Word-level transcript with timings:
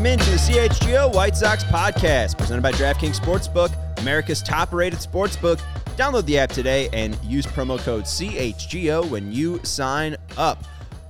Welcome 0.00 0.18
into 0.18 0.30
the 0.30 0.36
CHGO 0.38 1.14
White 1.14 1.36
Sox 1.36 1.62
podcast, 1.62 2.38
presented 2.38 2.62
by 2.62 2.72
DraftKings 2.72 3.20
Sportsbook, 3.20 3.70
America's 4.00 4.40
top-rated 4.40 4.98
sportsbook. 4.98 5.60
Download 5.98 6.24
the 6.24 6.38
app 6.38 6.48
today 6.48 6.88
and 6.94 7.22
use 7.22 7.44
promo 7.44 7.78
code 7.78 8.04
CHGO 8.04 9.10
when 9.10 9.30
you 9.30 9.62
sign 9.62 10.16
up. 10.38 10.64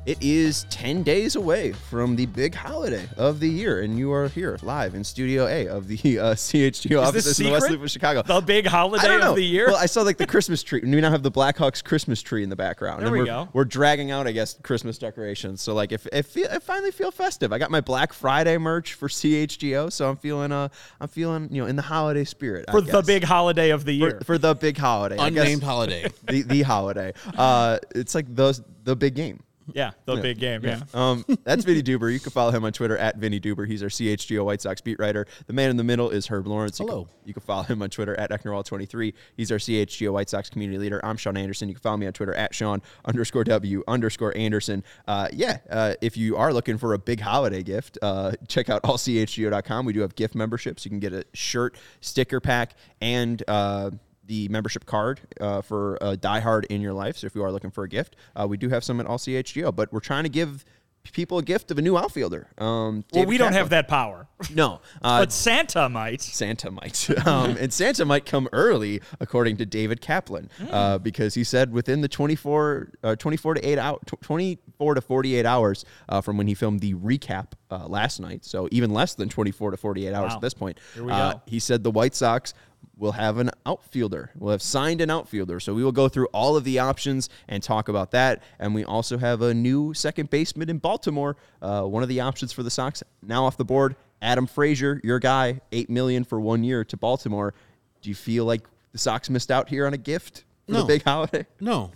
It 0.07 0.17
is 0.23 0.65
10 0.71 1.03
days 1.03 1.37
away 1.37 1.73
from 1.73 2.17
the 2.17 2.25
big 2.25 2.55
holiday 2.55 3.07
of 3.19 3.39
the 3.39 3.49
year, 3.49 3.83
and 3.83 3.99
you 3.99 4.11
are 4.13 4.29
here 4.29 4.59
live 4.63 4.95
in 4.95 5.05
Studio 5.05 5.47
A 5.47 5.69
of 5.69 5.89
the 5.89 6.19
uh, 6.19 6.25
CHGO 6.35 7.07
offices 7.07 7.39
in 7.39 7.47
the 7.47 7.53
West 7.53 7.65
secret? 7.65 7.77
Loop 7.77 7.85
of 7.85 7.91
Chicago. 7.91 8.23
The 8.23 8.41
big 8.41 8.67
holiday 8.67 9.21
of 9.21 9.37
the 9.37 9.45
year. 9.45 9.67
Well, 9.67 9.77
I 9.77 9.85
saw 9.85 10.01
like 10.01 10.17
the 10.17 10.27
Christmas 10.27 10.63
tree. 10.63 10.81
and 10.81 10.91
We 10.91 11.03
now 11.03 11.11
have 11.11 11.23
the 11.23 11.31
Blackhawks 11.31 11.85
Christmas 11.85 12.23
tree 12.23 12.43
in 12.43 12.49
the 12.49 12.57
background. 12.57 13.01
There 13.01 13.09
and 13.09 13.13
we 13.13 13.19
we're, 13.19 13.27
go. 13.27 13.49
We're 13.53 13.67
dragging 13.67 14.11
out, 14.11 14.27
I 14.27 14.33
guess, 14.33 14.55
Christmas 14.63 14.97
decorations. 14.97 15.61
So 15.61 15.75
like, 15.75 15.93
if 15.93 16.07
if 16.07 16.35
I 16.51 16.59
finally 16.61 16.93
feel 16.93 17.11
festive, 17.11 17.53
I 17.53 17.59
got 17.59 17.71
my 17.71 17.83
Black 17.83 18.15
Friday 18.15 18.57
merch 18.57 18.95
for 18.95 19.07
CHGO, 19.07 19.93
so 19.93 20.09
I'm 20.09 20.17
feeling 20.17 20.51
uh, 20.51 20.69
I'm 20.99 21.09
feeling 21.09 21.49
you 21.53 21.61
know 21.61 21.69
in 21.69 21.77
the 21.77 21.83
holiday 21.83 22.25
spirit 22.25 22.65
I 22.69 22.73
for 22.73 22.81
the 22.81 23.03
big 23.03 23.23
holiday 23.23 23.69
of 23.69 23.85
the 23.85 23.93
year. 23.93 24.19
for, 24.21 24.25
for 24.25 24.39
the 24.39 24.55
big 24.55 24.79
holiday, 24.79 25.19
I 25.19 25.29
guess 25.29 25.45
Unnamed 25.45 25.63
holiday. 25.63 26.11
the 26.25 26.41
the 26.41 26.63
holiday. 26.63 27.13
Uh, 27.37 27.79
it's 27.95 28.15
like 28.15 28.35
those 28.35 28.63
the 28.85 28.97
big 28.97 29.15
game. 29.15 29.43
Yeah, 29.73 29.93
the 30.05 30.17
big 30.17 30.39
game. 30.39 30.65
Yeah. 30.65 30.81
Um, 30.95 31.25
that's 31.45 31.65
Vinnie 31.65 31.83
Duber. 31.83 32.13
You 32.13 32.21
can 32.21 32.31
follow 32.31 32.51
him 32.51 32.65
on 32.65 32.73
Twitter 32.73 32.97
at 32.97 33.17
Vinnie 33.17 33.41
Duber. 33.41 33.67
He's 33.67 33.83
our 33.83 33.89
CHGO 33.89 34.45
White 34.45 34.61
Sox 34.61 34.81
beat 34.81 34.99
writer. 34.99 35.27
The 35.47 35.53
man 35.53 35.71
in 35.71 35.77
the 35.77 35.85
middle 35.85 36.11
is 36.11 36.27
Herb 36.27 36.47
Lawrence. 36.47 36.81
You 36.81 36.87
Hello. 36.87 37.05
Can, 37.05 37.13
you 37.25 37.35
can 37.35 37.43
follow 37.43 37.63
him 37.63 37.83
on 37.83 37.91
Twitter 37.91 38.19
at 38.19 38.31
Ecknerwall23. 38.31 39.13
He's 39.37 39.53
our 39.53 39.59
CHGO 39.59 40.13
White 40.13 40.29
Sox 40.29 40.51
community 40.51 40.79
leader. 40.79 41.01
I'm 41.05 41.17
Sean 41.17 41.37
Anderson. 41.37 41.69
You 41.69 41.75
can 41.75 41.83
follow 41.83 41.97
me 41.97 42.07
on 42.07 42.13
Twitter 42.13 42.35
at 42.35 42.55
Sean 42.55 42.83
underscore 43.05 43.45
W 43.45 43.85
underscore 43.87 44.37
Anderson. 44.37 44.85
Uh, 45.07 45.29
yeah, 45.33 45.59
uh, 45.71 45.95
if 46.01 46.17
you 46.17 46.37
are 46.37 46.53
looking 46.53 46.79
for 46.79 46.95
a 46.95 46.99
big 46.99 47.21
holiday 47.21 47.63
gift, 47.63 47.99
uh, 48.03 48.33
check 48.49 48.69
out 48.69 48.83
allchgo.com. 48.83 49.87
We 49.87 49.93
do 49.93 50.01
have 50.01 50.15
gift 50.15 50.35
memberships. 50.35 50.85
You 50.85 50.91
can 50.91 51.01
get 51.01 51.13
a 51.13 51.25
shirt, 51.33 51.77
sticker 52.01 52.41
pack, 52.41 52.75
and 53.01 53.43
uh, 53.47 53.91
the 54.31 54.49
membership 54.49 54.87
card 54.87 55.21
uh, 55.41 55.61
for 55.61 55.97
a 56.01 56.17
diehard 56.17 56.65
in 56.67 56.81
your 56.81 56.93
life. 56.93 57.17
So 57.19 57.27
if 57.27 57.35
you 57.35 57.43
are 57.43 57.51
looking 57.51 57.73
for 57.73 57.83
a 57.83 57.89
gift, 57.89 58.15
uh, 58.37 58.47
we 58.49 58.57
do 58.57 58.69
have 58.69 58.85
some 58.85 59.01
at 59.01 59.07
all 59.07 59.19
CHGO. 59.19 59.75
But 59.75 59.93
we're 59.93 59.99
trying 59.99 60.23
to 60.23 60.29
give 60.31 60.65
people 61.13 61.39
a 61.39 61.43
gift 61.43 61.71
of 61.71 61.79
a 61.79 61.83
new 61.83 61.97
outfielder. 61.97 62.47
Um, 62.59 63.05
Well, 63.13 63.25
we 63.25 63.39
don't 63.39 63.55
have 63.55 63.71
that 63.71 63.89
power, 63.89 64.29
No, 64.55 64.83
uh, 65.03 65.21
but 65.23 65.33
Santa 65.33 65.89
might. 65.89 66.21
Santa 66.21 66.71
might. 66.71 67.09
Um, 67.27 67.57
and 67.59 67.73
Santa 67.73 68.05
might 68.05 68.25
come 68.27 68.49
early, 68.53 69.01
according 69.19 69.57
to 69.57 69.67
David 69.67 70.01
Kaplan, 70.03 70.51
uh, 70.71 70.99
because 70.99 71.35
he 71.35 71.43
said 71.43 71.73
within 71.73 72.03
the 72.03 72.09
24, 72.09 72.93
uh, 73.03 73.17
24 73.17 73.55
to 73.55 73.67
8 73.69 73.79
hour, 73.79 73.99
tw- 74.07 74.21
24 74.21 74.95
to 74.95 75.01
48 75.01 75.47
hours 75.47 75.85
uh, 76.11 76.21
from 76.21 76.37
when 76.37 76.47
he 76.47 76.55
filmed 76.55 76.81
the 76.81 76.93
recap 76.95 77.53
uh, 77.71 77.87
last 77.89 78.21
night. 78.21 78.45
So 78.45 78.69
even 78.71 78.91
less 78.91 79.15
than 79.15 79.29
24 79.31 79.71
to 79.73 79.77
48 79.79 80.13
hours 80.13 80.31
Wow. 80.31 80.35
at 80.37 80.41
this 80.43 80.55
point. 80.55 80.79
Here 80.95 81.05
we 81.05 81.11
uh, 81.13 81.33
go. 81.33 81.43
He 81.47 81.59
said 81.61 81.83
the 81.83 81.91
White 81.91 82.15
Sox 82.15 82.53
will 83.01 83.13
have 83.13 83.39
an 83.39 83.51
outfielder. 83.65 84.31
We'll 84.39 84.53
have 84.53 84.63
signed 84.63 85.01
an 85.01 85.11
outfielder. 85.11 85.59
So 85.59 85.75
we 85.75 85.83
will 85.83 85.91
go 85.91 86.09
through 86.09 86.27
all 86.27 86.57
of 86.57 86.65
the 86.65 86.79
options 86.79 87.31
and 87.49 87.63
talk 87.63 87.89
about 87.89 88.11
that. 88.13 88.43
And 88.59 88.75
we 88.75 88.85
also 88.85 89.19
have 89.19 89.41
a 89.43 89.55
new 89.55 89.95
second 89.95 90.31
baseman 90.31 90.69
in 90.69 90.79
Baltimore. 90.79 91.37
Uh, 91.63 91.83
one 91.83 92.03
of 92.03 92.11
the 92.11 92.21
options 92.21 92.53
for 92.53 92.63
the 92.63 92.71
Sox 92.71 93.03
now 93.23 93.45
off 93.47 93.57
the 93.57 93.65
board. 93.65 93.97
Adam 94.23 94.47
Frazier, 94.47 95.01
your 95.03 95.19
guy, 95.19 95.63
eight 95.73 95.89
million 95.89 96.25
for 96.25 96.39
one 96.39 96.63
year 96.63 96.85
to 96.85 96.97
Baltimore. 96.97 97.55
Do 98.03 98.11
you 98.11 98.15
feel 98.15 98.45
like 98.45 98.63
the 98.93 98.99
Sox 98.99 99.31
missed 99.31 99.51
out 99.51 99.71
here 99.71 99.87
on 99.87 99.95
a 99.95 99.99
gift 99.99 100.45
for 100.67 100.75
the 100.75 100.85
big 100.85 101.03
holiday? 101.03 101.47
No. 101.59 101.93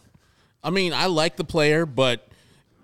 I 0.62 0.70
mean, 0.70 0.94
I 0.94 1.06
like 1.06 1.36
the 1.36 1.44
player, 1.44 1.84
but 1.84 2.26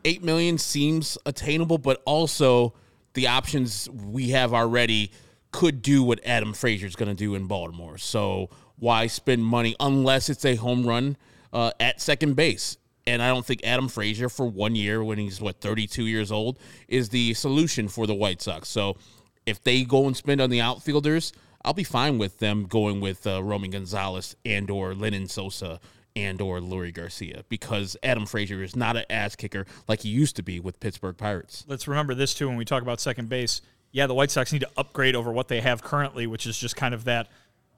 8 0.04 0.22
million 0.22 0.58
seems 0.58 1.16
attainable, 1.24 1.78
but 1.78 2.02
also 2.04 2.74
the 3.14 3.28
options 3.28 3.88
we 3.88 4.30
have 4.30 4.52
already 4.52 5.10
could 5.52 5.82
do 5.82 6.02
what 6.02 6.20
Adam 6.24 6.52
Frazier's 6.52 6.96
going 6.96 7.08
to 7.08 7.14
do 7.14 7.34
in 7.34 7.46
Baltimore. 7.46 7.98
So 7.98 8.50
why 8.78 9.06
spend 9.06 9.44
money 9.44 9.74
unless 9.80 10.28
it's 10.28 10.44
a 10.44 10.56
home 10.56 10.86
run 10.86 11.16
uh, 11.52 11.72
at 11.80 12.00
second 12.00 12.34
base? 12.34 12.76
And 13.06 13.22
I 13.22 13.28
don't 13.28 13.44
think 13.44 13.64
Adam 13.64 13.88
Frazier 13.88 14.28
for 14.28 14.46
one 14.46 14.76
year 14.76 15.02
when 15.02 15.18
he's 15.18 15.40
what 15.40 15.60
32 15.60 16.04
years 16.04 16.30
old 16.30 16.58
is 16.88 17.08
the 17.08 17.34
solution 17.34 17.88
for 17.88 18.06
the 18.06 18.14
White 18.14 18.42
Sox. 18.42 18.68
So 18.68 18.96
if 19.46 19.62
they 19.62 19.84
go 19.84 20.06
and 20.06 20.16
spend 20.16 20.40
on 20.40 20.50
the 20.50 20.60
outfielders, 20.60 21.32
I'll 21.64 21.74
be 21.74 21.84
fine 21.84 22.18
with 22.18 22.38
them 22.38 22.66
going 22.66 23.00
with 23.00 23.26
uh, 23.26 23.42
Romy 23.42 23.68
Gonzalez 23.68 24.36
and 24.44 24.70
or 24.70 24.92
Lenyn 24.92 25.28
Sosa 25.28 25.80
and 26.16 26.40
or 26.40 26.60
Leury 26.60 26.92
Garcia 26.92 27.44
because 27.48 27.96
Adam 28.02 28.26
Frazier 28.26 28.62
is 28.62 28.74
not 28.74 28.96
an 28.96 29.04
ass 29.10 29.36
kicker 29.36 29.66
like 29.88 30.00
he 30.00 30.08
used 30.08 30.36
to 30.36 30.42
be 30.42 30.60
with 30.60 30.80
Pittsburgh 30.80 31.16
Pirates. 31.16 31.64
Let's 31.68 31.86
remember 31.86 32.14
this 32.14 32.34
too 32.34 32.48
when 32.48 32.56
we 32.56 32.64
talk 32.64 32.82
about 32.82 33.00
second 33.00 33.28
base. 33.28 33.60
Yeah, 33.92 34.06
the 34.06 34.14
White 34.14 34.30
Sox 34.30 34.52
need 34.52 34.60
to 34.60 34.70
upgrade 34.76 35.16
over 35.16 35.32
what 35.32 35.48
they 35.48 35.60
have 35.60 35.82
currently, 35.82 36.26
which 36.26 36.46
is 36.46 36.56
just 36.58 36.76
kind 36.76 36.94
of 36.94 37.04
that 37.04 37.28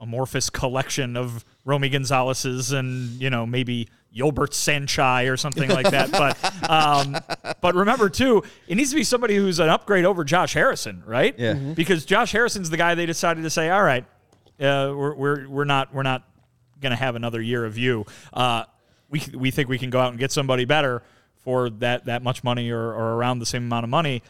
amorphous 0.01 0.51
collection 0.51 1.17
of 1.17 1.45
Romy 1.65 1.89
Gonzalez's 1.89 2.73
and 2.73 3.21
you 3.21 3.31
know 3.31 3.47
maybe 3.47 3.89
Yolbert 4.15 4.53
Sanchez 4.53 5.29
or 5.29 5.37
something 5.37 5.71
like 5.71 5.91
that. 5.91 6.11
But 6.13 6.71
um, 6.71 7.17
but 7.61 7.75
remember 7.75 8.09
too, 8.11 8.43
it 8.69 8.75
needs 8.75 8.91
to 8.91 8.97
be 8.97 9.05
somebody 9.05 9.37
who's 9.37 9.59
an 9.59 9.69
upgrade 9.69 10.05
over 10.05 10.25
Josh 10.25 10.53
Harrison, 10.55 11.03
right? 11.07 11.35
Yeah. 11.39 11.55
Mm-hmm. 11.55 11.71
Mhm. 11.71 11.75
Because 11.77 12.05
Josh 12.05 12.33
Harrison's 12.33 12.69
the 12.69 12.77
guy 12.77 12.95
they 12.95 13.07
decided 13.07 13.43
to 13.43 13.51
say, 13.51 13.71
all 13.71 13.83
right, 13.83 14.05
uh, 14.61 14.93
we're, 14.95 15.15
we're 15.15 15.49
we're 15.49 15.65
not 15.65 15.95
we're 15.95 16.03
not 16.03 16.29
going 16.81 16.91
to 16.91 16.97
have 16.97 17.15
another 17.15 17.41
year 17.41 17.65
of 17.65 17.79
you. 17.79 18.05
Uh, 18.33 18.65
we 19.09 19.23
we 19.35 19.51
think 19.51 19.69
we 19.69 19.79
can 19.79 19.89
go 19.91 20.01
out 20.01 20.11
and 20.11 20.19
get 20.19 20.33
somebody 20.33 20.65
better 20.65 21.03
for 21.45 21.71
that 21.71 22.05
that 22.07 22.23
much 22.23 22.43
money 22.45 22.71
or, 22.71 22.81
or 22.93 23.15
around 23.15 23.39
the 23.39 23.47
same 23.47 23.63
amount 23.65 23.85
of 23.85 23.91
money. 23.91 24.23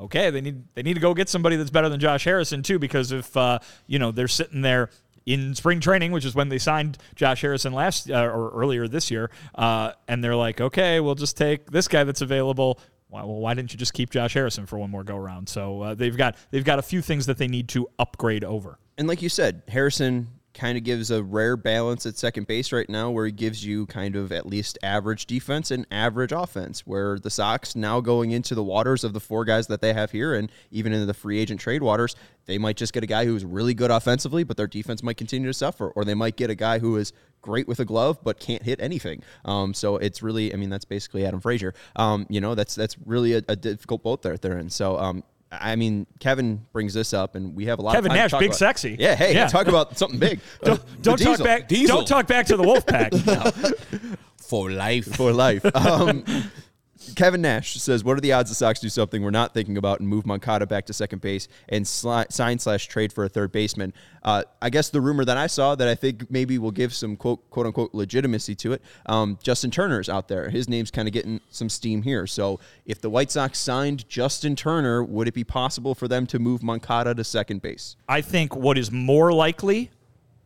Okay, 0.00 0.30
they 0.30 0.40
need 0.40 0.62
they 0.74 0.82
need 0.82 0.94
to 0.94 1.00
go 1.00 1.12
get 1.12 1.28
somebody 1.28 1.56
that's 1.56 1.70
better 1.70 1.88
than 1.88 1.98
Josh 1.98 2.24
Harrison 2.24 2.62
too, 2.62 2.78
because 2.78 3.10
if 3.10 3.36
uh, 3.36 3.58
you 3.86 3.98
know 3.98 4.12
they're 4.12 4.28
sitting 4.28 4.60
there 4.60 4.90
in 5.26 5.54
spring 5.54 5.80
training, 5.80 6.12
which 6.12 6.24
is 6.24 6.34
when 6.34 6.48
they 6.48 6.58
signed 6.58 6.98
Josh 7.14 7.42
Harrison 7.42 7.72
last 7.72 8.10
uh, 8.10 8.14
or 8.14 8.50
earlier 8.50 8.88
this 8.88 9.10
year, 9.10 9.30
uh, 9.56 9.92
and 10.06 10.22
they're 10.22 10.36
like, 10.36 10.60
okay, 10.60 11.00
we'll 11.00 11.14
just 11.14 11.36
take 11.36 11.70
this 11.70 11.88
guy 11.88 12.04
that's 12.04 12.22
available. 12.22 12.80
Well, 13.10 13.26
why 13.26 13.54
didn't 13.54 13.72
you 13.72 13.78
just 13.78 13.94
keep 13.94 14.10
Josh 14.10 14.34
Harrison 14.34 14.66
for 14.66 14.78
one 14.78 14.90
more 14.90 15.04
go 15.04 15.16
round? 15.16 15.48
So 15.48 15.82
uh, 15.82 15.94
they've 15.94 16.16
got 16.16 16.36
they've 16.50 16.64
got 16.64 16.78
a 16.78 16.82
few 16.82 17.02
things 17.02 17.26
that 17.26 17.38
they 17.38 17.48
need 17.48 17.68
to 17.70 17.88
upgrade 17.98 18.44
over. 18.44 18.78
And 18.96 19.08
like 19.08 19.22
you 19.22 19.28
said, 19.28 19.62
Harrison 19.68 20.28
kind 20.58 20.76
of 20.76 20.82
gives 20.82 21.10
a 21.10 21.22
rare 21.22 21.56
balance 21.56 22.04
at 22.04 22.18
second 22.18 22.46
base 22.46 22.72
right 22.72 22.88
now 22.90 23.10
where 23.10 23.26
he 23.26 23.32
gives 23.32 23.64
you 23.64 23.86
kind 23.86 24.16
of 24.16 24.32
at 24.32 24.44
least 24.44 24.76
average 24.82 25.26
defense 25.26 25.70
and 25.70 25.86
average 25.90 26.32
offense. 26.32 26.86
Where 26.86 27.18
the 27.18 27.30
Sox 27.30 27.76
now 27.76 28.00
going 28.00 28.32
into 28.32 28.54
the 28.54 28.62
waters 28.62 29.04
of 29.04 29.12
the 29.12 29.20
four 29.20 29.44
guys 29.44 29.68
that 29.68 29.80
they 29.80 29.92
have 29.92 30.10
here 30.10 30.34
and 30.34 30.50
even 30.72 30.92
into 30.92 31.06
the 31.06 31.14
free 31.14 31.38
agent 31.38 31.60
trade 31.60 31.82
waters, 31.82 32.16
they 32.46 32.58
might 32.58 32.76
just 32.76 32.92
get 32.92 33.04
a 33.04 33.06
guy 33.06 33.24
who's 33.24 33.44
really 33.44 33.72
good 33.72 33.90
offensively, 33.90 34.42
but 34.42 34.56
their 34.56 34.66
defense 34.66 35.02
might 35.02 35.16
continue 35.16 35.48
to 35.48 35.54
suffer. 35.54 35.90
Or 35.90 36.04
they 36.04 36.14
might 36.14 36.36
get 36.36 36.50
a 36.50 36.56
guy 36.56 36.80
who 36.80 36.96
is 36.96 37.12
great 37.40 37.68
with 37.68 37.78
a 37.78 37.84
glove 37.84 38.18
but 38.24 38.40
can't 38.40 38.64
hit 38.64 38.80
anything. 38.80 39.22
Um, 39.44 39.72
so 39.72 39.96
it's 39.96 40.22
really, 40.22 40.52
I 40.52 40.56
mean, 40.56 40.70
that's 40.70 40.84
basically 40.84 41.24
Adam 41.24 41.40
Frazier. 41.40 41.72
Um, 41.94 42.26
you 42.28 42.40
know, 42.40 42.56
that's 42.56 42.74
that's 42.74 42.96
really 43.06 43.34
a, 43.34 43.42
a 43.48 43.54
difficult 43.54 44.02
boat 44.02 44.22
that 44.22 44.42
they're 44.42 44.58
in. 44.58 44.70
So 44.70 44.98
um, 44.98 45.22
I 45.50 45.76
mean, 45.76 46.06
Kevin 46.20 46.66
brings 46.72 46.92
this 46.92 47.14
up, 47.14 47.34
and 47.34 47.54
we 47.54 47.66
have 47.66 47.78
a 47.78 47.82
lot. 47.82 47.94
Kevin 47.94 48.10
of 48.10 48.16
time 48.16 48.16
to 48.18 48.22
Nash, 48.24 48.30
talk 48.32 48.40
big 48.40 48.48
about- 48.50 48.58
sexy. 48.58 48.96
Yeah, 48.98 49.14
hey, 49.14 49.34
Yeah. 49.34 49.46
talk 49.48 49.66
about 49.66 49.96
something 49.96 50.18
big. 50.18 50.40
Uh, 50.62 50.66
Don't, 50.76 51.02
don't 51.02 51.18
talk 51.18 51.28
diesel 51.30 51.44
back. 51.44 51.68
Diesel. 51.68 51.96
Don't 51.96 52.06
talk 52.08 52.26
back 52.26 52.46
to 52.46 52.56
the 52.56 52.62
Wolfpack. 52.64 54.16
For 54.38 54.70
life. 54.70 55.14
for 55.14 55.32
life. 55.32 55.64
Um, 55.74 56.24
Kevin 57.14 57.42
Nash 57.42 57.74
says, 57.74 58.04
"What 58.04 58.16
are 58.16 58.20
the 58.20 58.32
odds 58.32 58.50
the 58.50 58.54
Sox 58.54 58.80
do 58.80 58.88
something 58.88 59.22
we're 59.22 59.30
not 59.30 59.54
thinking 59.54 59.76
about 59.76 60.00
and 60.00 60.08
move 60.08 60.26
Moncada 60.26 60.66
back 60.66 60.86
to 60.86 60.92
second 60.92 61.20
base 61.20 61.48
and 61.68 61.84
sli- 61.84 62.30
sign 62.32 62.58
slash 62.58 62.86
trade 62.88 63.12
for 63.12 63.24
a 63.24 63.28
third 63.28 63.52
baseman?" 63.52 63.92
Uh, 64.22 64.42
I 64.60 64.70
guess 64.70 64.90
the 64.90 65.00
rumor 65.00 65.24
that 65.24 65.36
I 65.36 65.46
saw 65.46 65.74
that 65.74 65.88
I 65.88 65.94
think 65.94 66.30
maybe 66.30 66.58
will 66.58 66.70
give 66.70 66.94
some 66.94 67.16
quote 67.16 67.48
quote 67.50 67.66
unquote 67.66 67.94
legitimacy 67.94 68.54
to 68.56 68.72
it. 68.72 68.82
Um, 69.06 69.38
Justin 69.42 69.70
Turner's 69.70 70.08
out 70.08 70.28
there. 70.28 70.50
His 70.50 70.68
name's 70.68 70.90
kind 70.90 71.08
of 71.08 71.14
getting 71.14 71.40
some 71.50 71.68
steam 71.68 72.02
here. 72.02 72.26
So 72.26 72.60
if 72.86 73.00
the 73.00 73.10
White 73.10 73.30
Sox 73.30 73.58
signed 73.58 74.08
Justin 74.08 74.56
Turner, 74.56 75.02
would 75.02 75.28
it 75.28 75.34
be 75.34 75.44
possible 75.44 75.94
for 75.94 76.08
them 76.08 76.26
to 76.26 76.38
move 76.38 76.62
Moncada 76.62 77.14
to 77.14 77.24
second 77.24 77.62
base? 77.62 77.96
I 78.08 78.20
think 78.20 78.54
what 78.56 78.76
is 78.78 78.90
more 78.90 79.32
likely, 79.32 79.90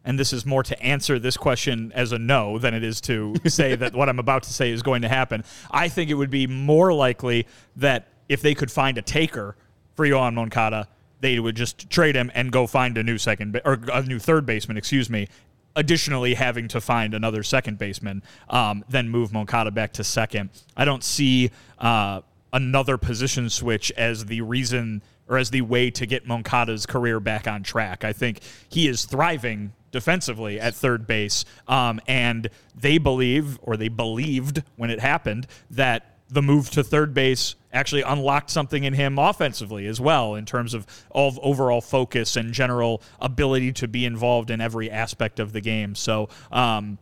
and 0.05 0.19
this 0.19 0.33
is 0.33 0.45
more 0.45 0.63
to 0.63 0.81
answer 0.83 1.19
this 1.19 1.37
question 1.37 1.93
as 1.95 2.13
a 2.13 2.19
no 2.19 2.59
than 2.59 2.75
it 2.75 2.83
is 2.83 3.01
to 3.03 3.35
say 3.47 3.75
that 3.77 3.95
what 3.95 4.09
I'm 4.09 4.19
about 4.19 4.43
to 4.45 4.53
say 4.53 4.71
is 4.71 4.83
going 4.83 5.03
to 5.03 5.09
happen. 5.09 5.45
I 5.71 5.89
think 5.89 6.11
it 6.11 6.15
would 6.15 6.31
be 6.31 6.47
more 6.47 6.93
likely 6.93 7.47
that 7.77 8.09
if 8.29 8.43
they 8.43 8.55
could 8.55 8.71
find 8.71 8.99
a 8.99 9.03
taker 9.03 9.57
for 9.95 10.07
Yoan 10.07 10.35
Moncada, 10.35 10.89
they 11.21 11.39
would 11.39 11.55
just 11.55 11.89
trade 11.89 12.17
him 12.17 12.31
and 12.35 12.51
go 12.51 12.67
find 12.67 12.99
a 12.99 13.03
new 13.03 13.19
second 13.19 13.61
or 13.65 13.79
a 13.93 14.03
new 14.03 14.19
third 14.19 14.45
baseman, 14.45 14.77
excuse 14.77 15.09
me. 15.09 15.29
Additionally, 15.75 16.35
having 16.35 16.69
to 16.69 16.83
find 16.83 17.15
another 17.15 17.43
second 17.43 17.79
baseman, 17.79 18.23
um, 18.51 18.85
then 18.91 19.09
move 19.09 19.33
Moncada 19.33 19.71
back 19.71 19.95
to 19.95 20.05
second. 20.05 20.51
I 20.77 20.85
don't 20.85 21.03
see 21.03 21.51
uh, 21.79 22.21
another 22.53 22.99
position 22.99 23.49
switch 23.49 23.91
as 23.93 24.27
the 24.27 24.43
reason 24.43 25.03
or 25.29 25.39
as 25.39 25.51
the 25.51 25.63
way 25.63 25.91
to 25.91 26.05
get 26.05 26.27
Moncada's 26.27 26.85
career 26.85 27.21
back 27.21 27.47
on 27.49 27.63
track. 27.63 28.05
I 28.05 28.13
think 28.13 28.41
he 28.69 28.87
is 28.87 29.07
thriving 29.07 29.73
defensively 29.93 30.59
at 30.59 30.75
third 30.75 31.07
base, 31.07 31.45
um, 31.69 32.01
and 32.09 32.51
they 32.75 32.99
believe 32.99 33.59
or 33.63 33.77
they 33.77 33.89
believed 33.89 34.63
when 34.77 34.91
it 34.91 34.99
happened 34.99 35.47
that 35.71 36.17
the 36.29 36.43
move 36.43 36.71
to 36.71 36.83
third 36.83 37.13
base 37.13 37.55
actually 37.73 38.03
unlocked 38.03 38.51
something 38.51 38.85
in 38.85 38.95
him 38.95 39.19
offensively 39.19 39.87
as 39.87 40.01
well 40.01 40.35
in 40.35 40.47
terms 40.47 40.73
of, 40.73 40.87
of 41.11 41.39
overall 41.43 41.81
focus 41.81 42.37
and 42.37 42.53
general 42.55 43.03
ability 43.21 43.71
to 43.73 43.87
be 43.87 44.05
involved 44.05 44.51
in 44.51 44.61
every 44.61 44.91
aspect 44.91 45.39
of 45.39 45.53
the 45.53 45.61
game. 45.61 45.95
So, 45.95 46.31
um, 46.51 46.99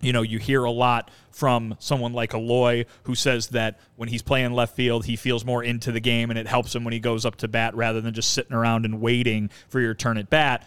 you 0.00 0.12
know, 0.12 0.22
you 0.22 0.38
hear 0.38 0.64
a 0.64 0.70
lot 0.70 1.10
from 1.30 1.76
someone 1.78 2.12
like 2.12 2.34
Eloy 2.34 2.86
who 3.04 3.14
says 3.14 3.48
that 3.48 3.78
when 3.96 4.08
he's 4.08 4.22
playing 4.22 4.52
left 4.52 4.74
field, 4.74 5.04
he 5.04 5.16
feels 5.16 5.44
more 5.44 5.62
into 5.62 5.92
the 5.92 6.00
game 6.00 6.30
and 6.30 6.38
it 6.38 6.46
helps 6.46 6.74
him 6.74 6.82
when 6.82 6.92
he 6.92 7.00
goes 7.00 7.24
up 7.24 7.36
to 7.36 7.48
bat 7.48 7.74
rather 7.74 8.00
than 8.00 8.12
just 8.12 8.32
sitting 8.32 8.54
around 8.54 8.84
and 8.84 9.00
waiting 9.00 9.50
for 9.68 9.80
your 9.80 9.94
turn 9.94 10.16
at 10.18 10.28
bat. 10.28 10.66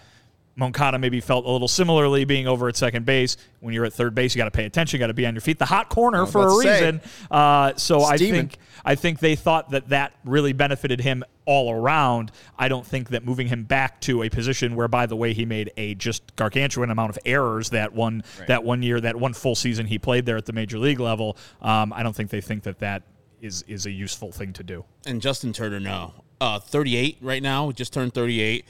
Moncada 0.56 0.98
maybe 0.98 1.19
felt 1.19 1.46
a 1.46 1.50
little 1.50 1.68
similarly 1.68 2.24
being 2.24 2.48
over 2.48 2.69
at 2.69 2.78
second 2.78 3.06
base. 3.06 3.36
When 3.60 3.74
you're 3.74 3.86
at 3.86 3.94
third 3.94 4.16
base, 4.16 4.34
you 4.34 4.40
got 4.40 4.46
to 4.46 4.52
pay 4.52 4.66
attention, 4.66 4.98
you 4.98 5.00
got 5.00 5.07
to 5.07 5.13
be 5.13 5.25
on 5.25 5.34
your 5.34 5.42
feet. 5.42 5.60
The 5.60 5.66
hot 5.66 5.90
corner 5.90 6.25
for 6.25 6.48
a 6.48 6.57
reason. 6.57 7.02
Uh, 7.30 7.74
so 7.75 8.04
I 8.04 8.18
think 8.18 8.57
I 8.86 8.96
think 8.96 9.19
they 9.19 9.36
thought 9.36 9.72
that 9.72 9.90
that 9.90 10.13
really 10.24 10.54
benefited 10.54 11.02
him 11.02 11.24
all 11.46 11.72
around. 11.74 12.31
I 12.57 12.68
don't 12.69 12.86
think 12.86 13.10
that 13.10 13.25
moving 13.25 13.48
him 13.48 13.63
back 13.63 14.00
to 14.02 14.24
a 14.24 14.30
position 14.30 14.75
where, 14.75 14.88
by 14.88 15.06
the 15.06 15.16
way, 15.16 15.34
he 15.34 15.46
made 15.46 15.72
a 15.75 15.96
just 15.96 16.36
gargantuan 16.36 16.90
amount 16.90 17.10
of 17.10 17.19
errors 17.25 17.72
that 17.72 17.94
one 17.94 18.24
right. 18.40 18.48
that 18.48 18.63
one 18.63 18.81
year, 18.81 19.01
that 19.01 19.18
one 19.18 19.34
full 19.34 19.56
season 19.56 19.86
he 19.88 20.00
played 20.00 20.25
there 20.25 20.38
at 20.38 20.46
the 20.46 20.54
major 20.54 20.80
league 20.80 21.00
level. 21.00 21.38
Um, 21.62 21.92
I 21.92 22.04
don't 22.04 22.16
think 22.16 22.30
they 22.30 22.42
think 22.42 22.63
that 22.63 22.80
that 22.80 23.04
is 23.42 23.63
is 23.68 23.86
a 23.86 23.92
useful 23.92 24.31
thing 24.31 24.54
to 24.54 24.63
do. 24.63 24.86
And 25.06 25.22
Justin 25.22 25.51
Turner, 25.51 25.81
no, 25.81 26.13
uh, 26.40 26.60
38 26.60 27.18
right 27.22 27.44
now, 27.44 27.72
just 27.72 27.92
turned 27.92 28.13
38 28.13 28.66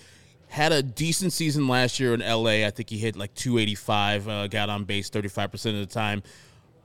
had 0.47 0.71
a 0.71 0.81
decent 0.81 1.33
season 1.33 1.67
last 1.67 1.99
year 1.99 2.13
in 2.13 2.21
LA. 2.21 2.65
I 2.65 2.71
think 2.71 2.89
he 2.89 2.97
hit 2.97 3.15
like 3.15 3.33
285, 3.35 4.27
uh, 4.27 4.47
got 4.47 4.69
on 4.69 4.83
base 4.85 5.09
35% 5.09 5.53
of 5.53 5.75
the 5.75 5.85
time. 5.85 6.23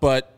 But 0.01 0.37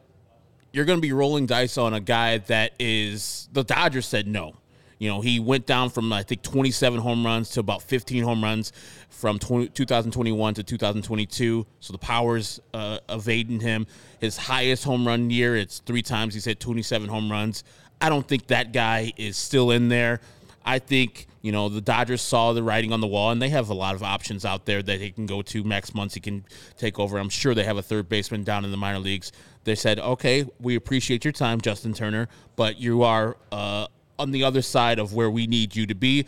you're 0.72 0.84
going 0.84 0.98
to 0.98 1.02
be 1.02 1.12
rolling 1.12 1.46
dice 1.46 1.78
on 1.78 1.94
a 1.94 2.00
guy 2.00 2.38
that 2.38 2.72
is 2.78 3.48
the 3.52 3.62
Dodgers 3.62 4.06
said 4.06 4.26
no. 4.26 4.54
You 4.98 5.08
know, 5.08 5.20
he 5.20 5.40
went 5.40 5.66
down 5.66 5.90
from 5.90 6.12
I 6.12 6.22
think 6.22 6.42
27 6.42 7.00
home 7.00 7.26
runs 7.26 7.50
to 7.50 7.60
about 7.60 7.82
15 7.82 8.22
home 8.22 8.42
runs 8.42 8.72
from 9.10 9.38
20, 9.38 9.69
2021 9.70 10.54
to 10.54 10.62
2022. 10.62 11.66
So 11.80 11.92
the 11.92 11.98
powers 11.98 12.60
uh, 12.72 12.98
evading 13.08 13.60
him. 13.60 13.86
His 14.20 14.36
highest 14.36 14.84
home 14.84 15.06
run 15.06 15.28
year, 15.30 15.56
it's 15.56 15.80
three 15.80 16.02
times 16.02 16.34
he's 16.34 16.44
hit 16.44 16.60
27 16.60 17.08
home 17.08 17.30
runs. 17.30 17.64
I 18.00 18.08
don't 18.08 18.26
think 18.26 18.46
that 18.48 18.72
guy 18.72 19.12
is 19.16 19.36
still 19.36 19.72
in 19.72 19.88
there. 19.88 20.20
I 20.64 20.79
think 20.79 21.26
you 21.41 21.53
know 21.53 21.69
the 21.69 21.81
Dodgers 21.81 22.23
saw 22.23 22.53
the 22.53 22.62
writing 22.62 22.93
on 22.93 23.00
the 23.00 23.06
wall, 23.06 23.31
and 23.31 23.41
they 23.41 23.49
have 23.50 23.69
a 23.69 23.75
lot 23.75 23.94
of 23.94 24.03
options 24.03 24.44
out 24.44 24.67
there 24.67 24.82
that 24.82 24.99
they 24.99 25.11
can 25.11 25.26
go 25.26 25.43
to. 25.43 25.64
Max 25.64 25.91
Muncy 25.91 26.23
can 26.23 26.44
take 26.76 26.99
over. 26.99 27.19
I'm 27.19 27.29
sure 27.29 27.55
they 27.55 27.64
have 27.64 27.76
a 27.76 27.82
third 27.82 28.09
baseman 28.09 28.44
down 28.44 28.64
in 28.64 28.70
the 28.70 28.76
minor 28.76 28.99
leagues. 28.99 29.32
They 29.64 29.75
said, 29.75 29.99
"Okay, 29.99 30.44
we 30.61 30.75
appreciate 30.75 31.25
your 31.25 31.32
time, 31.32 31.61
Justin 31.61 31.94
Turner, 31.94 32.29
but 32.56 32.79
you 32.79 33.03
are 33.03 33.37
uh, 33.50 33.87
on 34.19 34.31
the 34.31 34.44
other 34.44 34.62
side 34.62 34.99
of 34.99 35.12
where 35.12 35.31
we 35.31 35.47
need 35.47 35.75
you 35.76 35.87
to 35.87 35.94
be. 35.94 36.26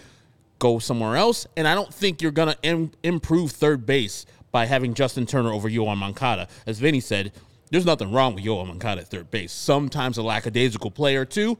Go 0.58 0.78
somewhere 0.78 1.16
else." 1.16 1.46
And 1.56 1.66
I 1.68 1.74
don't 1.74 1.92
think 1.92 2.22
you're 2.22 2.32
gonna 2.32 2.56
Im- 2.62 2.92
improve 3.02 3.52
third 3.52 3.86
base 3.86 4.26
by 4.52 4.66
having 4.66 4.94
Justin 4.94 5.26
Turner 5.26 5.52
over 5.52 5.68
Yoan 5.68 5.96
Moncada. 5.96 6.46
As 6.66 6.78
Vinnie 6.78 7.00
said, 7.00 7.32
there's 7.70 7.86
nothing 7.86 8.12
wrong 8.12 8.34
with 8.36 8.44
Yoan 8.44 8.68
Moncada 8.68 9.00
at 9.00 9.08
third 9.08 9.30
base. 9.30 9.52
Sometimes 9.52 10.16
a 10.16 10.22
lackadaisical 10.22 10.92
play 10.92 11.16
or 11.16 11.24
two 11.24 11.58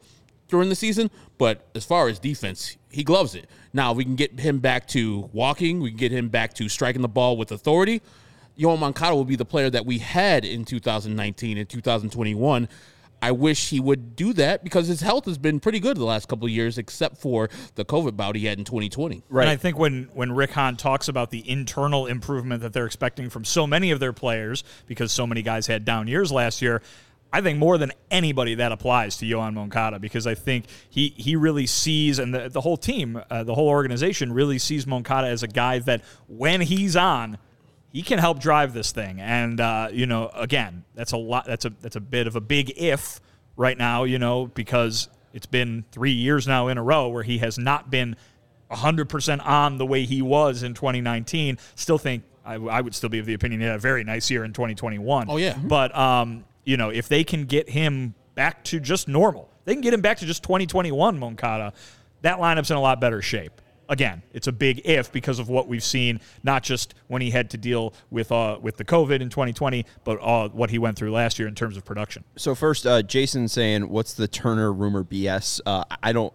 during 0.49 0.69
the 0.69 0.75
season, 0.75 1.11
but 1.39 1.67
as 1.75 1.85
far 1.85 2.09
as 2.09 2.19
defense, 2.19 2.77
he 2.91 3.03
gloves 3.03 3.35
it. 3.35 3.49
Now 3.73 3.91
if 3.91 3.97
we 3.97 4.05
can 4.05 4.17
get 4.17 4.39
him 4.39 4.59
back 4.59 4.87
to 4.89 5.29
walking. 5.33 5.81
We 5.81 5.91
can 5.91 5.99
get 5.99 6.13
him 6.13 6.29
back 6.29 6.55
to 6.55 6.69
striking 6.69 7.03
the 7.03 7.09
ball 7.09 7.37
with 7.37 7.51
authority. 7.51 8.03
Yoan 8.59 8.79
Moncada 8.79 9.15
will 9.17 9.25
be 9.25 9.37
the 9.37 9.45
player 9.45 9.69
that 9.71 9.85
we 9.85 9.99
had 9.99 10.45
in 10.45 10.65
2019 10.65 11.59
and 11.59 11.69
2021. 11.69 12.69
I 13.25 13.31
wish 13.31 13.71
he 13.71 13.81
would 13.81 14.17
do 14.17 14.35
that 14.35 14.63
because 14.63 14.87
his 14.87 15.01
health 15.01 15.25
has 15.25 15.39
been 15.39 15.59
pretty 15.59 15.81
good 15.81 15.97
the 15.97 16.05
last 16.05 16.29
couple 16.29 16.45
of 16.45 16.51
years, 16.51 16.77
except 16.77 17.17
for 17.17 17.49
the 17.75 17.85
COVID 17.85 18.19
bout 18.19 18.37
he 18.37 18.45
had 18.45 18.59
in 18.59 18.67
2020. 18.67 19.23
Right. 19.31 19.43
And 19.43 19.51
I 19.51 19.57
think 19.57 19.79
when 19.79 20.11
when 20.13 20.33
Rick 20.33 20.51
Hahn 20.51 20.77
talks 20.77 21.09
about 21.09 21.31
the 21.31 21.49
internal 21.49 22.07
improvement 22.07 22.61
that 22.61 22.75
they're 22.75 22.85
expecting 22.85 23.31
from 23.31 23.47
so 23.47 23.67
many 23.67 23.93
of 23.93 23.99
their 23.99 24.13
players, 24.13 24.63
because 24.87 25.11
so 25.11 25.27
many 25.27 25.41
guys 25.41 25.67
had 25.67 25.87
down 25.87 26.07
years 26.07 26.31
last 26.31 26.61
year, 26.61 26.83
I 27.35 27.41
think 27.41 27.59
more 27.59 27.79
than 27.79 27.91
anybody 28.13 28.55
that 28.55 28.71
applies 28.71 29.17
to 29.17 29.27
Yoan 29.27 29.55
Moncada 29.55 29.99
because 29.99 30.25
I 30.25 30.37
think 30.37 30.67
he 30.89 31.09
he 31.17 31.35
really 31.35 31.67
sees 31.67 32.21
and 32.21 32.33
the, 32.33 32.49
the 32.49 32.61
whole 32.61 32.77
team, 32.77 33.21
uh, 33.29 33.43
the 33.43 33.57
whole 33.57 33.69
organization 33.69 34.33
really 34.33 34.61
sees 34.61 34.87
Moncada 34.87 35.27
as 35.27 35.43
a 35.43 35.49
guy 35.49 35.81
that 35.81 36.03
when 36.29 36.61
he's 36.61 36.95
on, 36.95 37.39
he 37.93 38.03
can 38.03 38.21
help 38.21 38.39
drive 38.39 38.73
this 38.73 38.93
thing. 38.93 39.21
And 39.21 39.61
uh, 39.61 39.89
you 39.91 40.07
know, 40.07 40.31
again, 40.33 40.85
that's 40.95 41.11
a 41.11 41.17
lot. 41.17 41.45
That's 41.45 41.65
a 41.65 41.71
that's 41.81 41.97
a 41.97 42.01
bit 42.01 42.29
of 42.29 42.37
a 42.37 42.41
big 42.41 42.73
if 42.77 43.21
right 43.57 43.77
now. 43.77 44.05
You 44.05 44.21
know, 44.21 44.47
because 44.47 45.09
it's 45.33 45.47
been 45.47 45.85
three 45.91 46.13
years 46.13 46.47
now 46.47 46.69
in 46.69 46.79
a 46.79 46.85
row 46.85 47.09
where 47.09 47.25
he 47.25 47.39
has 47.39 47.59
not 47.59 47.91
been 47.91 48.15
100% 48.71 49.45
on 49.45 49.79
the 49.79 49.87
way 49.87 50.05
he 50.05 50.23
was 50.23 50.63
in 50.63 50.75
2019. 50.75 51.59
Still 51.75 51.99
think 51.99 52.23
I, 52.45 52.55
I, 52.55 52.81
would 52.81 52.95
still 52.95 53.09
be 53.09 53.19
of 53.19 53.27
the 53.27 53.35
opinion 53.35 53.61
he 53.61 53.67
had 53.67 53.75
a 53.75 53.79
very 53.81 54.05
nice 54.05 54.31
year 54.31 54.45
in 54.45 54.53
2021. 54.53 55.27
Oh 55.29 55.37
yeah, 55.37 55.59
but 55.61 55.97
um, 55.99 56.45
you 56.65 56.77
know, 56.77 56.91
if 56.91 57.09
they 57.09 57.25
can 57.25 57.45
get 57.45 57.69
him 57.71 58.15
back 58.35 58.65
to 58.65 58.81
just 58.81 59.09
normal, 59.09 59.51
they 59.65 59.75
can 59.75 59.81
get 59.81 59.95
him 59.95 60.01
back 60.01 60.19
to 60.19 60.27
just 60.27 60.43
2021 60.43 61.19
Moncada, 61.19 61.73
that 62.23 62.39
lineup's 62.39 62.71
in 62.71 62.77
a 62.77 62.81
lot 62.81 63.01
better 63.01 63.23
shape. 63.23 63.61
Again, 63.87 64.23
it's 64.33 64.47
a 64.47 64.53
big 64.53 64.81
if 64.87 65.13
because 65.13 65.39
of 65.39 65.51
what 65.51 65.69
we've 65.69 65.85
seen, 65.85 66.21
not 66.43 66.63
just 66.63 66.95
when 67.09 67.21
he 67.21 67.31
had 67.31 67.51
to 67.51 67.59
deal 67.59 67.93
with 68.11 68.33
uh, 68.33 68.59
with 68.61 68.79
the 68.79 68.85
COVID 68.85 69.21
in 69.21 69.29
2020, 69.29 69.85
but 70.05 70.15
uh, 70.23 70.49
what 70.49 70.71
he 70.71 70.79
went 70.79 70.97
through 70.97 71.13
last 71.13 71.39
year 71.39 71.47
in 71.47 71.55
terms 71.55 71.77
of 71.77 71.85
production. 71.85 72.25
So 72.37 72.55
first, 72.55 72.87
uh, 72.87 73.03
Jason 73.03 73.47
saying, 73.47 73.91
"What's 73.91 74.15
the 74.15 74.27
Turner 74.27 74.73
rumor 74.73 75.05
BS?" 75.05 75.61
Uh, 75.67 75.85
I 76.03 76.13
don't 76.13 76.33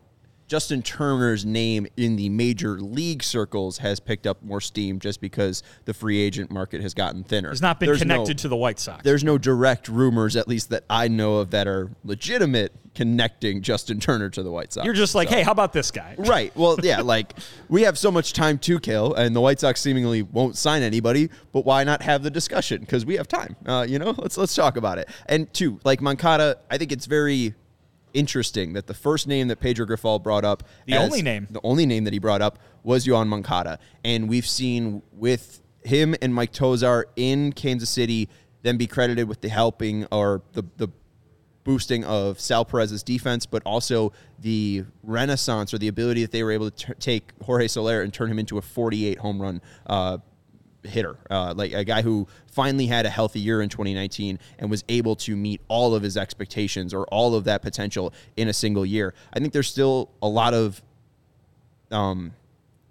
Justin 0.49 0.81
Turner's 0.81 1.45
name 1.45 1.85
in 1.95 2.15
the 2.15 2.27
major 2.27 2.79
league 2.81 3.21
circles 3.21 3.77
has 3.77 3.99
picked 3.99 4.25
up 4.25 4.41
more 4.41 4.59
steam 4.59 4.97
just 4.97 5.21
because 5.21 5.61
the 5.85 5.93
free 5.93 6.19
agent 6.19 6.49
market 6.49 6.81
has 6.81 6.95
gotten 6.95 7.23
thinner. 7.23 7.51
He's 7.51 7.61
not 7.61 7.79
been 7.79 7.85
there's 7.85 7.99
connected 7.99 8.37
no, 8.37 8.41
to 8.41 8.47
the 8.47 8.55
White 8.55 8.79
Sox. 8.79 9.03
There's 9.03 9.23
no 9.23 9.37
direct 9.37 9.87
rumors, 9.87 10.35
at 10.35 10.47
least 10.47 10.71
that 10.71 10.85
I 10.89 11.07
know 11.07 11.35
of, 11.35 11.51
that 11.51 11.67
are 11.67 11.91
legitimate 12.03 12.73
connecting 12.95 13.61
Justin 13.61 13.99
Turner 13.99 14.31
to 14.31 14.41
the 14.41 14.49
White 14.49 14.73
Sox. 14.73 14.85
You're 14.85 14.95
just 14.95 15.13
like, 15.13 15.29
so. 15.29 15.35
hey, 15.35 15.43
how 15.43 15.51
about 15.51 15.71
this 15.71 15.91
guy? 15.91 16.15
Right. 16.17 16.51
Well, 16.55 16.79
yeah, 16.81 17.01
like 17.03 17.33
we 17.67 17.83
have 17.83 17.95
so 17.95 18.09
much 18.09 18.33
time 18.33 18.57
to 18.57 18.79
kill, 18.79 19.13
and 19.13 19.35
the 19.35 19.41
White 19.41 19.59
Sox 19.59 19.79
seemingly 19.79 20.23
won't 20.23 20.57
sign 20.57 20.81
anybody. 20.81 21.29
But 21.51 21.63
why 21.63 21.83
not 21.83 22.01
have 22.01 22.23
the 22.23 22.31
discussion? 22.31 22.81
Because 22.81 23.05
we 23.05 23.17
have 23.17 23.27
time. 23.27 23.55
Uh, 23.67 23.85
you 23.87 23.99
know, 23.99 24.15
let's 24.17 24.35
let's 24.35 24.55
talk 24.55 24.77
about 24.77 24.97
it. 24.97 25.09
And 25.27 25.53
two, 25.53 25.79
like 25.83 26.01
Moncada, 26.01 26.57
I 26.71 26.79
think 26.79 26.91
it's 26.91 27.05
very 27.05 27.53
interesting 28.13 28.73
that 28.73 28.87
the 28.87 28.93
first 28.93 29.27
name 29.27 29.47
that 29.49 29.59
Pedro 29.59 29.85
Grifol 29.85 30.21
brought 30.21 30.45
up, 30.45 30.63
the 30.85 30.97
only 30.97 31.21
name, 31.21 31.47
the 31.49 31.61
only 31.63 31.85
name 31.85 32.03
that 32.05 32.13
he 32.13 32.19
brought 32.19 32.41
up 32.41 32.59
was 32.83 33.05
Yoan 33.05 33.27
Moncada, 33.27 33.79
and 34.03 34.29
we've 34.29 34.47
seen 34.47 35.01
with 35.13 35.61
him 35.83 36.15
and 36.21 36.33
Mike 36.33 36.51
Tosar 36.51 37.05
in 37.15 37.53
Kansas 37.53 37.89
City, 37.89 38.29
then 38.61 38.77
be 38.77 38.87
credited 38.87 39.27
with 39.27 39.41
the 39.41 39.49
helping 39.49 40.05
or 40.11 40.41
the 40.53 40.63
the 40.77 40.89
boosting 41.63 42.03
of 42.05 42.39
Sal 42.39 42.65
Perez's 42.65 43.03
defense, 43.03 43.45
but 43.45 43.61
also 43.63 44.11
the 44.39 44.85
renaissance 45.03 45.73
or 45.73 45.77
the 45.77 45.87
ability 45.87 46.21
that 46.21 46.31
they 46.31 46.41
were 46.41 46.51
able 46.51 46.71
to 46.71 46.87
t- 46.87 46.93
take 46.99 47.31
Jorge 47.43 47.67
Soler 47.67 48.01
and 48.01 48.13
turn 48.13 48.31
him 48.31 48.39
into 48.39 48.57
a 48.57 48.61
48 48.61 49.19
home 49.19 49.41
run 49.41 49.61
uh, 49.85 50.17
hitter, 50.83 51.17
uh, 51.29 51.53
like 51.55 51.73
a 51.73 51.83
guy 51.83 52.01
who 52.01 52.27
finally 52.51 52.87
had 52.87 53.05
a 53.05 53.09
healthy 53.09 53.39
year 53.39 53.61
in 53.61 53.69
2019 53.69 54.39
and 54.57 54.69
was 54.69 54.83
able 54.89 55.15
to 55.15 55.35
meet 55.35 55.61
all 55.67 55.93
of 55.93 56.03
his 56.03 56.17
expectations 56.17 56.93
or 56.93 57.03
all 57.05 57.35
of 57.35 57.43
that 57.45 57.61
potential 57.61 58.13
in 58.37 58.47
a 58.47 58.53
single 58.53 58.85
year. 58.85 59.13
I 59.33 59.39
think 59.39 59.53
there's 59.53 59.67
still 59.67 60.09
a 60.21 60.27
lot 60.27 60.53
of 60.53 60.81
um, 61.91 62.33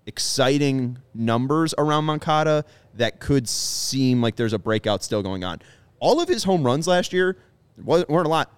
exciting 0.07 0.99
numbers 1.15 1.75
around 1.79 2.05
Moncada 2.05 2.65
that 2.95 3.21
could 3.21 3.49
seem 3.49 4.21
like 4.21 4.37
there's 4.37 4.53
a 4.53 4.59
breakout 4.59 5.03
still 5.03 5.23
going 5.23 5.45
on. 5.45 5.61
All 6.01 6.21
of 6.21 6.29
his 6.29 6.45
home 6.45 6.65
runs 6.65 6.87
last 6.87 7.13
year 7.13 7.37
weren't 7.83 8.09
a 8.09 8.29
lot. 8.29 8.53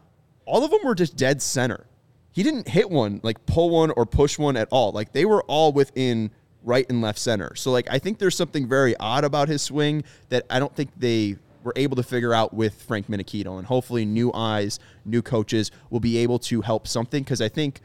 All 0.46 0.64
of 0.64 0.70
them 0.70 0.80
were 0.84 0.94
just 0.94 1.16
dead 1.16 1.40
center. 1.42 1.86
He 2.32 2.42
didn't 2.42 2.68
hit 2.68 2.90
one, 2.90 3.20
like 3.22 3.44
pull 3.46 3.70
one 3.70 3.90
or 3.90 4.06
push 4.06 4.38
one 4.38 4.56
at 4.56 4.68
all. 4.70 4.92
Like 4.92 5.12
they 5.12 5.24
were 5.24 5.42
all 5.44 5.72
within 5.72 6.30
right 6.62 6.86
and 6.88 7.00
left 7.00 7.18
center. 7.18 7.54
So 7.54 7.70
like 7.70 7.88
I 7.90 7.98
think 7.98 8.18
there's 8.18 8.36
something 8.36 8.68
very 8.68 8.96
odd 8.98 9.24
about 9.24 9.48
his 9.48 9.62
swing 9.62 10.04
that 10.28 10.44
I 10.50 10.58
don't 10.58 10.74
think 10.74 10.90
they 10.96 11.36
were 11.62 11.72
able 11.76 11.96
to 11.96 12.02
figure 12.02 12.32
out 12.32 12.54
with 12.54 12.82
Frank 12.82 13.08
Menechino. 13.08 13.58
And 13.58 13.66
hopefully 13.66 14.04
new 14.04 14.32
eyes, 14.32 14.78
new 15.04 15.22
coaches 15.22 15.70
will 15.90 16.00
be 16.00 16.18
able 16.18 16.38
to 16.40 16.60
help 16.62 16.86
something 16.86 17.22
because 17.22 17.40
I 17.40 17.48
think 17.48 17.80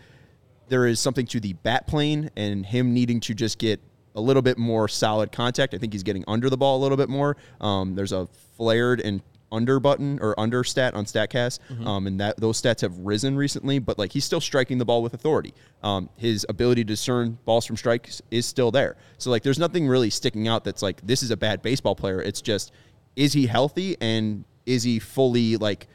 there 0.68 0.88
is 0.88 1.00
something 1.00 1.26
to 1.28 1.40
the 1.40 1.54
bat 1.54 1.88
plane 1.88 2.30
and 2.36 2.66
him 2.66 2.94
needing 2.94 3.20
to 3.22 3.34
just 3.34 3.60
get 3.60 3.82
a 4.16 4.22
little 4.22 4.42
bit 4.42 4.58
more 4.58 4.88
solid 4.88 5.32
contact. 5.32 5.74
I 5.74 5.78
think 5.78 5.94
he's 5.94 6.04
getting 6.04 6.24
under 6.28 6.50
the 6.50 6.58
ball 6.58 6.78
a 6.78 6.82
little 6.82 6.98
bit 6.98 7.10
more. 7.10 7.36
Um, 7.60 7.96
there's 7.96 8.14
a 8.14 8.28
flared 8.58 9.02
and 9.02 9.22
under 9.56 9.80
button 9.80 10.20
or 10.22 10.38
under 10.40 10.64
stat 10.64 10.94
on 10.94 11.06
Statcast, 11.06 11.60
mm-hmm. 11.70 11.88
um, 11.88 12.08
and 12.08 12.20
that 12.20 12.38
those 12.38 12.62
stats 12.62 12.82
have 12.82 12.98
risen 13.00 13.38
recently. 13.38 13.80
But 13.80 13.98
like 13.98 14.12
he's 14.12 14.26
still 14.26 14.42
striking 14.42 14.78
the 14.78 14.86
ball 14.86 15.02
with 15.02 15.14
authority. 15.14 15.54
Um, 15.82 16.10
his 16.18 16.46
ability 16.50 16.84
to 16.84 16.88
discern 16.88 17.38
balls 17.46 17.66
from 17.66 17.78
strikes 17.78 18.22
is 18.32 18.46
still 18.46 18.72
there. 18.72 18.98
So 19.18 19.30
like 19.30 19.44
there's 19.44 19.60
nothing 19.60 19.88
really 19.88 20.10
sticking 20.10 20.48
out 20.48 20.64
that's 20.64 20.82
like 20.82 21.02
this 21.06 21.24
is 21.24 21.32
a 21.32 21.38
bad 21.38 21.62
baseball 21.62 21.96
player. 21.96 22.22
It's 22.22 22.42
just 22.42 22.72
is 23.16 23.34
he 23.34 23.48
healthy 23.48 23.96
and 24.02 24.46
is 24.66 24.84
he 24.84 25.00
fully 25.00 25.58
like. 25.58 25.88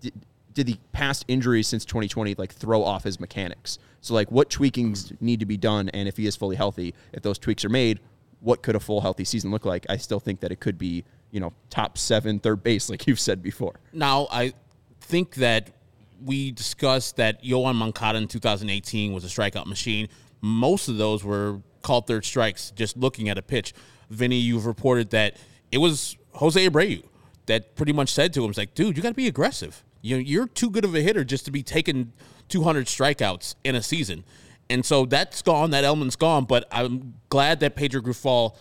D- 0.00 0.12
did 0.54 0.66
the 0.66 0.78
past 0.90 1.24
injuries 1.28 1.68
since 1.68 1.84
2020 1.84 2.34
like 2.34 2.52
throw 2.52 2.82
off 2.82 3.04
his 3.04 3.20
mechanics? 3.20 3.78
So 4.00 4.12
like 4.12 4.32
what 4.32 4.50
tweakings 4.50 5.16
need 5.20 5.38
to 5.38 5.46
be 5.46 5.56
done 5.56 5.88
and 5.90 6.08
if 6.08 6.16
he 6.16 6.26
is 6.26 6.34
fully 6.34 6.56
healthy, 6.56 6.94
if 7.12 7.22
those 7.22 7.38
tweaks 7.38 7.64
are 7.64 7.68
made, 7.68 8.00
what 8.40 8.62
could 8.62 8.76
a 8.76 8.80
full 8.80 9.00
healthy 9.00 9.24
season 9.24 9.50
look 9.50 9.64
like? 9.64 9.86
I 9.88 9.96
still 9.96 10.20
think 10.20 10.40
that 10.40 10.52
it 10.52 10.60
could 10.60 10.78
be, 10.78 11.04
you 11.30 11.40
know, 11.40 11.52
top 11.70 11.98
seven 11.98 12.38
third 12.38 12.62
base 12.62 12.88
like 12.88 13.06
you've 13.06 13.20
said 13.20 13.42
before. 13.42 13.80
Now, 13.92 14.28
I 14.30 14.54
think 15.00 15.36
that 15.36 15.70
we 16.24 16.50
discussed 16.50 17.16
that 17.16 17.42
Yoan 17.42 17.76
Moncada 17.76 18.18
in 18.18 18.28
2018 18.28 19.12
was 19.12 19.24
a 19.24 19.28
strikeout 19.28 19.66
machine. 19.66 20.08
Most 20.40 20.88
of 20.88 20.96
those 20.96 21.24
were 21.24 21.60
called 21.82 22.06
third 22.06 22.24
strikes 22.24 22.70
just 22.72 22.96
looking 22.96 23.28
at 23.28 23.38
a 23.38 23.42
pitch. 23.42 23.72
Vinnie, 24.10 24.36
you've 24.38 24.66
reported 24.66 25.10
that 25.10 25.36
it 25.70 25.78
was 25.78 26.16
Jose 26.32 26.68
Abreu 26.68 27.02
that 27.46 27.76
pretty 27.76 27.92
much 27.92 28.10
said 28.10 28.32
to 28.34 28.44
him, 28.44 28.50
"It's 28.50 28.58
like, 28.58 28.74
dude, 28.74 28.96
you 28.96 29.02
got 29.02 29.10
to 29.10 29.14
be 29.14 29.28
aggressive. 29.28 29.84
You 30.00 30.16
know, 30.16 30.20
you're 30.20 30.46
too 30.46 30.70
good 30.70 30.84
of 30.84 30.94
a 30.94 31.00
hitter 31.00 31.24
just 31.24 31.44
to 31.46 31.50
be 31.50 31.62
taking 31.62 32.12
200 32.48 32.86
strikeouts 32.86 33.54
in 33.64 33.74
a 33.74 33.82
season." 33.82 34.24
And 34.70 34.84
so 34.84 35.06
that's 35.06 35.40
gone. 35.42 35.70
That 35.70 35.84
element's 35.84 36.16
gone. 36.16 36.44
But 36.44 36.66
I'm 36.70 37.14
glad 37.30 37.60
that 37.60 37.74
Pedro 37.74 38.00
Grifol 38.02 38.54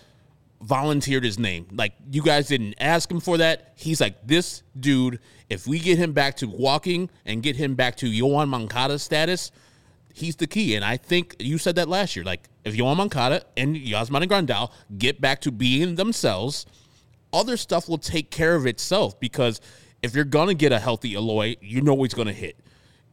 volunteered 0.61 1.23
his 1.23 1.37
name. 1.37 1.67
Like 1.71 1.93
you 2.11 2.21
guys 2.21 2.47
didn't 2.47 2.75
ask 2.79 3.09
him 3.09 3.19
for 3.19 3.37
that. 3.37 3.73
He's 3.75 4.01
like 4.01 4.25
this 4.25 4.63
dude. 4.79 5.19
If 5.49 5.67
we 5.67 5.79
get 5.79 5.97
him 5.97 6.13
back 6.13 6.37
to 6.37 6.47
walking 6.47 7.09
and 7.25 7.43
get 7.43 7.55
him 7.55 7.75
back 7.75 7.95
to 7.97 8.07
Yoan 8.07 8.49
Moncada 8.49 8.99
status, 8.99 9.51
he's 10.13 10.35
the 10.35 10.47
key. 10.47 10.75
And 10.75 10.83
I 10.83 10.97
think 10.97 11.35
you 11.39 11.57
said 11.57 11.75
that 11.75 11.87
last 11.87 12.15
year. 12.15 12.25
Like 12.25 12.49
if 12.63 12.75
Yoan 12.75 12.97
Moncada 12.97 13.43
and 13.55 13.75
Yasmani 13.75 14.27
Grandal 14.27 14.71
get 14.97 15.21
back 15.21 15.41
to 15.41 15.51
being 15.51 15.95
themselves, 15.95 16.65
other 17.31 17.57
stuff 17.57 17.87
will 17.87 17.97
take 17.97 18.31
care 18.31 18.55
of 18.55 18.65
itself. 18.65 19.19
Because 19.19 19.61
if 20.01 20.15
you're 20.15 20.25
gonna 20.25 20.53
get 20.53 20.71
a 20.71 20.79
healthy 20.79 21.13
Eloy, 21.13 21.55
you 21.61 21.81
know 21.81 22.01
he's 22.03 22.13
gonna 22.13 22.33
hit. 22.33 22.57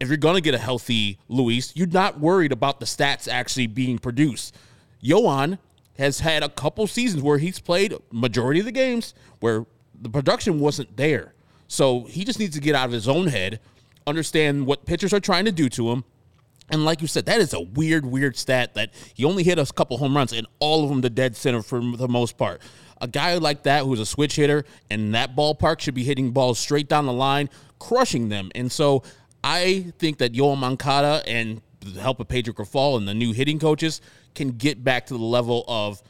If 0.00 0.08
you're 0.08 0.16
gonna 0.16 0.40
get 0.40 0.54
a 0.54 0.58
healthy 0.58 1.18
Luis, 1.28 1.76
you're 1.76 1.86
not 1.86 2.18
worried 2.18 2.52
about 2.52 2.80
the 2.80 2.86
stats 2.86 3.28
actually 3.28 3.66
being 3.66 3.98
produced. 3.98 4.56
Yoan 5.02 5.58
has 5.98 6.20
had 6.20 6.42
a 6.42 6.48
couple 6.48 6.86
seasons 6.86 7.22
where 7.22 7.38
he's 7.38 7.58
played 7.58 7.94
majority 8.10 8.60
of 8.60 8.66
the 8.66 8.72
games 8.72 9.14
where 9.40 9.66
the 10.00 10.08
production 10.08 10.58
wasn't 10.58 10.96
there. 10.96 11.34
So 11.68 12.04
he 12.04 12.24
just 12.24 12.38
needs 12.38 12.54
to 12.54 12.60
get 12.60 12.74
out 12.74 12.86
of 12.86 12.92
his 12.92 13.08
own 13.08 13.28
head, 13.28 13.60
understand 14.06 14.66
what 14.66 14.86
pitchers 14.86 15.12
are 15.12 15.20
trying 15.20 15.44
to 15.44 15.52
do 15.52 15.68
to 15.70 15.90
him. 15.90 16.04
And 16.70 16.84
like 16.84 17.02
you 17.02 17.06
said, 17.06 17.26
that 17.26 17.40
is 17.40 17.52
a 17.52 17.60
weird, 17.60 18.06
weird 18.06 18.36
stat 18.36 18.74
that 18.74 18.92
he 19.12 19.24
only 19.24 19.42
hit 19.42 19.58
a 19.58 19.66
couple 19.66 19.98
home 19.98 20.16
runs 20.16 20.32
and 20.32 20.46
all 20.60 20.82
of 20.82 20.88
them 20.88 21.02
to 21.02 21.10
dead 21.10 21.36
center 21.36 21.62
for 21.62 21.80
the 21.80 22.08
most 22.08 22.36
part. 22.38 22.60
A 23.00 23.08
guy 23.08 23.36
like 23.36 23.64
that 23.64 23.84
who's 23.84 24.00
a 24.00 24.06
switch 24.06 24.36
hitter 24.36 24.64
and 24.90 25.14
that 25.14 25.36
ballpark 25.36 25.80
should 25.80 25.94
be 25.94 26.04
hitting 26.04 26.30
balls 26.30 26.58
straight 26.58 26.88
down 26.88 27.06
the 27.06 27.12
line, 27.12 27.50
crushing 27.78 28.30
them. 28.30 28.50
And 28.54 28.72
so 28.72 29.02
I 29.42 29.92
think 29.98 30.18
that 30.18 30.32
Yoel 30.32 30.56
Moncada 30.56 31.22
and 31.26 31.60
the 31.90 32.00
help 32.00 32.20
of 32.20 32.28
Pedro 32.28 32.54
Grifol 32.54 32.96
and 32.96 33.06
the 33.06 33.14
new 33.14 33.32
hitting 33.32 33.58
coaches 33.58 34.00
can 34.34 34.52
get 34.52 34.82
back 34.82 35.06
to 35.06 35.14
the 35.14 35.22
level 35.22 35.64
of 35.68 36.02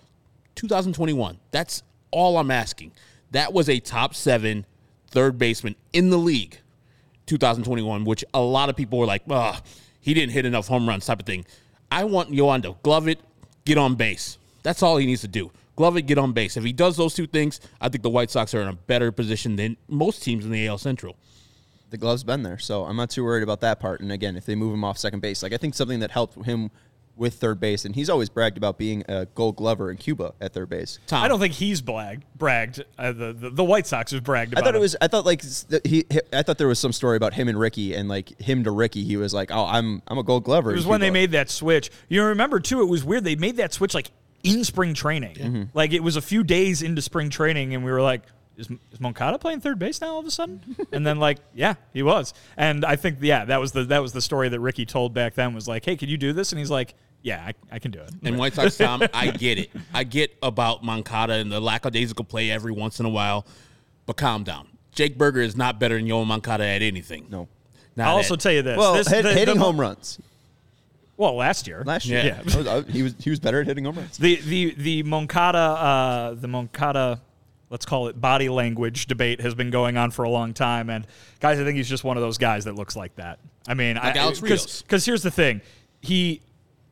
2021. 0.55 1.39
That's 1.51 1.83
all 2.11 2.39
I'm 2.39 2.51
asking. 2.51 2.93
That 3.33 3.53
was 3.53 3.69
a 3.69 3.81
top 3.81 4.15
seven 4.15 4.67
third 5.11 5.39
baseman 5.39 5.77
in 5.93 6.11
the 6.11 6.19
league, 6.19 6.59
2021, 7.27 8.05
which 8.05 8.25
a 8.35 8.41
lot 8.41 8.69
of 8.69 8.77
people 8.77 8.99
were 8.99 9.07
like, 9.07 9.23
"Ah, 9.31 9.61
he 10.01 10.15
didn't 10.15 10.33
hit 10.33 10.45
enough 10.45 10.69
home 10.69 10.89
runs," 10.89 11.07
type 11.07 11.21
of 11.21 11.27
thing. 11.27 11.45
I 11.91 12.05
want 12.05 12.31
Yoan 12.31 12.63
to 12.63 12.77
glove 12.83 13.09
it, 13.09 13.21
get 13.65 13.79
on 13.79 13.95
base. 13.95 14.39
That's 14.63 14.83
all 14.83 14.97
he 14.97 15.07
needs 15.07 15.21
to 15.23 15.29
do. 15.29 15.51
Glove 15.77 15.97
it, 15.97 16.03
get 16.03 16.19
on 16.19 16.33
base. 16.33 16.57
If 16.57 16.65
he 16.65 16.73
does 16.73 16.97
those 16.97 17.15
two 17.15 17.27
things, 17.27 17.61
I 17.81 17.89
think 17.89 18.03
the 18.03 18.11
White 18.11 18.31
Sox 18.31 18.55
are 18.55 18.63
in 18.63 18.69
a 18.69 18.73
better 18.73 19.11
position 19.11 19.57
than 19.57 19.77
most 19.89 20.23
teams 20.23 20.45
in 20.45 20.51
the 20.51 20.67
AL 20.67 20.79
Central. 20.79 21.17
The 21.95 21.99
glove's 21.99 22.25
been 22.25 22.43
there, 22.43 22.59
so 22.59 22.87
I'm 22.87 22.97
not 22.97 23.11
too 23.11 23.23
worried 23.23 23.45
about 23.45 23.61
that 23.61 23.79
part. 23.79 24.01
And 24.01 24.11
again, 24.11 24.35
if 24.35 24.45
they 24.47 24.57
move 24.57 24.75
him 24.75 24.83
off 24.83 24.99
second 24.99 25.21
base, 25.21 25.45
like 25.45 25.53
I 25.53 25.59
think 25.59 25.75
something 25.75 26.01
that 26.01 26.11
helped 26.11 26.45
him 26.45 26.73
with 27.15 27.35
third 27.35 27.61
base, 27.61 27.85
and 27.85 27.95
he's 27.95 28.11
always 28.11 28.29
bragged 28.29 28.57
about 28.57 28.79
being 28.79 29.05
a 29.09 29.27
Gold 29.27 29.55
Glover 29.55 29.93
in 29.93 29.97
Cuba 29.97 30.35
at 30.41 30.53
third 30.53 30.69
base. 30.69 30.99
Tom, 31.07 31.23
I 31.23 31.29
don't 31.29 31.39
think 31.39 31.55
he's 31.55 31.81
bragged. 31.81 32.25
Bragged. 32.37 32.85
Uh, 32.99 33.13
the, 33.13 33.33
the 33.33 33.51
the 33.51 33.63
White 33.63 33.87
Sox 33.87 34.11
have 34.11 34.25
bragged 34.25 34.55
About 34.55 34.65
I 34.65 34.67
thought 34.67 34.75
it 34.75 34.81
was. 34.81 34.97
I 35.01 35.07
thought 35.07 35.25
like 35.25 35.45
he, 35.85 36.05
he- 36.11 36.21
I 36.33 36.43
thought 36.43 36.59
there 36.59 36.67
was 36.67 36.81
some 36.81 36.93
story 36.93 37.17
about 37.17 37.33
him 37.35 37.47
and 37.47 37.61
Ricky, 37.61 37.95
and 37.95 38.09
like 38.09 38.41
him 38.41 38.65
to 38.65 38.73
Ricky, 38.73 39.05
he 39.05 39.17
was 39.17 39.33
like, 39.33 39.53
"Oh, 39.53 39.65
I'm 39.65 40.03
I'm 40.09 40.19
a 40.19 40.25
Gold 40.25 40.43
Glover." 40.43 40.71
It 40.71 40.73
in 40.73 40.79
was 40.79 40.87
when 40.89 41.01
they 41.01 41.13
made 41.13 41.31
that 41.31 41.49
switch. 41.49 41.93
You 42.09 42.25
remember 42.25 42.59
too? 42.59 42.81
It 42.81 42.87
was 42.87 43.05
weird. 43.05 43.23
They 43.23 43.37
made 43.37 43.59
that 43.59 43.73
switch 43.73 43.95
like 43.95 44.11
in 44.43 44.65
spring 44.65 44.95
training. 44.95 45.37
Mm-hmm. 45.37 45.63
Like 45.75 45.93
it 45.93 46.03
was 46.03 46.17
a 46.17 46.23
few 46.23 46.43
days 46.43 46.83
into 46.83 47.01
spring 47.01 47.31
training, 47.31 47.73
and 47.73 47.85
we 47.85 47.93
were 47.93 48.03
like, 48.03 48.23
"Is, 48.57 48.69
is 48.93 49.01
Moncada 49.01 49.39
playing 49.39 49.61
third 49.61 49.79
base 49.79 50.01
now 50.01 50.09
all 50.15 50.21
of 50.21 50.27
a 50.27 50.31
sudden?" 50.31 50.77
and 50.93 51.07
then 51.07 51.19
like, 51.19 51.39
yeah, 51.55 51.75
he 51.93 52.03
was. 52.03 52.35
And 52.57 52.85
I 52.85 52.97
think 52.97 53.19
yeah, 53.21 53.45
that 53.47 53.61
was 53.61 53.73
the 53.73 53.85
that 53.85 54.01
was 54.03 54.13
the 54.13 54.21
story 54.23 54.49
that 54.49 54.61
Ricky 54.61 54.87
told 54.87 55.13
back 55.15 55.35
then. 55.35 55.55
Was 55.55 55.67
like, 55.69 55.85
"Hey, 55.85 55.97
can 55.97 56.09
you 56.09 56.17
do 56.17 56.33
this?" 56.33 56.53
And 56.53 56.59
he's 56.59 56.71
like, 56.71 56.95
"Yeah, 57.23 57.45
I, 57.45 57.53
I 57.77 57.79
can 57.79 57.91
do 57.91 58.01
it." 58.01 58.11
And 58.23 58.39
White 58.39 58.55
Sox 58.55 58.77
Tom, 58.77 59.03
I 59.13 59.31
get 59.31 59.59
it. 59.59 59.71
I 59.93 60.05
get 60.05 60.37
about 60.43 60.85
Moncada 60.85 61.35
and 61.35 61.51
the 61.51 61.61
lackadaisical 61.61 62.25
play 62.25 62.51
every 62.51 62.73
once 62.73 63.01
in 63.01 63.07
a 63.07 63.11
while, 63.11 63.47
but 64.07 64.17
calm 64.17 64.45
down. 64.45 64.69
Jake 64.93 65.19
Burger 65.19 65.41
is 65.41 65.57
not 65.57 65.81
better 65.81 65.97
than 65.97 66.07
Yoel 66.07 66.25
Moncada 66.27 66.65
at 66.65 66.81
anything. 66.83 67.27
No. 67.31 67.49
Not 67.97 68.07
I'll 68.09 68.15
at- 68.15 68.17
also 68.19 68.37
tell 68.37 68.53
you 68.53 68.63
this. 68.63 68.77
Well, 68.79 68.95
this, 68.95 69.09
hit, 69.09 69.23
the- 69.23 69.29
the 69.31 69.35
hitting 69.35 69.59
Mon- 69.59 69.65
home 69.73 69.81
runs 69.81 70.21
Well, 71.17 71.35
last 71.37 71.67
year. 71.67 71.83
last 71.85 72.07
year. 72.07 72.25
Yeah. 72.25 72.41
I 72.55 72.57
was- 72.57 72.67
I- 72.67 72.83
he 72.91 73.03
was 73.03 73.15
he 73.19 73.31
was 73.31 73.41
better 73.41 73.61
at 73.61 73.67
hitting 73.67 73.85
home 73.85 73.97
runs. 73.97 74.17
The 74.19 74.37
the 74.37 74.75
the 74.77 75.03
Moncada 75.03 75.59
uh, 75.59 76.35
the 76.35 76.47
Moncada 76.49 77.21
let's 77.71 77.85
call 77.87 78.09
it 78.09 78.21
body 78.21 78.49
language 78.49 79.07
debate 79.07 79.41
has 79.41 79.55
been 79.55 79.71
going 79.71 79.97
on 79.97 80.11
for 80.11 80.25
a 80.25 80.31
long 80.31 80.53
time 80.55 80.91
and 80.91 81.07
guys 81.41 81.59
I 81.59 81.65
think 81.65 81.77
he's 81.77 81.89
just 81.89 82.05
one 82.05 82.17
of 82.17 82.23
those 82.23 82.39
guys 82.39 82.65
that 82.65 82.75
looks 82.75 82.97
like 82.97 83.17
that. 83.17 83.39
I 83.67 83.75
mean, 83.75 83.97
Like 83.97 84.17
I, 84.17 84.21
Alex 84.21 84.43
Rios. 84.43 84.83
cuz 84.83 85.05
here's 85.05 85.23
the 85.23 85.31
thing. 85.31 85.61
He 86.01 86.41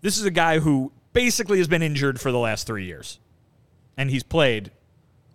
this 0.01 0.19
is 0.19 0.25
a 0.25 0.31
guy 0.31 0.59
who 0.59 0.93
basically 1.13 1.59
has 1.59 1.69
been 1.69 1.83
injured 1.83 2.21
for 2.21 2.33
the 2.33 2.39
last 2.39 2.67
3 2.67 2.85
years. 2.85 3.19
And 3.97 4.09
he's 4.11 4.23
played 4.23 4.71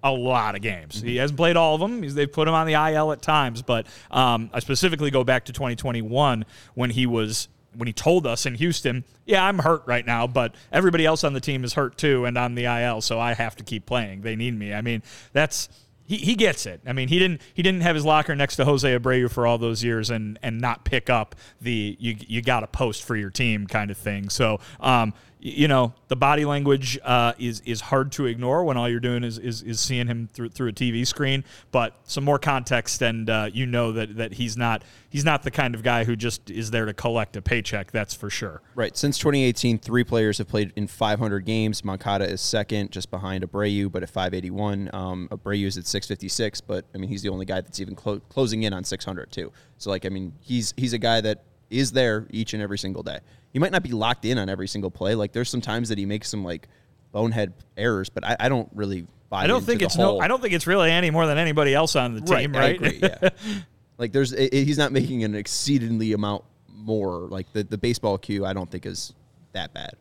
a 0.03 0.11
lot 0.11 0.55
of 0.55 0.61
games. 0.61 1.01
He 1.01 1.17
hasn't 1.17 1.37
played 1.37 1.55
all 1.55 1.75
of 1.75 1.81
them. 1.81 2.01
He's, 2.03 2.15
they've 2.15 2.31
put 2.31 2.47
him 2.47 2.53
on 2.53 2.65
the 2.67 2.73
IL 2.73 3.11
at 3.11 3.21
times, 3.21 3.61
but 3.61 3.85
um, 4.11 4.49
I 4.53 4.59
specifically 4.59 5.11
go 5.11 5.23
back 5.23 5.45
to 5.45 5.53
2021 5.53 6.45
when 6.73 6.89
he 6.89 7.05
was 7.05 7.47
when 7.75 7.87
he 7.87 7.93
told 7.93 8.25
us 8.25 8.45
in 8.45 8.55
Houston, 8.55 9.03
"Yeah, 9.25 9.45
I'm 9.45 9.59
hurt 9.59 9.83
right 9.85 10.05
now, 10.05 10.27
but 10.27 10.55
everybody 10.71 11.05
else 11.05 11.23
on 11.23 11.33
the 11.33 11.39
team 11.39 11.63
is 11.63 11.73
hurt 11.73 11.97
too, 11.97 12.25
and 12.25 12.37
I'm 12.37 12.55
the 12.55 12.65
IL, 12.65 13.01
so 13.01 13.19
I 13.19 13.33
have 13.33 13.55
to 13.57 13.63
keep 13.63 13.85
playing. 13.85 14.21
They 14.21 14.35
need 14.35 14.57
me." 14.57 14.73
I 14.73 14.81
mean, 14.81 15.03
that's 15.33 15.69
he, 16.07 16.15
he 16.15 16.35
gets 16.35 16.65
it. 16.65 16.79
I 16.87 16.93
mean, 16.93 17.09
he 17.09 17.19
didn't 17.19 17.41
he 17.53 17.61
didn't 17.61 17.81
have 17.81 17.93
his 17.93 18.05
locker 18.05 18.33
next 18.33 18.55
to 18.55 18.65
Jose 18.65 18.97
Abreu 18.97 19.29
for 19.29 19.45
all 19.45 19.57
those 19.57 19.83
years 19.83 20.09
and 20.09 20.39
and 20.41 20.59
not 20.61 20.85
pick 20.85 21.09
up 21.09 21.35
the 21.61 21.97
you 21.99 22.15
you 22.19 22.41
got 22.41 22.61
to 22.61 22.67
post 22.67 23.03
for 23.03 23.15
your 23.15 23.29
team 23.29 23.67
kind 23.67 23.91
of 23.91 23.97
thing. 23.97 24.29
So, 24.29 24.61
um, 24.79 25.13
you 25.39 25.67
know, 25.67 25.93
the 26.07 26.15
body 26.15 26.45
language 26.45 26.97
uh, 27.03 27.33
is 27.37 27.61
is 27.61 27.79
hard 27.79 28.11
to 28.13 28.25
ignore 28.25 28.63
when 28.63 28.75
all 28.75 28.89
you're 28.89 28.99
doing 28.99 29.23
is 29.23 29.37
is, 29.37 29.61
is 29.61 29.79
seeing 29.79 30.07
him 30.07 30.27
through 30.33 30.49
through 30.49 30.69
a 30.69 30.73
TV 30.73 31.05
screen. 31.05 31.43
But 31.71 31.95
some 32.03 32.23
more 32.23 32.39
context, 32.39 33.01
and 33.01 33.29
uh, 33.29 33.49
you 33.53 33.65
know 33.65 33.91
that 33.91 34.17
that 34.17 34.33
he's 34.33 34.57
not 34.57 34.83
he's 35.09 35.23
not 35.23 35.43
the 35.43 35.51
kind 35.51 35.75
of 35.75 35.83
guy 35.83 36.05
who 36.05 36.15
just 36.15 36.49
is 36.49 36.71
there 36.71 36.85
to 36.85 36.93
collect 36.93 37.35
a 37.35 37.41
paycheck. 37.41 37.91
That's 37.91 38.15
for 38.15 38.29
sure. 38.29 38.61
Right. 38.73 38.97
Since 38.97 39.19
2018, 39.19 39.77
three 39.79 40.03
players 40.03 40.39
have 40.39 40.47
played 40.47 40.73
in 40.75 40.87
500 40.87 41.45
games. 41.45 41.83
Moncada 41.83 42.27
is 42.27 42.41
second, 42.41 42.91
just 42.91 43.11
behind 43.11 43.49
Abreu, 43.49 43.91
but 43.91 44.01
at 44.03 44.09
581. 44.09 44.89
Um, 44.93 45.27
Abreu 45.31 45.65
is 45.65 45.77
at 45.77 45.85
656, 45.85 46.61
but 46.61 46.85
I 46.95 46.97
mean 46.97 47.09
he's 47.09 47.21
the 47.21 47.29
only 47.29 47.45
guy 47.45 47.61
that's 47.61 47.79
even 47.79 47.95
clo- 47.95 48.21
closing 48.29 48.63
in 48.63 48.73
on 48.73 48.83
600 48.83 49.31
too. 49.31 49.51
So 49.77 49.91
like 49.91 50.05
I 50.05 50.09
mean 50.09 50.33
he's 50.41 50.73
he's 50.77 50.93
a 50.93 50.99
guy 50.99 51.21
that 51.21 51.43
is 51.69 51.91
there 51.91 52.27
each 52.29 52.53
and 52.53 52.63
every 52.63 52.77
single 52.77 53.03
day. 53.03 53.19
He 53.53 53.59
might 53.59 53.71
not 53.71 53.83
be 53.83 53.91
locked 53.91 54.25
in 54.25 54.37
on 54.37 54.49
every 54.49 54.67
single 54.67 54.91
play. 54.91 55.15
Like 55.15 55.31
there's 55.31 55.49
some 55.49 55.61
times 55.61 55.89
that 55.89 55.97
he 55.97 56.05
makes 56.05 56.29
some 56.29 56.43
like 56.43 56.67
bonehead 57.11 57.53
errors, 57.75 58.09
but 58.09 58.23
I, 58.25 58.35
I 58.41 58.49
don't 58.49 58.69
really 58.73 59.07
buy. 59.29 59.43
I 59.43 59.47
don't 59.47 59.63
think 59.63 59.81
it's 59.81 59.95
whole, 59.95 60.17
no. 60.17 60.19
I 60.19 60.27
don't 60.27 60.41
think 60.41 60.53
it's 60.53 60.67
really 60.67 60.91
any 60.91 61.09
more 61.09 61.25
than 61.25 61.37
anybody 61.37 61.73
else 61.73 61.95
on 61.95 62.13
the 62.15 62.21
team, 62.21 62.55
I 62.55 62.59
right? 62.59 62.75
agree, 62.75 62.99
yeah. 63.01 63.29
like 63.97 64.11
there's 64.11 64.33
i- 64.33 64.49
i- 64.51 64.55
he's 64.55 64.77
not 64.77 64.91
making 64.91 65.23
an 65.23 65.33
exceedingly 65.35 66.13
amount 66.13 66.43
more. 66.69 67.27
Like 67.29 67.51
the, 67.53 67.63
the 67.63 67.77
baseball 67.77 68.17
queue, 68.17 68.45
I 68.45 68.53
don't 68.53 68.69
think 68.69 68.85
is 68.85 69.13
that 69.53 69.73
bad. 69.73 69.93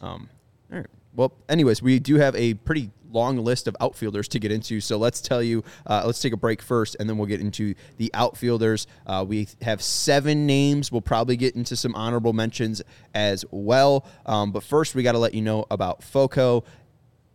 Um, 0.00 0.28
all 0.72 0.78
right. 0.78 0.86
Well, 1.14 1.32
anyways, 1.48 1.82
we 1.82 1.98
do 1.98 2.16
have 2.16 2.34
a 2.36 2.54
pretty 2.54 2.90
long 3.14 3.38
list 3.38 3.68
of 3.68 3.76
outfielders 3.80 4.28
to 4.28 4.38
get 4.38 4.52
into. 4.52 4.80
So 4.80 4.98
let's 4.98 5.20
tell 5.20 5.42
you, 5.42 5.64
uh, 5.86 6.02
let's 6.04 6.20
take 6.20 6.32
a 6.32 6.36
break 6.36 6.60
first, 6.60 6.96
and 7.00 7.08
then 7.08 7.16
we'll 7.16 7.28
get 7.28 7.40
into 7.40 7.74
the 7.96 8.10
outfielders. 8.12 8.86
Uh, 9.06 9.24
we 9.26 9.48
have 9.62 9.80
seven 9.80 10.46
names. 10.46 10.92
We'll 10.92 11.00
probably 11.00 11.36
get 11.36 11.54
into 11.54 11.76
some 11.76 11.94
honorable 11.94 12.32
mentions 12.32 12.82
as 13.14 13.44
well. 13.50 14.04
Um, 14.26 14.52
but 14.52 14.62
first, 14.62 14.94
we 14.94 15.02
got 15.02 15.12
to 15.12 15.18
let 15.18 15.32
you 15.34 15.42
know 15.42 15.64
about 15.70 16.02
FOCO. 16.02 16.64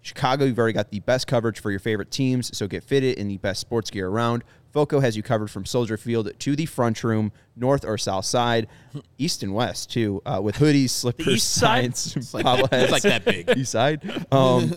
Chicago, 0.01 0.45
you've 0.45 0.57
already 0.57 0.73
got 0.73 0.91
the 0.91 1.01
best 1.01 1.27
coverage 1.27 1.59
for 1.59 1.71
your 1.71 1.79
favorite 1.79 2.09
teams, 2.09 2.55
so 2.57 2.67
get 2.67 2.83
fitted 2.83 3.17
in 3.17 3.27
the 3.27 3.37
best 3.37 3.59
sports 3.59 3.89
gear 3.91 4.07
around. 4.07 4.43
Foco 4.71 4.99
has 4.99 5.17
you 5.17 5.23
covered 5.23 5.49
from 5.49 5.65
Soldier 5.65 5.97
Field 5.97 6.31
to 6.39 6.55
the 6.55 6.65
front 6.65 7.03
room, 7.03 7.31
north 7.55 7.83
or 7.83 7.97
south 7.97 8.25
side, 8.25 8.67
east 9.17 9.43
and 9.43 9.53
west 9.53 9.91
too, 9.91 10.21
uh, 10.25 10.39
with 10.41 10.55
hoodies, 10.55 10.91
slippers, 10.91 11.27
east 11.27 11.53
side? 11.53 11.95
signs, 11.97 12.33
like- 12.33 12.45
bobbleheads. 12.45 12.69
it's 12.83 12.91
like 12.91 13.01
that 13.03 13.25
big. 13.25 13.57
East 13.57 13.71
side. 13.71 14.25
Um, 14.31 14.73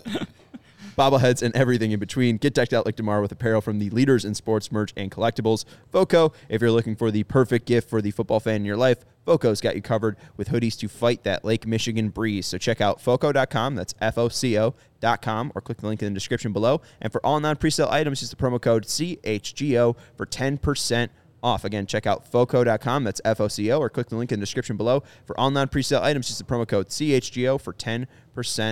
bobbleheads, 0.95 1.41
and 1.41 1.55
everything 1.55 1.91
in 1.91 1.99
between. 1.99 2.37
Get 2.37 2.53
decked 2.53 2.73
out 2.73 2.85
like 2.85 2.95
tomorrow 2.95 3.21
with 3.21 3.31
apparel 3.31 3.61
from 3.61 3.79
the 3.79 3.89
leaders 3.89 4.25
in 4.25 4.33
sports 4.33 4.71
merch 4.71 4.93
and 4.95 5.11
collectibles. 5.11 5.65
Foco, 5.91 6.33
if 6.49 6.61
you're 6.61 6.71
looking 6.71 6.95
for 6.95 7.11
the 7.11 7.23
perfect 7.23 7.65
gift 7.65 7.89
for 7.89 8.01
the 8.01 8.11
football 8.11 8.39
fan 8.39 8.57
in 8.57 8.65
your 8.65 8.77
life, 8.77 9.05
Foco's 9.25 9.61
got 9.61 9.75
you 9.75 9.81
covered 9.81 10.17
with 10.37 10.49
hoodies 10.49 10.77
to 10.79 10.87
fight 10.87 11.23
that 11.23 11.45
Lake 11.45 11.65
Michigan 11.65 12.09
breeze. 12.09 12.45
So 12.45 12.57
check 12.57 12.81
out 12.81 13.01
foco.com, 13.01 13.75
that's 13.75 13.93
F 14.01 14.17
O 14.17 14.29
C 14.29 14.57
O.com, 14.57 15.51
or 15.55 15.61
click 15.61 15.79
the 15.79 15.87
link 15.87 16.01
in 16.01 16.13
the 16.13 16.17
description 16.17 16.53
below. 16.53 16.81
And 17.01 17.11
for 17.11 17.25
all 17.25 17.39
non 17.39 17.55
presale 17.55 17.89
items, 17.89 18.21
use 18.21 18.29
the 18.29 18.35
promo 18.35 18.61
code 18.61 18.85
CHGO 18.85 19.95
for 20.15 20.25
10% 20.25 21.09
off. 21.41 21.65
Again, 21.65 21.85
check 21.85 22.07
out 22.07 22.25
foco.com, 22.25 23.03
that's 23.03 23.21
F 23.23 23.39
O 23.39 23.47
C 23.47 23.71
O, 23.71 23.79
or 23.79 23.89
click 23.89 24.09
the 24.09 24.15
link 24.15 24.31
in 24.31 24.39
the 24.39 24.43
description 24.45 24.77
below. 24.77 25.03
For 25.25 25.39
all 25.39 25.51
non 25.51 25.67
presale 25.67 26.01
items, 26.01 26.29
use 26.29 26.39
the 26.39 26.45
promo 26.45 26.67
code 26.67 26.87
CHGO 26.87 27.59
for 27.59 27.73
10% 27.73 28.07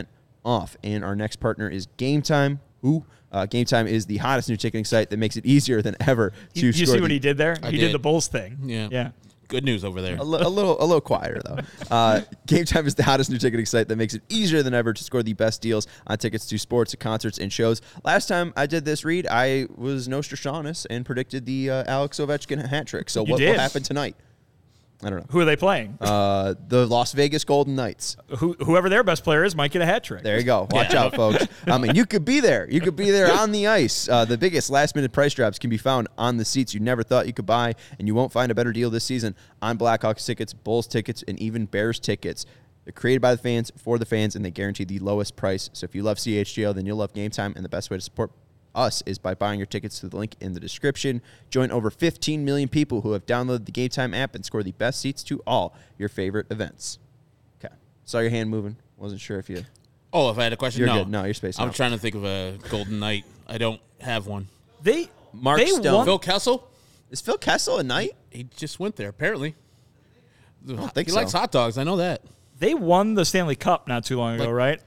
off. 0.02 0.21
And 0.46 1.04
our 1.04 1.16
next 1.16 1.38
partner 1.40 1.70
is 1.70 1.88
Game 1.98 2.22
Time. 2.22 2.60
Who? 2.82 3.06
Uh, 3.32 3.46
Game 3.46 3.66
Time 3.66 3.88
is 3.88 4.06
the 4.08 4.18
hottest 4.18 4.50
new 4.50 4.58
ticketing 4.58 4.86
site 4.86 5.10
that 5.10 5.18
makes 5.18 5.38
it 5.38 5.46
easier 5.46 5.82
than 5.82 5.96
ever 6.02 6.32
to 6.56 6.60
You, 6.60 6.68
you 6.68 6.74
score 6.74 6.86
see 6.88 6.96
the- 6.98 7.02
what 7.02 7.12
he 7.12 7.20
did 7.20 7.38
there? 7.38 7.56
he 7.64 7.72
did. 7.72 7.78
did. 7.80 7.92
the 7.94 8.00
Bulls 8.00 8.28
thing. 8.28 8.58
Yeah. 8.64 8.88
Yeah. 8.92 9.12
Good 9.48 9.66
news 9.66 9.84
over 9.84 10.02
there. 10.02 10.16
a, 10.16 10.24
li- 10.24 10.40
a 10.42 10.48
little 10.48 10.82
a 10.82 10.86
little 10.86 11.02
quieter 11.02 11.42
though. 11.44 11.58
Uh, 11.92 12.22
Game 12.48 12.64
Time 12.64 12.88
is 12.88 12.96
the 12.96 13.04
hottest 13.04 13.30
new 13.30 13.38
ticketing 13.38 13.66
site 13.66 13.90
that 13.90 13.98
makes 13.98 14.14
it 14.14 14.22
easier 14.30 14.64
than 14.64 14.74
ever 14.74 14.94
to 14.94 15.04
score 15.04 15.24
the 15.24 15.34
best 15.34 15.62
deals 15.62 15.88
on 16.08 16.18
tickets 16.18 16.46
to 16.48 16.58
sports, 16.58 16.96
concerts, 16.96 17.38
and 17.38 17.52
shows. 17.52 17.82
Last 18.06 18.28
time 18.28 18.54
I 18.56 18.66
did 18.66 18.86
this 18.86 19.04
read, 19.04 19.28
I 19.30 19.68
was 19.76 20.08
Nostradamus 20.08 20.86
and 20.86 21.06
predicted 21.06 21.46
the 21.46 21.70
uh, 21.70 21.84
Alex 21.86 22.18
Ovechkin 22.20 22.66
hat 22.66 22.88
trick. 22.88 23.10
So 23.10 23.26
You 23.26 23.32
what 23.34 23.42
will 23.42 23.54
happen 23.56 23.84
tonight? 23.84 24.16
I 25.04 25.10
don't 25.10 25.20
know. 25.20 25.26
Who 25.32 25.40
are 25.40 25.46
they 25.46 25.56
playing? 25.56 25.98
Uh, 26.00 26.54
the 26.68 26.86
Las 26.86 27.14
Vegas 27.14 27.44
Golden 27.44 27.76
Knights. 27.76 28.18
Who, 28.38 28.54
whoever 28.54 28.88
their 28.90 29.04
best 29.04 29.24
player 29.24 29.44
is 29.44 29.56
might 29.56 29.72
get 29.72 29.82
a 29.82 29.86
hat 29.86 30.04
trick. 30.04 30.24
There 30.24 30.38
you 30.38 30.44
go. 30.44 30.68
Watch 30.70 30.94
out, 30.94 31.16
folks. 31.16 31.48
I 31.68 31.78
mean, 31.78 31.96
you 31.96 32.06
could 32.06 32.24
be 32.24 32.40
there. 32.40 32.70
You 32.70 32.82
could 32.82 32.96
be 32.96 33.10
there 33.10 33.32
on 33.32 33.52
the 33.52 33.68
ice. 33.68 34.08
Uh, 34.08 34.26
the 34.26 34.38
biggest 34.38 34.70
last 34.70 34.96
minute 34.96 35.12
price 35.12 35.34
drops 35.34 35.58
can 35.58 35.70
be 35.70 35.78
found 35.78 36.08
on 36.18 36.38
the 36.38 36.46
seats 36.46 36.74
you 36.74 36.80
never 36.80 37.04
thought 37.04 37.26
you 37.28 37.34
could 37.34 37.46
buy, 37.46 37.74
and 37.98 38.08
you 38.08 38.14
won't 38.14 38.32
find 38.32 38.52
a 38.52 38.56
better 38.56 38.72
deal 38.72 38.90
this 38.90 39.04
season 39.04 39.36
on 39.62 39.78
Blackhawks 39.78 40.26
tickets, 40.26 40.54
Bulls 40.54 40.88
tickets, 40.88 41.24
and 41.28 41.40
even 41.40 41.66
Bears 41.66 42.00
tickets. 42.00 42.46
They're 42.86 42.92
created 42.94 43.22
by 43.22 43.36
the 43.36 43.42
fans 43.42 43.72
for 43.78 44.00
the 44.00 44.06
fans, 44.06 44.36
and 44.36 44.44
they 44.44 44.52
guarantee 44.52 44.86
the 44.86 45.00
lowest 45.00 45.36
price. 45.36 45.70
So 45.74 45.86
if 45.86 45.94
you 45.94 46.04
love 46.04 46.18
CHGO, 46.18 46.74
then 46.74 46.86
you'll 46.86 46.98
love 46.98 47.14
Game 47.14 47.30
Time, 47.32 47.54
and 47.56 47.64
the 47.64 47.70
best 47.70 47.90
way 47.92 47.98
to 47.98 48.02
support 48.02 48.32
us 48.76 49.04
is 49.06 49.18
by 49.18 49.34
buying 49.34 49.60
your 49.60 49.66
tickets 49.66 50.00
through 50.00 50.10
the 50.10 50.18
link 50.18 50.36
in 50.40 50.54
the 50.54 50.60
description. 50.60 51.22
Join 51.50 51.72
over 51.72 51.90
15 51.90 52.46
million 52.46 52.70
people 52.70 53.02
who 53.02 53.12
have 53.14 53.26
downloaded 53.26 53.66
the 53.66 53.72
Game 53.72 53.90
Time 53.90 54.14
app 54.14 54.36
and 54.36 54.46
score 54.46 54.64
the 54.64 54.72
best 54.74 55.00
seats 55.02 55.24
to 55.24 55.42
all 55.46 55.76
your 55.98 56.10
favorite 56.10 56.48
events. 56.50 57.00
Okay. 57.64 57.74
Saw 58.06 58.20
your 58.20 58.30
hand 58.30 58.50
moving. 58.50 58.78
Wasn't 58.98 59.20
sure 59.22 59.40
if 59.40 59.50
you. 59.50 59.64
Oh, 60.14 60.30
if 60.30 60.38
I 60.38 60.44
had 60.44 60.54
a 60.54 60.58
question, 60.58 60.80
You're 60.80 60.88
no, 60.88 61.00
good. 61.04 61.10
No, 61.10 61.24
you're 61.26 61.34
spacing 61.34 61.64
I'm 61.64 61.70
out. 61.70 61.76
trying 61.76 61.92
to 61.92 61.98
think 61.98 62.16
of 62.16 62.24
a 62.26 62.58
Golden 62.70 63.00
Knight. 63.00 63.26
I 63.48 63.58
don't 63.58 63.80
have 64.02 64.28
one. 64.28 64.48
They 64.82 65.10
Mark 65.34 65.60
they 65.60 65.68
Stone. 65.68 65.94
won- 65.94 66.06
Phil 66.06 66.20
Kessel, 66.20 66.68
Is 67.10 67.22
Phil 67.22 67.38
Kessel 67.38 67.78
a 67.78 67.84
knight? 67.84 68.12
he 68.30 68.44
just 68.56 68.80
went 68.80 68.96
there. 68.98 69.10
Apparently, 69.10 69.56
I 70.70 70.74
don't 70.74 70.94
think 70.94 71.08
he 71.08 71.12
so. 71.12 71.18
likes 71.20 71.32
hot 71.32 71.52
dogs. 71.52 71.78
I 71.78 71.84
know 71.84 71.98
that. 71.98 72.22
They 72.60 72.74
won 72.74 73.14
the 73.16 73.26
Stanley 73.26 73.56
Cup 73.56 73.88
not 73.88 74.06
too 74.06 74.18
long 74.18 74.36
ago, 74.36 74.46
Like- 74.46 74.54
right? 74.54 74.82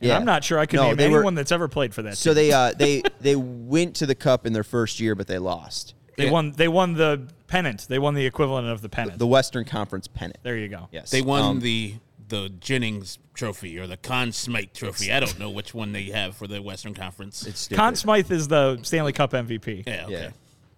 And 0.00 0.08
Yeah. 0.08 0.16
I'm 0.16 0.24
not 0.24 0.42
sure 0.44 0.58
I 0.58 0.66
could 0.66 0.76
No, 0.78 0.88
name 0.88 0.96
they 0.96 1.08
were- 1.08 1.18
anyone 1.18 1.34
that's 1.34 1.52
ever 1.52 1.68
played 1.68 1.94
for 1.94 2.02
that. 2.02 2.16
So 2.16 2.30
team. 2.30 2.34
they 2.36 2.52
uh, 2.52 2.72
they 2.76 3.02
they 3.20 3.36
went 3.36 3.96
to 3.96 4.06
the 4.06 4.14
cup 4.14 4.46
in 4.46 4.52
their 4.52 4.64
first 4.64 4.98
year, 5.00 5.14
but 5.14 5.26
they 5.26 5.38
lost 5.38 5.94
they 6.16 6.24
Yeah. 6.26 6.30
won. 6.32 6.52
They 6.52 6.68
won 6.68 6.94
the 6.94 7.28
pennant. 7.46 7.86
They 7.88 7.98
won 7.98 8.14
the 8.14 8.26
equivalent 8.26 8.68
of 8.68 8.80
the 8.82 8.88
pennant. 8.88 9.18
the 9.18 9.26
Western 9.26 9.64
Conference 9.64 10.06
pennant. 10.08 10.38
there 10.42 10.56
you 10.56 10.68
go. 10.68 10.88
Yes, 10.92 11.10
They 11.10 11.22
won 11.22 11.42
Um, 11.42 11.60
the 11.60 11.94
the 12.28 12.48
Jennings 12.60 13.18
Trophy 13.34 13.76
or 13.78 13.86
the 13.88 13.96
Conn 13.96 14.30
Smythe 14.32 14.72
Trophy. 14.72 15.12
I 15.12 15.18
don't 15.18 15.36
know 15.38 15.50
which 15.50 15.74
one 15.74 15.90
they 15.92 16.04
have 16.04 16.36
for 16.36 16.46
the 16.46 16.62
Western 16.62 16.94
Conference. 16.94 17.44
It's 17.44 17.60
stupid. 17.62 17.80
Conn 17.80 17.96
Smythe 17.96 18.30
is 18.30 18.46
the 18.48 18.78
Stanley 18.82 19.12
Cup 19.12 19.32
MVP. 19.32 19.82
yeah, 19.86 20.04
okay. 20.04 20.12
yeah. 20.12 20.30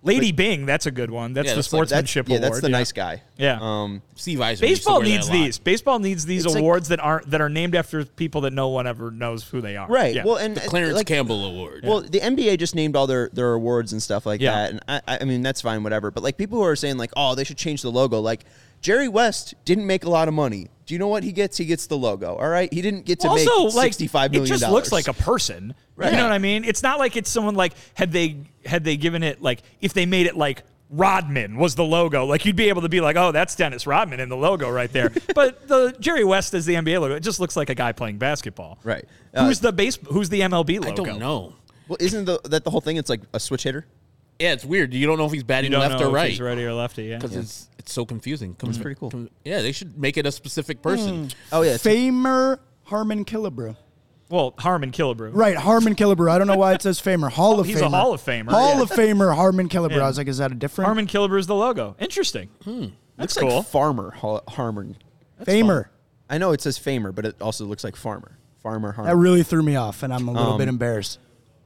Lady 0.04 0.32
Byng, 0.32 0.66
that's 0.66 0.86
a 0.86 0.90
good 0.90 1.10
one. 1.10 1.32
That's 1.32 1.46
Yeah, 1.46 1.52
the 1.52 1.56
that's 1.58 1.72
like- 1.72 1.80
That's, 1.88 1.90
sportsmanship 2.10 2.28
yeah, 2.28 2.36
award. 2.38 2.52
that's 2.52 2.60
the 2.62 2.68
nice 2.68 2.90
guy. 2.92 3.22
Yeah. 3.36 3.58
Um, 3.60 4.02
Steve 4.16 4.40
Eisner. 4.40 4.66
Baseball 4.66 5.00
needs 5.00 5.28
these. 5.28 5.58
Baseball 5.58 5.98
needs 6.00 6.24
these 6.26 6.44
It's 6.44 6.54
like- 6.54 6.60
awards 6.60 6.88
that 6.88 6.98
aren't 6.98 7.30
that 7.30 7.40
are 7.40 7.48
named 7.48 7.76
after 7.76 8.04
people 8.04 8.40
that 8.42 8.52
no 8.52 8.68
one 8.68 8.86
ever 8.88 9.10
knows 9.12 9.44
who 9.44 9.60
they 9.60 9.76
are. 9.76 9.86
right. 9.88 10.14
Yeah. 10.14 10.24
Well, 10.24 10.36
and 10.36 10.56
The 10.56 10.60
Clarence 10.62 10.94
like, 10.94 11.06
Campbell 11.06 11.44
Award. 11.44 11.84
Well, 11.84 12.00
the 12.00 12.18
NBA 12.20 12.58
just 12.58 12.74
named 12.74 12.96
all 12.96 13.06
their, 13.06 13.30
their 13.32 13.52
awards 13.52 13.92
and 13.92 14.02
stuff 14.02 14.26
like 14.26 14.40
Yeah. 14.40 14.52
that, 14.54 14.70
and 14.70 14.80
I, 15.06 15.18
I 15.20 15.24
mean 15.24 15.42
that's 15.42 15.60
fine, 15.60 15.82
whatever. 15.84 16.10
But 16.10 16.22
like 16.24 16.36
people 16.36 16.58
who 16.58 16.64
are 16.64 16.74
saying 16.76 16.96
like, 16.96 17.12
oh, 17.16 17.34
they 17.36 17.44
should 17.44 17.56
change 17.58 17.82
the 17.82 17.90
logo. 17.92 18.18
Like 18.20 18.44
Jerry 18.80 19.06
West 19.08 19.54
didn't 19.64 19.86
make 19.86 20.02
a 20.04 20.10
lot 20.10 20.26
of 20.26 20.34
money. 20.34 20.68
Do 20.92 20.94
you 20.94 20.98
know 20.98 21.08
what 21.08 21.24
he 21.24 21.32
gets? 21.32 21.56
He 21.56 21.64
gets 21.64 21.86
the 21.86 21.96
logo. 21.96 22.36
All 22.36 22.50
right, 22.50 22.70
he 22.70 22.82
didn't 22.82 23.06
get 23.06 23.20
to 23.20 23.28
also 23.30 23.64
make 23.64 23.74
like 23.74 23.84
sixty 23.86 24.06
five 24.06 24.30
million. 24.30 24.44
it 24.44 24.58
just 24.58 24.70
looks 24.70 24.92
like 24.92 25.08
a 25.08 25.14
person. 25.14 25.74
Right. 25.96 26.10
You 26.10 26.18
know 26.18 26.24
what 26.24 26.32
I 26.32 26.38
mean? 26.38 26.64
It's 26.64 26.82
not 26.82 26.98
like 26.98 27.16
it's 27.16 27.30
someone 27.30 27.54
like 27.54 27.72
had 27.94 28.12
they 28.12 28.36
had 28.66 28.84
they 28.84 28.98
given 28.98 29.22
it 29.22 29.40
like 29.40 29.62
if 29.80 29.94
they 29.94 30.04
made 30.04 30.26
it 30.26 30.36
like 30.36 30.64
Rodman 30.90 31.56
was 31.56 31.76
the 31.76 31.82
logo, 31.82 32.26
like 32.26 32.44
you'd 32.44 32.56
be 32.56 32.68
able 32.68 32.82
to 32.82 32.90
be 32.90 33.00
like, 33.00 33.16
oh, 33.16 33.32
that's 33.32 33.56
Dennis 33.56 33.86
Rodman 33.86 34.20
in 34.20 34.28
the 34.28 34.36
logo 34.36 34.68
right 34.68 34.92
there. 34.92 35.10
but 35.34 35.66
the 35.66 35.96
Jerry 35.98 36.24
West 36.24 36.52
is 36.52 36.66
the 36.66 36.74
NBA 36.74 37.00
logo. 37.00 37.14
It 37.14 37.20
just 37.20 37.40
looks 37.40 37.56
like 37.56 37.70
a 37.70 37.74
guy 37.74 37.92
playing 37.92 38.18
basketball. 38.18 38.78
right. 38.84 39.06
Uh, 39.32 39.46
Who's 39.46 39.60
the 39.60 39.72
base? 39.72 39.98
Who's 40.10 40.28
the 40.28 40.40
MLB 40.40 40.84
logo? 40.84 41.04
I 41.04 41.06
don't 41.06 41.18
know. 41.18 41.54
well, 41.88 41.96
isn't 42.00 42.26
the, 42.26 42.38
that 42.50 42.64
the 42.64 42.70
whole 42.70 42.82
thing? 42.82 42.98
It's 42.98 43.08
like 43.08 43.22
a 43.32 43.40
switch 43.40 43.62
hitter. 43.62 43.86
Yeah, 44.38 44.52
it's 44.52 44.64
weird. 44.64 44.92
You 44.92 45.06
don't 45.06 45.18
know 45.18 45.26
if 45.26 45.32
he's 45.32 45.42
You 45.42 45.46
batting 45.46 45.70
don't 45.70 45.80
left 45.80 46.00
know 46.00 46.06
or 46.06 46.08
if 46.08 46.14
right 46.14 46.30
he's 46.30 46.40
righty 46.40 46.64
or 46.64 46.74
lefty. 46.74 47.04
Yeah. 47.04 47.16
because 47.18 47.36
it's 47.36 47.68
it's 47.82 47.92
so 47.92 48.04
confusing. 48.04 48.54
Comes 48.54 48.78
pretty 48.78 48.98
cool. 48.98 49.10
com- 49.10 49.28
yeah, 49.44 49.60
they 49.62 49.72
should 49.72 49.98
make 49.98 50.16
it 50.16 50.24
a 50.26 50.32
specific 50.32 50.80
person. 50.82 51.30
Oh 51.52 51.62
yeah, 51.62 51.74
it's- 51.74 51.84
Famer 51.84 52.58
Harmon 52.84 53.24
Killebrew. 53.24 53.76
Well, 54.30 54.54
Harmon 54.58 54.92
Killebrew. 54.92 55.30
Right, 55.34 55.56
Harmon 55.56 55.94
Killebrew. 55.94 56.30
I 56.30 56.38
don't 56.38 56.46
know 56.46 56.56
why 56.56 56.72
it 56.72 56.80
says 56.80 57.00
Famer. 57.02 57.30
Hall 57.32 57.60
of 57.60 57.66
He's 57.66 57.80
a 57.80 57.84
Famer. 57.84 57.90
Hall 57.90 58.14
of 58.14 58.22
Famer. 58.22 58.50
Hall 58.50 58.76
Yeah. 58.76 58.82
of 58.82 58.90
Famer 58.90 59.34
Harmon 59.36 59.68
Killebrew. 59.68 59.96
Yeah. 59.96 60.04
I 60.04 60.08
was 60.08 60.16
like, 60.16 60.26
is 60.28 60.38
that 60.38 60.50
a 60.52 60.54
different 60.54 60.86
Harmon 60.86 61.06
Killebrew 61.06 61.38
is 61.38 61.46
the 61.46 61.54
logo. 61.54 61.96
Interesting. 61.98 62.48
Hmm. 62.64 62.86
That's 63.18 63.36
looks 63.36 63.46
cool. 63.46 63.58
like 63.58 63.66
farmer 63.66 64.10
Har- 64.12 64.42
Harmon. 64.48 64.96
Famer? 65.44 65.86
I 66.30 66.38
know 66.38 66.52
it 66.52 66.62
says 66.62 66.78
famer, 66.78 67.14
but 67.14 67.26
it 67.26 67.42
also 67.42 67.66
looks 67.66 67.84
like 67.84 67.94
farmer. 67.94 68.38
Farmer 68.62 68.94
That 69.04 69.16
really 69.16 69.42
threw 69.42 69.62
me 69.62 69.76
off, 69.76 70.02
and 70.02 70.14
I'm 70.14 70.28
a 70.28 70.32
little 70.32 70.52
Um, 70.52 70.58
bit 70.58 70.68
embarrassed. 70.68 71.18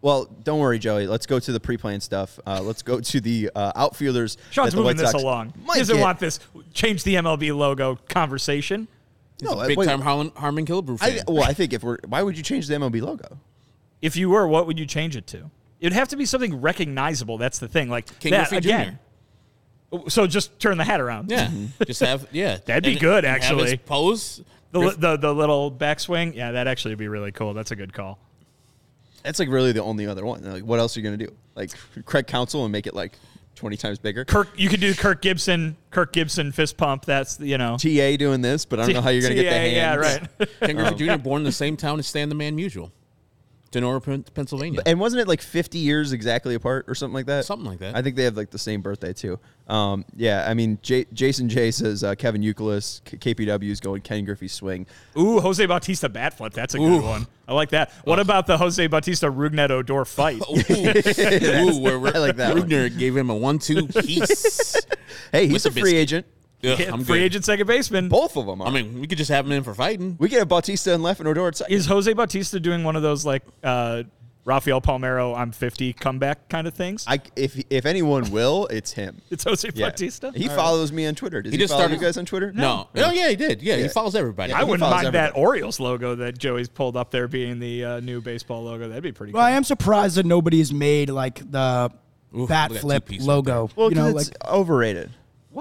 Well, 0.02 0.26
don't 0.44 0.60
worry, 0.60 0.78
Joey. 0.78 1.06
Let's 1.06 1.26
go 1.26 1.38
to 1.40 1.52
the 1.52 1.58
pre-planned 1.58 2.02
stuff. 2.02 2.38
Uh, 2.46 2.60
let's 2.62 2.82
go 2.82 3.00
to 3.00 3.20
the 3.20 3.50
uh, 3.54 3.72
outfielders. 3.74 4.36
Sean's 4.50 4.72
the 4.72 4.76
moving 4.76 4.88
White 4.90 4.96
this 4.98 5.10
Sox 5.10 5.22
along. 5.22 5.54
He 5.72 5.78
doesn't 5.78 5.96
get. 5.96 6.02
want 6.02 6.18
this 6.20 6.38
change 6.74 7.02
the 7.02 7.14
MLB 7.16 7.56
logo 7.56 7.96
conversation. 8.08 8.86
He's 9.40 9.50
No, 9.50 9.60
a 9.60 9.66
big 9.66 9.76
wait. 9.78 9.86
time 9.86 10.00
Harlan, 10.00 10.30
Harmon 10.36 10.64
Killebrew 10.66 10.98
I, 11.00 11.10
fan. 11.16 11.24
well, 11.26 11.42
I 11.44 11.52
think 11.54 11.72
if 11.72 11.82
we're, 11.82 11.98
why 12.06 12.22
would 12.22 12.36
you 12.36 12.42
change 12.42 12.68
the 12.68 12.74
MLB 12.74 13.02
logo? 13.02 13.38
If 14.02 14.16
you 14.16 14.30
were, 14.30 14.46
what 14.46 14.66
would 14.66 14.78
you 14.78 14.86
change 14.86 15.16
it 15.16 15.26
to? 15.28 15.50
It'd 15.80 15.92
have 15.92 16.08
to 16.08 16.16
be 16.16 16.24
something 16.26 16.60
recognizable. 16.60 17.36
That's 17.38 17.58
the 17.58 17.68
thing. 17.68 17.88
Like 17.88 18.18
King 18.20 18.32
that 18.32 18.48
Griffey 18.48 18.68
again. 18.68 18.98
So 20.08 20.26
just 20.26 20.58
turn 20.60 20.78
the 20.78 20.84
hat 20.84 21.00
around. 21.00 21.30
yeah, 21.30 21.50
just 21.86 22.00
have 22.00 22.26
yeah. 22.32 22.58
That'd 22.64 22.84
be 22.84 22.92
And- 22.92 23.00
good, 23.00 23.24
and 23.24 23.42
have 23.42 23.56
his 23.58 23.72
actually. 23.72 23.76
pose. 23.78 24.42
The, 24.72 24.90
the 24.98 25.16
the 25.16 25.34
little 25.34 25.70
backswing. 25.72 26.34
Yeah, 26.34 26.52
that 26.52 26.66
actually 26.66 26.92
would 26.92 26.98
be 26.98 27.08
really 27.08 27.32
cool. 27.32 27.54
That's 27.54 27.70
a 27.70 27.76
good 27.76 27.92
call. 27.94 28.18
That's 29.26 29.40
like 29.40 29.48
really 29.48 29.72
the 29.72 29.82
only 29.82 30.06
other 30.06 30.24
one. 30.24 30.44
Like, 30.44 30.62
what 30.62 30.78
else 30.78 30.96
are 30.96 31.00
you 31.00 31.04
gonna 31.04 31.16
do? 31.16 31.34
Like 31.56 31.72
Craig 32.04 32.28
Counsell 32.28 32.62
and 32.62 32.70
make 32.70 32.86
it 32.86 32.94
like 32.94 33.18
twenty 33.56 33.76
times 33.76 33.98
bigger. 33.98 34.24
Kirk, 34.24 34.48
you 34.56 34.68
could 34.68 34.80
do 34.80 34.94
Kirk 34.94 35.20
Gibson. 35.20 35.76
Kirk 35.90 36.12
Gibson 36.12 36.52
fist 36.52 36.76
pump. 36.76 37.04
That's 37.04 37.40
you 37.40 37.58
know. 37.58 37.76
TA 37.76 38.16
doing 38.16 38.40
this, 38.40 38.64
but 38.64 38.78
I 38.78 38.86
don't 38.86 38.94
know 38.94 39.00
how 39.00 39.10
you're 39.10 39.22
gonna 39.22 39.34
get 39.34 39.42
the 39.42 39.48
TA, 39.48 39.56
hands. 39.56 39.74
Yeah, 39.74 39.94
right. 39.96 40.48
Ken 40.60 40.76
Griffey 40.76 41.06
Jr. 41.08 41.16
born 41.16 41.40
in 41.40 41.44
the 41.44 41.50
same 41.50 41.76
town 41.76 41.98
as 41.98 42.06
Stan 42.06 42.28
the 42.28 42.36
Man 42.36 42.56
Musial, 42.56 42.92
Donora, 43.72 44.24
Pennsylvania. 44.34 44.80
And 44.86 44.98
wasn't 45.00 45.20
it 45.22 45.28
like 45.28 45.42
50 45.42 45.78
years 45.78 46.12
exactly 46.12 46.54
apart 46.54 46.84
or 46.88 46.94
something 46.94 47.14
like 47.14 47.26
that? 47.26 47.44
Something 47.44 47.68
like 47.68 47.78
that. 47.80 47.96
I 47.96 48.02
think 48.02 48.16
they 48.16 48.24
have 48.24 48.36
like 48.36 48.50
the 48.50 48.58
same 48.58 48.80
birthday 48.80 49.12
too. 49.12 49.38
Um, 49.68 50.04
yeah, 50.14 50.46
I 50.48 50.54
mean, 50.54 50.78
J- 50.82 51.06
Jason 51.12 51.48
J 51.48 51.70
says 51.72 52.04
uh, 52.04 52.14
Kevin 52.14 52.42
Euclid, 52.42 52.84
K- 53.04 53.34
KPW 53.34 53.70
is 53.70 53.80
going 53.80 54.02
Ken 54.02 54.24
Griffey 54.24 54.48
swing. 54.48 54.86
Ooh, 55.18 55.40
Jose 55.40 55.64
Bautista 55.66 56.08
bat 56.08 56.34
flip. 56.36 56.52
That's 56.52 56.74
a 56.74 56.78
good 56.78 57.02
one. 57.02 57.26
I 57.48 57.54
like 57.54 57.70
that. 57.70 57.92
What 58.04 58.18
about 58.18 58.46
the 58.46 58.56
Jose 58.56 58.86
Bautista 58.86 59.26
Rougned 59.30 59.70
Odor 59.70 60.04
fight? 60.04 60.40
Ooh, 60.50 60.54
Ooh, 61.78 61.80
where 61.80 62.14
I 62.14 62.18
like 62.18 62.36
that 62.36 62.54
one. 62.54 62.68
Rougned 62.68 62.98
gave 62.98 63.16
him 63.16 63.30
a 63.30 63.36
one-two 63.36 63.88
piece. 63.88 64.76
Hey, 65.32 65.48
he's 65.48 65.64
With 65.64 65.76
a 65.76 65.80
free 65.80 65.96
agent. 65.96 66.26
Ugh, 66.64 66.78
Yeah, 66.80 66.92
I'm 66.92 67.04
Free 67.04 67.18
good. 67.18 67.24
agent 67.24 67.44
second 67.44 67.66
baseman. 67.66 68.08
Both 68.08 68.36
of 68.36 68.46
them 68.46 68.60
are. 68.62 68.68
I 68.68 68.70
mean, 68.70 69.00
we 69.00 69.06
could 69.06 69.18
just 69.18 69.30
have 69.30 69.46
him 69.46 69.52
in 69.52 69.62
for 69.62 69.74
fighting. 69.74 70.16
we 70.18 70.28
get 70.28 70.42
a 70.42 70.46
Bautista 70.46 70.94
and 70.94 71.02
left 71.02 71.20
and 71.20 71.28
Odor 71.28 71.46
at 71.48 71.56
second. 71.56 71.74
Is 71.74 71.86
Jose 71.86 72.12
Bautista 72.12 72.58
doing 72.60 72.82
one 72.84 72.96
of 72.96 73.02
those 73.02 73.26
like 73.26 73.42
uh, 73.62 74.04
Rafael 74.44 74.80
Palmeiro 74.80 75.36
I'm 75.36 75.52
50 75.52 75.92
comeback 75.92 76.48
kind 76.48 76.66
of 76.66 76.72
things? 76.74 77.04
I, 77.06 77.20
if 77.36 77.60
if 77.68 77.84
anyone 77.84 78.30
will, 78.30 78.66
it's 78.68 78.92
him. 78.92 79.20
it's 79.30 79.44
Jose 79.44 79.68
Yeah. 79.74 79.88
Bautista. 79.90 80.32
He 80.34 80.44
All 80.44 80.48
right. 80.50 80.56
follows 80.56 80.92
me 80.92 81.06
on 81.06 81.14
Twitter. 81.14 81.42
Does 81.42 81.52
he, 81.52 81.58
He 81.58 81.62
just 81.62 81.72
follow 81.72 81.82
started- 81.82 82.00
you 82.00 82.06
guys 82.06 82.16
on 82.16 82.24
Twitter? 82.26 82.52
No. 82.52 82.88
Oh, 82.96 83.10
yeah, 83.10 83.28
he 83.28 83.36
did. 83.36 83.60
Yeah, 83.60 83.74
Yeah. 83.76 83.82
he 83.82 83.88
follows 83.88 84.14
everybody. 84.14 84.52
I 84.52 84.58
he 84.60 84.64
wouldn't 84.64 84.80
follows 84.88 85.02
mind 85.02 85.14
that. 85.14 85.36
Orioles 85.36 85.78
logo 85.78 86.14
that 86.14 86.38
Joey's 86.38 86.68
pulled 86.68 86.96
up 86.96 87.10
there 87.10 87.28
being 87.28 87.58
the 87.58 87.84
uh, 87.84 88.00
new 88.00 88.20
baseball 88.20 88.62
logo. 88.64 88.88
That'd 88.88 89.02
be 89.02 89.12
pretty 89.12 89.32
Well, 89.32 89.42
cool. 89.42 89.46
I 89.46 89.56
am 89.56 89.64
surprised 89.64 90.16
that 90.16 90.24
nobody's 90.26 90.72
made 90.72 91.10
like 91.10 91.38
the 91.50 91.90
Oof, 92.36 92.48
bat 92.48 92.70
look 92.70 92.78
at 92.78 92.80
that 92.80 92.80
flip 92.80 93.04
two-piece 93.06 93.20
right 93.22 93.26
logo. 93.28 93.70
Well, 93.76 93.88
you 93.90 93.96
know, 93.96 94.04
'cause 94.12 94.14
like 94.14 94.26
it's 94.28 94.50
overrated. 94.50 95.10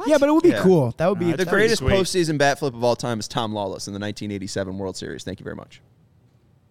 Yeah, 0.06 0.18
but 0.18 0.28
it 0.30 0.32
would 0.34 0.44
be 0.44 0.50
Yeah. 0.50 0.62
cool. 0.62 0.94
That 0.98 1.08
would 1.10 1.20
be 1.20 1.26
Uh, 1.26 1.32
The 1.32 1.38
That'd 1.46 1.48
be 1.48 1.52
greatest 1.52 1.82
postseason 1.82 2.38
bat 2.38 2.60
flip 2.60 2.74
of 2.74 2.84
all 2.84 2.96
time 2.96 3.20
is 3.20 3.28
Tom 3.28 3.54
Lawless 3.54 3.88
in 3.88 3.94
the 3.94 4.00
1987 4.00 4.78
World 4.78 4.98
Series. 4.98 5.24
Thank 5.24 5.40
you 5.40 5.44
very 5.44 5.56
much. 5.56 5.82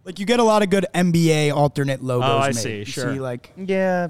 Like 0.05 0.19
you 0.19 0.27
get 0.27 0.39
a 0.41 0.45
lot 0.45 0.63
of 0.63 0.71
good 0.71 0.87
NBA 0.95 1.51
alternate 1.55 2.03
logos. 2.03 2.29
Oh, 2.29 2.39
I 2.39 2.49
made. 2.49 2.57
see, 2.57 2.79
You 2.81 2.85
sure. 2.85 3.15
See, 3.15 3.21
like 3.21 3.53
yeah, 3.57 4.09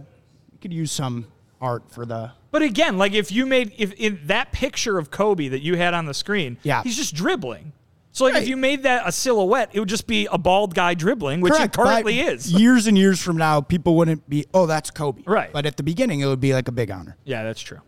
you 0.52 0.58
could 0.60 0.72
use 0.72 0.90
some 0.90 1.26
art 1.60 1.84
for 1.90 2.04
the. 2.04 2.32
But 2.50 2.62
again, 2.62 2.98
like 2.98 3.12
if 3.12 3.30
you 3.30 3.46
made 3.46 3.72
if 3.78 3.92
in 3.94 4.20
that 4.26 4.50
picture 4.52 4.98
of 4.98 5.10
Kobe 5.10 5.48
that 5.48 5.60
you 5.62 5.76
had 5.76 5.94
on 5.94 6.06
the 6.06 6.14
screen, 6.14 6.58
Yeah. 6.62 6.82
he's 6.82 6.96
just 6.96 7.14
dribbling. 7.14 7.72
So 8.12 8.24
like 8.24 8.34
Right. 8.34 8.42
if 8.44 8.48
you 8.48 8.56
made 8.56 8.84
that 8.84 9.02
a 9.06 9.10
silhouette, 9.12 9.70
it 9.72 9.80
would 9.80 9.88
just 9.88 10.06
be 10.06 10.26
a 10.30 10.38
bald 10.38 10.72
guy 10.74 10.94
dribbling, 10.94 11.40
which 11.40 11.52
Correct. 11.52 11.74
it 11.74 11.78
currently 11.80 12.22
But 12.22 12.32
is. 12.34 12.52
Years 12.60 12.86
and 12.86 12.96
years 12.96 13.20
from 13.20 13.36
now, 13.36 13.60
people 13.60 13.96
wouldn't 13.96 14.28
be, 14.28 14.46
oh, 14.54 14.66
that's 14.66 14.90
Kobe. 14.92 15.22
Right. 15.26 15.52
But 15.52 15.66
at 15.66 15.76
the 15.76 15.82
beginning, 15.82 16.20
it 16.20 16.26
would 16.26 16.38
be 16.40 16.54
like 16.54 16.68
a 16.68 16.72
big 16.72 16.92
honor. 16.92 17.16
Yeah, 17.24 17.42
that's 17.42 17.60
true. 17.60 17.78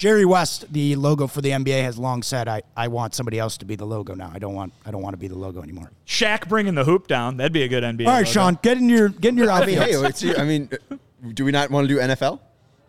Jerry 0.00 0.24
West, 0.24 0.72
the 0.72 0.96
logo 0.96 1.26
for 1.26 1.42
the 1.42 1.50
NBA, 1.50 1.82
has 1.82 1.98
long 1.98 2.22
said, 2.22 2.48
"I, 2.48 2.62
I 2.74 2.88
want 2.88 3.14
somebody 3.14 3.38
else 3.38 3.58
to 3.58 3.66
be 3.66 3.76
the 3.76 3.84
logo 3.84 4.14
now. 4.14 4.30
I 4.34 4.38
don't 4.38 4.54
want 4.54 4.72
I 4.86 4.90
don't 4.90 5.02
want 5.02 5.12
to 5.12 5.18
be 5.18 5.28
the 5.28 5.36
logo 5.36 5.62
anymore." 5.62 5.90
Shaq 6.06 6.48
bringing 6.48 6.74
the 6.74 6.84
hoop 6.84 7.06
down, 7.06 7.36
that'd 7.36 7.52
be 7.52 7.64
a 7.64 7.68
good 7.68 7.82
NBA. 7.84 8.06
All 8.06 8.12
right, 8.14 8.20
logo. 8.20 8.30
Sean, 8.30 8.58
get 8.62 8.78
in 8.78 8.88
your 8.88 9.10
get 9.10 9.28
in 9.28 9.36
your 9.36 9.50
I 9.50 9.66
mean, 9.66 9.78
outfit. 9.78 9.94
hey, 9.94 10.06
it's, 10.30 10.38
I 10.38 10.44
mean, 10.46 10.70
do 11.34 11.44
we 11.44 11.52
not 11.52 11.70
want 11.70 11.86
to 11.86 11.94
do 11.94 12.00
NFL? 12.00 12.40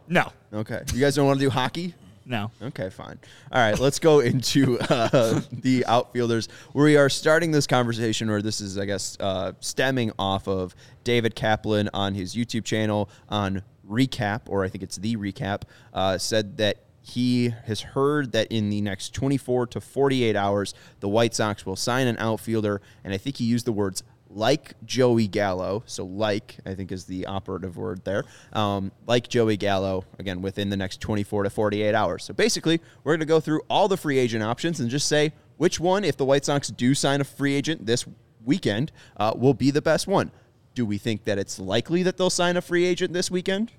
No, 0.08 0.32
Okay. 0.54 0.82
You 0.94 1.02
guys 1.02 1.16
don't 1.16 1.28
want 1.28 1.40
to 1.40 1.46
do 1.46 1.50
hockey? 1.50 1.94
no. 2.26 2.50
Okay, 2.62 2.90
fine. 2.90 3.20
All 3.52 3.60
right, 3.60 3.78
let's 3.78 4.00
go 4.00 4.22
into 4.22 4.80
uh, 4.80 5.42
the 5.52 5.86
outfielders. 5.88 6.48
We 6.74 6.96
are 6.96 7.10
starting 7.10 7.52
this 7.52 7.68
conversation, 7.68 8.30
or 8.30 8.42
this 8.42 8.62
is, 8.62 8.78
I 8.78 8.86
guess, 8.86 9.18
uh, 9.20 9.52
stemming 9.60 10.14
off 10.18 10.48
of 10.48 10.76
David 11.04 11.36
Kaplan 11.36 11.90
on 11.94 12.14
his 12.14 12.36
YouTube 12.36 12.64
channel 12.64 13.10
on 13.28 13.64
Recap, 13.90 14.44
or 14.48 14.64
I 14.64 14.70
think 14.70 14.82
it's 14.84 14.96
the 14.96 15.18
Recap, 15.18 15.64
uh, 15.94 16.18
said 16.18 16.56
that 16.58 16.78
he 17.02 17.54
has 17.66 17.82
heard 17.82 18.32
that 18.32 18.52
in 18.52 18.70
the 18.70 18.82
next 18.82 19.14
24 19.14 19.68
to 19.68 19.82
48 19.82 20.36
hours, 20.36 20.74
the 21.00 21.10
White 21.10 21.34
Sox 21.34 21.66
will 21.66 21.76
sign 21.76 22.08
an 22.08 22.18
outfielder, 22.20 22.82
and 23.04 23.14
I 23.14 23.18
think 23.18 23.38
he 23.38 23.46
used 23.46 23.66
the 23.66 23.72
words 23.72 24.04
like 24.34 24.74
Joey 24.86 25.28
Gallo. 25.28 25.84
So, 25.86 26.06
like, 26.06 26.58
I 26.66 26.74
think 26.74 26.92
is 26.92 27.06
the 27.06 27.26
operative 27.26 27.78
word 27.78 28.04
there. 28.06 28.24
Um, 28.54 28.92
like 29.08 29.28
Joey 29.28 29.58
Gallo, 29.58 30.06
again, 30.20 30.42
within 30.42 30.70
the 30.70 30.78
next 30.78 31.02
24 31.02 31.44
to 31.44 31.50
48 31.50 31.94
hours. 31.94 32.24
So, 32.24 32.34
basically, 32.34 32.80
we're 33.04 33.14
going 33.14 33.20
to 33.22 33.26
go 33.26 33.40
through 33.40 33.62
all 33.70 33.88
the 33.88 33.98
free 33.98 34.18
agent 34.18 34.44
options 34.44 34.80
and 34.80 34.90
just 34.90 35.08
say 35.08 35.34
which 35.58 35.80
one, 35.80 36.04
if 36.04 36.18
the 36.18 36.26
White 36.26 36.46
Sox 36.46 36.70
do 36.70 36.94
sign 36.96 37.22
a 37.22 37.24
free 37.24 37.56
agent 37.56 37.86
this 37.86 38.06
weekend, 38.44 38.92
uh, 39.18 39.34
will 39.36 39.54
be 39.54 39.72
the 39.72 39.82
best 39.82 40.08
one. 40.08 40.32
Do 40.74 40.86
we 40.86 40.98
think 40.98 41.26
that 41.26 41.38
it's 41.38 41.60
likely 41.60 42.02
that 42.04 42.18
they'll 42.18 42.30
sign 42.30 42.58
a 42.58 42.62
free 42.62 42.86
agent 42.86 43.14
this 43.14 43.30
weekend? 43.30 43.72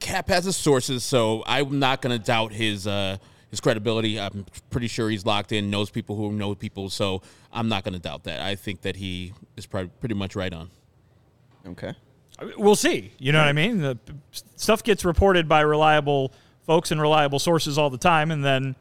Cap 0.00 0.28
has 0.28 0.44
his 0.44 0.56
sources, 0.56 1.04
so 1.04 1.44
I'm 1.46 1.78
not 1.78 2.02
going 2.02 2.18
to 2.18 2.24
doubt 2.24 2.52
his 2.52 2.86
uh, 2.86 3.18
his 3.50 3.60
credibility. 3.60 4.18
I'm 4.18 4.46
pretty 4.70 4.88
sure 4.88 5.10
he's 5.10 5.26
locked 5.26 5.52
in, 5.52 5.70
knows 5.70 5.90
people 5.90 6.16
who 6.16 6.32
know 6.32 6.54
people, 6.54 6.88
so 6.90 7.22
I'm 7.52 7.68
not 7.68 7.84
going 7.84 7.94
to 7.94 8.00
doubt 8.00 8.24
that. 8.24 8.40
I 8.40 8.54
think 8.54 8.82
that 8.82 8.96
he 8.96 9.34
is 9.56 9.66
probably 9.66 9.90
pretty 10.00 10.14
much 10.14 10.34
right 10.34 10.52
on. 10.52 10.70
Okay. 11.66 11.94
We'll 12.56 12.76
see. 12.76 13.12
You 13.18 13.32
know 13.32 13.38
what 13.38 13.48
I 13.48 13.52
mean? 13.52 13.78
The 13.78 13.98
stuff 14.56 14.82
gets 14.82 15.04
reported 15.04 15.46
by 15.46 15.60
reliable 15.60 16.32
folks 16.64 16.90
and 16.90 17.00
reliable 17.00 17.38
sources 17.38 17.76
all 17.76 17.90
the 17.90 17.98
time, 17.98 18.30
and 18.30 18.44
then 18.44 18.76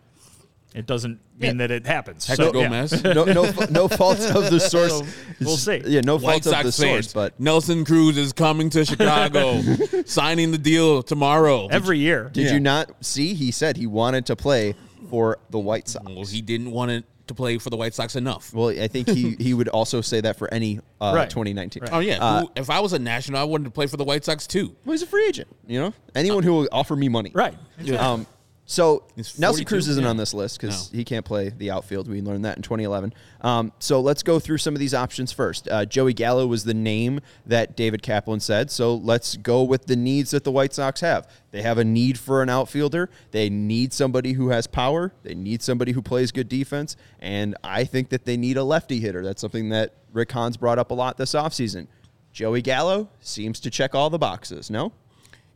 it 0.75 0.85
doesn't 0.85 1.19
mean 1.39 1.57
that 1.57 1.71
it 1.71 1.85
happens. 1.87 2.25
Hector 2.27 2.43
So, 2.45 2.55
yeah. 2.55 2.63
Gomez. 2.65 3.03
No, 3.03 3.23
no, 3.25 3.51
no 3.71 3.87
fault 3.87 4.19
of 4.19 4.49
the 4.51 4.59
source. 4.59 4.91
So, 4.99 5.05
we'll 5.41 5.57
see. 5.57 5.81
Yeah, 5.85 6.01
no 6.01 6.15
White 6.17 6.43
fault 6.43 6.45
of 6.47 6.51
Sox 6.51 6.65
the 6.65 6.71
source, 6.71 6.91
fans, 6.91 7.13
but 7.13 7.39
Nelson 7.39 7.85
Cruz 7.85 8.17
is 8.17 8.33
coming 8.33 8.69
to 8.71 8.85
Chicago, 8.85 9.61
signing 10.05 10.51
the 10.51 10.57
deal 10.57 11.01
tomorrow. 11.03 11.67
Every 11.67 11.97
year. 11.99 12.29
did 12.31 12.45
Yeah. 12.47 12.53
you 12.53 12.59
not 12.59 13.03
see? 13.03 13.33
He 13.33 13.51
said 13.51 13.77
he 13.77 13.87
wanted 13.87 14.25
to 14.27 14.35
play 14.35 14.75
for 15.09 15.39
the 15.49 15.59
White 15.59 15.87
Sox. 15.87 16.05
well, 16.05 16.25
he 16.25 16.41
didn't 16.41 16.69
want 16.71 16.91
it 16.91 17.05
to 17.27 17.33
play 17.33 17.57
for 17.59 17.69
the 17.69 17.77
White 17.77 17.93
Sox 17.93 18.15
enough. 18.15 18.51
Well, 18.53 18.69
I 18.69 18.87
think 18.87 19.07
he, 19.07 19.35
he 19.39 19.53
would 19.53 19.67
also 19.69 20.01
say 20.01 20.19
that 20.21 20.37
for 20.37 20.51
any 20.53 20.79
uh, 20.99 21.13
Right. 21.15 21.29
2019. 21.29 21.83
Right. 21.83 21.93
Oh 21.93 21.99
yeah, 21.99 22.17
Uh, 22.19 22.45
if 22.55 22.69
I 22.71 22.79
was 22.79 22.93
a 22.93 22.99
national, 22.99 23.39
I 23.39 23.43
wanted 23.43 23.65
to 23.65 23.71
play 23.71 23.85
for 23.87 23.97
the 23.97 24.03
White 24.03 24.25
Sox 24.25 24.45
too. 24.47 24.75
well, 24.85 24.93
he's 24.93 25.01
a 25.03 25.07
free 25.07 25.27
agent. 25.27 25.47
You 25.67 25.79
know, 25.79 25.93
anyone 26.15 26.43
who 26.43 26.53
will 26.53 26.69
offer 26.71 26.95
me 26.95 27.07
money. 27.09 27.31
Right. 27.33 27.55
Um, 27.97 28.25
so 28.71 29.01
Nelson 29.39 29.65
Cruz 29.65 29.87
isn't 29.87 30.03
Yeah. 30.03 30.09
on 30.11 30.17
this 30.17 30.31
list 30.31 30.59
because 30.61 30.93
No. 30.93 30.97
he 30.99 31.03
can't 31.03 31.25
play 31.25 31.49
the 31.49 31.71
outfield. 31.71 32.07
We 32.07 32.21
learned 32.21 32.45
that 32.45 32.55
in 32.55 32.61
2011. 32.61 33.13
Um, 33.41 33.71
so 33.79 33.99
let's 33.99 34.21
go 34.21 34.37
through 34.39 34.59
some 34.59 34.75
of 34.75 34.79
these 34.79 34.93
options 34.93 35.31
first. 35.31 35.67
Uh, 35.67 35.85
Joey 35.85 36.13
Gallo 36.13 36.45
was 36.45 36.65
the 36.65 36.75
name 36.75 37.19
that 37.47 37.75
David 37.75 38.03
Kaplan 38.03 38.39
said. 38.41 38.69
So 38.69 38.93
let's 38.93 39.37
go 39.37 39.63
with 39.63 39.87
the 39.87 39.95
needs 39.95 40.29
that 40.31 40.43
the 40.43 40.51
White 40.51 40.71
Sox 40.75 41.01
have. 41.01 41.27
They 41.49 41.63
have 41.63 41.79
a 41.79 41.83
need 41.83 42.19
for 42.19 42.43
an 42.43 42.49
outfielder. 42.49 43.09
They 43.31 43.49
need 43.49 43.91
somebody 43.91 44.33
who 44.33 44.49
has 44.49 44.67
power. 44.67 45.13
They 45.23 45.33
need 45.33 45.63
somebody 45.63 45.93
who 45.93 46.03
plays 46.03 46.31
good 46.31 46.47
defense. 46.47 46.95
And 47.19 47.55
I 47.63 47.85
think 47.85 48.09
that 48.09 48.25
they 48.25 48.37
need 48.37 48.55
a 48.55 48.63
lefty 48.63 48.99
hitter. 48.99 49.23
That's 49.23 49.41
something 49.41 49.69
that 49.69 49.95
Rick 50.13 50.31
Hahn's 50.31 50.57
brought 50.57 50.77
up 50.77 50.91
a 50.91 50.93
lot 50.93 51.17
this 51.17 51.31
offseason. 51.33 51.87
Joey 52.33 52.61
Gallo 52.61 53.09
seems 53.19 53.59
to 53.61 53.71
check 53.71 53.95
all 53.95 54.11
the 54.11 54.19
boxes. 54.19 54.69
No? 54.69 54.91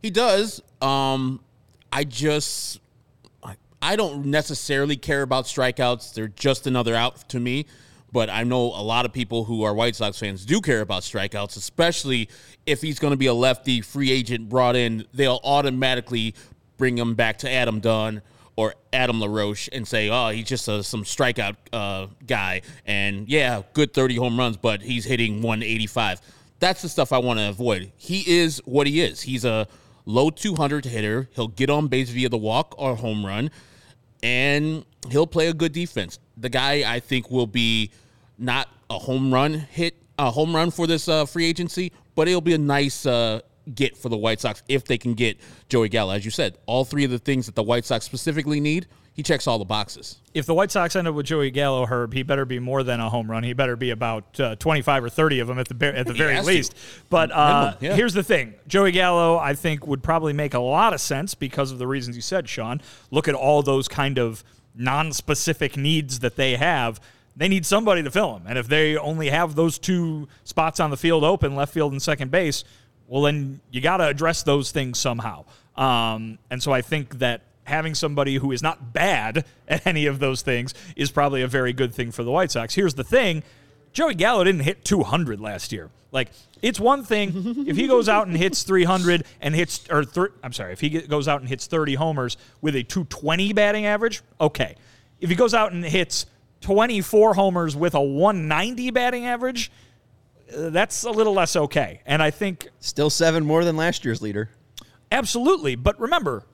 He 0.02 0.10
does. 0.10 0.60
Um, 0.82 1.38
I 1.92 2.02
just, 2.02 2.80
I- 3.90 3.96
don't 3.96 4.26
necessarily 4.26 4.96
care 4.96 5.22
about 5.22 5.44
strikeouts. 5.44 6.14
They're 6.14 6.28
just 6.28 6.66
another 6.66 6.94
out 6.94 7.28
to 7.30 7.40
me. 7.40 7.66
But 8.12 8.30
I 8.30 8.44
know 8.44 8.66
a 8.66 8.82
lot 8.82 9.06
of 9.06 9.12
people 9.12 9.44
who 9.44 9.64
are 9.64 9.74
White 9.74 9.96
Sox 9.96 10.20
fans 10.20 10.44
do 10.44 10.60
care 10.60 10.80
about 10.80 11.02
strikeouts, 11.02 11.56
especially 11.56 12.28
if 12.64 12.80
he's 12.80 13.00
going 13.00 13.10
to 13.10 13.16
be 13.16 13.26
a 13.26 13.34
lefty 13.34 13.80
free 13.80 14.12
agent 14.12 14.48
brought 14.48 14.76
in. 14.76 15.04
They'll 15.12 15.40
automatically 15.42 16.36
bring 16.76 16.96
him 16.96 17.14
back 17.14 17.38
to 17.38 17.50
Adam 17.50 17.80
Dunn 17.80 18.22
or 18.56 18.74
Adam 18.92 19.20
LaRoche 19.20 19.68
and 19.72 19.86
say, 19.86 20.10
oh, 20.10 20.28
he's 20.28 20.46
just 20.46 20.68
a, 20.68 20.82
some 20.84 21.02
strikeout 21.02 21.56
uh, 21.72 22.06
guy. 22.26 22.62
And 22.86 23.28
yeah, 23.28 23.62
good 23.72 23.92
30 23.92 24.16
home 24.16 24.38
runs, 24.38 24.56
but 24.56 24.80
he's 24.80 25.04
hitting 25.04 25.42
185. 25.42 26.20
That's 26.60 26.82
the 26.82 26.88
stuff 26.88 27.12
I 27.12 27.18
want 27.18 27.40
to 27.40 27.48
avoid. 27.48 27.90
He 27.96 28.22
is 28.30 28.62
what 28.64 28.86
he 28.86 29.00
is. 29.00 29.22
He's 29.22 29.44
a 29.44 29.66
low 30.06 30.30
200 30.30 30.84
hitter. 30.84 31.28
He'll 31.34 31.48
get 31.48 31.68
on 31.68 31.88
base 31.88 32.10
via 32.10 32.28
the 32.28 32.38
walk 32.38 32.74
or 32.78 32.94
home 32.94 33.26
run, 33.26 33.50
and 34.24 34.86
he'll 35.10 35.26
play 35.26 35.48
a 35.48 35.52
good 35.52 35.72
defense. 35.72 36.18
The 36.38 36.48
guy 36.48 36.90
I 36.90 36.98
think 36.98 37.30
will 37.30 37.46
be 37.46 37.90
not 38.38 38.68
a 38.88 38.98
home 38.98 39.32
run 39.32 39.52
hit, 39.52 39.96
a 40.18 40.30
home 40.30 40.56
run 40.56 40.70
for 40.70 40.86
this 40.86 41.08
uh, 41.08 41.26
free 41.26 41.44
agency, 41.44 41.92
but 42.14 42.26
it'll 42.26 42.40
be 42.40 42.54
a 42.54 42.58
nice 42.58 43.04
uh, 43.04 43.42
get 43.72 43.96
for 43.96 44.08
the 44.08 44.16
White 44.16 44.40
Sox 44.40 44.62
if 44.68 44.84
they 44.84 44.98
can 44.98 45.14
get 45.14 45.38
Joey 45.68 45.88
Gallo. 45.88 46.14
As 46.14 46.24
you 46.24 46.30
said, 46.30 46.58
all 46.66 46.84
three 46.84 47.04
of 47.04 47.10
the 47.10 47.18
things 47.18 47.46
that 47.46 47.54
the 47.54 47.62
White 47.62 47.84
Sox 47.84 48.04
specifically 48.04 48.60
need, 48.60 48.86
he 49.14 49.22
checks 49.22 49.46
all 49.46 49.58
the 49.60 49.64
boxes. 49.64 50.18
If 50.34 50.44
the 50.44 50.54
White 50.54 50.72
Sox 50.72 50.96
end 50.96 51.06
up 51.06 51.14
with 51.14 51.26
Joey 51.26 51.52
Gallo, 51.52 51.86
Herb, 51.86 52.12
he 52.12 52.24
better 52.24 52.44
be 52.44 52.58
more 52.58 52.82
than 52.82 52.98
a 52.98 53.08
home 53.08 53.30
run. 53.30 53.44
He 53.44 53.52
better 53.52 53.76
be 53.76 53.90
about 53.90 54.40
uh, 54.40 54.56
25 54.56 55.04
or 55.04 55.08
30 55.08 55.38
of 55.38 55.48
them 55.48 55.58
at 55.58 55.68
the 55.68 55.86
at 55.96 56.06
the 56.06 56.12
very 56.12 56.34
has 56.34 56.44
to. 56.44 56.50
least. 56.50 56.74
But 57.10 57.30
uh, 57.30 57.76
yeah. 57.80 57.94
here's 57.94 58.12
the 58.12 58.24
thing: 58.24 58.54
Joey 58.66 58.90
Gallo, 58.90 59.38
I 59.38 59.54
think, 59.54 59.86
would 59.86 60.02
probably 60.02 60.32
make 60.32 60.54
a 60.54 60.58
lot 60.58 60.92
of 60.92 61.00
sense 61.00 61.34
because 61.34 61.70
of 61.70 61.78
the 61.78 61.86
reasons 61.86 62.16
you 62.16 62.22
said, 62.22 62.48
Sean. 62.48 62.80
Look 63.12 63.28
at 63.28 63.34
all 63.36 63.62
those 63.62 63.86
kind 63.86 64.18
of 64.18 64.42
non-specific 64.74 65.76
needs 65.76 66.18
that 66.18 66.34
they 66.34 66.56
have. 66.56 67.00
They 67.36 67.48
need 67.48 67.66
somebody 67.66 68.02
to 68.02 68.10
fill 68.10 68.34
them, 68.34 68.44
and 68.48 68.58
if 68.58 68.68
they 68.68 68.96
only 68.96 69.28
have 69.28 69.54
those 69.54 69.78
two 69.78 70.28
spots 70.44 70.78
on 70.78 70.90
the 70.90 70.96
field 70.96 71.24
open, 71.24 71.56
left 71.56 71.72
field 71.72 71.90
and 71.90 72.00
second 72.00 72.30
base, 72.30 72.62
well, 73.08 73.22
then 73.22 73.60
you 73.70 73.80
got 73.80 73.98
to 73.98 74.06
address 74.06 74.42
those 74.42 74.70
things 74.70 74.98
somehow. 74.98 75.44
Um, 75.76 76.38
and 76.50 76.62
so 76.62 76.72
I 76.72 76.82
think 76.82 77.18
that 77.18 77.42
having 77.64 77.94
somebody 77.94 78.36
who 78.36 78.52
is 78.52 78.62
not 78.62 78.92
bad 78.92 79.44
at 79.68 79.86
any 79.86 80.06
of 80.06 80.18
those 80.18 80.42
things 80.42 80.74
is 80.96 81.10
probably 81.10 81.42
a 81.42 81.48
very 81.48 81.72
good 81.72 81.94
thing 81.94 82.10
for 82.10 82.22
the 82.22 82.30
White 82.30 82.50
Sox. 82.50 82.74
Here's 82.74 82.94
the 82.94 83.04
thing 83.04 83.42
Joey 83.92 84.14
Gallo 84.14 84.42
didn't 84.44 84.62
hit 84.62 84.84
200 84.84 85.40
last 85.40 85.72
year. 85.72 85.90
Like, 86.10 86.30
it's 86.62 86.80
one 86.80 87.04
thing 87.04 87.32
if 87.66 87.76
he 87.76 87.86
goes 87.86 88.08
out 88.08 88.26
and 88.26 88.36
hits 88.36 88.62
300 88.62 89.24
and 89.40 89.54
hits, 89.54 89.88
or 89.90 90.04
thir- 90.04 90.32
I'm 90.42 90.52
sorry, 90.52 90.72
if 90.72 90.80
he 90.80 90.90
goes 90.90 91.28
out 91.28 91.40
and 91.40 91.48
hits 91.48 91.66
30 91.66 91.94
homers 91.94 92.36
with 92.60 92.74
a 92.76 92.82
220 92.82 93.52
batting 93.52 93.86
average, 93.86 94.22
okay. 94.40 94.76
If 95.20 95.30
he 95.30 95.36
goes 95.36 95.54
out 95.54 95.72
and 95.72 95.84
hits 95.84 96.26
24 96.60 97.34
homers 97.34 97.76
with 97.76 97.94
a 97.94 98.00
190 98.00 98.90
batting 98.90 99.26
average, 99.26 99.70
that's 100.48 101.04
a 101.04 101.10
little 101.10 101.32
less 101.32 101.56
okay. 101.56 102.00
And 102.06 102.22
I 102.22 102.30
think 102.30 102.68
Still 102.80 103.10
seven 103.10 103.44
more 103.44 103.64
than 103.64 103.76
last 103.76 104.04
year's 104.04 104.22
leader. 104.22 104.50
Absolutely, 105.10 105.74
but 105.74 105.98
remember, 105.98 106.44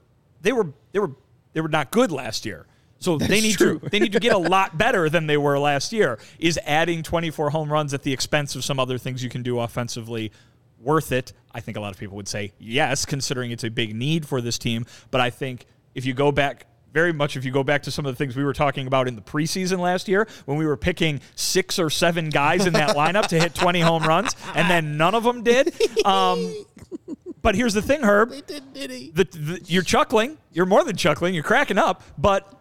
they 0.42 0.52
were 0.52 0.72
they 0.92 0.98
were 0.98 1.12
they 1.52 1.60
were 1.60 1.68
not 1.68 1.90
good 1.90 2.12
last 2.12 2.44
year. 2.44 2.66
So 2.98 3.16
they 3.16 3.40
need 3.40 3.56
true. 3.56 3.78
to 3.78 3.88
they 3.88 3.98
need 3.98 4.12
to 4.12 4.20
get 4.20 4.32
a 4.32 4.38
lot 4.56 4.76
better 4.76 5.08
than 5.08 5.26
they 5.26 5.36
were 5.36 5.58
last 5.58 5.92
year. 5.92 6.18
Is 6.38 6.58
adding 6.64 7.02
24 7.02 7.50
home 7.50 7.72
runs 7.72 7.94
at 7.94 8.02
the 8.02 8.12
expense 8.12 8.54
of 8.54 8.64
some 8.64 8.78
other 8.78 8.98
things 8.98 9.24
you 9.24 9.30
can 9.30 9.42
do 9.42 9.58
offensively 9.58 10.30
worth 10.78 11.10
it? 11.10 11.32
I 11.52 11.60
think 11.60 11.76
a 11.76 11.80
lot 11.80 11.92
of 11.92 11.98
people 11.98 12.16
would 12.16 12.28
say 12.28 12.52
yes, 12.58 13.04
considering 13.06 13.50
it's 13.50 13.64
a 13.64 13.70
big 13.70 13.94
need 13.94 14.26
for 14.26 14.40
this 14.40 14.58
team. 14.58 14.86
But 15.10 15.20
I 15.20 15.30
think 15.30 15.66
if 15.94 16.04
you 16.04 16.14
go 16.14 16.30
back 16.30 16.66
very 16.92 17.12
much 17.12 17.36
if 17.36 17.44
you 17.44 17.50
go 17.50 17.62
back 17.62 17.82
to 17.84 17.90
some 17.90 18.06
of 18.06 18.12
the 18.12 18.16
things 18.16 18.36
we 18.36 18.44
were 18.44 18.52
talking 18.52 18.86
about 18.86 19.08
in 19.08 19.16
the 19.16 19.22
preseason 19.22 19.78
last 19.78 20.08
year 20.08 20.26
when 20.44 20.58
we 20.58 20.66
were 20.66 20.76
picking 20.76 21.20
six 21.34 21.78
or 21.78 21.90
seven 21.90 22.30
guys 22.30 22.66
in 22.66 22.72
that 22.72 22.96
lineup 22.96 23.26
to 23.28 23.40
hit 23.40 23.54
20 23.54 23.80
home 23.80 24.02
runs 24.02 24.34
and 24.54 24.68
then 24.68 24.96
none 24.96 25.14
of 25.14 25.22
them 25.22 25.42
did. 25.42 25.74
Um, 26.04 26.64
but 27.42 27.54
here's 27.54 27.74
the 27.74 27.82
thing, 27.82 28.02
Herb. 28.02 28.30
The, 29.14 29.24
the, 29.24 29.60
you're 29.66 29.82
chuckling. 29.82 30.38
You're 30.52 30.66
more 30.66 30.84
than 30.84 30.96
chuckling. 30.96 31.34
You're 31.34 31.44
cracking 31.44 31.78
up. 31.78 32.02
But 32.18 32.52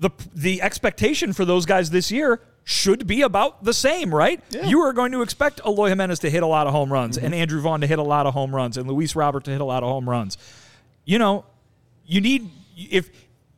the 0.00 0.10
the 0.34 0.60
expectation 0.60 1.32
for 1.32 1.44
those 1.44 1.66
guys 1.66 1.90
this 1.90 2.10
year 2.10 2.40
should 2.64 3.06
be 3.06 3.22
about 3.22 3.64
the 3.64 3.74
same, 3.74 4.14
right? 4.14 4.40
You 4.68 4.80
are 4.80 4.92
going 4.92 5.12
to 5.12 5.22
expect 5.22 5.60
Eloy 5.64 5.88
Jimenez 5.88 6.20
to 6.20 6.30
hit 6.30 6.42
a 6.42 6.46
lot 6.46 6.66
of 6.66 6.72
home 6.72 6.92
runs 6.92 7.18
and 7.18 7.34
Andrew 7.34 7.60
Vaughn 7.60 7.80
to 7.82 7.86
hit 7.86 7.98
a 7.98 8.02
lot 8.02 8.26
of 8.26 8.32
home 8.32 8.54
runs 8.54 8.76
and 8.76 8.88
Luis 8.88 9.14
Robert 9.14 9.44
to 9.44 9.50
hit 9.50 9.60
a 9.60 9.64
lot 9.64 9.82
of 9.82 9.90
home 9.90 10.08
runs. 10.08 10.38
You 11.04 11.18
know, 11.18 11.44
you 12.06 12.20
need 12.20 12.50
if 12.76 13.10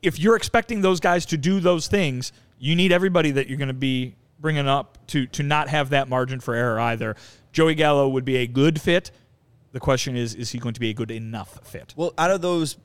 if 0.07 0.19
you're 0.19 0.37
expecting 0.37 0.81
those 0.81 1.01
guys 1.01 1.27
to 1.27 1.37
do 1.37 1.59
those 1.61 1.89
things, 1.89 2.33
you 2.59 2.77
need 2.77 2.93
everybody 2.93 3.33
that 3.33 3.49
you're 3.49 3.59
going 3.59 3.69
to 3.69 3.75
be 3.75 4.15
bringing 4.39 4.69
up 4.69 4.99
to 5.09 5.27
to 5.27 5.43
not 5.43 5.69
have 5.69 5.91
that 5.91 6.09
margin 6.09 6.41
for 6.41 6.55
error 6.55 6.79
either. 6.81 7.17
Joey 7.53 7.75
Gallo 7.75 8.09
would 8.09 8.25
be 8.25 8.37
a 8.37 8.47
good 8.47 8.81
fit. 8.81 9.11
The 9.73 9.81
question 9.81 10.17
is, 10.17 10.35
is 10.35 10.51
he 10.51 10.59
going 10.59 10.75
to 10.75 10.81
be 10.81 10.91
a 10.91 10.95
good 10.95 11.11
enough 11.11 11.59
fit? 11.65 11.93
Well, 11.97 12.15
out 12.17 12.31
of 12.31 12.41
those 12.41 12.77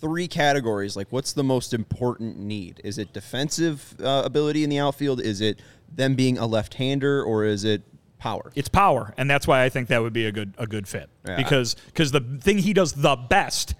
three 0.00 0.28
categories, 0.28 0.96
like 0.96 1.06
what's 1.10 1.32
the 1.32 1.44
most 1.44 1.72
important 1.74 2.38
need? 2.38 2.80
Is 2.84 2.98
it 2.98 3.12
defensive 3.12 3.94
uh, 4.02 4.22
ability 4.24 4.64
in 4.64 4.70
the 4.70 4.78
outfield? 4.78 5.20
Is 5.20 5.40
it 5.40 5.60
them 5.94 6.14
being 6.14 6.38
a 6.38 6.46
left-hander, 6.46 7.22
or 7.22 7.44
is 7.44 7.64
it 7.64 7.82
power? 8.18 8.50
It's 8.54 8.68
power, 8.68 9.14
and 9.16 9.30
that's 9.30 9.46
why 9.46 9.62
I 9.64 9.68
think 9.68 9.88
that 9.88 10.02
would 10.02 10.12
be 10.12 10.26
a 10.26 10.32
good 10.32 10.54
a 10.58 10.66
good 10.66 10.88
fit 10.88 11.08
Yeah. 11.26 11.36
because 11.36 11.76
because 11.86 12.10
the 12.10 12.20
thing 12.20 12.58
he 12.58 12.72
does 12.72 12.92
the 12.92 13.16
best 13.16 13.74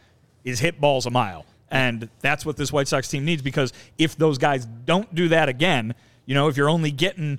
is 0.45 0.61
hit 0.61 0.81
balls 0.81 1.05
a 1.07 1.11
mile, 1.11 1.45
and 1.71 2.09
that's 2.21 2.47
what 2.47 2.57
this 2.57 2.73
White 2.73 2.89
Sox 2.89 3.09
team 3.09 3.25
needs. 3.25 3.43
Because 3.43 3.73
if 3.99 4.17
those 4.17 4.39
guys 4.39 4.67
don't 4.67 5.15
do 5.15 5.29
that 5.29 5.49
again, 5.49 5.95
you 6.27 6.35
know, 6.35 6.49
if 6.49 6.57
you're 6.57 6.69
only 6.69 6.91
getting 6.91 7.39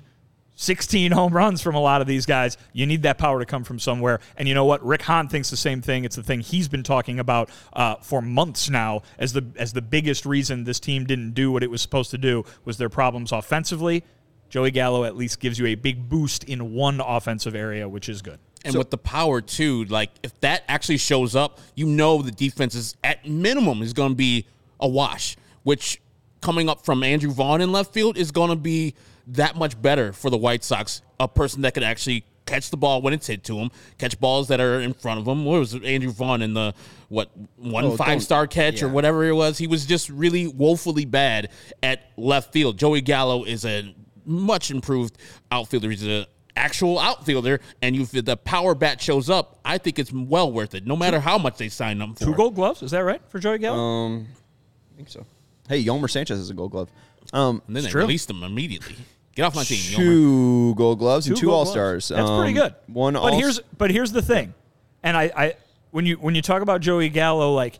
16 0.56 1.12
home 1.12 1.32
runs 1.32 1.62
from 1.62 1.74
a 1.74 1.80
lot 1.80 2.02
of 2.02 2.06
these 2.06 2.26
guys, 2.26 2.58
you 2.74 2.84
need 2.84 3.02
that 3.04 3.16
power 3.16 3.38
to 3.38 3.46
come 3.46 3.64
from 3.64 3.78
somewhere. 3.78 4.20
And 4.36 4.46
you 4.46 4.54
know 4.54 4.66
what? 4.66 4.84
Rick 4.84 5.02
Hahn 5.02 5.26
thinks 5.26 5.48
the 5.48 5.56
same 5.56 5.80
thing. 5.80 6.04
It's 6.04 6.16
the 6.16 6.22
thing 6.22 6.40
he's 6.40 6.68
been 6.68 6.82
talking 6.82 7.18
about 7.18 7.48
uh, 7.72 7.96
for 7.96 8.20
months 8.20 8.68
now 8.68 9.02
as 9.18 9.32
the 9.32 9.46
as 9.56 9.72
the 9.72 9.80
biggest 9.80 10.26
reason 10.26 10.64
this 10.64 10.78
team 10.78 11.06
didn't 11.06 11.32
do 11.32 11.50
what 11.50 11.62
it 11.62 11.70
was 11.70 11.80
supposed 11.80 12.10
to 12.10 12.18
do 12.18 12.44
was 12.66 12.76
their 12.76 12.90
problems 12.90 13.32
offensively. 13.32 14.04
Joey 14.50 14.70
Gallo 14.70 15.04
at 15.04 15.16
least 15.16 15.40
gives 15.40 15.58
you 15.58 15.66
a 15.66 15.76
big 15.76 16.08
boost 16.08 16.44
in 16.44 16.74
one 16.74 17.00
offensive 17.00 17.54
area, 17.54 17.88
which 17.88 18.08
is 18.08 18.20
good. 18.20 18.38
And 18.64 18.74
with 18.76 18.90
the 18.90 18.98
power 18.98 19.40
too, 19.40 19.84
like 19.84 20.10
if 20.22 20.38
that 20.40 20.64
actually 20.68 20.98
shows 20.98 21.34
up, 21.34 21.60
you 21.74 21.86
know 21.86 22.22
the 22.22 22.30
defense 22.30 22.74
is 22.74 22.96
at 23.02 23.26
minimum 23.26 23.82
is 23.82 23.92
going 23.92 24.10
to 24.12 24.16
be 24.16 24.46
a 24.78 24.88
wash. 24.88 25.36
Which 25.62 26.00
coming 26.40 26.68
up 26.68 26.84
from 26.84 27.02
Andrew 27.02 27.30
Vaughn 27.32 27.60
in 27.60 27.72
left 27.72 27.92
field 27.92 28.16
is 28.16 28.30
going 28.30 28.50
to 28.50 28.56
be 28.56 28.94
that 29.28 29.56
much 29.56 29.80
better 29.80 30.12
for 30.12 30.30
the 30.30 30.36
White 30.38 30.64
Sox. 30.64 31.02
A 31.18 31.28
person 31.28 31.62
that 31.62 31.74
could 31.74 31.82
actually 31.82 32.24
catch 32.46 32.70
the 32.70 32.76
ball 32.76 33.00
when 33.00 33.12
it's 33.12 33.26
hit 33.26 33.44
to 33.44 33.56
him, 33.56 33.70
catch 33.98 34.18
balls 34.18 34.48
that 34.48 34.60
are 34.60 34.80
in 34.80 34.92
front 34.92 35.20
of 35.20 35.26
him. 35.28 35.44
What 35.44 35.60
was 35.60 35.74
it, 35.74 35.84
Andrew 35.84 36.10
Vaughn 36.10 36.42
in 36.42 36.54
the 36.54 36.74
what 37.08 37.30
one 37.56 37.84
Oh, 37.84 37.96
five 37.96 38.22
star 38.22 38.46
catch 38.46 38.82
or 38.82 38.88
whatever 38.88 39.24
it 39.24 39.32
was? 39.32 39.58
He 39.58 39.66
was 39.66 39.86
just 39.86 40.08
really 40.10 40.46
woefully 40.46 41.04
bad 41.04 41.50
at 41.82 42.10
left 42.16 42.52
field. 42.52 42.78
Joey 42.78 43.00
Gallo 43.00 43.44
is 43.44 43.64
a 43.64 43.94
much 44.24 44.70
improved 44.70 45.16
outfielder. 45.50 45.90
He's 45.90 46.06
a 46.06 46.26
actual 46.56 46.98
outfielder, 46.98 47.60
and 47.82 47.94
you 47.96 48.02
if 48.02 48.24
the 48.24 48.36
power 48.36 48.74
bat 48.74 49.00
shows 49.00 49.30
up, 49.30 49.58
I 49.64 49.78
think 49.78 49.98
it's 49.98 50.12
well 50.12 50.50
worth 50.52 50.74
it, 50.74 50.86
no 50.86 50.96
matter 50.96 51.20
how 51.20 51.38
much 51.38 51.56
they 51.58 51.68
sign 51.68 52.00
him 52.00 52.14
for. 52.14 52.24
Two 52.24 52.34
gold 52.34 52.54
gloves, 52.54 52.82
is 52.82 52.90
that 52.90 53.00
right 53.00 53.20
for 53.28 53.38
Joey 53.38 53.58
Gallo? 53.58 53.78
Um, 53.78 54.28
I 54.92 54.96
think 54.96 55.08
so. 55.08 55.24
Hey, 55.68 55.84
Yomer 55.84 56.10
Sanchez 56.10 56.38
has 56.38 56.50
a 56.50 56.54
Gold 56.54 56.72
Glove. 56.72 56.90
Um, 57.32 57.62
and 57.68 57.76
then 57.76 57.84
they 57.84 57.90
true. 57.90 58.00
released 58.00 58.28
him 58.28 58.42
immediately. 58.42 58.96
Get 59.36 59.44
off 59.44 59.54
my 59.54 59.62
team, 59.62 59.78
Yomer. 59.78 59.96
two 59.96 60.74
Gold 60.74 60.98
Gloves 60.98 61.28
and 61.28 61.36
two 61.36 61.46
gold 61.46 61.68
All 61.68 61.72
Stars. 61.72 62.08
That's 62.08 62.28
pretty 62.28 62.52
good. 62.52 62.74
One 62.88 63.14
but 63.14 63.20
all 63.20 63.38
here's 63.38 63.60
but 63.78 63.92
here's 63.92 64.10
the 64.10 64.20
thing, 64.22 64.52
and 65.04 65.16
I, 65.16 65.30
I 65.36 65.54
when 65.92 66.06
you 66.06 66.16
when 66.16 66.34
you 66.34 66.42
talk 66.42 66.62
about 66.62 66.80
Joey 66.80 67.08
Gallo, 67.08 67.54
like 67.54 67.78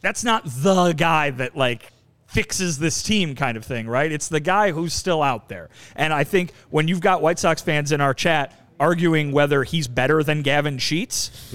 that's 0.00 0.24
not 0.24 0.44
the 0.46 0.94
guy 0.94 1.30
that 1.30 1.54
like 1.54 1.92
fixes 2.36 2.78
this 2.78 3.02
team 3.02 3.34
kind 3.34 3.56
of 3.56 3.64
thing, 3.64 3.86
right? 3.88 4.12
It's 4.12 4.28
the 4.28 4.40
guy 4.40 4.70
who's 4.70 4.92
still 4.92 5.22
out 5.22 5.48
there. 5.48 5.70
And 5.96 6.12
I 6.12 6.22
think 6.22 6.52
when 6.68 6.86
you've 6.86 7.00
got 7.00 7.22
White 7.22 7.38
Sox 7.38 7.62
fans 7.62 7.92
in 7.92 8.02
our 8.02 8.12
chat 8.12 8.52
arguing 8.78 9.32
whether 9.32 9.64
he's 9.64 9.88
better 9.88 10.22
than 10.22 10.42
Gavin 10.42 10.76
Sheets, 10.76 11.54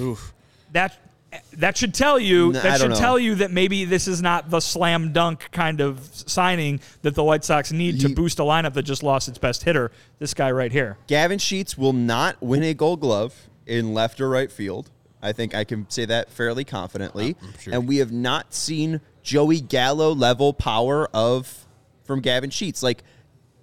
that 0.71 0.97
that 1.53 1.77
should 1.77 1.93
tell 1.93 2.17
you 2.19 2.49
N- 2.49 2.55
I 2.57 2.59
that 2.61 2.79
should 2.81 2.89
know. 2.89 2.95
tell 2.95 3.19
you 3.19 3.35
that 3.35 3.51
maybe 3.51 3.85
this 3.85 4.07
is 4.07 4.23
not 4.23 4.49
the 4.49 4.59
slam 4.59 5.13
dunk 5.13 5.49
kind 5.51 5.81
of 5.81 5.99
signing 6.13 6.79
that 7.03 7.13
the 7.13 7.23
White 7.23 7.43
Sox 7.45 7.71
need 7.71 7.99
to 8.01 8.09
boost 8.09 8.39
a 8.39 8.43
lineup 8.43 8.73
that 8.73 8.83
just 8.83 9.03
lost 9.03 9.27
its 9.29 9.37
best 9.37 9.61
hitter. 9.63 9.91
This 10.17 10.33
guy 10.33 10.49
right 10.51 10.71
here. 10.71 10.97
Gavin 11.05 11.37
Sheets 11.37 11.77
will 11.77 11.93
not 11.93 12.41
win 12.41 12.63
a 12.63 12.73
Gold 12.73 13.01
Glove 13.01 13.47
in 13.67 13.93
left 13.93 14.19
or 14.19 14.29
right 14.29 14.51
field. 14.51 14.89
I 15.21 15.31
think 15.31 15.53
I 15.53 15.63
can 15.63 15.89
say 15.89 16.05
that 16.05 16.31
fairly 16.31 16.63
confidently. 16.63 17.35
sure. 17.59 17.73
And 17.73 17.87
we 17.87 17.97
have 17.97 18.11
not 18.11 18.53
seen 18.53 19.01
Joey 19.23 19.61
Gallo 19.61 20.13
level 20.13 20.53
power 20.53 21.07
of 21.13 21.67
from 22.03 22.21
Gavin 22.21 22.49
Sheets. 22.49 22.81
Like 22.81 23.03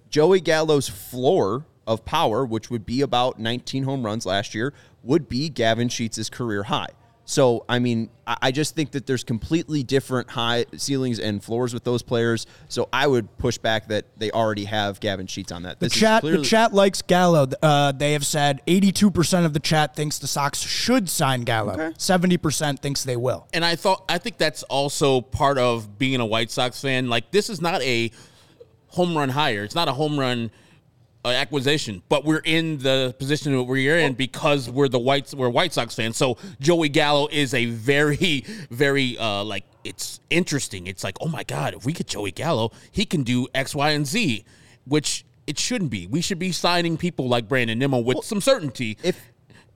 Joey 0.09 0.39
Gallo's 0.39 0.87
floor 0.87 1.65
of 1.85 2.05
power, 2.05 2.45
which 2.45 2.69
would 2.69 2.85
be 2.85 3.01
about 3.01 3.39
19 3.39 3.83
home 3.83 4.03
runs 4.03 4.25
last 4.25 4.53
year, 4.53 4.73
would 5.03 5.27
be 5.27 5.49
Gavin 5.49 5.89
Sheets' 5.89 6.29
career 6.29 6.63
high. 6.63 6.89
So, 7.29 7.63
I 7.69 7.77
mean, 7.77 8.09
I 8.25 8.37
I 8.41 8.51
just 8.51 8.73
think 8.73 8.89
that 8.93 9.05
there's 9.05 9.23
completely 9.23 9.83
different 9.83 10.31
high 10.31 10.65
ceilings 10.77 11.19
and 11.19 11.43
floors 11.43 11.75
with 11.75 11.83
those 11.83 12.01
players. 12.01 12.47
So, 12.69 12.89
I 12.91 13.05
would 13.05 13.37
push 13.37 13.59
back 13.59 13.87
that 13.89 14.05
they 14.17 14.31
already 14.31 14.65
have 14.65 14.99
Gavin 14.99 15.27
Sheets 15.27 15.51
on 15.51 15.61
that. 15.61 15.79
The 15.79 15.85
This 15.85 15.93
is 15.93 15.99
chat, 15.99 16.21
clearly- 16.21 16.39
the 16.39 16.45
chat 16.45 16.73
likes 16.73 17.03
Gallo. 17.03 17.47
Uh, 17.61 17.91
they 17.91 18.13
have 18.13 18.25
said 18.25 18.61
82% 18.65 19.45
of 19.45 19.53
the 19.53 19.59
chat 19.59 19.95
thinks 19.95 20.17
the 20.17 20.25
Sox 20.25 20.59
should 20.59 21.07
sign 21.07 21.41
Gallo. 21.43 21.91
70% 21.99 22.79
thinks 22.79 23.03
they 23.03 23.15
will. 23.15 23.47
and 23.53 23.63
I 23.63 23.75
thought 23.75 24.05
I 24.09 24.17
think 24.17 24.39
that's 24.39 24.63
also 24.63 25.21
part 25.21 25.59
of 25.59 25.99
being 25.99 26.19
a 26.21 26.25
White 26.25 26.49
Sox 26.49 26.81
fan. 26.81 27.09
Like 27.09 27.29
this 27.29 27.47
is 27.51 27.61
not 27.61 27.83
a 27.83 28.09
home 28.87 29.15
run 29.15 29.29
hire. 29.29 29.63
It's 29.63 29.75
not 29.75 29.87
a 29.87 29.93
home 29.93 30.19
run 30.19 30.49
acquisition, 31.25 32.01
but 32.09 32.23
we're 32.23 32.41
in 32.45 32.77
the 32.79 33.15
position 33.19 33.55
that 33.55 33.63
we're 33.63 33.97
in 33.97 34.13
because 34.13 34.69
we're 34.69 34.87
the 34.87 34.99
Whites. 34.99 35.33
We're 35.33 35.49
White 35.49 35.73
Sox 35.73 35.95
fans. 35.95 36.17
So 36.17 36.37
Joey 36.59 36.89
Gallo 36.89 37.27
is 37.31 37.53
a 37.53 37.65
very, 37.65 38.45
very 38.71 39.17
uh, 39.17 39.43
like 39.43 39.65
it's 39.83 40.19
interesting. 40.29 40.87
It's 40.87 41.03
like 41.03 41.17
oh 41.21 41.27
my 41.27 41.43
god, 41.43 41.73
if 41.73 41.85
we 41.85 41.93
get 41.93 42.07
Joey 42.07 42.31
Gallo, 42.31 42.71
he 42.91 43.05
can 43.05 43.23
do 43.23 43.47
X, 43.53 43.75
Y, 43.75 43.91
and 43.91 44.07
Z, 44.07 44.45
which 44.85 45.25
it 45.45 45.59
shouldn't 45.59 45.89
be. 45.89 46.07
We 46.07 46.21
should 46.21 46.39
be 46.39 46.51
signing 46.51 46.95
people 46.95 47.27
like 47.27 47.47
Brandon 47.47 47.79
Nimmo 47.79 47.99
with 47.99 48.23
some 48.23 48.39
certainty. 48.39 48.97
if 49.03 49.19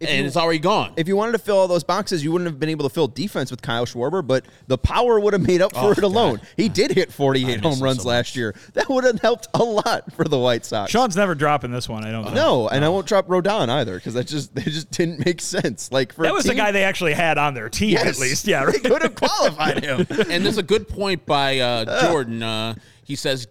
and 0.10 0.20
you- 0.20 0.26
it's 0.26 0.38
already 0.38 0.60
gone. 0.60 0.94
if 0.98 1.08
you 1.08 1.16
wanted 1.16 1.32
to 1.34 1.38
fill 1.40 1.58
all 1.58 1.68
those 1.68 1.84
boxes, 1.84 2.24
you 2.24 2.32
wouldn't 2.32 2.50
have 2.50 2.60
been 2.60 2.70
able 2.70 2.88
to 2.88 2.94
fill 2.94 3.08
defense 3.08 3.52
with 3.52 3.62
Kyle 3.62 3.86
Schwarber, 3.86 4.26
but 4.26 4.46
the 4.68 4.78
power 4.78 5.20
would 5.20 5.34
have 5.34 5.46
made 5.46 5.62
up 5.62 5.74
for 5.74 5.80
Oh, 5.88 5.92
it 5.92 6.04
alone. 6.04 6.38
God. 6.38 6.48
He 6.58 6.70
did 6.70 6.92
hit 6.92 7.12
48 7.12 7.62
home 7.62 7.80
runs 7.82 8.04
so 8.04 8.10
last 8.10 8.36
year. 8.36 8.56
That 8.74 8.90
would 8.90 9.04
have 9.04 9.20
helped 9.22 9.48
a 9.54 9.64
lot 9.64 10.12
for 10.14 10.26
the 10.26 10.38
White 10.38 10.66
Sox. 10.66 10.92
Sean's 10.92 11.16
never 11.16 11.36
dropping 11.36 11.72
this 11.72 11.88
one. 11.90 12.04
I 12.06 12.12
don't 12.12 12.26
Know. 12.26 12.34
no, 12.34 12.70
and 12.70 12.84
I 12.86 12.90
won't 12.90 13.06
drop 13.08 13.28
Rodon 13.28 13.70
either 13.70 13.96
because 13.96 14.14
that 14.16 14.28
just 14.28 14.54
they 14.56 14.64
just 14.64 14.92
didn't 14.92 15.26
make 15.26 15.42
sense. 15.42 15.92
Like 15.92 16.14
for 16.14 16.24
That 16.24 16.32
a 16.32 16.34
was 16.34 16.46
the 16.46 16.56
guy 16.56 16.72
they 16.72 16.84
actually 16.84 17.14
had 17.14 17.38
on 17.38 17.54
their 17.54 17.70
team, 17.70 17.92
Yes. 17.92 18.06
at 18.08 18.20
least. 18.20 18.48
Yeah, 18.48 18.62
they 18.66 18.72
right. 18.74 18.84
could 18.84 19.02
have 19.02 19.16
qualified 19.16 19.84
him. 19.84 20.06
and 20.30 20.46
there's 20.46 20.58
a 20.58 20.64
good 20.64 20.88
point 20.88 21.26
by 21.26 21.60
uh, 21.60 22.02
Jordan. 22.08 22.42
Uh, 22.44 22.76
he 23.04 23.16
says 23.16 23.48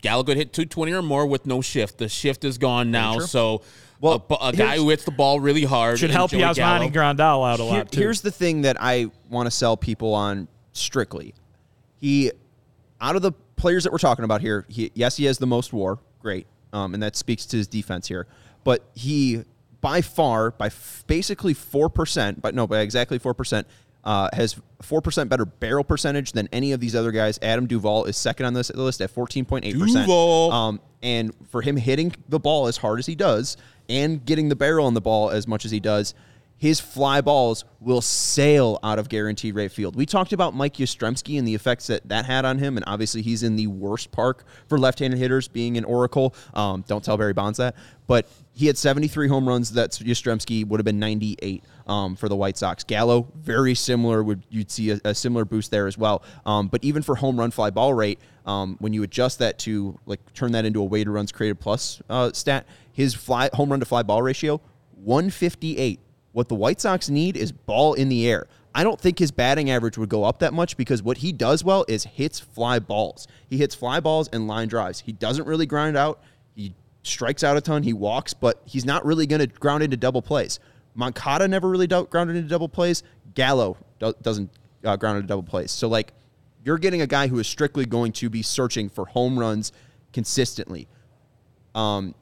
Gallagher 0.00 0.34
hit 0.34 0.52
220 0.52 0.92
or 0.92 1.02
more 1.02 1.26
with 1.26 1.46
no 1.46 1.60
shift. 1.60 1.98
The 1.98 2.08
shift 2.08 2.44
is 2.44 2.58
gone 2.58 2.90
now. 2.90 3.18
So, 3.20 3.62
Well, 4.02 4.26
a, 4.30 4.48
a 4.48 4.52
guy 4.52 4.76
who 4.76 4.90
hits 4.90 5.04
the 5.04 5.12
ball 5.12 5.38
really 5.40 5.62
hard 5.64 5.98
Should 5.98 6.10
help 6.10 6.32
Joey 6.32 6.40
Yasmani 6.42 6.92
Grandal 6.92 7.48
out 7.50 7.60
a 7.60 7.62
Here- 7.62 7.72
lot 7.72 7.92
too. 7.92 8.00
here's 8.00 8.20
the 8.20 8.32
thing 8.32 8.62
that 8.62 8.76
I 8.80 9.06
want 9.30 9.46
to 9.46 9.50
sell 9.50 9.76
people 9.76 10.12
on 10.12 10.48
strictly. 10.72 11.34
He, 12.00 12.32
out 13.00 13.14
of 13.16 13.22
the 13.22 13.30
players 13.56 13.84
that 13.84 13.92
we're 13.92 13.98
talking 13.98 14.24
about 14.24 14.40
here, 14.40 14.66
he, 14.68 14.90
yes, 14.94 15.16
he 15.16 15.24
has 15.26 15.38
the 15.38 15.46
most 15.46 15.72
WAR, 15.72 15.98
great, 16.20 16.46
um, 16.72 16.94
and 16.94 17.02
that 17.02 17.14
speaks 17.14 17.46
to 17.46 17.56
his 17.56 17.68
defense 17.68 18.08
here. 18.08 18.26
But 18.64 18.82
he, 18.94 19.44
by 19.80 20.00
far, 20.02 20.50
by 20.50 20.66
f- 20.66 21.04
basically 21.06 21.54
four 21.54 21.88
percent, 21.88 22.42
but 22.42 22.54
no, 22.56 22.66
by 22.66 22.80
exactly 22.80 23.18
four 23.20 23.34
percent, 23.34 23.68
uh, 24.02 24.28
has 24.32 24.56
four 24.80 25.00
percent 25.00 25.30
better 25.30 25.44
barrel 25.44 25.84
percentage 25.84 26.32
than 26.32 26.48
any 26.52 26.72
of 26.72 26.80
these 26.80 26.96
other 26.96 27.12
guys. 27.12 27.38
Adam 27.40 27.66
Duvall 27.68 28.06
is 28.06 28.16
second 28.16 28.46
on 28.46 28.54
this 28.54 28.74
list 28.74 29.00
at 29.00 29.10
fourteen 29.10 29.44
point 29.44 29.64
eight 29.64 29.78
percent. 29.78 30.06
Duvall. 30.06 30.50
Um, 30.52 30.80
and 31.02 31.32
for 31.48 31.62
him 31.62 31.76
hitting 31.76 32.14
the 32.28 32.38
ball 32.38 32.66
as 32.66 32.76
hard 32.76 32.98
as 32.98 33.06
he 33.06 33.14
does 33.14 33.56
and 33.88 34.24
getting 34.24 34.48
the 34.48 34.56
barrel 34.56 34.86
on 34.86 34.94
the 34.94 35.00
ball 35.00 35.30
as 35.30 35.46
much 35.46 35.64
as 35.64 35.70
he 35.70 35.80
does, 35.80 36.14
his 36.62 36.78
fly 36.78 37.20
balls 37.20 37.64
will 37.80 38.00
sail 38.00 38.78
out 38.84 38.96
of 38.96 39.08
guaranteed 39.08 39.52
rate 39.52 39.72
field. 39.72 39.96
We 39.96 40.06
talked 40.06 40.32
about 40.32 40.54
Mike 40.54 40.74
Yastrzemski 40.74 41.36
and 41.36 41.44
the 41.46 41.56
effects 41.56 41.88
that 41.88 42.08
that 42.08 42.24
had 42.24 42.44
on 42.44 42.58
him, 42.58 42.76
and 42.76 42.84
obviously 42.86 43.20
he's 43.20 43.42
in 43.42 43.56
the 43.56 43.66
worst 43.66 44.12
park 44.12 44.44
for 44.68 44.78
left-handed 44.78 45.18
hitters, 45.18 45.48
being 45.48 45.76
an 45.76 45.82
Oracle. 45.82 46.36
Um, 46.54 46.84
don't 46.86 47.04
tell 47.04 47.16
Barry 47.16 47.32
Bonds 47.32 47.58
that, 47.58 47.74
but 48.06 48.28
he 48.52 48.68
had 48.68 48.78
73 48.78 49.26
home 49.26 49.48
runs. 49.48 49.72
That's 49.72 49.98
Yastrzemski 49.98 50.64
would 50.64 50.78
have 50.78 50.84
been 50.84 51.00
98 51.00 51.64
um, 51.88 52.14
for 52.14 52.28
the 52.28 52.36
White 52.36 52.56
Sox. 52.56 52.84
Gallo, 52.84 53.26
very 53.34 53.74
similar. 53.74 54.22
Would 54.22 54.44
you'd 54.48 54.70
see 54.70 54.92
a, 54.92 55.00
a 55.04 55.16
similar 55.16 55.44
boost 55.44 55.72
there 55.72 55.88
as 55.88 55.98
well. 55.98 56.22
Um, 56.46 56.68
but 56.68 56.84
even 56.84 57.02
for 57.02 57.16
home 57.16 57.40
run 57.40 57.50
fly 57.50 57.70
ball 57.70 57.92
rate, 57.92 58.20
um, 58.46 58.76
when 58.78 58.92
you 58.92 59.02
adjust 59.02 59.40
that 59.40 59.58
to 59.60 59.98
like 60.06 60.20
turn 60.32 60.52
that 60.52 60.64
into 60.64 60.80
a 60.80 60.84
weighted 60.84 61.08
runs 61.08 61.32
created 61.32 61.58
plus 61.58 62.00
uh, 62.08 62.30
stat, 62.30 62.68
his 62.92 63.14
fly 63.14 63.50
home 63.52 63.70
run 63.70 63.80
to 63.80 63.86
fly 63.86 64.04
ball 64.04 64.22
ratio 64.22 64.60
158. 65.02 65.98
What 66.32 66.48
the 66.48 66.54
White 66.54 66.80
Sox 66.80 67.08
need 67.08 67.36
is 67.36 67.52
ball 67.52 67.94
in 67.94 68.08
the 68.08 68.28
air. 68.28 68.46
I 68.74 68.84
don't 68.84 68.98
think 68.98 69.18
his 69.18 69.30
batting 69.30 69.70
average 69.70 69.98
would 69.98 70.08
go 70.08 70.24
up 70.24 70.38
that 70.38 70.54
much 70.54 70.76
because 70.76 71.02
what 71.02 71.18
he 71.18 71.32
does 71.32 71.62
well 71.62 71.84
is 71.88 72.04
hits 72.04 72.40
fly 72.40 72.78
balls. 72.78 73.28
He 73.50 73.58
hits 73.58 73.74
fly 73.74 74.00
balls 74.00 74.28
and 74.32 74.46
line 74.46 74.68
drives. 74.68 75.00
He 75.00 75.12
doesn't 75.12 75.46
really 75.46 75.66
grind 75.66 75.96
out. 75.96 76.22
He 76.54 76.74
strikes 77.02 77.44
out 77.44 77.56
a 77.56 77.60
ton, 77.60 77.82
he 77.82 77.92
walks, 77.92 78.32
but 78.32 78.62
he's 78.64 78.84
not 78.84 79.04
really 79.04 79.26
going 79.26 79.40
to 79.40 79.46
ground 79.46 79.82
into 79.82 79.96
double 79.96 80.22
plays. 80.22 80.58
Moncada 80.94 81.48
never 81.48 81.68
really 81.68 81.86
grounded 81.86 82.36
into 82.36 82.48
double 82.48 82.68
plays. 82.68 83.02
Gallo 83.34 83.76
do- 83.98 84.14
doesn't 84.22 84.50
uh, 84.84 84.96
ground 84.96 85.16
into 85.18 85.28
double 85.28 85.42
plays. 85.42 85.70
So 85.70 85.88
like 85.88 86.12
you're 86.64 86.78
getting 86.78 87.02
a 87.02 87.06
guy 87.06 87.28
who 87.28 87.38
is 87.38 87.46
strictly 87.46 87.84
going 87.84 88.12
to 88.12 88.30
be 88.30 88.42
searching 88.42 88.88
for 88.88 89.06
home 89.06 89.38
runs 89.38 89.72
consistently. 90.12 90.88
Um, 91.74 92.14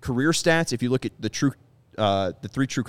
career 0.00 0.30
stats, 0.30 0.72
if 0.72 0.82
you 0.82 0.90
look 0.90 1.04
at 1.06 1.12
the 1.18 1.28
true, 1.28 1.52
uh, 1.96 2.32
the 2.42 2.48
three 2.48 2.66
true, 2.66 2.84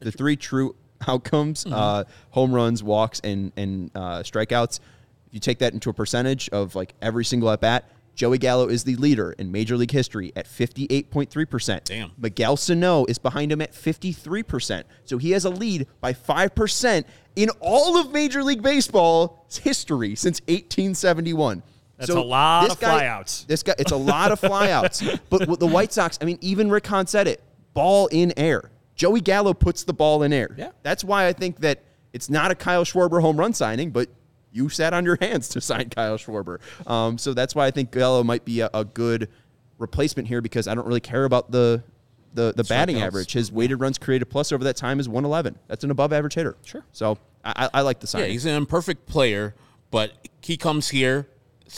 the 0.00 0.12
three 0.12 0.36
true 0.36 0.74
outcomes, 1.08 1.66
uh, 1.66 2.04
home 2.30 2.52
runs, 2.52 2.82
walks, 2.82 3.20
and 3.24 3.52
and 3.56 3.90
uh, 3.94 4.20
strikeouts. 4.20 4.80
If 5.28 5.34
you 5.34 5.40
take 5.40 5.58
that 5.58 5.72
into 5.72 5.90
a 5.90 5.92
percentage 5.92 6.48
of 6.50 6.74
like 6.74 6.94
every 7.02 7.24
single 7.24 7.50
at 7.50 7.60
bat, 7.60 7.88
Joey 8.14 8.38
Gallo 8.38 8.68
is 8.68 8.84
the 8.84 8.94
leader 8.96 9.32
in 9.32 9.50
Major 9.50 9.76
League 9.76 9.90
history 9.90 10.32
at 10.36 10.46
58.3%. 10.46 11.84
Damn. 11.84 12.12
Miguel 12.16 12.56
Sano 12.56 13.04
is 13.06 13.18
behind 13.18 13.50
him 13.50 13.60
at 13.60 13.72
53%. 13.72 14.84
So 15.04 15.18
he 15.18 15.32
has 15.32 15.44
a 15.44 15.50
lead 15.50 15.88
by 16.00 16.12
5% 16.12 17.04
in 17.36 17.50
all 17.60 17.96
of 17.98 18.12
Major 18.12 18.44
League 18.44 18.62
Baseball's 18.62 19.56
history 19.58 20.14
since 20.14 20.40
1871. 20.42 21.62
That's 21.96 22.10
a 22.10 22.20
lot 22.20 22.70
of 22.70 22.80
guy- 22.80 23.02
flyouts. 23.04 23.46
This 23.46 23.62
guy, 23.62 23.74
it's 23.78 23.92
a 23.92 23.96
lot 23.96 24.32
of 24.32 24.40
flyouts. 24.40 25.18
but 25.30 25.58
the 25.58 25.66
White 25.66 25.92
Sox, 25.92 26.18
I 26.20 26.24
mean, 26.24 26.38
even 26.40 26.70
Rick 26.70 26.86
Hahn 26.86 27.06
said 27.06 27.28
it: 27.28 27.40
ball 27.72 28.08
in 28.08 28.32
air. 28.36 28.70
Joey 28.96 29.20
Gallo 29.20 29.54
puts 29.54 29.84
the 29.84 29.92
ball 29.92 30.22
in 30.22 30.32
air. 30.32 30.54
Yeah. 30.56 30.70
That's 30.82 31.02
why 31.04 31.26
I 31.26 31.32
think 31.32 31.60
that 31.60 31.82
it's 32.12 32.30
not 32.30 32.50
a 32.50 32.54
Kyle 32.54 32.84
Schwarber 32.84 33.20
home 33.20 33.36
run 33.36 33.52
signing, 33.52 33.90
but 33.90 34.08
you 34.52 34.68
sat 34.68 34.94
on 34.94 35.04
your 35.04 35.18
hands 35.20 35.48
to 35.50 35.60
sign 35.60 35.90
Kyle 35.90 36.16
Schwarber. 36.16 36.58
Um, 36.88 37.18
so 37.18 37.34
that's 37.34 37.54
why 37.54 37.66
I 37.66 37.70
think 37.70 37.90
Gallo 37.90 38.22
might 38.22 38.44
be 38.44 38.60
a, 38.60 38.70
a 38.72 38.84
good 38.84 39.28
replacement 39.78 40.28
here 40.28 40.40
because 40.40 40.68
I 40.68 40.74
don't 40.74 40.86
really 40.86 41.00
care 41.00 41.24
about 41.24 41.50
the 41.50 41.82
the, 42.34 42.52
the 42.56 42.64
batting 42.64 43.00
average. 43.00 43.32
His 43.32 43.52
weighted 43.52 43.80
runs 43.80 43.96
created 43.96 44.24
plus 44.26 44.50
over 44.50 44.64
that 44.64 44.74
time 44.76 44.98
is 44.98 45.08
111. 45.08 45.56
That's 45.68 45.84
an 45.84 45.92
above 45.92 46.12
average 46.12 46.34
hitter. 46.34 46.56
Sure. 46.64 46.84
So 46.90 47.16
I, 47.44 47.68
I 47.72 47.80
like 47.82 48.00
the 48.00 48.06
Yeah, 48.06 48.10
signing. 48.10 48.30
he's 48.32 48.44
an 48.44 48.54
imperfect 48.56 49.06
player, 49.06 49.54
but 49.92 50.10
he 50.42 50.56
comes 50.56 50.88
here, 50.88 51.28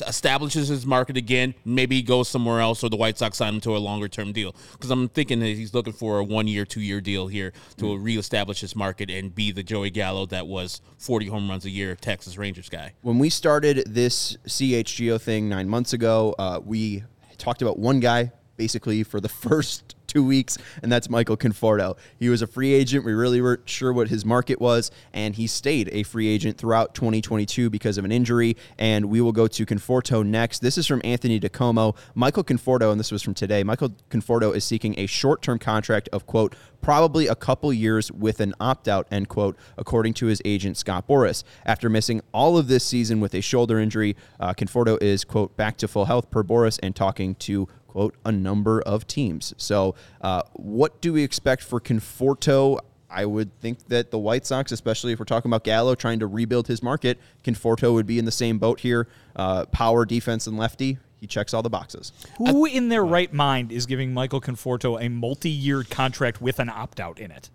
establishes 0.02 0.68
his 0.68 0.86
market 0.86 1.16
again. 1.16 1.54
Maybe 1.64 1.96
he 1.96 2.02
goes 2.02 2.28
somewhere 2.28 2.60
else, 2.60 2.82
or 2.84 2.90
the 2.90 2.96
White 2.96 3.18
Sox 3.18 3.36
sign 3.38 3.54
him 3.54 3.60
to 3.62 3.76
a 3.76 3.78
longer 3.78 4.08
term 4.08 4.32
deal. 4.32 4.54
Because 4.72 4.90
I'm 4.90 5.08
thinking 5.08 5.40
that 5.40 5.46
he's 5.46 5.74
looking 5.74 5.92
for 5.92 6.18
a 6.18 6.24
one 6.24 6.46
year, 6.46 6.64
two 6.64 6.80
year 6.80 7.00
deal 7.00 7.26
here 7.26 7.52
to 7.78 7.96
reestablish 7.96 8.60
his 8.60 8.76
market 8.76 9.10
and 9.10 9.34
be 9.34 9.52
the 9.52 9.62
Joey 9.62 9.90
Gallo 9.90 10.26
that 10.26 10.46
was 10.46 10.80
40 10.98 11.26
home 11.26 11.48
runs 11.48 11.64
a 11.64 11.70
year 11.70 11.96
Texas 11.96 12.38
Rangers 12.38 12.68
guy. 12.68 12.92
when 13.02 13.18
we 13.18 13.30
started 13.30 13.84
this 13.86 14.36
CHGO 14.46 15.20
thing 15.20 15.48
nine 15.48 15.68
months 15.68 15.92
ago, 15.92 16.34
uh, 16.38 16.60
we 16.64 17.02
talked 17.38 17.62
about 17.62 17.78
one 17.78 18.00
guy 18.00 18.32
basically 18.56 19.02
for 19.02 19.20
the 19.20 19.28
first 19.46 19.95
two 20.06 20.24
weeks, 20.24 20.58
and 20.82 20.90
that's 20.90 21.08
Michael 21.08 21.36
Conforto. 21.36 21.96
He 22.18 22.28
was 22.28 22.42
a 22.42 22.46
free 22.46 22.72
agent. 22.72 23.04
We 23.04 23.12
really 23.12 23.40
weren't 23.40 23.68
sure 23.68 23.92
what 23.92 24.08
his 24.08 24.24
market 24.24 24.60
was, 24.60 24.90
and 25.12 25.34
he 25.34 25.46
stayed 25.46 25.88
a 25.92 26.02
free 26.02 26.28
agent 26.28 26.58
throughout 26.58 26.94
2022 26.94 27.70
because 27.70 27.98
of 27.98 28.04
an 28.04 28.12
injury. 28.12 28.56
And 28.78 29.06
we 29.06 29.20
will 29.20 29.32
go 29.32 29.46
to 29.46 29.66
Conforto 29.66 30.24
next. 30.24 30.60
This 30.60 30.78
is 30.78 30.86
from 30.86 31.00
Anthony 31.04 31.40
DiComo. 31.40 31.96
Michael 32.14 32.44
Conforto, 32.44 32.90
and 32.90 33.00
this 33.00 33.12
was 33.12 33.22
from 33.22 33.34
today. 33.34 33.62
Michael 33.62 33.90
Conforto 34.10 34.54
is 34.54 34.64
seeking 34.64 34.98
a 34.98 35.06
short-term 35.06 35.58
contract 35.58 36.08
of 36.12 36.26
quote 36.26 36.54
probably 36.86 37.26
a 37.26 37.34
couple 37.34 37.72
years 37.72 38.12
with 38.12 38.38
an 38.38 38.54
opt-out 38.60 39.08
end 39.10 39.28
quote 39.28 39.56
according 39.76 40.14
to 40.14 40.26
his 40.26 40.40
agent 40.44 40.76
Scott 40.76 41.08
Boras. 41.08 41.42
After 41.64 41.88
missing 41.88 42.20
all 42.32 42.56
of 42.56 42.68
this 42.68 42.84
season 42.84 43.20
with 43.20 43.34
a 43.34 43.40
shoulder 43.40 43.80
injury, 43.80 44.16
uh, 44.38 44.54
Conforto 44.54 45.00
is 45.02 45.24
quote 45.24 45.56
back 45.56 45.76
to 45.78 45.88
full 45.88 46.04
health 46.04 46.30
per 46.30 46.44
Boras 46.44 46.78
and 46.82 46.94
talking 46.94 47.34
to 47.36 47.68
quote 47.96 48.14
a 48.26 48.32
number 48.32 48.82
of 48.82 49.06
teams. 49.06 49.54
So, 49.56 49.94
uh, 50.20 50.42
what 50.52 51.00
do 51.00 51.14
we 51.14 51.22
expect 51.22 51.62
for 51.62 51.80
Conforto? 51.80 52.78
I 53.08 53.24
would 53.24 53.58
think 53.60 53.88
that 53.88 54.10
the 54.10 54.18
White 54.18 54.44
Sox, 54.44 54.70
especially 54.70 55.14
if 55.14 55.18
we're 55.18 55.24
talking 55.24 55.48
about 55.48 55.64
Gallo 55.64 55.94
trying 55.94 56.18
to 56.18 56.26
rebuild 56.26 56.66
his 56.66 56.82
market, 56.82 57.18
Conforto 57.42 57.94
would 57.94 58.06
be 58.06 58.18
in 58.18 58.26
the 58.26 58.30
same 58.30 58.58
boat 58.58 58.80
here. 58.80 59.08
Uh, 59.34 59.64
power, 59.66 60.04
defense, 60.04 60.46
and 60.46 60.58
lefty. 60.58 60.98
He 61.20 61.26
checks 61.26 61.54
all 61.54 61.62
the 61.62 61.70
boxes. 61.70 62.12
Who 62.36 62.66
in 62.66 62.90
their 62.90 63.02
right 63.02 63.32
mind 63.32 63.72
is 63.72 63.86
giving 63.86 64.12
Michael 64.12 64.42
Conforto 64.42 65.02
a 65.02 65.08
multi-year 65.08 65.82
contract 65.84 66.42
with 66.42 66.58
an 66.58 66.68
opt-out 66.68 67.18
in 67.18 67.30
it? 67.30 67.48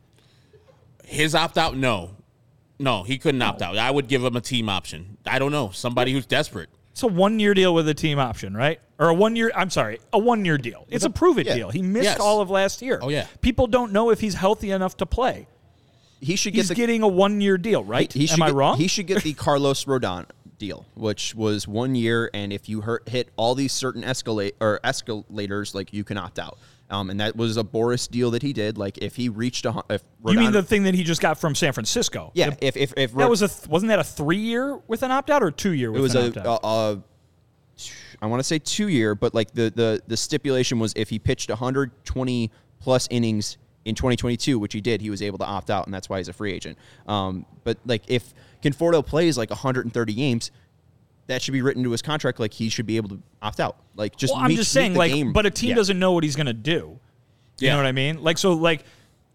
His 1.06 1.36
opt 1.36 1.60
out, 1.60 1.78
no. 1.78 2.16
No, 2.80 3.04
he 3.04 3.20
couldn't 3.20 3.44
opt 3.44 3.62
out. 3.62 3.78
I 3.78 3.92
would 3.92 4.08
give 4.08 4.24
him 4.24 4.36
a 4.36 4.42
team 4.42 4.70
option. 4.70 5.18
I 5.24 5.38
don't 5.38 5.52
know. 5.52 5.70
Somebody 5.70 6.14
who's 6.14 6.26
desperate. 6.26 6.70
It's 6.92 7.04
a 7.04 7.08
one-year 7.08 7.54
deal 7.54 7.74
with 7.74 7.88
a 7.88 7.94
team 7.94 8.20
option, 8.20 8.56
right? 8.56 8.80
Or 9.00 9.10
a 9.10 9.14
one-year. 9.14 9.52
I'm 9.56 9.70
sorry, 9.70 10.00
a 10.14 10.20
one-year 10.20 10.58
deal. 10.58 10.86
It's 10.90 11.06
a 11.06 11.10
prove-it 11.10 11.48
yeah. 11.48 11.56
deal. 11.56 11.70
He 11.70 11.82
missed 11.82 12.04
Yes. 12.04 12.20
all 12.20 12.42
of 12.42 12.50
last 12.50 12.82
year. 12.82 13.00
Oh, 13.02 13.10
yeah. 13.10 13.28
People 13.42 13.68
don't 13.68 13.92
know 13.94 14.10
if 14.12 14.20
he's 14.20 14.36
healthy 14.36 14.72
enough 14.72 14.98
to 14.98 15.06
play. 15.06 15.48
He 16.20 16.36
should 16.36 16.54
get 16.54 16.60
He's 16.60 16.68
the 16.70 16.76
getting 16.76 17.02
a 17.02 17.08
one-year 17.08 17.58
deal, 17.58 17.84
right? 17.84 18.12
He 18.12 18.28
should 18.28 18.36
Am 18.40 18.44
I 18.44 18.48
get- 18.48 18.56
wrong? 18.56 18.78
He 18.78 18.88
should 18.88 19.08
get 19.08 19.24
the 19.24 19.34
Carlos 19.34 19.86
Rodon 19.92 20.26
deal, 20.60 20.86
which 20.94 21.34
was 21.34 21.68
one 21.68 21.96
year, 21.96 22.30
and 22.34 22.54
if 22.54 22.70
you 22.70 22.82
hurt, 22.82 23.08
hit 23.10 23.30
all 23.38 23.56
these 23.56 23.74
certain 23.74 24.04
escalate 24.04 24.52
or 24.60 24.80
escalators, 24.84 25.74
like 25.74 25.94
you 25.94 26.04
can 26.04 26.18
opt 26.18 26.38
out. 26.38 26.60
Um, 26.92 27.10
and 27.10 27.20
that 27.22 27.36
was 27.38 27.56
a 27.58 27.64
Boras 27.64 28.10
deal 28.10 28.32
that 28.32 28.42
he 28.42 28.52
did. 28.54 28.78
Like 28.78 28.98
if 28.98 29.16
he 29.16 29.30
reached 29.30 29.66
a, 29.66 29.84
if 29.90 30.04
you 30.26 30.38
mean 30.38 30.52
the 30.52 30.62
thing 30.62 30.84
that 30.84 30.94
he 30.94 31.04
just 31.04 31.22
got 31.22 31.40
from 31.40 31.56
San 31.56 31.72
Francisco? 31.74 32.32
yeah, 32.36 32.54
if 32.62 32.76
if 32.76 32.94
if 32.98 33.14
that 33.14 33.30
was 33.30 33.42
a 33.42 33.48
th- 33.48 33.68
wasn't 33.68 33.90
that 33.90 34.00
a 34.00 34.04
three-year 34.04 34.80
with 34.88 35.02
an 35.02 35.12
opt-out 35.12 35.42
or 35.42 35.52
two-year 35.52 35.92
with 35.92 36.00
it 36.00 36.04
was 36.04 36.16
an 36.16 36.24
a, 36.24 36.28
opt-out? 36.28 36.60
a, 36.64 36.68
a 36.68 37.04
I 38.22 38.28
want 38.28 38.40
to 38.40 38.44
say 38.44 38.60
two 38.60 38.88
year, 38.90 39.16
but 39.16 39.34
like 39.34 39.52
the 39.54 39.72
the 39.74 40.02
the 40.06 40.18
stipulation 40.18 40.80
was 40.80 40.94
if 40.96 41.10
he 41.10 41.18
pitched 41.18 41.50
120 41.50 42.52
plus 42.80 43.08
innings 43.10 43.58
in 43.86 43.96
2022, 43.96 44.60
which 44.60 44.74
he 44.74 44.82
did, 44.82 45.02
he 45.02 45.10
was 45.10 45.22
able 45.22 45.40
to 45.40 45.46
opt 45.46 45.72
out, 45.72 45.86
and 45.88 45.94
that's 45.94 46.10
why 46.10 46.18
he's 46.18 46.28
a 46.28 46.34
free 46.34 46.54
agent. 46.54 46.78
Um, 47.08 47.46
but 47.64 47.78
like 47.86 48.04
if 48.08 48.34
Conforto 48.62 49.06
plays 49.06 49.38
like 49.38 49.50
130 49.50 50.14
games, 50.14 50.52
that 51.32 51.42
should 51.42 51.54
be 51.54 51.62
written 51.62 51.84
to 51.84 51.92
his 51.92 52.02
contract. 52.02 52.40
Like 52.40 52.54
he 52.54 52.70
should 52.70 52.86
be 52.86 52.98
able 52.98 53.10
to 53.10 53.22
opt 53.42 53.60
out. 53.60 53.78
Like 53.96 54.16
just 54.16 54.34
well, 54.34 54.44
I'm 54.44 54.52
just 54.52 54.72
saying, 54.72 54.94
like, 54.94 55.12
game. 55.12 55.34
but 55.34 55.46
a 55.46 55.50
team 55.50 55.70
Yeah. 55.70 55.76
doesn't 55.76 55.98
know 55.98 56.12
what 56.12 56.24
he's 56.24 56.36
going 56.36 56.48
to 56.48 56.54
do. 56.54 57.00
You 57.60 57.68
Yeah. 57.68 57.72
know 57.72 57.78
what 57.78 57.86
I 57.86 57.92
mean? 57.92 58.22
Like, 58.22 58.38
so, 58.38 58.54
like, 58.54 58.84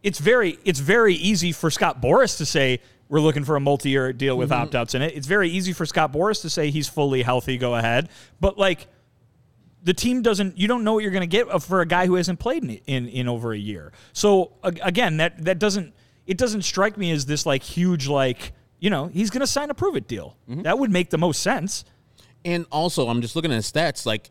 it's 0.03 0.19
very, 0.19 0.59
it's 0.65 0.81
very 0.81 1.15
easy 1.15 1.53
for 1.53 1.71
Scott 1.71 2.01
Boras 2.01 2.37
to 2.39 2.47
say 2.47 2.81
we're 3.09 3.21
looking 3.21 3.45
for 3.45 3.57
a 3.57 3.61
multi-year 3.61 4.13
deal 4.13 4.37
with 4.37 4.51
mm-hmm. 4.51 4.63
opt-outs 4.63 4.95
in 4.95 5.03
it. 5.03 5.15
It's 5.15 5.27
very 5.27 5.49
easy 5.49 5.73
for 5.73 5.87
Scott 5.87 6.13
Boras 6.13 6.43
to 6.43 6.51
say 6.51 6.71
he's 6.71 6.89
fully 6.89 7.23
healthy, 7.23 7.57
go 7.57 7.75
ahead. 7.75 8.09
But 8.41 8.59
like, 8.59 8.89
the 9.83 9.95
team 9.95 10.21
doesn't. 10.21 10.59
You 10.59 10.67
don't 10.67 10.83
know 10.83 10.95
what 10.95 11.05
you're 11.05 11.13
going 11.13 11.29
to 11.29 11.29
get 11.29 11.63
for 11.63 11.81
a 11.81 11.87
guy 11.87 12.07
who 12.07 12.17
hasn't 12.17 12.41
played 12.41 12.65
in, 12.65 12.71
in 12.87 13.09
in 13.09 13.29
over 13.29 13.53
a 13.53 13.59
year. 13.59 13.93
So 14.13 14.53
again, 14.65 15.19
that 15.19 15.45
that 15.45 15.61
doesn't 15.61 15.95
it 16.27 16.37
doesn't 16.39 16.63
strike 16.63 16.99
me 16.99 17.13
as 17.13 17.27
this 17.27 17.47
like 17.47 17.63
huge 17.63 18.09
like 18.09 18.53
you 18.79 18.91
know 18.91 19.07
he's 19.07 19.31
going 19.31 19.41
to 19.41 19.47
sign 19.47 19.71
a 19.71 19.75
prove 19.75 19.97
it 19.97 20.09
deal. 20.09 20.37
Mm-hmm. 20.49 20.63
That 20.63 20.79
would 20.79 20.91
make 20.91 21.11
the 21.11 21.19
most 21.19 21.43
sense. 21.43 21.85
And 22.45 22.65
also, 22.71 23.09
I'm 23.09 23.23
just 23.23 23.35
looking 23.35 23.51
at 23.51 23.57
his 23.57 23.71
stats. 23.71 24.07
Like, 24.07 24.31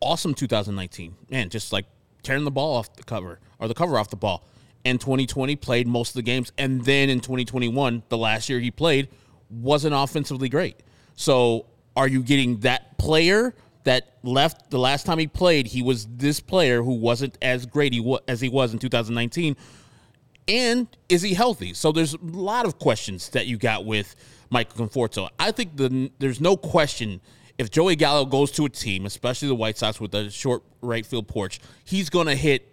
awesome 0.00 0.34
2019. 0.34 1.14
Man, 1.30 1.48
just 1.48 1.72
like 1.72 1.86
tearing 2.22 2.44
the 2.44 2.50
ball 2.50 2.76
off 2.76 2.94
the 2.96 3.02
cover 3.02 3.40
or 3.58 3.68
the 3.68 3.74
cover 3.74 3.98
off 3.98 4.10
the 4.10 4.16
ball. 4.16 4.44
And 4.84 5.00
2020 5.00 5.56
played 5.56 5.86
most 5.86 6.10
of 6.10 6.14
the 6.14 6.22
games. 6.22 6.52
And 6.58 6.84
then 6.84 7.10
in 7.10 7.20
2021, 7.20 8.02
the 8.08 8.18
last 8.18 8.48
year 8.48 8.60
he 8.60 8.70
played, 8.70 9.08
wasn't 9.50 9.94
offensively 9.94 10.48
great. 10.48 10.76
So 11.16 11.66
are 11.96 12.08
you 12.08 12.22
getting 12.22 12.60
that 12.60 12.96
player 12.98 13.54
that 13.84 14.14
left 14.22 14.70
the 14.70 14.78
last 14.78 15.04
time 15.04 15.18
he 15.18 15.26
played? 15.26 15.66
He 15.66 15.82
was 15.82 16.06
this 16.06 16.40
player 16.40 16.82
who 16.82 16.94
wasn't 16.94 17.36
as 17.42 17.66
great 17.66 17.92
he 17.92 18.00
wa- 18.00 18.20
as 18.26 18.40
he 18.40 18.48
was 18.48 18.72
in 18.72 18.78
2019 18.78 19.56
and 20.50 20.88
is 21.08 21.22
he 21.22 21.32
healthy? 21.32 21.72
So 21.72 21.92
there's 21.92 22.14
a 22.14 22.18
lot 22.22 22.66
of 22.66 22.78
questions 22.78 23.28
that 23.30 23.46
you 23.46 23.56
got 23.56 23.84
with 23.84 24.16
Michael 24.50 24.86
Conforto. 24.86 25.28
I 25.38 25.52
think 25.52 25.76
the 25.76 26.10
there's 26.18 26.40
no 26.40 26.56
question 26.56 27.20
if 27.56 27.70
Joey 27.70 27.94
Gallo 27.94 28.24
goes 28.24 28.50
to 28.52 28.64
a 28.64 28.70
team, 28.70 29.04
especially 29.06 29.48
the 29.48 29.54
White 29.54 29.76
Sox 29.76 30.00
with 30.00 30.14
a 30.14 30.30
short 30.30 30.62
right 30.80 31.04
field 31.04 31.28
porch, 31.28 31.60
he's 31.84 32.08
going 32.08 32.26
to 32.26 32.34
hit 32.34 32.66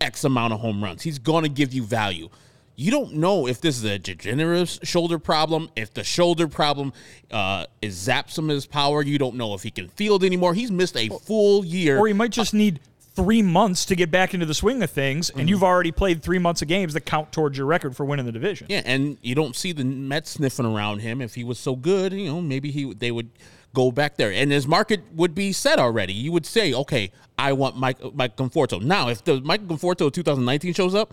X 0.00 0.24
amount 0.24 0.52
of 0.52 0.60
home 0.60 0.82
runs. 0.82 1.02
He's 1.02 1.20
going 1.20 1.44
to 1.44 1.48
give 1.48 1.72
you 1.72 1.84
value. 1.84 2.28
You 2.74 2.90
don't 2.90 3.14
know 3.14 3.46
if 3.46 3.60
this 3.60 3.76
is 3.76 3.84
a 3.84 3.98
degenerative 3.98 4.80
shoulder 4.82 5.18
problem, 5.18 5.70
if 5.76 5.94
the 5.94 6.02
shoulder 6.02 6.48
problem 6.48 6.92
uh, 7.30 7.66
is 7.80 7.96
zaps 7.96 8.36
him 8.36 8.48
his 8.48 8.66
power. 8.66 9.02
You 9.02 9.18
don't 9.18 9.36
know 9.36 9.54
if 9.54 9.62
he 9.62 9.70
can 9.70 9.88
field 9.88 10.24
anymore. 10.24 10.54
He's 10.54 10.72
missed 10.72 10.96
a 10.96 11.08
full 11.08 11.64
year. 11.64 11.98
or 11.98 12.08
he 12.08 12.12
might 12.12 12.32
just 12.32 12.52
need 12.52 12.80
three 13.14 13.42
months 13.42 13.84
to 13.86 13.96
get 13.96 14.10
back 14.10 14.34
into 14.34 14.46
the 14.46 14.54
swing 14.54 14.82
of 14.82 14.90
things, 14.90 15.30
and 15.30 15.48
you've 15.48 15.62
already 15.62 15.92
played 15.92 16.22
three 16.22 16.38
months 16.38 16.62
of 16.62 16.68
games 16.68 16.94
that 16.94 17.02
count 17.02 17.32
towards 17.32 17.58
your 17.58 17.66
record 17.66 17.94
for 17.94 18.04
winning 18.04 18.26
the 18.26 18.32
division. 18.32 18.66
Yeah, 18.70 18.82
and 18.84 19.18
you 19.22 19.34
don't 19.34 19.54
see 19.54 19.72
the 19.72 19.84
Mets 19.84 20.30
sniffing 20.30 20.66
around 20.66 21.00
him. 21.00 21.20
If 21.20 21.34
he 21.34 21.44
was 21.44 21.58
so 21.58 21.76
good, 21.76 22.12
you 22.12 22.26
know, 22.26 22.40
maybe 22.40 22.70
he 22.70 22.92
they 22.94 23.10
would 23.10 23.30
go 23.74 23.90
back 23.90 24.16
there, 24.16 24.32
and 24.32 24.50
his 24.50 24.66
market 24.66 25.02
would 25.14 25.34
be 25.34 25.52
set 25.52 25.78
already. 25.78 26.12
You 26.12 26.32
would 26.32 26.46
say, 26.46 26.72
okay, 26.72 27.10
I 27.38 27.52
want 27.52 27.76
Mike 27.76 27.98
Mike 28.14 28.36
Conforto. 28.36 28.80
Now, 28.80 29.08
if 29.08 29.24
the 29.24 29.40
Mike 29.40 29.66
Conforto 29.66 30.12
2019 30.12 30.74
shows 30.74 30.94
up 30.94 31.12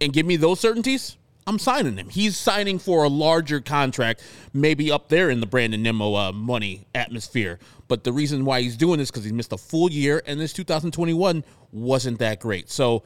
and 0.00 0.12
give 0.12 0.26
me 0.26 0.36
those 0.36 0.60
certainties, 0.60 1.16
I'm 1.48 1.58
signing 1.58 1.96
him. 1.96 2.10
He's 2.10 2.36
signing 2.36 2.78
for 2.78 3.04
a 3.04 3.08
larger 3.08 3.60
contract, 3.60 4.22
maybe 4.52 4.92
up 4.92 5.08
there 5.08 5.30
in 5.30 5.40
the 5.40 5.46
Brandon 5.46 5.82
Nimmo 5.82 6.14
uh, 6.14 6.32
money 6.32 6.86
atmosphere. 6.94 7.58
But 7.88 8.04
the 8.04 8.12
reason 8.12 8.44
why 8.44 8.60
he's 8.60 8.76
doing 8.76 8.98
this 8.98 9.10
because 9.10 9.24
he 9.24 9.32
missed 9.32 9.52
a 9.52 9.58
full 9.58 9.90
year, 9.90 10.22
and 10.26 10.38
this 10.38 10.52
2021 10.52 11.42
wasn't 11.72 12.18
that 12.18 12.38
great. 12.38 12.70
So 12.70 13.02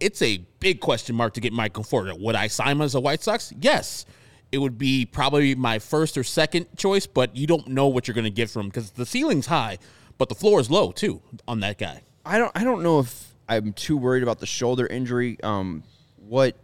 it's 0.00 0.22
a 0.22 0.38
big 0.60 0.80
question 0.80 1.14
mark 1.14 1.34
to 1.34 1.40
get 1.40 1.52
Mike 1.52 1.74
Conforto. 1.74 2.18
Would 2.18 2.34
I 2.34 2.46
sign 2.46 2.72
him 2.72 2.82
as 2.82 2.94
a 2.94 3.00
White 3.00 3.22
Sox? 3.22 3.52
Yes. 3.60 4.06
It 4.50 4.58
would 4.58 4.78
be 4.78 5.04
probably 5.04 5.54
my 5.54 5.78
first 5.78 6.16
or 6.16 6.24
second 6.24 6.66
choice, 6.76 7.06
but 7.06 7.36
you 7.36 7.46
don't 7.46 7.68
know 7.68 7.88
what 7.88 8.08
you're 8.08 8.14
going 8.14 8.24
to 8.24 8.30
get 8.30 8.48
from 8.48 8.68
because 8.68 8.92
the 8.92 9.04
ceiling's 9.04 9.46
high, 9.46 9.78
but 10.16 10.30
the 10.30 10.34
floor 10.34 10.58
is 10.58 10.70
low 10.70 10.90
too 10.90 11.20
on 11.46 11.60
that 11.60 11.76
guy. 11.76 12.02
I 12.24 12.38
don't 12.38 12.52
I 12.54 12.64
don't 12.64 12.82
know 12.82 13.00
if 13.00 13.34
I'm 13.48 13.72
too 13.74 13.96
worried 13.96 14.22
about 14.22 14.38
the 14.38 14.46
shoulder 14.46 14.86
injury. 14.86 15.38
Um, 15.42 15.82
what 16.16 16.56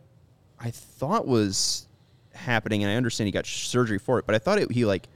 I 0.58 0.70
thought 0.70 1.26
was 1.26 1.86
happening, 2.32 2.84
and 2.84 2.92
I 2.92 2.96
understand 2.96 3.26
he 3.26 3.32
got 3.32 3.46
surgery 3.46 3.98
for 3.98 4.18
it, 4.18 4.26
but 4.26 4.34
I 4.34 4.38
thought 4.38 4.58
it, 4.58 4.72
he 4.72 4.84
like 4.86 5.08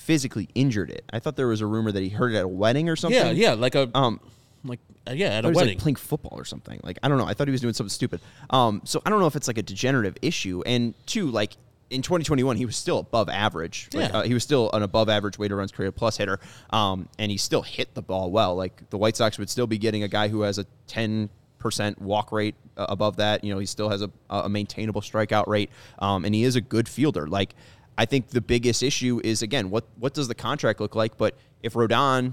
physically 0.00 0.48
injured 0.54 0.90
it. 0.90 1.04
I 1.12 1.18
thought 1.18 1.36
there 1.36 1.46
was 1.46 1.60
a 1.60 1.66
rumor 1.66 1.92
that 1.92 2.02
he 2.02 2.08
hurt 2.08 2.32
it 2.32 2.36
at 2.38 2.44
a 2.44 2.48
wedding 2.48 2.88
or 2.88 2.96
something. 2.96 3.18
Yeah, 3.18 3.30
yeah, 3.32 3.52
like 3.54 3.74
a 3.74 3.90
Um, 3.94 4.18
like 4.64 4.80
uh, 5.06 5.12
yeah, 5.12 5.28
at 5.28 5.44
I 5.44 5.48
a 5.48 5.50
was 5.50 5.56
wedding. 5.56 5.74
like 5.74 5.82
playing 5.82 5.96
football 5.96 6.38
or 6.38 6.44
something. 6.44 6.80
Like 6.82 6.98
I 7.02 7.08
don't 7.08 7.18
know. 7.18 7.26
I 7.26 7.34
thought 7.34 7.46
he 7.48 7.52
was 7.52 7.60
doing 7.60 7.74
something 7.74 7.90
stupid. 7.90 8.20
Um, 8.50 8.80
so 8.84 9.00
I 9.04 9.10
don't 9.10 9.20
know 9.20 9.26
if 9.26 9.36
it's 9.36 9.46
like 9.46 9.58
a 9.58 9.62
degenerative 9.62 10.16
issue. 10.22 10.62
And 10.66 10.94
two, 11.06 11.30
like 11.30 11.52
in 11.90 12.02
2021, 12.02 12.56
he 12.56 12.66
was 12.66 12.76
still 12.76 12.98
above 12.98 13.28
average. 13.28 13.88
Like, 13.92 14.10
Yeah. 14.10 14.18
uh, 14.18 14.22
he 14.22 14.32
was 14.34 14.42
still 14.42 14.70
an 14.72 14.82
above 14.82 15.08
average 15.08 15.38
weighted 15.38 15.56
runs 15.56 15.72
created 15.72 15.92
plus 15.96 16.16
hitter. 16.16 16.38
Um, 16.70 17.08
and 17.18 17.30
he 17.30 17.36
still 17.36 17.62
hit 17.62 17.94
the 17.94 18.02
ball 18.02 18.30
well. 18.30 18.54
Like 18.54 18.88
the 18.90 18.98
White 18.98 19.16
Sox 19.16 19.38
would 19.38 19.50
still 19.50 19.66
be 19.66 19.78
getting 19.78 20.02
a 20.02 20.08
guy 20.08 20.28
who 20.28 20.42
has 20.42 20.58
a 20.58 20.66
10 20.88 21.28
percent 21.58 22.00
walk 22.00 22.32
rate 22.32 22.54
uh, 22.76 22.86
above 22.88 23.16
that. 23.16 23.44
You 23.44 23.52
know, 23.52 23.58
he 23.58 23.66
still 23.66 23.90
has 23.90 24.00
a, 24.02 24.10
a 24.30 24.48
maintainable 24.48 25.00
strikeout 25.02 25.46
rate. 25.46 25.68
Um, 25.98 26.24
and 26.24 26.34
he 26.34 26.44
is 26.44 26.56
a 26.56 26.60
good 26.62 26.88
fielder. 26.88 27.26
Like 27.26 27.54
I 28.00 28.06
think 28.06 28.28
the 28.28 28.40
biggest 28.40 28.82
issue 28.82 29.20
is 29.22 29.42
again 29.42 29.68
what 29.68 29.84
what 29.98 30.14
does 30.14 30.26
the 30.26 30.34
contract 30.34 30.80
look 30.80 30.94
like? 30.94 31.18
But 31.18 31.36
if 31.62 31.74
Rodon 31.74 32.32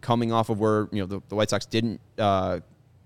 coming 0.00 0.32
off 0.32 0.50
of 0.50 0.58
where 0.58 0.88
you 0.90 1.00
know 1.00 1.06
the, 1.06 1.20
the 1.28 1.36
White 1.36 1.50
Sox 1.50 1.64
didn't 1.64 2.00
uh, 2.18 2.58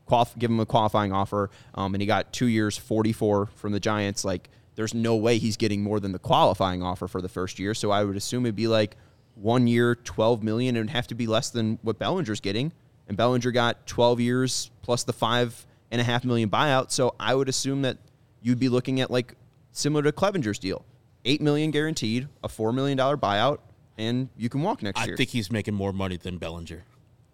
qualif- 0.09 0.39
give 0.39 0.51
him 0.51 0.61
a 0.61 0.65
qualifying 0.65 1.13
offer, 1.13 1.51
um, 1.75 1.95
and 1.95 2.01
he 2.01 2.07
got 2.07 2.33
two 2.33 2.47
years, 2.47 2.79
forty-four 2.79 3.51
from 3.55 3.73
the 3.73 3.81
Giants. 3.81 4.25
Like, 4.25 4.49
there's 4.77 4.95
no 4.95 5.17
way 5.17 5.37
he's 5.37 5.59
getting 5.59 5.83
more 5.83 6.01
than 6.01 6.13
the 6.13 6.19
qualifying 6.19 6.83
offer 6.83 7.07
for 7.07 7.21
the 7.21 7.29
first 7.29 7.59
year. 7.59 7.75
So 7.75 7.91
I 7.91 8.03
would 8.03 8.17
assume 8.17 8.47
it'd 8.47 8.57
be 8.57 8.67
like 8.67 8.97
one 9.35 9.67
year, 9.67 9.95
twelve 9.95 10.43
million. 10.43 10.77
Would 10.77 10.89
have 10.89 11.07
to 11.09 11.15
be 11.15 11.27
less 11.27 11.51
than 11.51 11.79
what 11.83 11.99
Bellinger's 11.99 12.41
getting, 12.41 12.73
and 13.09 13.17
Bellinger 13.19 13.51
got 13.51 13.87
twelve 13.87 14.21
years 14.21 14.71
plus 14.81 15.05
the 15.05 15.13
five 15.13 15.67
and 15.91 16.01
a 16.01 16.05
half 16.05 16.25
million 16.25 16.49
buyout. 16.49 16.91
So 16.93 17.15
I 17.21 17.35
would 17.35 17.51
assume 17.51 17.83
that 17.83 17.99
you'd 18.41 18.59
be 18.59 18.71
looking 18.71 19.03
at 19.03 19.11
like 19.11 19.35
similar 19.73 20.03
to 20.05 20.13
Clevinger's 20.13 20.59
deal, 20.59 20.83
eight 21.25 21.41
million 21.41 21.71
guaranteed, 21.71 22.29
a 22.45 22.49
four 22.49 22.73
million 22.73 22.97
dollar 22.99 23.17
buyout. 23.17 23.59
And 23.99 24.31
you 24.37 24.49
can 24.49 24.63
walk 24.63 24.83
next 24.83 24.99
I 25.01 25.05
year. 25.05 25.15
I 25.15 25.17
think 25.17 25.29
he's 25.31 25.51
making 25.53 25.75
more 25.75 25.93
money 25.93 26.17
than 26.17 26.39
Bellinger. 26.39 26.83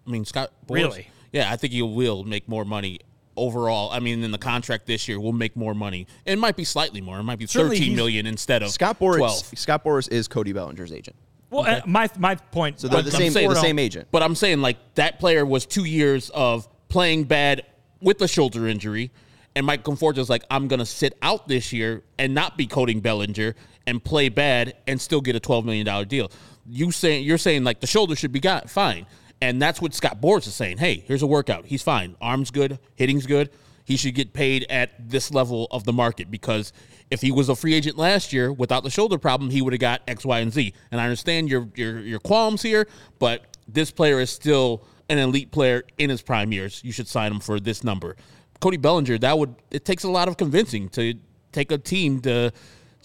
I 0.07 0.11
mean, 0.11 0.25
Scott. 0.25 0.51
Boras- 0.67 0.75
Really? 0.75 1.09
Yeah, 1.33 1.53
I 1.53 1.57
think 1.57 1.73
he 1.73 1.83
will 1.83 2.25
make 2.25 2.49
more 2.49 2.65
money 2.65 2.99
overall. 3.37 3.91
I 3.93 4.01
mean, 4.01 4.25
in 4.25 4.31
the 4.33 4.39
contract 4.39 4.87
this 4.87 5.07
year, 5.07 5.21
will 5.21 5.33
make 5.33 5.55
more 5.57 5.75
money. 5.75 6.07
It 6.25 6.39
might 6.39 6.57
be 6.57 6.65
slightly 6.65 7.01
more. 7.01 7.19
It 7.19 7.23
might 7.25 7.39
be 7.39 7.47
Certainly 7.47 7.77
thirteen 7.77 7.91
he's- 7.93 7.97
million 7.97 8.27
instead 8.27 8.63
of 8.63 8.71
Scott 8.71 8.99
Boras. 8.99 9.19
twelve. 9.19 9.59
Scott 9.59 9.85
Boras 9.85 10.11
is 10.11 10.27
Cody 10.29 10.53
Bellinger's 10.53 10.93
agent. 10.93 11.17
Well, 11.51 11.67
uh, 11.67 11.81
my 11.87 12.09
my 12.19 12.35
point. 12.35 12.81
So 12.81 12.89
they're 12.89 13.03
the 13.03 13.11
same. 13.13 13.31
saying- 13.33 13.49
the 13.49 13.55
same 13.57 13.79
agent. 13.79 14.09
But 14.11 14.23
I'm 14.23 14.35
saying 14.35 14.61
like 14.63 14.79
that 14.95 15.21
player 15.21 15.45
was 15.47 15.67
two 15.67 15.85
years 15.85 16.31
of 16.31 16.69
playing 16.89 17.25
bad 17.25 17.63
with 18.01 18.21
a 18.23 18.29
shoulder 18.29 18.67
injury, 18.67 19.11
and 19.55 19.65
Mike 19.67 19.85
Conforto 19.85 20.15
Conforto's 20.15 20.31
like, 20.31 20.45
I'm 20.51 20.67
gonna 20.69 20.87
sit 20.87 21.17
out 21.23 21.47
this 21.49 21.73
year 21.73 22.03
and 22.19 22.35
not 22.35 22.57
be 22.57 22.67
Cody 22.67 22.95
Bellinger 22.95 23.55
and 23.87 24.03
play 24.03 24.29
bad 24.29 24.75
and 24.87 25.01
still 25.01 25.21
get 25.21 25.37
a 25.37 25.41
twelve 25.41 25.65
million 25.65 25.87
dollar 25.87 26.05
deal. 26.05 26.31
You 26.69 26.91
saying 26.91 27.25
you're 27.25 27.39
saying 27.39 27.65
like 27.65 27.81
the 27.81 27.87
shoulder 27.87 28.17
should 28.17 28.33
be 28.33 28.41
got 28.41 28.69
fine, 28.69 29.07
and 29.41 29.61
that's 29.61 29.81
what 29.81 29.95
Scott 29.95 30.21
Boras 30.21 30.47
is 30.47 30.55
saying. 30.55 30.79
Hey, 30.79 31.05
here's 31.07 31.23
a 31.23 31.27
workout. 31.27 31.67
He's 31.67 31.83
fine. 31.83 32.17
Arms 32.21 32.51
good. 32.51 32.79
Hitting's 32.95 33.27
good. 33.27 33.51
He 33.85 33.97
should 33.97 34.17
get 34.17 34.33
paid 34.33 34.67
at 34.69 35.09
this 35.09 35.31
level 35.31 35.69
of 35.71 35.85
the 35.85 35.93
market 35.93 36.29
because 36.29 36.73
if 37.09 37.21
he 37.21 37.31
was 37.31 37.49
a 37.49 37.55
free 37.55 37.73
agent 37.73 37.97
last 37.97 38.33
year 38.33 38.53
without 38.53 38.83
the 38.83 38.91
shoulder 38.91 39.17
problem, 39.17 39.49
he 39.51 39.63
would 39.63 39.73
have 39.73 39.81
got 39.81 40.03
X, 40.09 40.25
Y, 40.25 40.41
and 40.41 40.53
Z. 40.53 40.75
And 40.91 41.01
I 41.01 41.05
understand 41.05 41.49
your 41.49 41.69
your 41.77 42.01
your 42.01 42.19
qualms 42.19 42.63
here, 42.63 42.89
but 43.21 43.57
this 43.69 43.93
player 43.93 44.21
is 44.21 44.31
still 44.31 44.85
an 45.09 45.19
elite 45.19 45.53
player 45.53 45.85
in 45.99 46.11
his 46.11 46.21
prime 46.21 46.53
years. 46.53 46.81
You 46.85 46.91
should 46.91 47.07
sign 47.07 47.31
him 47.31 47.41
for 47.41 47.61
this 47.61 47.85
number. 47.85 48.17
Cody 48.61 48.77
Bellinger, 48.77 49.19
that 49.19 49.39
would 49.39 49.55
it 49.71 49.85
takes 49.85 50.03
a 50.03 50.11
lot 50.11 50.27
of 50.27 50.37
convincing 50.37 50.89
to 50.91 51.15
take 51.53 51.71
a 51.71 51.79
team 51.79 52.21
to 52.23 52.53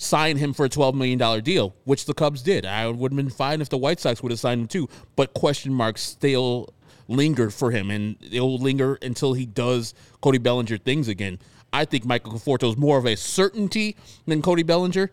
sign 0.02 0.38
him 0.38 0.52
for 0.54 0.66
a 0.66 0.70
twelve 0.70 0.96
million 0.96 1.20
dollar 1.20 1.42
deal, 1.42 1.76
which 1.84 2.06
the 2.06 2.14
Cubs 2.14 2.42
did. 2.42 2.66
I 2.66 2.88
would 2.88 3.12
have 3.12 3.18
been 3.18 3.30
fine 3.30 3.62
if 3.62 3.70
the 3.70 3.78
White 3.78 4.00
Sox 4.00 4.24
would 4.24 4.32
have 4.32 4.40
signed 4.40 4.62
him 4.62 4.68
too, 4.68 4.90
but 5.16 5.34
question 5.34 5.74
marks 5.74 6.02
still 6.02 6.74
linger 7.08 7.50
for 7.50 7.72
him, 7.72 7.92
and 7.92 8.16
it'll 8.22 8.58
linger 8.58 8.98
until 9.02 9.34
he 9.34 9.46
does 9.46 9.94
Cody 10.22 10.38
Bellinger 10.38 10.78
things 10.78 11.08
again. 11.08 11.40
I 11.74 11.86
think 11.86 12.04
Michael 12.06 12.34
Conforto 12.34 12.70
is 12.70 12.78
more 12.78 12.98
of 12.98 13.06
a 13.06 13.16
certainty 13.16 13.96
than 14.26 14.42
Cody 14.42 14.64
Bellinger, 14.64 15.12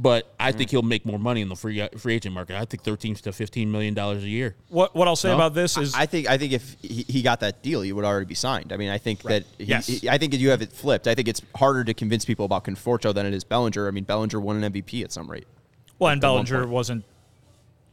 but 0.00 0.32
I 0.38 0.52
think 0.52 0.70
he'll 0.70 0.82
make 0.82 1.04
more 1.04 1.18
money 1.18 1.40
in 1.40 1.48
the 1.48 1.56
free 1.56 1.86
free 1.98 2.14
agent 2.14 2.32
market. 2.32 2.54
I 2.56 2.64
think 2.64 2.84
thirteen 2.84 3.16
to 3.16 3.32
fifteen 3.32 3.72
million 3.72 3.94
dollars 3.94 4.22
a 4.22 4.28
year. 4.28 4.54
what 4.68 4.94
what 4.94 5.08
I'll 5.08 5.16
say 5.16 5.32
about 5.32 5.54
this 5.54 5.76
is 5.76 5.92
I 5.92 6.06
think 6.06 6.28
I 6.30 6.38
think 6.38 6.52
if 6.52 6.76
he, 6.80 7.04
he 7.08 7.20
got 7.22 7.40
that 7.40 7.62
deal, 7.62 7.82
he 7.82 7.92
would 7.92 8.04
already 8.04 8.26
be 8.26 8.36
signed. 8.36 8.72
I 8.72 8.76
mean, 8.76 8.90
I 8.90 8.98
think 8.98 9.22
that 9.22 9.42
he, 9.58 9.64
Yes. 9.64 9.88
he- 9.88 10.08
I 10.08 10.16
think 10.16 10.32
you 10.34 10.50
have 10.50 10.62
it 10.62 10.72
flipped. 10.72 11.08
I 11.08 11.16
think 11.16 11.26
it's 11.26 11.42
harder 11.56 11.82
to 11.82 11.94
convince 11.94 12.24
people 12.24 12.44
about 12.44 12.64
Conforto 12.64 13.12
than 13.12 13.26
it 13.26 13.34
is 13.34 13.42
Bellinger. 13.42 13.88
I 13.88 13.90
mean, 13.90 14.04
Bellinger 14.04 14.38
won 14.40 14.62
an 14.62 14.72
MVP 14.72 15.02
at 15.02 15.10
some 15.10 15.28
rate. 15.28 15.48
Well, 15.98 16.12
and 16.12 16.20
Bellinger 16.20 16.68
wasn't 16.68 17.04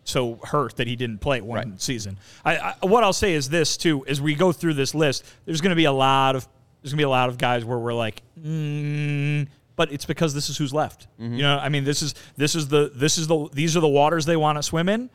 so 0.03 0.39
hurt 0.43 0.76
that 0.76 0.86
he 0.86 0.95
didn't 0.95 1.22
play 1.22 1.41
one 1.41 1.70
Right. 1.72 1.82
season. 1.82 2.20
I, 2.45 2.58
I, 2.58 2.74
what 2.86 3.03
I'll 3.03 3.14
say 3.14 3.34
is 3.34 3.49
this 3.49 3.78
too: 3.78 4.06
as 4.06 4.22
we 4.22 4.36
go 4.36 4.51
through 4.51 4.76
this 4.76 4.93
list, 4.93 5.26
there's 5.45 5.60
going 5.62 5.72
to 5.72 5.76
be 5.76 5.86
a 5.86 5.91
lot 5.91 6.36
of 6.36 6.47
there's 6.84 6.91
going 6.91 6.97
to 6.99 7.01
be 7.01 7.03
a 7.06 7.10
lot 7.10 7.30
of 7.30 7.39
guys 7.39 7.66
where 7.66 7.80
we're 7.80 7.95
like, 7.95 8.22
mm, 8.39 9.47
but 9.76 9.91
it's 9.91 10.05
because 10.05 10.34
this 10.34 10.49
is 10.49 10.57
who's 10.57 10.73
left. 10.73 11.07
Mm-hmm. 11.19 11.36
You 11.36 11.41
know, 11.43 11.57
I 11.57 11.69
mean, 11.69 11.84
this 11.84 12.01
is 12.01 12.15
this 12.38 12.55
is 12.55 12.67
the 12.67 12.91
this 12.93 13.17
is 13.17 13.28
the 13.28 13.49
these 13.53 13.76
are 13.76 13.80
the 13.82 13.88
waters 13.88 14.26
they 14.26 14.38
want 14.38 14.57
to 14.57 14.63
swim 14.63 14.89
in. 14.89 15.09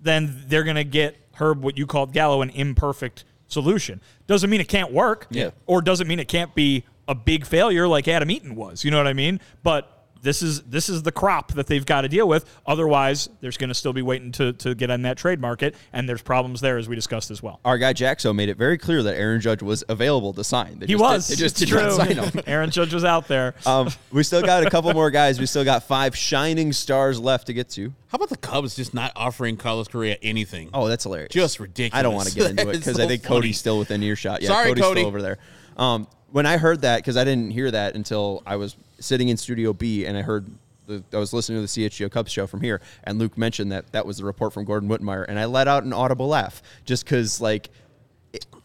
Then 0.00 0.44
they're 0.48 0.64
going 0.64 0.76
to 0.76 0.84
get 0.84 1.16
Herb 1.34 1.62
what 1.62 1.78
you 1.78 1.86
called 1.86 2.12
Gallo 2.12 2.42
an 2.42 2.50
imperfect 2.50 3.24
solution. 3.48 4.00
Doesn't 4.26 4.50
mean 4.50 4.60
it 4.60 4.68
can't 4.68 4.92
work. 4.92 5.26
Yeah. 5.30 5.50
Or 5.66 5.80
doesn't 5.80 6.06
mean 6.06 6.20
it 6.20 6.28
can't 6.28 6.54
be 6.54 6.84
a 7.08 7.14
big 7.14 7.46
failure 7.46 7.88
like 7.88 8.08
Adam 8.08 8.30
Eaton 8.30 8.54
was. 8.54 8.84
You 8.84 8.90
know 8.90 8.98
what 8.98 9.06
I 9.06 9.12
mean? 9.12 9.40
But 9.62 9.93
this 10.24 10.42
is 10.42 10.62
this 10.62 10.88
is 10.88 11.02
the 11.04 11.12
crop 11.12 11.52
that 11.52 11.68
they've 11.68 11.86
got 11.86 12.00
to 12.00 12.08
deal 12.08 12.26
with. 12.26 12.44
Otherwise, 12.66 13.28
there's 13.40 13.56
going 13.56 13.68
to 13.68 13.74
still 13.74 13.92
be 13.92 14.02
waiting 14.02 14.32
to, 14.32 14.52
to 14.54 14.74
get 14.74 14.90
on 14.90 15.02
that 15.02 15.16
trade 15.16 15.38
market, 15.40 15.76
and 15.92 16.08
there's 16.08 16.22
problems 16.22 16.60
there 16.60 16.76
as 16.78 16.88
we 16.88 16.96
discussed 16.96 17.30
as 17.30 17.42
well. 17.42 17.60
Our 17.64 17.78
guy 17.78 17.92
Jaxo 17.94 18.34
made 18.34 18.48
it 18.48 18.56
very 18.56 18.76
clear 18.78 19.02
that 19.04 19.14
Aaron 19.16 19.40
Judge 19.40 19.62
was 19.62 19.84
available 19.88 20.32
to 20.32 20.42
sign. 20.42 20.80
They 20.80 20.86
He 20.86 20.94
just 20.94 21.02
was. 21.02 21.28
Did, 21.28 21.36
they 21.38 21.40
just 21.40 21.62
It's 21.62 21.70
did 21.70 21.76
not 21.76 21.82
true. 22.06 22.14
sign 22.16 22.16
him. 22.32 22.40
Aaron 22.48 22.70
Judge 22.70 22.92
was 22.92 23.04
out 23.04 23.28
there. 23.28 23.54
Um, 23.66 23.88
we 24.10 24.22
still 24.24 24.42
got 24.42 24.66
a 24.66 24.70
couple 24.70 24.92
more 24.92 25.10
guys. 25.10 25.38
We 25.38 25.46
still 25.46 25.64
got 25.64 25.84
five 25.84 26.16
shining 26.16 26.72
stars 26.72 27.20
left 27.20 27.46
to 27.46 27.52
get 27.52 27.68
to. 27.70 27.92
How 28.08 28.16
about 28.16 28.28
the 28.30 28.36
Cubs 28.36 28.74
just 28.76 28.94
not 28.94 29.12
offering 29.16 29.56
Carlos 29.56 29.88
Correa 29.88 30.16
anything? 30.22 30.70
Oh, 30.72 30.88
that's 30.88 31.04
hilarious. 31.04 31.32
Just 31.32 31.60
ridiculous. 31.60 31.98
I 31.98 32.02
don't 32.02 32.14
want 32.14 32.28
to 32.28 32.34
get 32.34 32.50
into 32.50 32.68
it 32.70 32.72
because 32.78 32.96
so 32.96 33.04
I 33.04 33.06
think 33.08 33.22
funny. 33.22 33.34
Cody's 33.40 33.58
still 33.58 33.78
within 33.78 34.02
earshot. 34.02 34.40
Yeah, 34.40 34.48
Sorry, 34.48 34.68
Cody's 34.68 34.84
Cody. 34.84 35.00
still 35.00 35.08
over 35.08 35.20
there. 35.22 35.38
Um, 35.76 36.06
when 36.34 36.46
I 36.46 36.56
heard 36.56 36.80
that, 36.80 36.96
because 36.96 37.16
I 37.16 37.22
didn't 37.22 37.52
hear 37.52 37.70
that 37.70 37.94
until 37.94 38.42
I 38.44 38.56
was 38.56 38.74
sitting 38.98 39.28
in 39.28 39.36
Studio 39.36 39.72
B 39.72 40.04
and 40.04 40.16
I 40.18 40.22
heard. 40.22 40.50
The, 40.88 41.02
I 41.12 41.18
was 41.18 41.32
listening 41.32 41.58
to 41.58 41.62
the 41.62 41.88
CHGO 41.88 42.10
Cubs 42.10 42.32
show 42.32 42.48
from 42.48 42.60
here, 42.60 42.80
and 43.04 43.20
Luke 43.20 43.38
mentioned 43.38 43.70
that 43.70 43.92
that 43.92 44.04
was 44.04 44.18
the 44.18 44.24
report 44.24 44.52
from 44.52 44.64
Gordon 44.64 44.88
Wittenmyer, 44.88 45.24
and 45.28 45.38
I 45.38 45.44
let 45.44 45.68
out 45.68 45.84
an 45.84 45.92
audible 45.92 46.26
laugh 46.26 46.60
just 46.84 47.04
because, 47.04 47.40
like, 47.40 47.70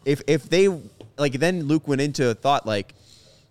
if 0.04 0.22
if 0.26 0.50
they 0.50 0.68
like, 1.18 1.34
then 1.34 1.66
Luke 1.66 1.88
went 1.88 2.02
into 2.02 2.30
a 2.30 2.34
thought 2.34 2.66
like, 2.66 2.96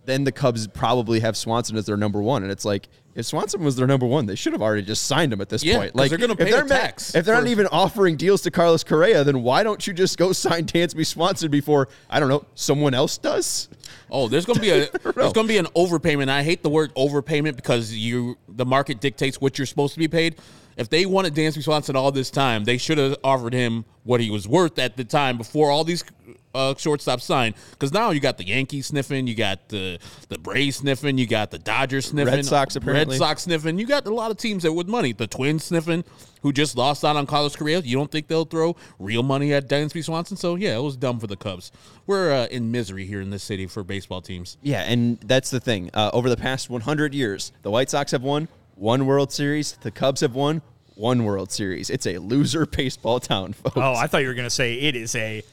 then 0.03 0.25
the 0.25 0.33
Cubs 0.33 0.67
probably 0.67 1.21
have 1.21 1.37
Swanson 1.37 1.77
as 1.77 1.85
their 1.85 1.97
number 1.97 2.21
one, 2.21 2.43
and 2.43 2.51
it's 2.51 2.65
like 2.65 2.89
if 3.19 3.25
Swanson 3.25 3.61
was 3.63 3.75
their 3.75 3.85
number 3.85 4.05
one, 4.05 4.25
they 4.25 4.35
should 4.35 4.53
have 4.53 4.61
already 4.61 4.81
just 4.81 5.03
signed 5.05 5.33
him 5.33 5.41
at 5.41 5.49
this 5.49 5.61
Yeah, 5.61 5.77
point. 5.77 5.93
Like 5.95 6.09
they're 6.09 6.17
gonna 6.17 6.33
if 6.33 6.39
pay 6.39 6.51
they're 6.51 6.63
the 6.63 6.73
ma- 6.73 6.79
tax 6.79 7.13
If 7.13 7.25
they're 7.25 7.35
not 7.35 7.47
even 7.47 7.67
offering 7.67 8.15
deals 8.15 8.41
to 8.43 8.51
Carlos 8.51 8.83
Correa, 8.85 9.25
then 9.25 9.43
why 9.43 9.61
don't 9.63 9.85
you 9.85 9.91
just 9.93 10.17
go 10.17 10.31
sign 10.45 10.65
Dansby 10.65 11.05
Swanson 11.05 11.51
before 11.51 11.89
I 12.09 12.19
don't 12.21 12.29
know 12.29 12.45
someone 12.55 12.93
else 12.93 13.17
does? 13.17 13.67
Oh, 14.09 14.29
there's 14.29 14.45
gonna 14.45 14.61
be 14.61 14.69
a 14.69 14.89
there's 15.15 15.33
gonna 15.33 15.47
be 15.49 15.57
an 15.57 15.65
overpayment. 15.75 16.29
I 16.29 16.43
hate 16.43 16.63
the 16.63 16.69
word 16.69 16.95
overpayment 16.95 17.57
because 17.57 17.93
you 17.93 18.37
the 18.47 18.65
market 18.65 19.01
dictates 19.01 19.41
what 19.41 19.59
you're 19.59 19.65
supposed 19.67 19.93
to 19.93 19.99
be 19.99 20.07
paid. 20.07 20.37
If 20.77 20.89
they 20.89 21.05
wanted 21.05 21.35
Dansby 21.35 21.61
Swanson 21.61 21.97
all 21.97 22.13
this 22.13 22.31
time, 22.31 22.63
they 22.63 22.77
should 22.77 22.97
have 22.99 23.17
offered 23.21 23.51
him 23.51 23.83
what 24.05 24.21
he 24.21 24.29
was 24.29 24.47
worth 24.47 24.79
at 24.79 24.95
the 24.95 25.03
time 25.03 25.37
before 25.37 25.69
all 25.71 25.83
these 25.83 26.05
uh, 26.53 26.73
shortstop 26.75 27.21
sign 27.21 27.53
because 27.71 27.93
now 27.93 28.11
you 28.11 28.19
got 28.19 28.37
the 28.37 28.45
Yankees 28.45 28.87
sniffing, 28.87 29.27
you 29.27 29.35
got 29.35 29.69
the 29.69 29.99
the 30.29 30.37
Braves 30.37 30.77
sniffing, 30.77 31.17
you 31.17 31.27
got 31.27 31.51
the 31.51 31.59
Dodgers 31.59 32.07
sniffing, 32.07 32.33
Red 32.33 32.45
Sox 32.45 32.75
apparently. 32.75 33.15
Red 33.15 33.19
Sox 33.19 33.43
sniffing. 33.43 33.77
You 33.77 33.85
got 33.85 34.07
a 34.07 34.13
lot 34.13 34.31
of 34.31 34.37
teams 34.37 34.63
that 34.63 34.73
with 34.73 34.87
money. 34.87 35.13
The 35.13 35.27
Twins 35.27 35.65
sniffing, 35.65 36.03
who 36.41 36.51
just 36.51 36.75
lost 36.75 37.03
out 37.03 37.15
on 37.15 37.25
Carlos 37.25 37.55
Correa. 37.55 37.79
You 37.79 37.97
don't 37.97 38.11
think 38.11 38.27
they'll 38.27 38.45
throw 38.45 38.75
real 38.97 39.23
money 39.23 39.53
at 39.53 39.67
Dansby 39.69 40.03
Swanson? 40.03 40.37
So 40.37 40.55
yeah, 40.55 40.77
it 40.77 40.81
was 40.81 40.97
dumb 40.97 41.19
for 41.19 41.27
the 41.27 41.37
Cubs. 41.37 41.71
We're 42.07 42.31
uh, 42.31 42.47
in 42.47 42.71
misery 42.71 43.05
here 43.05 43.21
in 43.21 43.29
this 43.29 43.43
city 43.43 43.67
for 43.67 43.83
baseball 43.83 44.21
teams. 44.21 44.57
Yeah, 44.61 44.81
and 44.81 45.19
that's 45.21 45.49
the 45.49 45.59
thing. 45.59 45.91
Uh, 45.93 46.09
over 46.13 46.29
the 46.29 46.37
past 46.37 46.69
100 46.69 47.13
years, 47.13 47.51
the 47.61 47.71
White 47.71 47.89
Sox 47.89 48.11
have 48.11 48.23
won 48.23 48.47
one 48.75 49.05
World 49.05 49.31
Series. 49.31 49.73
The 49.81 49.91
Cubs 49.91 50.21
have 50.21 50.33
won 50.33 50.61
one 50.95 51.23
World 51.23 51.51
Series. 51.51 51.89
It's 51.89 52.07
a 52.07 52.17
loser 52.17 52.65
baseball 52.77 53.19
town, 53.19 53.53
folks. 53.53 53.77
Oh, 53.77 53.93
I 53.93 54.07
thought 54.07 54.21
you 54.21 54.27
were 54.27 54.33
going 54.33 54.47
to 54.47 54.49
say 54.49 54.75
it 54.75 54.95
is 54.95 55.15
a 55.15 55.43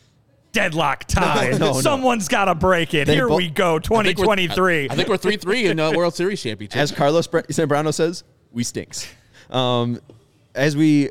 deadlock 0.57 1.05
tie. 1.05 1.51
No, 1.51 1.59
no, 1.59 1.73
no. 1.73 1.81
Someone's 1.81 2.29
got 2.29 2.47
to 2.47 2.55
break 2.55 2.95
it. 2.95 3.07
They 3.07 3.15
Here 3.15 3.29
bo- 3.29 3.37
we 3.37 3.49
go, 3.49 3.73
I 3.77 3.79
think 3.79 3.85
2023. 3.85 4.89
I, 4.89 4.93
I 4.93 4.97
think 4.97 5.09
we're 5.09 5.17
three 5.17 5.37
three 5.37 5.67
in 5.67 5.79
uh, 5.79 5.93
World 5.93 6.15
Series 6.15 6.43
championship. 6.43 6.79
As 6.79 6.91
Carlos 6.91 7.27
Bra- 7.27 7.43
Zambrano 7.43 7.93
says, 7.93 8.25
we 8.53 8.65
stinks. 8.65 9.07
Um, 9.51 10.01
as 10.55 10.77
we. 10.77 11.11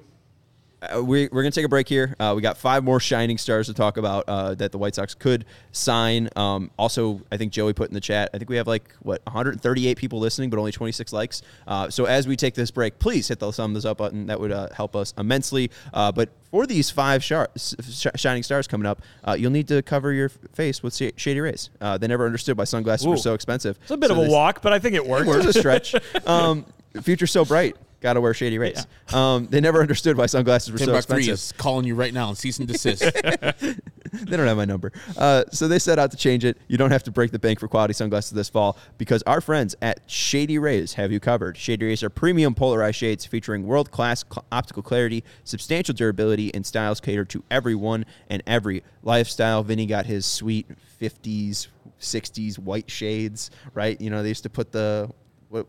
Uh, 0.93 1.03
we, 1.03 1.23
we're 1.31 1.41
going 1.41 1.51
to 1.51 1.55
take 1.59 1.65
a 1.65 1.69
break 1.69 1.87
here. 1.87 2.15
Uh, 2.19 2.33
we 2.35 2.41
got 2.41 2.57
five 2.57 2.83
more 2.83 2.99
shining 2.99 3.37
stars 3.37 3.67
to 3.67 3.73
talk 3.73 3.97
about 3.97 4.23
uh, 4.27 4.55
that 4.55 4.71
the 4.71 4.77
White 4.77 4.95
Sox 4.95 5.13
could 5.15 5.45
sign. 5.71 6.29
Um, 6.35 6.71
also, 6.77 7.21
I 7.31 7.37
think 7.37 7.51
Joey 7.51 7.73
put 7.73 7.89
in 7.89 7.93
the 7.93 8.01
chat. 8.01 8.29
I 8.33 8.37
think 8.37 8.49
we 8.49 8.57
have 8.57 8.67
like 8.67 8.93
what 9.01 9.21
138 9.25 9.97
people 9.97 10.19
listening, 10.19 10.49
but 10.49 10.59
only 10.59 10.71
26 10.71 11.13
likes. 11.13 11.41
Uh, 11.67 11.89
so 11.89 12.05
as 12.05 12.27
we 12.27 12.35
take 12.35 12.53
this 12.55 12.71
break, 12.71 12.99
please 12.99 13.27
hit 13.27 13.39
the 13.39 13.51
thumbs 13.51 13.85
up 13.85 13.97
button. 13.97 14.27
That 14.27 14.39
would 14.39 14.51
uh, 14.51 14.69
help 14.73 14.95
us 14.95 15.13
immensely. 15.17 15.71
Uh, 15.93 16.11
but 16.11 16.29
for 16.51 16.65
these 16.65 16.89
five 16.89 17.23
shar- 17.23 17.49
sh- 17.57 18.07
shining 18.15 18.43
stars 18.43 18.67
coming 18.67 18.85
up, 18.85 19.01
uh, 19.27 19.33
you'll 19.33 19.51
need 19.51 19.67
to 19.69 19.81
cover 19.81 20.13
your 20.13 20.29
face 20.29 20.81
with 20.83 20.95
sh- 20.95 21.11
shady 21.17 21.39
rays. 21.41 21.69
Uh, 21.81 21.97
they 21.97 22.07
never 22.07 22.25
understood 22.25 22.57
why 22.57 22.63
sunglasses 22.63 23.07
were 23.07 23.17
so 23.17 23.33
expensive. 23.33 23.77
it's 23.81 23.91
a 23.91 23.97
bit 23.97 24.09
So 24.09 24.21
of 24.21 24.27
a 24.27 24.31
walk, 24.31 24.61
but 24.61 24.73
I 24.73 24.79
think 24.79 24.95
it 24.95 25.05
worked. 25.07 25.27
Where's 25.27 25.45
a 25.45 25.53
stretch? 25.53 25.95
Um, 26.25 26.65
future 27.01 27.27
so 27.27 27.45
bright. 27.45 27.75
Got 28.05 28.13
to 28.13 28.21
wear 28.21 28.35
shady 28.35 28.59
rays. 28.59 28.85
Um, 29.11 29.47
they 29.47 29.59
never 29.59 29.81
understood 29.81 30.15
why 30.15 30.27
sunglasses 30.27 30.71
were 30.71 30.77
Ten 30.77 30.85
so 30.85 30.93
buck 30.93 31.05
three 31.05 31.17
expensive. 31.21 31.33
is 31.33 31.51
calling 31.53 31.87
you 31.87 31.95
right 31.95 32.13
now 32.13 32.29
and 32.29 32.37
cease 32.37 32.59
and 32.59 32.67
desist. 32.67 33.03
They 34.13 34.37
don't 34.37 34.45
have 34.47 34.55
my 34.55 34.63
number. 34.65 34.93
Uh, 35.17 35.43
so 35.51 35.67
they 35.67 35.79
set 35.79 35.97
out 35.99 36.11
to 36.11 36.17
change 36.17 36.45
it. 36.45 36.57
You 36.67 36.77
don't 36.77 36.91
have 36.91 37.03
to 37.03 37.11
break 37.11 37.31
the 37.31 37.39
bank 37.39 37.59
for 37.59 37.67
quality 37.67 37.93
sunglasses 37.93 38.31
this 38.31 38.47
fall 38.47 38.77
because 38.99 39.21
our 39.23 39.41
friends 39.41 39.75
at 39.81 39.99
Shady 40.05 40.57
Rays 40.57 40.93
have 40.93 41.11
you 41.11 41.19
covered. 41.19 41.57
Shady 41.57 41.87
Rays 41.87 42.01
are 42.03 42.09
premium 42.09 42.53
polarized 42.55 42.95
shades 42.95 43.25
featuring 43.25 43.65
world 43.65 43.89
class 43.91 44.23
cl- 44.31 44.45
optical 44.53 44.83
clarity, 44.83 45.23
substantial 45.43 45.93
durability, 45.95 46.53
and 46.53 46.65
styles 46.65 47.01
catered 47.01 47.29
to 47.31 47.43
everyone 47.51 48.05
and 48.29 48.41
every 48.47 48.83
lifestyle. 49.03 49.63
Vinnie 49.63 49.87
got 49.87 50.05
his 50.05 50.25
sweet 50.25 50.67
50s, 51.01 51.67
60s 51.99 52.57
white 52.59 52.89
shades, 52.89 53.51
right? 53.73 53.99
You 53.99 54.11
know, 54.11 54.21
they 54.23 54.29
used 54.29 54.43
to 54.43 54.49
put 54.49 54.71
the 54.71 55.09
what 55.49 55.65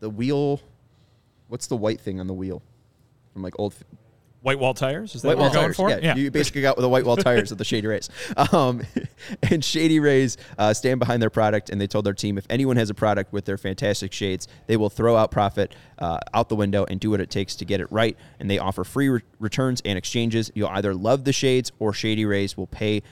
the 0.00 0.08
wheel. 0.08 0.60
What's 1.48 1.66
the 1.66 1.76
white 1.76 2.00
thing 2.00 2.20
on 2.20 2.26
the 2.26 2.34
wheel? 2.34 2.62
From 3.32 3.42
like 3.42 3.54
old 3.58 3.74
White 4.46 4.60
wall 4.60 4.74
tires? 4.74 5.16
Is 5.16 5.22
that 5.22 5.28
White 5.28 5.38
what 5.38 5.40
wall 5.40 5.48
we're 5.50 5.54
going 5.54 5.74
tires. 5.74 5.76
for? 5.76 6.06
Yeah, 6.06 6.14
you 6.14 6.30
basically 6.30 6.62
got 6.62 6.76
with 6.76 6.84
the 6.84 6.88
white 6.88 7.04
wall 7.04 7.16
tires 7.16 7.50
of 7.50 7.58
the 7.58 7.64
Shady 7.64 7.88
Rays. 7.88 8.08
Um, 8.52 8.82
and 9.50 9.64
Shady 9.64 9.98
Rays 9.98 10.36
uh, 10.56 10.72
stand 10.72 11.00
behind 11.00 11.20
their 11.20 11.30
product, 11.30 11.68
and 11.68 11.80
they 11.80 11.88
told 11.88 12.06
their 12.06 12.14
team 12.14 12.38
if 12.38 12.46
anyone 12.48 12.76
has 12.76 12.88
a 12.88 12.94
product 12.94 13.32
with 13.32 13.44
their 13.44 13.58
fantastic 13.58 14.12
shades, 14.12 14.46
they 14.68 14.76
will 14.76 14.88
throw 14.88 15.16
out 15.16 15.32
profit 15.32 15.74
uh, 15.98 16.18
out 16.32 16.48
the 16.48 16.54
window 16.54 16.84
and 16.88 17.00
do 17.00 17.10
what 17.10 17.20
it 17.20 17.28
takes 17.28 17.56
to 17.56 17.64
get 17.64 17.80
it 17.80 17.90
right. 17.90 18.16
And 18.38 18.48
they 18.48 18.60
offer 18.60 18.84
free 18.84 19.08
re- 19.08 19.22
returns 19.40 19.82
and 19.84 19.98
exchanges. 19.98 20.52
You'll 20.54 20.68
either 20.68 20.94
love 20.94 21.24
the 21.24 21.32
shades, 21.32 21.72
or 21.80 21.92
Shady 21.92 22.24
Rays 22.24 22.56
will 22.56 22.68
pay 22.68 23.02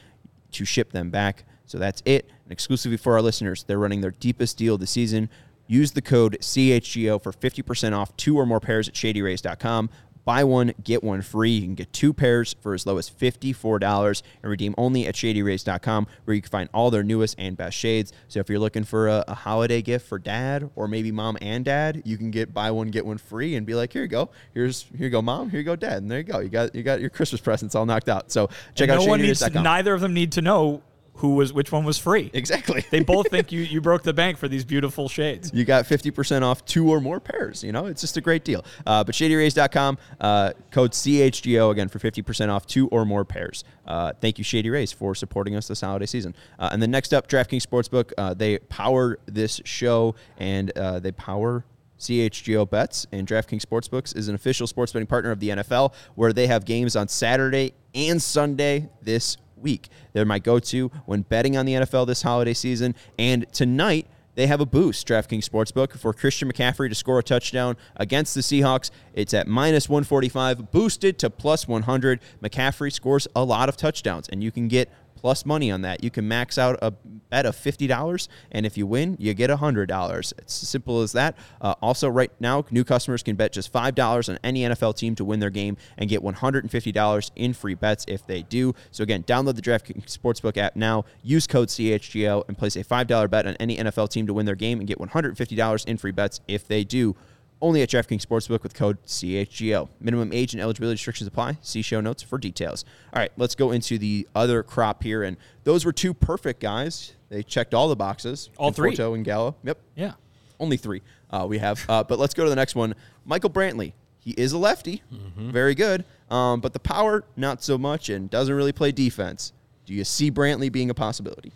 to 0.53 0.65
ship 0.65 0.93
them 0.93 1.11
back. 1.11 1.43
So 1.67 1.79
that's 1.79 2.01
it. 2.05 2.31
And 2.45 2.53
exclusively 2.53 2.97
for 2.97 3.15
our 3.15 3.23
listeners, 3.23 3.65
they're 3.65 3.79
running 3.79 4.03
their 4.03 4.13
deepest 4.13 4.57
deal 4.57 4.75
of 4.75 4.81
the 4.81 4.87
season. 4.87 5.29
Use 5.67 5.93
the 5.93 6.03
code 6.03 6.39
CHGO 6.41 7.23
for 7.23 7.33
50% 7.33 7.97
off 7.97 8.17
two 8.17 8.39
or 8.39 8.47
more 8.47 8.61
pairs 8.61 8.89
at 8.89 8.95
shadyrays.com. 8.95 9.91
Buy 10.25 10.43
one, 10.43 10.73
get 10.83 11.05
one 11.05 11.21
free. 11.21 11.51
You 11.51 11.63
can 11.63 11.75
get 11.75 11.93
two 11.93 12.15
pairs 12.15 12.57
for 12.61 12.73
as 12.73 12.87
low 12.87 12.97
as 12.97 13.11
$54 13.11 14.23
and 14.43 14.51
redeem 14.51 14.75
only 14.79 15.07
at 15.07 15.15
shadyrays.com 15.15 16.07
where 16.25 16.35
you 16.35 16.41
can 16.41 16.51
find 16.51 16.71
all 16.73 16.91
their 16.91 17.03
newest 17.03 17.35
and 17.39 17.57
best 17.57 17.77
shades. 17.77 18.13
So 18.29 18.41
if 18.41 18.49
you're 18.49 18.59
looking 18.59 18.85
for 18.85 19.09
a, 19.09 19.25
a 19.29 19.35
holiday 19.35 19.83
gift 19.83 20.07
for 20.09 20.19
dad 20.19 20.71
or 20.77 20.89
maybe 20.89 21.13
mom 21.13 21.37
and 21.43 21.65
dad, 21.65 22.03
you 22.07 22.17
can 22.17 22.31
get 22.31 22.55
buy 22.55 22.71
one, 22.71 22.89
get 22.89 23.05
one 23.05 23.19
free 23.19 23.55
and 23.55 23.67
be 23.67 23.75
like, 23.75 23.93
here 23.93 24.03
you 24.03 24.09
go. 24.09 24.31
Here's 24.55 24.85
here 24.97 25.05
you 25.05 25.11
go, 25.11 25.21
mom. 25.21 25.51
Here 25.51 25.61
you 25.61 25.65
go, 25.65 25.77
dad. 25.77 25.99
And 25.99 26.11
there 26.11 26.19
you 26.19 26.25
go. 26.25 26.41
You 26.41 26.49
got 26.49 26.75
you 26.75 26.83
got 26.83 27.01
your 27.01 27.11
Christmas 27.11 27.43
presents 27.43 27.75
all 27.75 27.85
knocked 27.85 28.09
out. 28.09 28.33
So 28.33 28.49
check 28.75 28.89
no 28.89 28.95
out 28.95 29.21
needs. 29.21 29.43
shadyrays.com. 29.43 29.63
Neither 29.63 29.93
of 29.93 30.01
them 30.01 30.15
need 30.15 30.33
to 30.33 30.43
know 30.43 30.83
who 31.17 31.37
was 31.37 31.53
which 31.53 31.71
one 31.71 31.85
was 31.85 31.99
free. 31.99 32.31
exactly. 32.33 32.85
They 32.91 33.01
both 33.01 33.29
think 33.31 33.53
you 33.53 33.61
you 33.75 33.81
broke 33.81 34.03
the 34.03 34.13
bank 34.13 34.39
for 34.39 34.49
these 34.49 34.65
beautiful 34.65 35.09
shades. 35.09 35.51
you 35.55 35.65
got 35.65 35.85
50% 35.85 36.43
off 36.43 36.65
two 36.65 36.89
or 36.89 37.01
more 37.01 37.21
pairs. 37.21 37.63
You 37.63 37.73
know, 37.73 37.87
it's 37.87 38.01
just 38.01 38.17
a 38.17 38.21
great 38.21 38.45
deal. 38.45 38.65
Uh, 38.87 39.05
but 39.05 39.15
shadyrays.com, 39.15 39.99
uh, 40.21 40.53
code 40.71 40.93
CHGO 40.93 41.71
again 41.71 41.89
for 41.89 41.99
50% 41.99 42.49
off 42.49 42.67
two 42.67 42.89
or 42.89 43.05
more 43.05 43.25
pairs. 43.25 43.65
Uh, 43.87 44.13
thank 44.21 44.39
you, 44.39 44.45
Shady 44.45 44.71
Rays, 44.71 44.93
for 44.93 45.15
supporting 45.15 45.55
us 45.57 45.69
this 45.69 45.81
holiday 45.81 46.07
season. 46.07 46.35
Uh, 46.59 46.71
and 46.73 46.83
then 46.83 46.91
next 46.91 47.13
up, 47.15 47.29
DraftKings 47.29 47.67
Sportsbook. 47.67 48.13
Uh, 48.19 48.35
they 48.35 48.59
power 48.59 49.19
this 49.27 49.61
show 49.65 50.15
and 50.39 50.77
uh, 50.77 50.99
they 50.99 51.13
power 51.13 51.65
CHGO 51.99 52.69
Bets, 52.69 53.07
and 53.13 53.27
DraftKings 53.27 53.63
Sportsbooks 53.63 54.17
is 54.17 54.29
an 54.29 54.35
official 54.35 54.67
sports 54.67 54.93
betting 54.93 55.07
partner 55.07 55.31
of 55.31 55.41
the 55.41 55.51
NFL, 55.51 55.95
where 56.17 56.33
they 56.33 56.47
have 56.49 56.65
games 56.65 56.97
on 56.97 57.09
Saturday 57.09 57.73
and 57.95 58.21
Sunday 58.21 58.89
this 59.01 59.37
week. 59.65 59.89
They're 60.13 60.25
my 60.25 60.39
go 60.39 60.61
to 60.61 60.93
when 61.07 61.23
betting 61.23 61.57
on 61.57 61.67
the 61.67 61.73
NFL 61.73 62.07
this 62.07 62.23
holiday 62.23 62.55
season. 62.55 62.95
And 63.19 63.53
tonight, 63.53 64.07
they 64.37 64.47
have 64.47 64.61
a 64.61 64.67
boost, 64.67 65.07
DraftKings 65.09 65.49
Sportsbook, 65.49 65.99
for 65.99 66.13
Christian 66.13 66.51
McCaffrey 66.51 66.89
to 66.89 66.95
score 66.95 67.19
a 67.19 67.23
touchdown 67.23 67.77
against 67.97 68.35
the 68.35 68.41
Seahawks. 68.41 68.91
It's 69.13 69.33
at 69.33 69.47
minus 69.47 69.89
145, 69.89 70.71
boosted 70.71 71.19
to 71.21 71.31
plus 71.31 71.67
100. 71.67 72.21
McCaffrey 72.43 72.93
scores 72.93 73.29
a 73.35 73.45
lot 73.45 73.69
of 73.69 73.77
touchdowns, 73.77 74.29
and 74.29 74.43
you 74.43 74.51
can 74.51 74.69
get 74.69 74.91
plus 75.15 75.47
money 75.47 75.71
on 75.71 75.83
that. 75.83 76.05
You 76.05 76.11
can 76.11 76.29
max 76.29 76.59
out 76.59 76.79
a 76.83 76.93
bet 77.35 77.47
of 77.47 77.57
$50, 77.57 78.29
and 78.53 78.65
if 78.65 78.79
you 78.79 78.87
win, 78.87 79.17
you 79.19 79.35
get 79.35 79.51
$100. 79.51 80.33
It's 80.39 80.63
as 80.63 80.69
simple 80.69 81.01
as 81.01 81.11
that. 81.15 81.37
Uh, 81.61 81.75
also, 81.83 82.09
right 82.09 82.31
now, 82.39 82.65
new 82.71 82.85
customers 82.85 83.25
can 83.25 83.35
bet 83.35 83.53
just 83.53 83.73
$5 83.73 84.29
on 84.29 84.39
any 84.45 84.61
NFL 84.61 84.97
team 84.97 85.17
to 85.17 85.25
win 85.25 85.41
their 85.41 85.51
game 85.51 85.77
and 85.99 86.09
get 86.09 86.23
$150 86.23 87.31
in 87.35 87.53
free 87.53 87.75
bets 87.75 88.05
if 88.07 88.25
they 88.25 88.43
do. 88.43 88.73
So, 88.93 89.03
again, 89.03 89.25
download 89.25 89.57
the 89.57 89.63
DraftKings 89.63 90.17
Sportsbook 90.17 90.57
app 90.57 90.77
now, 90.77 91.07
use 91.25 91.49
code 91.49 91.71
CHGO, 91.71 92.45
and 92.47 92.57
place 92.57 92.77
a 92.77 92.85
$5 92.85 93.29
bet 93.29 93.49
on 93.49 93.57
any 93.57 93.79
NFL 93.79 94.11
team 94.11 94.29
to 94.29 94.33
win 94.33 94.47
their 94.47 94.55
game 94.55 94.79
and 94.79 94.87
get 94.87 94.99
$150 94.99 95.87
in 95.87 95.97
free 95.97 96.13
bets 96.13 96.41
if 96.47 96.69
they 96.69 96.85
do. 96.85 97.17
Only 97.65 97.81
at 97.81 97.89
DraftKings 97.89 98.27
Sportsbook 98.27 98.63
with 98.63 98.75
code 98.75 99.03
CHGO. 99.07 99.89
Minimum 99.99 100.35
age 100.35 100.53
and 100.53 100.61
eligibility 100.61 100.97
restrictions 100.97 101.29
apply. 101.29 101.57
See 101.63 101.81
show 101.81 102.03
notes 102.03 102.23
for 102.23 102.37
details. 102.37 102.85
All 103.13 103.21
right, 103.21 103.33
let's 103.39 103.55
go 103.55 103.71
into 103.71 103.97
the 103.97 104.29
other 104.35 104.63
crop 104.63 105.03
here. 105.03 105.23
And 105.23 105.39
those 105.63 105.87
were 105.87 105.93
two 105.93 106.13
perfect 106.13 106.61
guys. 106.61 107.15
They 107.35 107.43
checked 107.43 107.75
all 107.75 107.89
the 107.89 107.97
boxes. 107.97 108.49
All 108.57 108.71
three. 108.71 108.95
Conforto 108.95 109.17
and 109.17 109.25
Gallo. 109.25 109.57
Yep. 109.65 109.79
Yeah. 109.97 110.13
Only 110.61 110.77
three 110.77 111.03
uh, 111.31 111.47
we 111.49 111.59
have. 111.59 111.85
Uh, 111.89 112.05
but 112.05 112.21
let's 112.21 112.33
go 112.33 112.45
to 112.45 112.51
the 112.51 112.55
next 112.55 112.77
one. 112.77 112.95
Michael 113.25 113.51
Brantley. 113.51 113.93
He 114.21 114.31
is 114.31 114.53
a 114.53 114.59
lefty. 114.59 115.03
Very 115.37 115.75
good. 115.75 116.05
Um, 116.31 116.61
but 116.61 116.73
the 116.73 116.79
power, 116.79 117.25
not 117.37 117.63
so 117.63 117.77
much, 117.77 118.09
and 118.09 118.31
doesn't 118.31 118.55
really 118.55 118.73
play 118.73 118.93
defense. 118.93 119.53
Do 119.85 119.93
you 119.93 120.05
see 120.05 120.31
Brantley 120.31 120.71
being 120.71 120.89
a 120.91 120.95
possibility? 120.95 121.53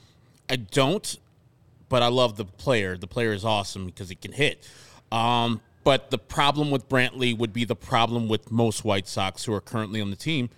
I 0.50 0.56
don't, 0.56 1.16
but 1.88 2.02
I 2.02 2.08
love 2.08 2.36
the 2.36 2.44
player. 2.44 2.98
The 2.98 3.06
player 3.06 3.32
is 3.32 3.44
awesome 3.44 3.86
because 3.86 4.08
he 4.08 4.16
can 4.16 4.32
hit. 4.32 4.68
Um, 5.12 5.60
but 5.84 6.10
the 6.10 6.18
problem 6.18 6.70
with 6.70 6.88
Brantley 6.88 7.38
would 7.38 7.52
be 7.52 7.64
the 7.64 7.76
problem 7.76 8.28
with 8.28 8.50
most 8.50 8.84
White 8.84 9.06
Sox 9.06 9.44
who 9.44 9.54
are 9.54 9.60
currently 9.60 10.00
on 10.00 10.10
the 10.10 10.16
team 10.16 10.50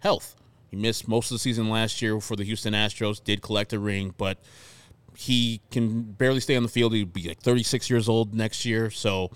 health. 0.00 0.36
He 0.70 0.76
missed 0.76 1.08
most 1.08 1.30
of 1.30 1.34
the 1.34 1.40
season 1.40 1.68
last 1.68 2.00
year 2.00 2.20
for 2.20 2.36
the 2.36 2.44
Houston 2.44 2.74
Astros, 2.74 3.22
did 3.22 3.42
collect 3.42 3.72
a 3.72 3.78
ring, 3.78 4.14
but 4.16 4.38
he 5.16 5.60
can 5.70 6.02
barely 6.02 6.40
stay 6.40 6.56
on 6.56 6.62
the 6.62 6.68
field. 6.68 6.94
He'd 6.94 7.12
be 7.12 7.28
like 7.28 7.40
36 7.40 7.90
years 7.90 8.08
old 8.08 8.34
next 8.34 8.64
year. 8.64 8.90
So 8.90 9.30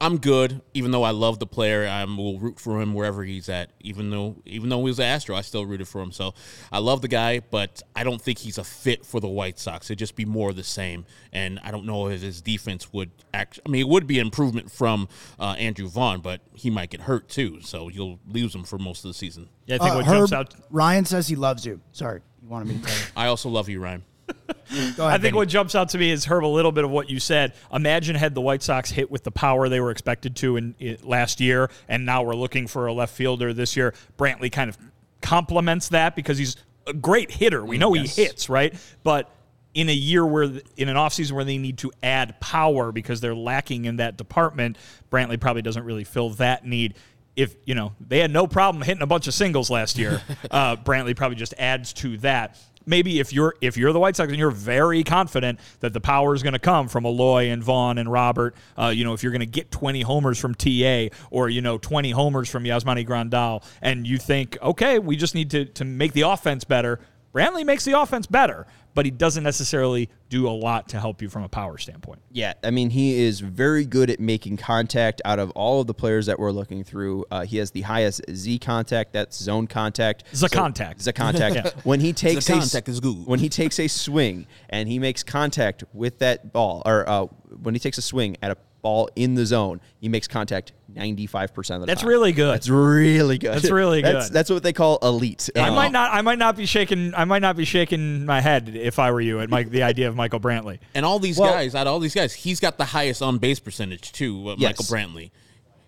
I'm 0.00 0.18
good, 0.18 0.60
even 0.74 0.90
though 0.90 1.02
I 1.04 1.12
love 1.12 1.38
the 1.38 1.46
player. 1.46 1.86
I 1.88 2.04
will 2.04 2.38
root 2.38 2.58
for 2.60 2.80
him 2.80 2.94
wherever 2.94 3.22
he's 3.24 3.48
at. 3.48 3.70
Even 3.80 4.10
though 4.10 4.36
even 4.44 4.68
though 4.68 4.78
he 4.78 4.84
was 4.84 4.98
an 4.98 5.06
Astro, 5.06 5.34
I 5.36 5.40
still 5.40 5.64
rooted 5.64 5.88
for 5.88 6.02
him. 6.02 6.12
So 6.12 6.34
I 6.72 6.78
love 6.78 7.00
the 7.00 7.08
guy, 7.08 7.40
but 7.40 7.82
I 7.96 8.04
don't 8.04 8.20
think 8.20 8.38
he's 8.38 8.58
a 8.58 8.64
fit 8.64 9.06
for 9.06 9.20
the 9.20 9.28
White 9.28 9.58
Sox. 9.58 9.86
It'd 9.86 9.98
just 9.98 10.16
be 10.16 10.24
more 10.24 10.50
of 10.50 10.56
the 10.56 10.64
same. 10.64 11.06
And 11.32 11.58
I 11.62 11.70
don't 11.70 11.86
know 11.86 12.08
if 12.08 12.20
his 12.20 12.42
defense 12.42 12.92
would 12.92 13.10
act. 13.32 13.60
I 13.64 13.68
mean, 13.70 13.80
it 13.80 13.88
would 13.88 14.06
be 14.06 14.18
an 14.18 14.26
improvement 14.26 14.70
from 14.70 15.08
uh, 15.38 15.54
Andrew 15.58 15.88
Vaughn, 15.88 16.20
but 16.20 16.40
he 16.52 16.70
might 16.70 16.90
get 16.90 17.02
hurt 17.02 17.28
too. 17.28 17.60
So 17.62 17.88
you'll 17.88 18.18
lose 18.28 18.54
him 18.54 18.64
for 18.64 18.78
most 18.78 19.04
of 19.04 19.10
the 19.10 19.14
season. 19.14 19.48
Yeah, 19.66 19.76
I 19.76 19.78
think 19.78 19.90
Uh, 19.92 19.94
what 19.96 20.06
Herb, 20.06 20.28
jumps 20.28 20.32
out. 20.32 20.54
Ryan 20.70 21.04
says 21.04 21.28
he 21.28 21.36
loves 21.36 21.64
you. 21.64 21.80
Sorry, 21.92 22.20
you 22.42 22.48
wanted 22.48 22.68
me 22.68 22.78
to 22.78 22.86
tell 22.86 22.94
you. 22.96 23.04
I 23.16 23.26
also 23.28 23.48
love 23.48 23.68
you, 23.68 23.80
Ryan. 23.80 24.04
Ahead. 24.28 24.98
I 24.98 25.12
think 25.12 25.22
Vinnie. 25.22 25.36
what 25.36 25.48
jumps 25.48 25.74
out 25.74 25.90
to 25.90 25.98
me 25.98 26.10
is 26.10 26.24
Herb 26.24 26.44
a 26.44 26.46
little 26.46 26.72
bit 26.72 26.84
of 26.84 26.90
what 26.90 27.08
you 27.10 27.20
said. 27.20 27.52
Imagine 27.72 28.16
had 28.16 28.34
the 28.34 28.40
White 28.40 28.62
Sox 28.62 28.90
hit 28.90 29.10
with 29.10 29.22
the 29.22 29.30
power 29.30 29.68
they 29.68 29.80
were 29.80 29.90
expected 29.90 30.34
to 30.36 30.56
in, 30.56 30.74
in 30.78 30.98
last 31.02 31.40
year, 31.40 31.70
and 31.88 32.04
now 32.06 32.22
we're 32.22 32.34
looking 32.34 32.66
for 32.66 32.86
a 32.86 32.92
left 32.92 33.14
fielder 33.14 33.52
this 33.52 33.76
year. 33.76 33.94
Brantley 34.18 34.50
kind 34.50 34.68
of 34.70 34.78
complements 35.20 35.88
that 35.90 36.16
because 36.16 36.38
he's 36.38 36.56
a 36.86 36.92
great 36.92 37.30
hitter. 37.30 37.64
We 37.64 37.78
know 37.78 37.94
Yes. 37.94 38.16
he 38.16 38.24
hits, 38.24 38.48
right? 38.48 38.74
But 39.02 39.30
in 39.74 39.88
a 39.88 39.94
year 39.94 40.24
where 40.24 40.44
in 40.76 40.88
an 40.88 40.96
offseason 40.96 41.32
where 41.32 41.44
they 41.44 41.58
need 41.58 41.78
to 41.78 41.90
add 42.02 42.38
power 42.40 42.92
because 42.92 43.20
they're 43.20 43.34
lacking 43.34 43.84
in 43.86 43.96
that 43.96 44.16
department, 44.16 44.76
Brantley 45.10 45.40
probably 45.40 45.62
doesn't 45.62 45.84
really 45.84 46.04
fill 46.04 46.30
that 46.30 46.64
need. 46.66 46.94
If 47.36 47.56
you 47.64 47.74
know 47.74 47.94
they 48.00 48.20
had 48.20 48.30
no 48.30 48.46
problem 48.46 48.82
hitting 48.82 49.02
a 49.02 49.06
bunch 49.06 49.26
of 49.26 49.34
singles 49.34 49.68
last 49.70 49.98
year, 49.98 50.22
uh, 50.50 50.76
Brantley 50.76 51.16
probably 51.16 51.36
just 51.36 51.54
adds 51.58 51.92
to 51.94 52.16
that. 52.18 52.56
Maybe 52.86 53.20
if 53.20 53.32
you're 53.32 53.54
if 53.60 53.76
you're 53.76 53.92
the 53.92 54.00
White 54.00 54.16
Sox 54.16 54.30
and 54.30 54.38
you're 54.38 54.50
very 54.50 55.04
confident 55.04 55.58
that 55.80 55.92
the 55.92 56.00
power 56.00 56.34
is 56.34 56.42
going 56.42 56.52
to 56.52 56.58
come 56.58 56.88
from 56.88 57.04
Eloy 57.06 57.50
and 57.50 57.62
Vaughn 57.62 57.98
and 57.98 58.10
Robert, 58.10 58.54
uh, 58.78 58.88
you 58.88 59.04
know 59.04 59.14
if 59.14 59.22
you're 59.22 59.32
going 59.32 59.40
to 59.40 59.46
get 59.46 59.70
20 59.70 60.02
homers 60.02 60.38
from 60.38 60.54
TA 60.54 61.08
or 61.30 61.48
you 61.48 61.60
know 61.60 61.78
20 61.78 62.10
homers 62.10 62.48
from 62.48 62.64
Yasmani 62.64 63.06
Grandal, 63.06 63.62
and 63.80 64.06
you 64.06 64.18
think 64.18 64.58
okay 64.62 64.98
we 64.98 65.16
just 65.16 65.34
need 65.34 65.50
to 65.50 65.64
to 65.64 65.84
make 65.84 66.12
the 66.12 66.22
offense 66.22 66.64
better, 66.64 67.00
Brantley 67.34 67.64
makes 67.64 67.84
the 67.84 67.98
offense 67.98 68.26
better, 68.26 68.66
but 68.94 69.04
he 69.04 69.10
doesn't 69.10 69.42
necessarily 69.42 70.08
do 70.28 70.46
a 70.48 70.50
lot 70.50 70.88
to 70.90 71.00
help 71.00 71.20
you 71.20 71.28
from 71.28 71.42
a 71.42 71.48
power 71.48 71.76
standpoint. 71.78 72.20
Yeah, 72.30 72.54
I 72.62 72.70
mean, 72.70 72.90
he 72.90 73.20
is 73.24 73.40
very 73.40 73.84
good 73.84 74.08
at 74.08 74.20
making 74.20 74.56
contact 74.56 75.20
out 75.24 75.40
of 75.40 75.50
all 75.50 75.80
of 75.80 75.88
the 75.88 75.94
players 75.94 76.26
that 76.26 76.38
we're 76.38 76.52
looking 76.52 76.84
through. 76.84 77.24
Uh, 77.30 77.44
he 77.44 77.56
has 77.56 77.72
the 77.72 77.82
highest 77.82 78.22
Z 78.30 78.60
contact, 78.60 79.12
that's 79.12 79.36
zone 79.36 79.66
contact. 79.66 80.24
The 80.32 80.48
contact. 80.48 81.04
The 81.04 81.12
contact. 81.12 81.74
When 81.84 82.00
he 82.00 82.12
takes 82.12 82.48
a, 82.48 82.52
contact 82.52 82.88
is 82.88 83.00
good. 83.00 83.26
When 83.26 83.40
he 83.40 83.48
takes 83.48 83.80
a 83.80 83.88
swing 83.88 84.46
and 84.70 84.88
he 84.88 84.98
makes 84.98 85.22
contact 85.22 85.84
with 85.92 86.20
that 86.20 86.52
ball, 86.52 86.82
or 86.86 87.08
uh, 87.08 87.26
when 87.62 87.74
he 87.74 87.80
takes 87.80 87.98
a 87.98 88.02
swing 88.02 88.36
at 88.42 88.52
a 88.52 88.56
ball 88.84 89.08
in 89.16 89.34
the 89.34 89.46
zone, 89.46 89.80
he 89.98 90.08
makes 90.10 90.28
contact 90.28 90.72
95% 90.94 91.48
of 91.48 91.54
the 91.54 91.70
time. 91.70 91.86
That's 91.86 92.04
really 92.04 92.32
good. 92.32 92.52
That's 92.54 92.68
really 92.68 93.38
good. 93.38 93.54
That's 93.54 93.70
really 93.70 94.02
good. 94.02 94.30
that's 94.30 94.50
what 94.50 94.62
they 94.62 94.74
call 94.74 94.98
elite. 95.02 95.48
I 95.56 95.70
might 95.70 95.90
not. 95.90 96.12
I 96.12 96.20
might 96.20 96.38
not 96.38 96.54
be 96.56 96.66
shaking. 96.66 97.14
I 97.14 97.24
might 97.24 97.40
not 97.40 97.56
be 97.56 97.64
shaking 97.64 98.26
my 98.26 98.40
head 98.42 98.68
if 98.68 98.98
I 98.98 99.10
were 99.10 99.22
you 99.22 99.40
at 99.40 99.48
Mike, 99.50 99.70
the 99.70 99.82
idea 99.82 100.06
of 100.06 100.14
Michael 100.14 100.38
Brantley. 100.38 100.78
And 100.94 101.04
all 101.04 101.18
these 101.18 101.38
Well- 101.38 101.50
guys, 101.52 101.74
out 101.74 101.86
of 101.86 101.94
all 101.94 101.98
these 101.98 102.14
guys, 102.14 102.34
he's 102.34 102.60
got 102.60 102.76
the 102.78 102.84
highest 102.84 103.22
on 103.22 103.38
base 103.38 103.58
percentage 103.58 104.12
too. 104.12 104.50
Uh, 104.50 104.54
Yes. 104.58 104.78
Michael 104.78 104.84
Brantley, 104.84 105.30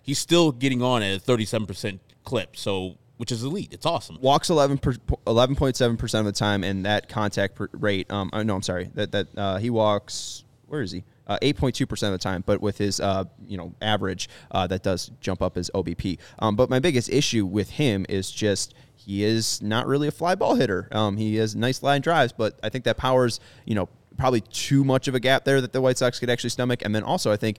he's 0.02 0.18
still 0.18 0.50
getting 0.50 0.82
on 0.82 1.02
at 1.02 1.16
a 1.16 1.20
thirty-seven 1.20 1.66
percent 1.66 2.00
clip, 2.24 2.56
so 2.56 2.96
which 3.18 3.30
is 3.30 3.44
elite. 3.44 3.72
It's 3.72 3.86
awesome. 3.86 4.18
walks 4.22 4.48
11 4.50 4.78
11.7 4.78 5.98
percent 5.98 6.26
of 6.26 6.34
the 6.34 6.38
time, 6.38 6.64
and 6.64 6.84
that 6.86 7.08
contact 7.10 7.54
per 7.56 7.68
rate. 7.72 8.10
Um, 8.10 8.30
uh, 8.32 8.42
no, 8.42 8.54
I'm 8.56 8.62
sorry. 8.62 8.90
That 8.94 9.12
that 9.12 9.26
uh, 9.36 9.56
he 9.58 9.68
walks. 9.70 10.44
Where 10.66 10.80
is 10.80 10.92
he? 10.92 11.04
Uh, 11.26 11.38
8.2 11.42 11.88
percent 11.88 12.14
of 12.14 12.20
the 12.20 12.22
time, 12.22 12.44
but 12.46 12.60
with 12.60 12.78
his 12.78 13.00
uh, 13.00 13.24
you 13.48 13.56
know 13.56 13.74
average, 13.82 14.28
uh, 14.52 14.66
that 14.68 14.84
does 14.84 15.10
jump 15.20 15.42
up 15.42 15.56
his 15.56 15.70
OBP. 15.74 16.18
Um, 16.38 16.54
but 16.54 16.70
my 16.70 16.78
biggest 16.78 17.08
issue 17.08 17.44
with 17.44 17.70
him 17.70 18.06
is 18.08 18.30
just 18.30 18.74
he 18.94 19.24
is 19.24 19.60
not 19.60 19.88
really 19.88 20.06
a 20.06 20.12
fly 20.12 20.36
ball 20.36 20.54
hitter. 20.54 20.88
Um, 20.92 21.16
he 21.16 21.34
has 21.36 21.56
nice 21.56 21.82
line 21.82 22.00
drives, 22.00 22.32
but 22.32 22.60
I 22.62 22.68
think 22.68 22.84
that 22.84 22.96
powers 22.96 23.40
you 23.64 23.74
know 23.74 23.88
probably 24.16 24.40
too 24.40 24.84
much 24.84 25.08
of 25.08 25.14
a 25.14 25.20
gap 25.20 25.44
there 25.44 25.60
that 25.60 25.72
the 25.72 25.80
White 25.80 25.98
Sox 25.98 26.18
could 26.18 26.30
actually 26.30 26.50
stomach. 26.50 26.82
And 26.84 26.94
then 26.94 27.02
also, 27.02 27.30
I 27.32 27.36
think 27.36 27.58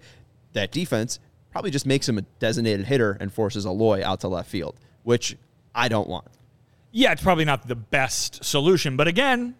that 0.53 0.71
defense 0.71 1.19
probably 1.51 1.71
just 1.71 1.85
makes 1.85 2.07
him 2.07 2.17
a 2.17 2.21
designated 2.39 2.85
hitter 2.85 3.17
and 3.19 3.31
forces 3.31 3.65
Eloy 3.65 4.03
out 4.03 4.21
to 4.21 4.27
left 4.27 4.49
field, 4.49 4.79
which 5.03 5.37
I 5.73 5.87
don't 5.87 6.07
want. 6.07 6.27
Yeah, 6.91 7.11
it's 7.11 7.21
probably 7.21 7.45
not 7.45 7.67
the 7.67 7.75
best 7.75 8.43
solution, 8.43 8.97
but 8.97 9.07
again, 9.07 9.55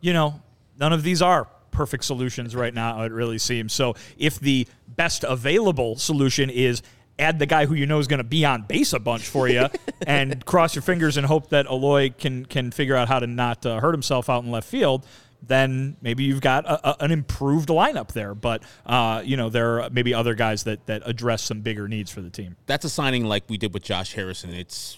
you 0.00 0.12
know, 0.12 0.40
none 0.78 0.92
of 0.92 1.02
these 1.02 1.22
are 1.22 1.48
perfect 1.74 2.04
solutions 2.04 2.56
right 2.56 2.72
now. 2.72 3.02
It 3.02 3.12
really 3.12 3.38
seems 3.38 3.72
so. 3.72 3.94
If 4.16 4.40
the 4.40 4.66
best 4.88 5.24
available 5.24 5.96
solution 5.96 6.48
is 6.48 6.82
add 7.18 7.38
the 7.38 7.46
guy 7.46 7.66
who 7.66 7.74
you 7.74 7.86
know 7.86 7.98
is 7.98 8.06
going 8.06 8.18
to 8.18 8.24
be 8.24 8.44
on 8.44 8.62
base 8.62 8.92
a 8.92 8.98
bunch 8.98 9.26
for 9.26 9.48
you, 9.48 9.66
and 10.06 10.44
cross 10.46 10.74
your 10.74 10.82
fingers 10.82 11.16
and 11.16 11.26
hope 11.26 11.50
that 11.50 11.66
Eloy 11.66 12.10
can 12.10 12.46
can 12.46 12.70
figure 12.70 12.96
out 12.96 13.08
how 13.08 13.18
to 13.18 13.26
not 13.26 13.66
uh, 13.66 13.80
hurt 13.80 13.92
himself 13.92 14.30
out 14.30 14.44
in 14.44 14.50
left 14.50 14.68
field. 14.68 15.06
Then 15.46 15.98
maybe 16.00 16.24
you've 16.24 16.40
got 16.40 16.64
a, 16.64 16.88
a, 16.88 17.04
an 17.04 17.10
improved 17.10 17.68
lineup 17.68 18.12
there, 18.12 18.34
but 18.34 18.62
uh, 18.86 19.20
you 19.24 19.36
know 19.36 19.50
there 19.50 19.82
are 19.82 19.90
maybe 19.90 20.14
other 20.14 20.34
guys 20.34 20.64
that 20.64 20.86
that 20.86 21.02
address 21.04 21.42
some 21.42 21.60
bigger 21.60 21.86
needs 21.86 22.10
for 22.10 22.22
the 22.22 22.30
team. 22.30 22.56
That's 22.66 22.84
a 22.84 22.90
signing 22.90 23.24
like 23.26 23.44
we 23.48 23.58
did 23.58 23.74
with 23.74 23.82
Josh 23.82 24.14
Harrison. 24.14 24.50
It's 24.54 24.96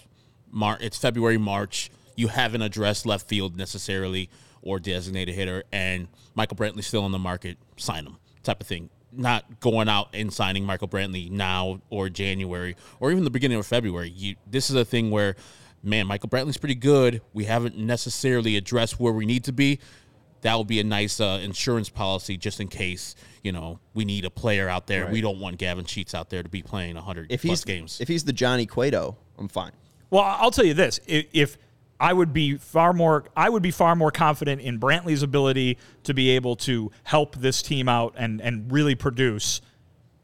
Mar- 0.49 0.77
It's 0.79 0.97
February, 0.97 1.37
March. 1.37 1.91
You 2.15 2.29
haven't 2.29 2.61
addressed 2.61 3.05
left 3.05 3.27
field 3.27 3.57
necessarily 3.57 4.29
or 4.67 4.79
designated 4.79 5.33
hitter, 5.33 5.63
and 5.71 6.09
Michael 6.35 6.57
Brantley's 6.57 6.85
still 6.85 7.03
on 7.03 7.13
the 7.13 7.19
market. 7.19 7.57
Sign 7.77 8.05
him, 8.05 8.17
type 8.43 8.59
of 8.59 8.67
thing. 8.67 8.89
Not 9.13 9.61
going 9.61 9.87
out 9.87 10.09
and 10.13 10.31
signing 10.31 10.65
Michael 10.65 10.89
Brantley 10.89 11.31
now 11.31 11.81
or 11.89 12.09
January 12.09 12.75
or 12.99 13.09
even 13.09 13.23
the 13.23 13.29
beginning 13.29 13.57
of 13.57 13.65
February. 13.65 14.09
You, 14.09 14.35
this 14.45 14.69
is 14.69 14.75
a 14.75 14.83
thing 14.83 15.09
where, 15.09 15.37
man, 15.81 16.05
Michael 16.05 16.27
Brantley's 16.27 16.57
pretty 16.57 16.75
good. 16.75 17.21
We 17.33 17.45
haven't 17.45 17.77
necessarily 17.77 18.57
addressed 18.57 18.99
where 18.99 19.13
we 19.13 19.25
need 19.25 19.45
to 19.45 19.53
be. 19.53 19.79
That 20.41 20.57
would 20.57 20.67
be 20.67 20.81
a 20.81 20.83
nice 20.83 21.21
uh, 21.21 21.39
insurance 21.41 21.89
policy 21.89 22.35
just 22.35 22.59
in 22.59 22.67
case 22.67 23.15
you 23.41 23.53
know 23.53 23.79
we 23.93 24.03
need 24.03 24.25
a 24.25 24.29
player 24.29 24.67
out 24.67 24.85
there. 24.85 25.07
We 25.07 25.21
don't 25.21 25.39
want 25.39 25.57
Gavin 25.57 25.85
Sheets 25.85 26.13
out 26.13 26.29
there 26.29 26.43
to 26.43 26.49
be 26.49 26.61
playing 26.61 26.95
100 26.95 27.31
if 27.31 27.41
plus 27.41 27.59
he's 27.59 27.63
games. 27.63 28.01
if 28.01 28.09
he's 28.09 28.25
the 28.25 28.33
Johnny 28.33 28.65
Cueto, 28.65 29.15
I'm 29.39 29.47
fine. 29.47 29.71
Well, 30.09 30.23
I'll 30.23 30.51
tell 30.51 30.65
you 30.65 30.73
this: 30.73 30.99
if, 31.07 31.25
if 31.33 31.57
I 31.99 32.13
would 32.13 32.33
be 32.33 32.57
far 32.57 32.93
more, 32.93 33.25
I 33.35 33.49
would 33.49 33.63
be 33.63 33.71
far 33.71 33.95
more 33.95 34.11
confident 34.11 34.61
in 34.61 34.79
Brantley's 34.79 35.23
ability 35.23 35.77
to 36.03 36.13
be 36.13 36.29
able 36.31 36.55
to 36.57 36.91
help 37.03 37.35
this 37.35 37.61
team 37.61 37.89
out 37.89 38.13
and 38.17 38.39
and 38.41 38.71
really 38.71 38.95
produce 38.95 39.61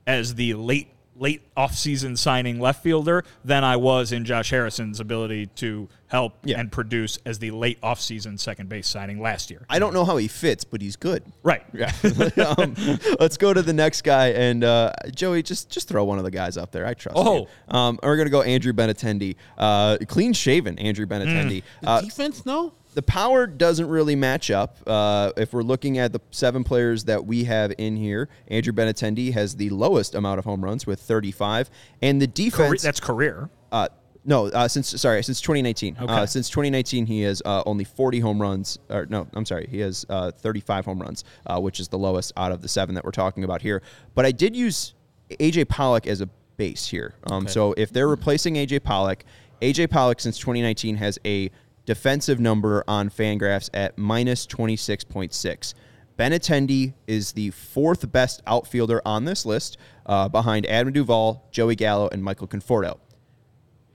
as 0.05 0.36
the 0.36 0.53
late 0.53 0.89
late 1.15 1.41
offseason 1.55 2.17
signing 2.17 2.59
left 2.59 2.84
fielder 2.84 3.24
than 3.43 3.63
I 3.63 3.76
was 3.76 4.11
in 4.11 4.26
Josh 4.26 4.51
Harrison's 4.51 4.99
ability 4.99 5.47
to 5.47 5.88
help 6.14 6.34
Yeah. 6.45 6.59
and 6.59 6.72
produce 6.72 7.18
as 7.26 7.39
the 7.39 7.49
late 7.51 7.82
offseason 7.82 8.39
second 8.39 8.70
base 8.70 8.88
signing 8.88 9.20
last 9.20 9.49
year. 9.49 9.66
I 9.68 9.80
don't 9.80 9.93
know 9.95 10.05
how 10.05 10.18
he 10.18 10.28
fits, 10.28 10.64
but 10.64 10.80
he's 10.80 10.95
good. 10.95 11.24
Right. 11.41 11.64
Yeah. 11.74 11.91
um, 12.57 12.76
let's 13.20 13.36
go 13.38 13.51
to 13.51 13.64
the 13.64 13.74
next 13.74 14.03
guy, 14.03 14.28
and 14.30 14.64
uh, 14.64 14.93
Joey, 15.14 15.41
just 15.41 15.70
just 15.72 15.88
throw 15.89 16.03
one 16.03 16.20
of 16.20 16.24
the 16.24 16.32
guys 16.32 16.55
up 16.55 16.72
there. 16.72 16.86
I 16.86 16.93
trust 16.93 17.18
Oh. 17.20 17.39
you. 17.39 17.76
Um, 17.76 17.99
we're 18.03 18.16
gonna 18.16 18.30
go 18.30 18.43
Andrew 18.43 18.74
Benintendi, 18.74 19.36
uh, 19.57 19.97
clean 20.07 20.34
shaven 20.34 20.78
Andrew 20.78 21.07
Benintendi. 21.07 21.64
Uh, 21.84 22.01
Defense, 22.01 22.45
no. 22.45 22.74
the 22.93 23.01
power 23.01 23.47
doesn't 23.47 23.88
really 23.89 24.16
match 24.16 24.51
up. 24.51 24.78
Uh, 24.86 25.32
if 25.36 25.51
we're 25.51 25.64
looking 25.64 25.97
at 25.97 26.14
the 26.14 26.20
seven 26.30 26.64
players 26.64 27.05
that 27.05 27.26
we 27.26 27.45
have 27.45 27.74
in 27.80 27.97
here, 27.97 28.30
Andrew 28.49 28.72
Benintendi 28.72 29.34
has 29.34 29.55
the 29.55 29.72
lowest 29.72 30.14
amount 30.14 30.38
of 30.38 30.45
home 30.45 30.64
runs 30.64 30.86
with 30.86 30.99
35, 30.99 31.72
and 32.03 32.22
the 32.22 32.28
Career- 32.28 32.49
defense. 32.51 32.82
that's 32.84 32.99
career. 32.99 33.49
Uh, 33.72 33.88
no, 34.26 34.47
uh, 34.47 34.67
since 34.67 34.89
sorry, 35.01 35.24
since 35.24 35.41
2019. 35.41 35.97
Uh, 35.99 36.03
Okay. 36.03 36.26
since 36.28 36.49
2019, 36.49 37.05
he 37.05 37.21
has 37.21 37.41
uh, 37.45 37.63
only 37.65 37.84
40 37.84 38.19
home 38.19 38.41
runs. 38.41 38.80
Or 38.89 39.05
no, 39.05 39.28
I'm 39.34 39.45
sorry, 39.45 39.67
he 39.69 39.80
has 39.80 40.05
uh, 40.09 40.32
35 40.32 40.86
home 40.86 41.01
runs, 41.01 41.24
uh, 41.45 41.59
which 41.59 41.80
is 41.80 41.88
the 41.89 41.97
lowest 41.97 42.32
out 42.38 42.51
of 42.51 42.61
the 42.61 42.67
seven 42.67 42.95
that 42.95 43.03
we're 43.03 43.11
talking 43.11 43.43
about 43.43 43.61
here. 43.61 43.82
But 44.15 44.26
I 44.26 44.32
did 44.32 44.55
use 44.55 44.93
AJ 45.39 45.67
Pollock 45.69 46.07
as 46.07 46.21
a 46.21 46.30
base 46.57 46.88
here. 46.88 47.15
Um, 47.28 47.47
So 47.47 47.74
if 47.78 47.91
they're 47.91 48.07
replacing 48.07 48.55
AJ 48.55 48.84
Pollock, 48.84 49.24
AJ 49.61 49.89
Pollock 49.89 50.19
since 50.19 50.38
2019 50.38 50.97
has 50.97 51.19
a 51.26 51.49
defensive 51.86 52.39
number 52.39 52.84
on 52.88 53.09
Fangraphs 53.09 53.69
at 53.74 53.97
minus 53.97 54.45
26.6. 54.47 55.74
Ben 56.15 56.32
Benintendi 56.32 56.93
is 57.07 57.32
the 57.32 57.49
fourth 57.49 58.11
best 58.11 58.41
outfielder 58.45 59.01
on 59.03 59.26
this 59.26 59.45
list, 59.45 59.78
uh, 60.05 60.30
behind 60.30 60.65
Adam 60.67 60.93
Duvall, 60.93 61.47
Joey 61.51 61.76
Gallo, 61.76 62.07
and 62.11 62.24
Michael 62.24 62.47
Conforto. 62.47 62.99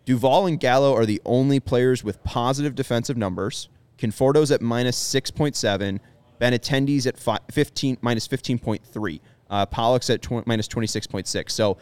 Duvall 0.09 0.47
and 0.47 0.59
Gallo 0.59 0.95
are 0.95 1.05
the 1.05 1.21
only 1.27 1.61
players 1.61 2.03
with 2.03 2.25
positive 2.25 2.75
defensive 2.75 3.19
numbers. 3.19 3.69
Conforto's 3.99 4.51
at 4.51 4.63
minus 4.63 4.97
6.7. 4.97 6.01
Benintendi's 6.41 7.07
at 7.07 7.19
fi- 7.19 7.39
15, 7.51 7.99
minus 8.01 8.27
15.3. 8.27 9.21
Uh, 9.51 9.67
Pollock's 9.67 10.09
at 10.09 10.23
tw- 10.23 10.47
minus 10.47 10.67
26.6. 10.67 11.51
So 11.51 11.77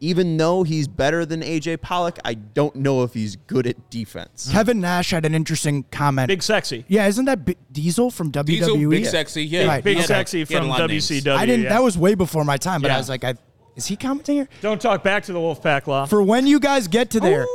even 0.00 0.36
though 0.36 0.64
he's 0.64 0.88
better 0.88 1.24
than 1.24 1.40
AJ 1.40 1.80
Pollock, 1.80 2.18
I 2.24 2.34
don't 2.34 2.74
know 2.74 3.04
if 3.04 3.14
he's 3.14 3.36
good 3.36 3.68
at 3.68 3.90
defense. 3.90 4.48
Kevin 4.50 4.80
Nash 4.80 5.12
had 5.12 5.24
an 5.24 5.36
interesting 5.36 5.84
comment. 5.92 6.26
Big 6.26 6.42
sexy. 6.42 6.84
yeah, 6.88 7.06
isn't 7.06 7.26
that 7.26 7.44
B- 7.44 7.56
Diesel 7.70 8.10
from 8.10 8.32
WWE? 8.32 8.44
Diesel, 8.46 8.90
big 8.90 9.06
sexy, 9.06 9.44
yeah. 9.44 9.66
Right. 9.68 9.84
Big 9.84 9.98
He 9.98 10.02
sexy 10.02 10.44
he 10.44 10.52
had 10.52 10.62
a 10.62 10.64
from 10.64 10.70
lot 10.70 10.80
of 10.80 10.90
names. 10.90 11.08
WCW. 11.08 11.30
I 11.30 11.46
didn't. 11.46 11.62
yeah. 11.62 11.68
That 11.68 11.84
was 11.84 11.96
way 11.96 12.16
before 12.16 12.44
my 12.44 12.56
time, 12.56 12.82
but 12.82 12.88
Yeah. 12.88 12.96
I 12.96 12.98
was 12.98 13.08
like, 13.08 13.22
I, 13.22 13.34
is 13.76 13.86
he 13.86 13.94
commenting 13.94 14.34
here? 14.34 14.48
Don't 14.62 14.80
talk 14.80 15.04
back 15.04 15.22
to 15.24 15.32
the 15.32 15.38
Wolfpack 15.38 15.86
Law. 15.86 16.06
For 16.06 16.20
when 16.24 16.48
you 16.48 16.58
guys 16.58 16.88
get 16.88 17.10
to 17.10 17.20
there, 17.20 17.46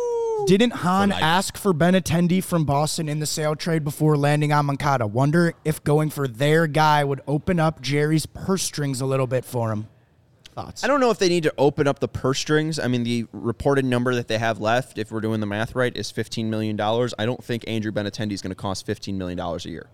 didn't 0.47 0.71
Hahn 0.73 1.09
life. 1.09 1.21
ask 1.23 1.57
for 1.57 1.73
Benintendi 1.73 2.43
from 2.43 2.65
Boston 2.65 3.07
in 3.09 3.19
the 3.19 3.25
Sale 3.25 3.55
trade 3.55 3.83
before 3.83 4.17
landing 4.17 4.51
on 4.51 4.65
Moncada? 4.65 5.07
Wonder 5.07 5.53
if 5.63 5.83
going 5.83 6.09
for 6.09 6.27
their 6.27 6.67
guy 6.67 7.03
would 7.03 7.21
open 7.27 7.59
up 7.59 7.81
Jerry's 7.81 8.25
purse 8.25 8.63
strings 8.63 9.01
a 9.01 9.05
little 9.05 9.27
bit 9.27 9.45
for 9.45 9.71
him. 9.71 9.87
Thoughts? 10.53 10.83
I 10.83 10.87
don't 10.87 10.99
know 10.99 11.09
if 11.09 11.17
they 11.17 11.29
need 11.29 11.43
to 11.43 11.53
open 11.57 11.87
up 11.87 11.97
the 11.99 12.07
purse 12.07 12.37
strings. 12.39 12.77
I 12.77 12.87
mean, 12.87 13.03
the 13.03 13.25
reported 13.31 13.85
number 13.85 14.13
that 14.13 14.27
they 14.27 14.37
have 14.37 14.59
left, 14.59 14.97
if 14.99 15.11
we're 15.11 15.21
doing 15.21 15.39
the 15.39 15.47
math 15.47 15.73
right, 15.73 15.95
is 15.97 16.11
$15 16.11 16.45
million. 16.45 16.79
I 16.79 17.25
don't 17.25 17.43
think 17.43 17.63
Andrew 17.67 17.91
Benintendi 17.91 18.33
is 18.33 18.41
going 18.43 18.51
to 18.51 18.55
cost 18.55 18.85
$15 18.85 19.15
million 19.15 19.39
a 19.39 19.57
year. 19.63 19.87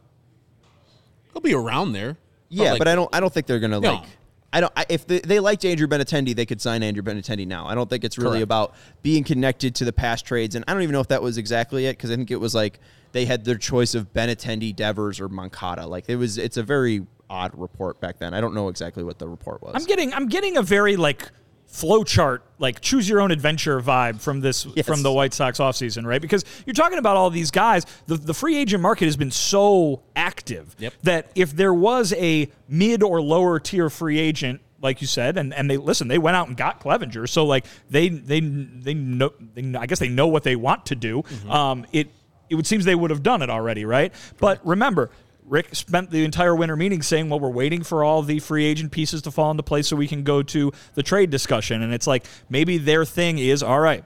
He'll 1.32 1.42
be 1.42 1.54
around 1.54 1.94
there. 1.94 2.18
Yeah, 2.50 2.72
like- 2.72 2.80
but 2.80 2.88
I 2.88 2.96
don't. 2.96 3.10
I 3.16 3.20
don't 3.20 3.32
think 3.32 3.46
they're 3.46 3.60
gonna 3.60 3.80
No. 3.80 3.94
like 3.94 4.04
I 4.52 4.62
don't. 4.62 4.74
I, 4.76 4.86
if 4.90 5.06
they, 5.06 5.20
they 5.20 5.40
liked 5.40 5.64
Andrew 5.66 5.88
Benintendi, 5.88 6.36
they 6.36 6.46
could 6.46 6.62
sign 6.62 6.82
Andrew 6.82 7.04
Benintendi 7.04 7.46
now. 7.46 7.68
I 7.68 7.76
don't 7.76 7.90
think 7.90 8.04
it's 8.04 8.18
really 8.18 8.40
Correct. 8.40 8.44
about 8.44 8.76
being 9.04 9.24
connected 9.24 9.76
to 9.76 9.86
the 9.86 9.94
past 9.94 10.26
trades, 10.26 10.56
and 10.56 10.66
I 10.68 10.74
don't 10.74 10.82
even 10.82 10.94
know 10.94 11.02
if 11.02 11.10
that 11.10 11.22
was 11.22 11.38
exactly 11.38 11.86
it 11.86 11.98
because 11.98 12.12
I 12.12 12.16
think 12.16 12.32
it 12.32 12.40
was 12.40 12.56
like 12.56 12.80
they 13.12 13.26
had 13.26 13.46
their 13.46 13.58
choice 13.58 13.94
of 13.94 14.12
Benintendi, 14.14 14.76
Devers, 14.76 15.20
or 15.20 15.30
Moncada. 15.30 15.86
Like 15.86 16.06
it 16.08 16.16
was. 16.16 16.38
It's 16.38 16.58
a 16.58 16.64
very 16.64 17.06
odd 17.30 17.52
report 17.54 18.00
back 18.02 18.18
then. 18.18 18.34
I 18.34 18.42
don't 18.42 18.56
know 18.56 18.70
exactly 18.70 19.04
what 19.04 19.20
the 19.20 19.28
report 19.28 19.62
was. 19.62 19.74
I'm 19.76 19.86
getting 19.86 20.14
I'm 20.14 20.28
getting 20.28 20.58
a 20.58 20.64
very 20.64 20.96
like 20.96 21.30
flow 21.70 22.04
chart, 22.04 22.44
like 22.58 22.82
choose 22.82 23.08
your 23.08 23.22
own 23.22 23.32
adventure 23.32 23.80
vibe 23.80 24.20
from 24.20 24.42
this 24.42 24.66
Yes. 24.76 24.86
from 24.86 25.04
the 25.04 25.12
White 25.12 25.34
Sox 25.34 25.60
offseason, 25.60 26.06
right? 26.06 26.22
Because 26.22 26.44
you're 26.66 26.74
talking 26.74 26.98
about 26.98 27.16
all 27.16 27.30
these 27.30 27.52
guys. 27.52 27.86
The 28.08 28.18
the 28.18 28.34
free 28.34 28.58
agent 28.58 28.82
market 28.82 29.06
has 29.06 29.16
been 29.16 29.32
so 29.32 30.02
active 30.16 30.76
Yep. 30.80 30.94
that 31.04 31.32
if 31.36 31.56
there 31.56 31.74
was 31.74 32.12
a 32.14 32.50
mid 32.68 33.04
or 33.04 33.22
lower 33.22 33.60
tier 33.60 33.90
free 33.90 34.18
agent, 34.20 34.62
like 34.82 35.00
you 35.02 35.08
said, 35.08 35.38
and, 35.38 35.54
and 35.54 35.70
they 35.70 35.78
listen, 35.78 36.08
they 36.08 36.18
went 36.18 36.36
out 36.36 36.48
and 36.48 36.58
got 36.58 36.82
Clevinger, 36.82 37.30
so 37.30 37.46
like 37.46 37.66
they 37.90 38.10
they 38.10 38.40
they 38.40 38.94
know 38.96 39.32
they, 39.54 39.78
I 39.78 39.86
guess 39.86 40.00
they 40.00 40.10
know 40.10 40.28
what 40.28 40.44
they 40.44 40.56
want 40.56 40.88
to 40.88 40.96
do. 40.96 41.24
Um, 41.48 41.86
it 41.92 42.08
it 42.50 42.56
would 42.56 42.66
seems 42.66 42.84
they 42.84 42.96
would 42.96 43.12
have 43.12 43.22
done 43.22 43.42
it 43.44 43.50
already, 43.50 43.86
right? 43.86 44.12
But 44.40 44.60
remember. 44.66 45.12
Rick 45.50 45.76
spent 45.76 46.12
the 46.12 46.24
entire 46.24 46.56
winter 46.56 46.76
meeting 46.76 47.02
saying, 47.02 47.30
"Well, 47.30 47.40
we're 47.40 47.50
waiting 47.50 47.84
for 47.84 48.04
all 48.04 48.22
the 48.22 48.40
free 48.40 48.66
agent 48.66 48.92
pieces 48.92 49.24
to 49.24 49.32
fall 49.32 49.50
into 49.50 49.64
place 49.64 49.88
so 49.88 49.96
we 49.96 50.08
can 50.08 50.24
go 50.24 50.44
to 50.44 50.72
the 50.94 51.04
trade 51.04 51.32
discussion." 51.32 51.82
And 51.82 51.94
it's 51.94 52.08
like 52.08 52.26
maybe 52.50 52.78
their 52.78 53.04
thing 53.04 53.40
is, 53.40 53.64
"All 53.64 53.80
right, 53.80 54.04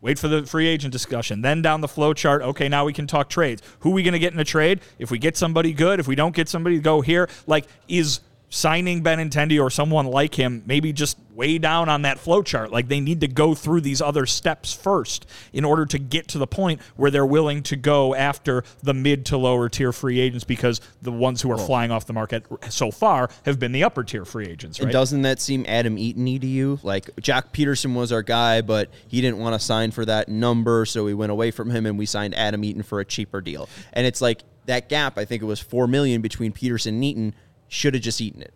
wait 0.00 0.18
for 0.18 0.28
the 0.28 0.44
free 0.44 0.68
agent 0.68 0.92
discussion. 0.92 1.42
Then 1.42 1.62
down 1.62 1.80
the 1.80 1.88
flow 1.88 2.12
chart, 2.12 2.42
okay, 2.42 2.68
now 2.68 2.84
we 2.84 2.92
can 2.92 3.06
talk 3.06 3.28
trades. 3.28 3.62
Who 3.80 3.90
are 3.90 3.94
we 3.94 4.02
going 4.02 4.12
to 4.12 4.18
get 4.18 4.32
in 4.32 4.38
a 4.38 4.44
trade? 4.44 4.80
If 4.98 5.10
we 5.10 5.18
get 5.18 5.36
somebody 5.36 5.72
good, 5.72 5.98
if 5.98 6.06
we 6.06 6.14
don't 6.14 6.34
get 6.34 6.48
somebody, 6.48 6.78
go 6.78 7.00
here. 7.00 7.28
Like, 7.46 7.66
is 7.88 8.20
signing 8.56 9.02
Benintendi 9.02 9.62
or 9.62 9.70
someone 9.70 10.06
like 10.06 10.34
him 10.34 10.62
maybe 10.66 10.92
just 10.92 11.18
way 11.34 11.58
down 11.58 11.88
on 11.88 12.02
that 12.02 12.18
flow 12.18 12.42
chart? 12.42 12.72
Like, 12.72 12.88
they 12.88 13.00
need 13.00 13.20
to 13.20 13.28
go 13.28 13.54
through 13.54 13.82
these 13.82 14.00
other 14.00 14.26
steps 14.26 14.72
first 14.72 15.26
in 15.52 15.64
order 15.64 15.84
to 15.86 15.98
get 15.98 16.28
to 16.28 16.38
the 16.38 16.46
point 16.46 16.80
where 16.96 17.10
they're 17.10 17.26
willing 17.26 17.62
to 17.64 17.76
go 17.76 18.14
after 18.14 18.64
the 18.82 18.94
mid 18.94 19.26
to 19.26 19.36
lower 19.36 19.68
tier 19.68 19.92
free 19.92 20.18
agents 20.18 20.44
because 20.44 20.80
the 21.02 21.12
ones 21.12 21.42
who 21.42 21.50
are 21.52 21.58
flying 21.58 21.90
off 21.90 22.06
the 22.06 22.12
market 22.12 22.44
so 22.70 22.90
far 22.90 23.28
have 23.44 23.58
been 23.58 23.72
the 23.72 23.84
upper 23.84 24.02
tier 24.02 24.24
free 24.24 24.46
agents, 24.46 24.80
And 24.80 24.90
doesn't 24.92 25.22
that 25.22 25.40
seem 25.40 25.64
Adam 25.68 25.98
Eaton 25.98 26.24
to 26.40 26.46
you? 26.46 26.78
Like 26.82 27.14
Joc 27.16 27.52
Pederson 27.52 27.94
was 27.94 28.12
our 28.12 28.22
guy, 28.22 28.62
but 28.62 28.90
he 29.08 29.20
didn't 29.20 29.38
want 29.38 29.54
to 29.54 29.64
sign 29.64 29.90
for 29.90 30.04
that 30.04 30.28
number, 30.28 30.84
so 30.86 31.04
we 31.04 31.14
went 31.14 31.32
away 31.32 31.50
from 31.50 31.70
him 31.70 31.86
and 31.86 31.98
we 31.98 32.06
signed 32.06 32.34
Adam 32.34 32.64
Eaton 32.64 32.82
for 32.82 33.00
a 33.00 33.04
cheaper 33.04 33.40
deal. 33.40 33.68
And 33.92 34.06
it's 34.06 34.20
like 34.20 34.42
that 34.66 34.88
gap. 34.88 35.18
I 35.18 35.24
think 35.24 35.42
it 35.42 35.46
was 35.46 35.60
four 35.60 35.86
million 35.86 36.20
between 36.20 36.52
Pederson 36.52 36.88
and 36.88 37.04
Eaton. 37.04 37.34
Should 37.68 37.94
have 37.94 38.02
just 38.02 38.20
eaten 38.20 38.42
it. 38.42 38.52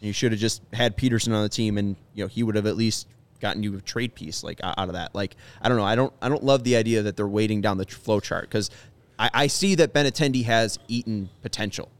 You 0.00 0.12
should 0.12 0.32
have 0.32 0.40
just 0.40 0.62
had 0.72 0.96
Pederson 0.96 1.34
on 1.34 1.42
the 1.42 1.48
team, 1.48 1.78
and 1.78 1.96
you 2.14 2.24
know 2.24 2.28
he 2.28 2.42
would 2.42 2.54
have 2.54 2.66
at 2.66 2.76
least 2.76 3.08
gotten 3.40 3.62
you 3.62 3.76
a 3.76 3.80
trade 3.80 4.14
piece 4.14 4.42
like 4.42 4.60
out 4.62 4.76
of 4.78 4.92
that. 4.92 5.14
Like 5.14 5.36
I 5.60 5.68
don't 5.68 5.78
know. 5.78 5.84
I 5.84 5.94
don't. 5.94 6.12
I 6.22 6.28
don't 6.28 6.44
love 6.44 6.64
the 6.64 6.76
idea 6.76 7.02
that 7.02 7.16
they're 7.16 7.26
waiting 7.28 7.60
down 7.60 7.78
the 7.78 7.86
flow 7.86 8.20
chart 8.20 8.44
because 8.44 8.70
I, 9.18 9.30
I 9.34 9.46
see 9.46 9.74
that 9.76 9.92
Benintendi 9.92 10.44
has 10.44 10.78
eaten 10.88 11.30
potential. 11.42 11.90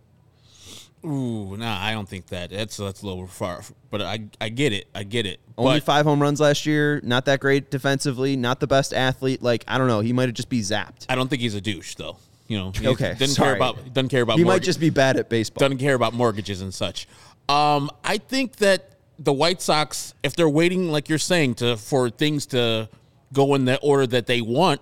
Ooh, 1.05 1.57
nah, 1.57 1.81
I 1.81 1.93
don't 1.93 2.09
think 2.09 2.27
that. 2.29 2.51
That's 2.51 2.77
that's 2.77 3.03
a 3.03 3.07
little 3.07 3.27
far. 3.27 3.62
But 3.91 4.03
I 4.03 4.27
I 4.41 4.49
get 4.49 4.73
it. 4.73 4.87
I 4.95 5.05
get 5.05 5.27
it. 5.27 5.41
Only 5.57 5.77
but 5.77 5.85
five 5.85 6.07
home 6.07 6.21
runs 6.21 6.41
last 6.41 6.66
year. 6.66 7.01
Not 7.05 7.25
that 7.27 7.41
great 7.41 7.71
defensively. 7.71 8.37
Not 8.37 8.61
the 8.61 8.66
best 8.66 8.93
athlete. 8.93 9.43
Like 9.43 9.64
I 9.69 9.79
don't 9.79 9.89
know. 9.89 10.01
He 10.01 10.12
might 10.12 10.29
have 10.29 10.35
just 10.35 10.49
be 10.49 10.61
zapped. 10.61 11.07
I 11.09 11.14
don't 11.14 11.29
think 11.29 11.43
he's 11.43 11.55
a 11.55 11.61
douche 11.61 11.95
though. 11.95 12.19
You 12.49 12.59
know, 12.59 12.70
he 12.72 12.88
Okay, 12.88 13.11
doesn't 13.18 13.34
sorry. 13.36 13.49
care 13.51 13.57
about 13.57 13.92
doesn't 13.94 14.09
care 14.09 14.22
about. 14.22 14.38
He 14.38 14.44
might 14.44 14.62
just 14.62 14.80
be 14.80 14.90
bad 14.90 15.16
at 15.16 15.28
baseball. 15.28 15.61
doesn't 15.61 15.78
care 15.78 15.94
about 15.94 16.14
mortgages 16.14 16.61
and 16.62 16.72
such. 16.74 17.07
Um, 17.49 17.90
I 18.03 18.18
think 18.18 18.57
that 18.57 18.96
the 19.18 19.32
White 19.32 19.61
Sox, 19.62 20.14
if 20.22 20.34
they're 20.34 20.49
waiting, 20.49 20.90
like 20.90 21.09
you're 21.09 21.18
saying, 21.18 21.55
to 21.57 21.76
for 21.76 22.09
things 22.11 22.46
to 22.46 22.88
go 23.32 23.55
in 23.55 23.64
the 23.66 23.78
order 23.80 24.07
that 24.07 24.26
they 24.26 24.40
want, 24.40 24.80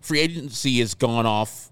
free 0.00 0.20
agency 0.20 0.78
has 0.78 0.94
gone 0.94 1.26
off, 1.26 1.70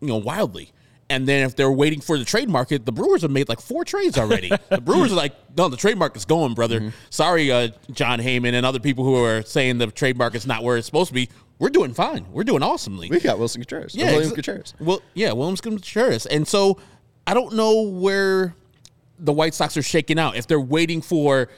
you 0.00 0.08
know, 0.08 0.16
wildly. 0.16 0.70
And 1.08 1.28
then 1.28 1.46
if 1.46 1.54
they're 1.54 1.70
waiting 1.70 2.00
for 2.00 2.18
the 2.18 2.24
trade 2.24 2.48
market, 2.48 2.84
the 2.84 2.90
Brewers 2.92 3.22
have 3.22 3.30
made 3.30 3.48
like 3.48 3.60
four 3.60 3.84
trades 3.84 4.18
already. 4.18 4.50
the 4.70 4.80
Brewers 4.80 5.12
are 5.12 5.16
like, 5.16 5.34
no, 5.56 5.68
the 5.68 5.76
trade 5.76 5.96
market's 5.98 6.24
going, 6.24 6.54
brother. 6.54 6.80
Mm-hmm. 6.80 6.88
Sorry, 7.10 7.52
uh, 7.52 7.68
Jon 7.92 8.18
Heyman 8.18 8.54
and 8.54 8.66
other 8.66 8.80
people 8.80 9.04
who 9.04 9.14
are 9.22 9.42
saying 9.42 9.78
the 9.78 9.86
trade 9.86 10.16
market's 10.16 10.46
not 10.46 10.64
where 10.64 10.76
it's 10.76 10.86
supposed 10.86 11.08
to 11.08 11.14
be. 11.14 11.28
We're 11.58 11.70
doing 11.70 11.94
fine. 11.94 12.26
We're 12.32 12.44
doing 12.44 12.62
awesomely. 12.62 13.08
we 13.08 13.18
got 13.20 13.38
Wilson 13.38 13.62
Contreras. 13.62 13.94
Yeah, 13.94 14.12
William 14.12 14.30
exa- 14.30 14.34
Contreras. 14.34 14.74
Well, 14.78 15.00
yeah, 15.14 15.32
Williams 15.32 15.60
Contreras. 15.60 16.26
And 16.26 16.46
so 16.46 16.78
I 17.26 17.34
don't 17.34 17.54
know 17.54 17.82
where 17.82 18.54
the 19.18 19.32
White 19.32 19.54
Sox 19.54 19.76
are 19.76 19.82
shaking 19.82 20.18
out. 20.18 20.36
If 20.36 20.46
they're 20.46 20.60
waiting 20.60 21.00
for, 21.00 21.48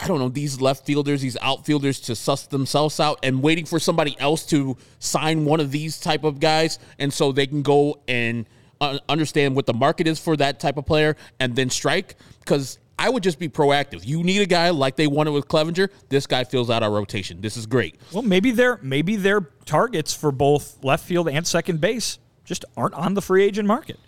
I 0.00 0.08
don't 0.08 0.18
know, 0.18 0.28
these 0.28 0.60
left 0.60 0.84
fielders, 0.84 1.20
these 1.22 1.36
outfielders 1.40 2.00
to 2.00 2.16
suss 2.16 2.46
themselves 2.48 2.98
out 2.98 3.20
and 3.22 3.40
waiting 3.42 3.64
for 3.66 3.78
somebody 3.78 4.16
else 4.18 4.44
to 4.46 4.76
sign 4.98 5.44
one 5.44 5.60
of 5.60 5.70
these 5.70 6.00
type 6.00 6.24
of 6.24 6.40
guys. 6.40 6.80
And 6.98 7.12
so 7.12 7.30
they 7.30 7.46
can 7.46 7.62
go 7.62 8.00
and 8.08 8.46
uh, 8.80 8.98
understand 9.08 9.54
what 9.54 9.66
the 9.66 9.74
market 9.74 10.08
is 10.08 10.18
for 10.18 10.36
that 10.38 10.58
type 10.58 10.76
of 10.76 10.86
player 10.86 11.16
and 11.38 11.54
then 11.54 11.70
strike. 11.70 12.16
Because 12.40 12.78
I 12.98 13.10
would 13.10 13.22
just 13.22 13.38
be 13.38 13.48
proactive. 13.48 14.06
You 14.06 14.22
need 14.22 14.40
a 14.40 14.46
guy 14.46 14.70
like 14.70 14.96
they 14.96 15.06
wanted 15.06 15.32
with 15.32 15.48
Clevinger. 15.48 15.90
This 16.08 16.26
guy 16.26 16.44
fills 16.44 16.70
out 16.70 16.82
our 16.82 16.90
rotation. 16.90 17.40
This 17.40 17.56
is 17.56 17.66
great. 17.66 17.96
Well, 18.12 18.22
maybe 18.22 18.50
their 18.50 18.78
maybe 18.82 19.16
their 19.16 19.40
targets 19.64 20.14
for 20.14 20.30
both 20.30 20.82
left 20.84 21.04
field 21.04 21.28
and 21.28 21.46
second 21.46 21.80
base 21.80 22.18
just 22.44 22.64
aren't 22.76 22.94
on 22.94 23.14
the 23.14 23.22
free 23.22 23.44
agent 23.44 23.66
market. 23.66 23.98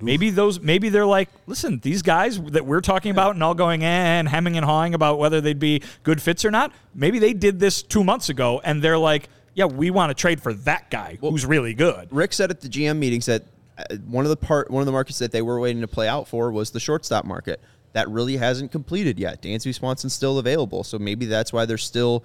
Maybe 0.00 0.30
those 0.30 0.60
maybe 0.60 0.88
they're 0.88 1.06
like, 1.06 1.30
listen, 1.46 1.78
these 1.78 2.02
guys 2.02 2.40
that 2.40 2.66
we're 2.66 2.80
talking 2.80 3.10
about 3.10 3.34
and 3.34 3.42
all 3.42 3.54
going 3.54 3.84
eh, 3.84 3.86
and 3.86 4.28
hemming 4.28 4.56
and 4.56 4.64
hawing 4.64 4.94
about 4.94 5.18
whether 5.18 5.40
they'd 5.40 5.58
be 5.58 5.82
good 6.02 6.20
fits 6.20 6.44
or 6.44 6.50
not. 6.50 6.72
Maybe 6.94 7.18
they 7.18 7.32
did 7.32 7.60
this 7.60 7.82
two 7.82 8.02
months 8.02 8.28
ago 8.28 8.60
and 8.64 8.82
they're 8.82 8.98
like, 8.98 9.28
yeah, 9.54 9.66
we 9.66 9.90
want 9.90 10.10
to 10.10 10.14
trade 10.14 10.42
for 10.42 10.52
that 10.52 10.90
guy 10.90 11.18
who's 11.20 11.46
really 11.46 11.74
good. 11.74 12.08
Rick 12.10 12.32
said 12.32 12.50
at 12.50 12.60
the 12.60 12.68
GM 12.68 12.98
meetings 12.98 13.26
that 13.26 13.44
uh, 13.78 13.96
one 14.06 14.24
of 14.24 14.30
the 14.30 14.36
part 14.36 14.70
one 14.70 14.82
of 14.82 14.86
the 14.86 14.92
markets 14.92 15.18
that 15.20 15.30
they 15.30 15.42
were 15.42 15.60
waiting 15.60 15.80
to 15.80 15.88
play 15.88 16.08
out 16.08 16.26
for 16.28 16.50
was 16.50 16.72
the 16.72 16.80
shortstop 16.80 17.24
market. 17.24 17.60
That 17.94 18.08
really 18.10 18.36
hasn't 18.36 18.70
completed 18.70 19.18
yet. 19.18 19.42
Dansby 19.42 19.74
Swanson's 19.74 20.12
still 20.12 20.38
available, 20.38 20.84
so 20.84 20.98
maybe 20.98 21.26
that's 21.26 21.52
why 21.52 21.64
there's 21.64 21.82
still 21.84 22.24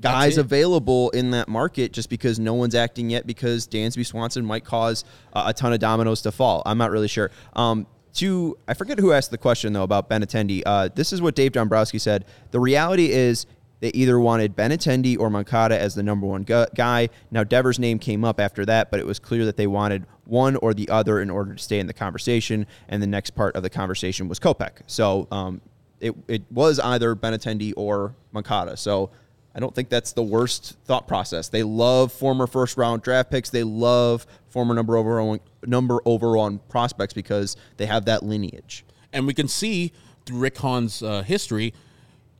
guys 0.00 0.38
available 0.38 1.10
in 1.10 1.30
that 1.30 1.48
market 1.48 1.92
just 1.92 2.10
because 2.10 2.38
no 2.38 2.54
one's 2.54 2.74
acting 2.74 3.10
yet 3.10 3.26
because 3.26 3.66
Dansby 3.66 4.04
Swanson 4.04 4.44
might 4.44 4.64
cause 4.64 5.04
uh, 5.32 5.44
a 5.46 5.54
ton 5.54 5.72
of 5.72 5.80
dominoes 5.80 6.22
to 6.22 6.32
fall. 6.32 6.62
I'm 6.66 6.78
not 6.78 6.90
really 6.90 7.08
sure. 7.08 7.30
Um, 7.54 7.86
to 8.14 8.56
I 8.66 8.74
forget 8.74 8.98
who 8.98 9.12
asked 9.12 9.30
the 9.30 9.38
question 9.38 9.72
though 9.72 9.82
about 9.82 10.08
Benintendi. 10.08 10.62
Uh, 10.64 10.88
this 10.94 11.12
is 11.12 11.20
what 11.20 11.34
Dave 11.34 11.52
Dombrowski 11.52 11.98
said. 11.98 12.24
The 12.50 12.60
reality 12.60 13.10
is 13.10 13.46
they 13.80 13.90
either 13.90 14.18
wanted 14.18 14.56
Benintendi 14.56 15.18
or 15.18 15.30
Moncada 15.30 15.78
as 15.78 15.94
the 15.94 16.02
number 16.02 16.26
one 16.26 16.42
gu- 16.42 16.66
guy. 16.74 17.08
Now 17.30 17.44
Devers' 17.44 17.78
name 17.78 17.98
came 17.98 18.24
up 18.24 18.40
after 18.40 18.64
that, 18.66 18.90
but 18.90 19.00
it 19.00 19.06
was 19.06 19.18
clear 19.18 19.44
that 19.44 19.56
they 19.56 19.66
wanted 19.66 20.06
one 20.24 20.56
or 20.56 20.74
the 20.74 20.88
other 20.88 21.20
in 21.20 21.30
order 21.30 21.54
to 21.54 21.62
stay 21.62 21.78
in 21.78 21.86
the 21.86 21.92
conversation. 21.92 22.66
And 22.88 23.02
the 23.02 23.06
next 23.06 23.30
part 23.30 23.54
of 23.54 23.62
the 23.62 23.70
conversation 23.70 24.28
was 24.28 24.40
Kopech. 24.40 24.78
So 24.86 25.28
um, 25.30 25.60
it 26.00 26.14
it 26.28 26.42
was 26.50 26.78
either 26.80 27.14
Benintendi 27.14 27.72
or 27.76 28.14
Moncada. 28.32 28.76
So. 28.76 29.10
I 29.54 29.58
don't 29.58 29.74
think 29.74 29.88
that's 29.88 30.12
the 30.12 30.22
worst 30.22 30.76
thought 30.84 31.08
process. 31.08 31.48
They 31.48 31.62
love 31.62 32.12
former 32.12 32.46
first 32.46 32.76
round 32.76 33.00
draft 33.00 33.30
picks. 33.30 33.48
They 33.48 33.62
love 33.62 34.26
former 34.48 34.74
number 34.74 34.98
overall 34.98 35.38
number 35.64 35.98
overall 36.04 36.58
prospects 36.68 37.14
because 37.14 37.56
they 37.78 37.86
have 37.86 38.04
that 38.04 38.22
lineage. 38.22 38.84
And 39.14 39.26
we 39.26 39.32
can 39.32 39.48
see 39.48 39.92
through 40.26 40.40
Rick 40.40 40.58
Hahn's 40.58 41.02
uh, 41.02 41.22
history, 41.22 41.72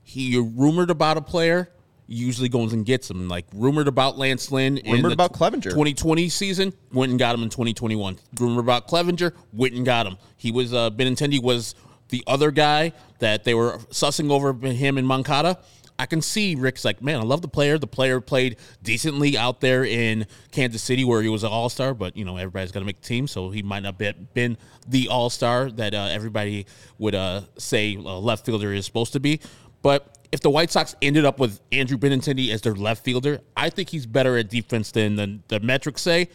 he 0.07 0.38
rumored 0.38 0.88
about 0.88 1.16
a 1.16 1.20
player, 1.20 1.68
usually 2.07 2.48
goes 2.48 2.72
and 2.72 2.86
gets 2.86 3.11
him. 3.11 3.26
Like 3.26 3.44
rumored 3.52 3.88
about 3.88 4.16
Lance 4.16 4.52
Lynn, 4.52 4.78
in 4.78 4.92
Rumored 4.92 5.11
the 5.11 5.14
about 5.14 5.32
Clevinger. 5.32 5.64
2020 5.64 6.28
season, 6.28 6.72
went 6.92 7.11
and 7.11 7.18
got 7.18 7.34
him 7.34 7.42
in 7.42 7.50
2021. 7.50 8.16
Rumored 8.38 8.64
about 8.64 8.86
Clevinger, 8.86 9.32
went 9.52 9.74
and 9.74 9.84
got 9.84 10.07
him. 10.07 10.16
He 10.36 10.52
was 10.52 10.72
uh, 10.72 10.90
Benintendi 10.90 11.42
was 11.42 11.74
the 12.11 12.22
other 12.28 12.52
guy 12.52 12.92
that 13.18 13.42
they 13.42 13.52
were 13.52 13.78
sussing 13.90 14.30
over 14.30 14.52
him 14.52 14.96
and 14.96 15.09
Moncada. 15.09 15.59
I 15.98 16.07
can 16.07 16.20
see 16.20 16.54
Rick's 16.54 16.84
like, 16.84 17.02
man, 17.02 17.18
I 17.20 17.22
love 17.22 17.42
the 17.42 17.48
player. 17.48 17.78
The 17.78 17.86
player 17.86 18.20
played 18.20 18.57
decently 18.82 19.36
out 19.36 19.61
there 19.61 19.84
in 19.84 20.26
Kansas 20.52 20.82
City 20.82 21.04
where 21.04 21.22
he 21.22 21.28
was 21.28 21.42
an 21.42 21.50
all 21.50 21.68
star, 21.68 21.94
but 21.94 22.16
you 22.16 22.24
know 22.24 22.36
everybody's 22.36 22.70
got 22.70 22.80
to 22.80 22.86
make 22.86 23.00
the 23.00 23.07
team, 23.09 23.26
so 23.26 23.50
he 23.50 23.62
might 23.62 23.82
not 23.82 24.00
have 24.00 24.34
been 24.34 24.57
the 24.86 25.09
all 25.09 25.30
star 25.30 25.70
that 25.72 25.94
uh, 25.94 26.09
everybody 26.12 26.66
would 26.98 27.14
uh, 27.14 27.40
say 27.59 27.94
a 27.94 27.98
left 27.98 28.46
fielder 28.46 28.72
is 28.72 28.86
supposed 28.86 29.14
to 29.14 29.20
be. 29.20 29.40
But 29.87 30.18
if 30.32 30.41
the 30.41 30.51
White 30.51 30.72
Sox 30.72 30.97
ended 31.01 31.24
up 31.24 31.39
with 31.39 31.61
Andrew 31.70 31.97
Benintendi 31.97 32.51
as 32.51 32.61
their 32.61 32.74
left 32.74 33.05
fielder, 33.05 33.39
I 33.57 33.70
think 33.70 33.89
he's 33.89 34.05
better 34.05 34.37
at 34.37 34.51
defense 34.51 34.91
than 34.91 35.14
the, 35.14 35.39
the 35.47 35.61
metrics 35.61 36.03
say. 36.03 36.28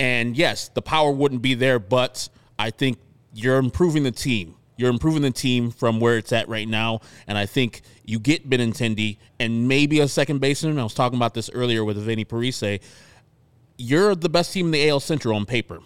And 0.00 0.36
yes, 0.36 0.66
the 0.66 0.82
power 0.82 1.12
wouldn't 1.12 1.40
be 1.40 1.54
there, 1.54 1.78
but 1.78 2.28
I 2.58 2.70
think 2.70 2.98
you're 3.32 3.58
improving 3.58 4.02
the 4.02 4.10
team. 4.10 4.56
You're 4.76 4.90
improving 4.90 5.22
the 5.22 5.30
team 5.30 5.70
from 5.70 6.00
where 6.00 6.18
it's 6.18 6.32
at 6.32 6.48
right 6.48 6.66
now. 6.66 6.98
And 7.28 7.38
I 7.38 7.46
think 7.46 7.82
you 8.04 8.18
get 8.18 8.50
Benintendi 8.50 9.18
and 9.38 9.68
maybe 9.68 10.00
a 10.00 10.08
second 10.08 10.40
baseman. 10.40 10.76
I 10.76 10.82
was 10.82 10.92
talking 10.92 11.20
about 11.20 11.34
this 11.34 11.48
earlier 11.50 11.84
with 11.84 11.98
Vinny 11.98 12.24
Parise. 12.24 12.80
You're 13.76 14.16
the 14.16 14.28
best 14.28 14.52
team 14.52 14.66
in 14.66 14.72
the 14.72 14.88
AL 14.88 14.98
Central 14.98 15.36
on 15.36 15.46
paper. 15.46 15.78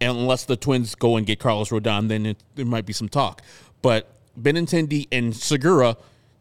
And 0.00 0.16
unless 0.16 0.46
the 0.46 0.56
Twins 0.56 0.94
go 0.94 1.16
and 1.18 1.26
get 1.26 1.38
Carlos 1.38 1.68
Rodon, 1.68 2.08
then 2.08 2.24
it, 2.24 2.42
there 2.54 2.64
might 2.64 2.86
be 2.86 2.94
some 2.94 3.10
talk. 3.10 3.42
But 3.82 4.17
Benintendi 4.42 5.08
and 5.12 5.34
Segura, 5.34 5.96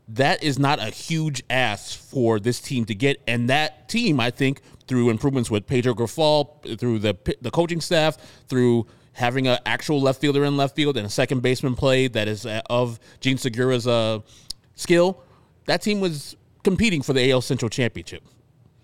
that 0.07 0.43
is 0.43 0.57
not 0.57 0.79
a 0.79 0.85
huge 0.85 1.43
ask 1.49 1.99
for 1.99 2.39
this 2.39 2.59
team 2.61 2.85
to 2.85 2.95
get. 2.95 3.21
And 3.27 3.49
that 3.49 3.89
team, 3.89 4.19
I 4.19 4.31
think, 4.31 4.61
through 4.87 5.09
improvements 5.09 5.51
with 5.51 5.67
Pedro 5.67 5.93
Grifol, 5.93 6.79
through 6.79 6.99
the 6.99 7.15
the 7.41 7.51
coaching 7.51 7.81
staff, 7.81 8.17
through 8.47 8.87
having 9.13 9.47
an 9.47 9.57
actual 9.65 9.99
left 9.99 10.21
fielder 10.21 10.45
in 10.45 10.55
left 10.55 10.75
field 10.75 10.95
and 10.95 11.05
a 11.05 11.09
second 11.09 11.41
baseman 11.41 11.75
play 11.75 12.07
that 12.07 12.27
is 12.27 12.45
uh, 12.45 12.61
of 12.69 12.99
Jean 13.19 13.37
Segura's 13.37 13.87
uh, 13.87 14.19
skill, 14.75 15.23
that 15.65 15.81
team 15.81 15.99
was 15.99 16.35
competing 16.63 17.01
for 17.01 17.13
the 17.13 17.31
AL 17.31 17.41
Central 17.41 17.67
Championship. 17.67 18.23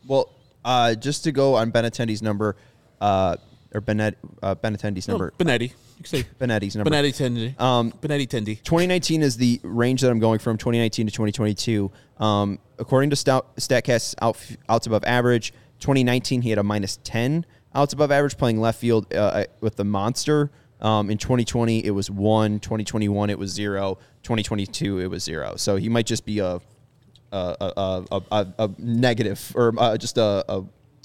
Well, 0.08 0.34
uh, 0.66 0.96
just 0.96 1.24
to 1.26 1.32
go 1.32 1.54
on 1.54 1.72
Benintendi's 1.72 2.24
number, 2.24 2.56
uh, 3.00 3.38
or 3.74 3.82
Benet, 3.82 4.16
uh, 4.42 4.56
number, 4.64 5.34
Benetti. 5.38 5.70
You 5.70 5.70
can 5.98 6.06
say 6.06 6.26
Benetti's 6.40 6.76
number. 6.76 6.92
Benetti 6.92 7.12
Tendi. 7.12 7.60
Um, 7.60 7.92
Benetti 7.92 8.28
Tendi. 8.28 8.62
2019 8.64 9.24
is 9.24 9.38
the 9.38 9.60
range 9.64 10.02
that 10.02 10.12
I'm 10.12 10.20
going 10.20 10.40
from 10.40 10.58
2019 10.58 11.08
to 11.08 11.12
2022. 11.12 11.92
Um, 12.18 12.60
according 12.78 13.10
to 13.10 13.16
Stout, 13.16 13.56
Statcast 13.58 14.16
out, 14.22 14.38
outs 14.70 14.88
above 14.88 15.04
average, 15.06 15.54
2019 15.80 16.42
he 16.42 16.50
had 16.50 16.60
a 16.60 16.64
minus 16.64 16.98
10 17.04 17.46
outs 17.76 17.94
above 17.94 18.12
average 18.12 18.38
playing 18.38 18.60
left 18.60 18.80
field 18.80 19.14
uh, 19.14 19.46
with 19.60 19.76
the 19.76 19.84
monster. 19.84 20.52
Um, 20.82 21.10
in 21.10 21.18
2020 21.18 21.86
it 21.86 21.92
was 21.92 22.12
one. 22.12 22.60
2021 22.60 23.30
it 23.30 23.40
was 23.40 23.52
zero. 23.52 23.98
2022 24.24 25.00
it 25.00 25.08
was 25.08 25.24
zero. 25.24 25.56
So 25.56 25.78
he 25.78 25.90
might 25.90 26.06
just 26.06 26.26
be 26.26 26.40
a 26.40 26.60
a 27.32 27.56
a, 27.60 28.04
a, 28.12 28.22
a, 28.32 28.48
a 28.60 28.70
negative 28.78 29.52
or 29.56 29.74
uh, 29.78 29.98
just 29.98 30.18
a, 30.18 30.46
a 30.48 30.64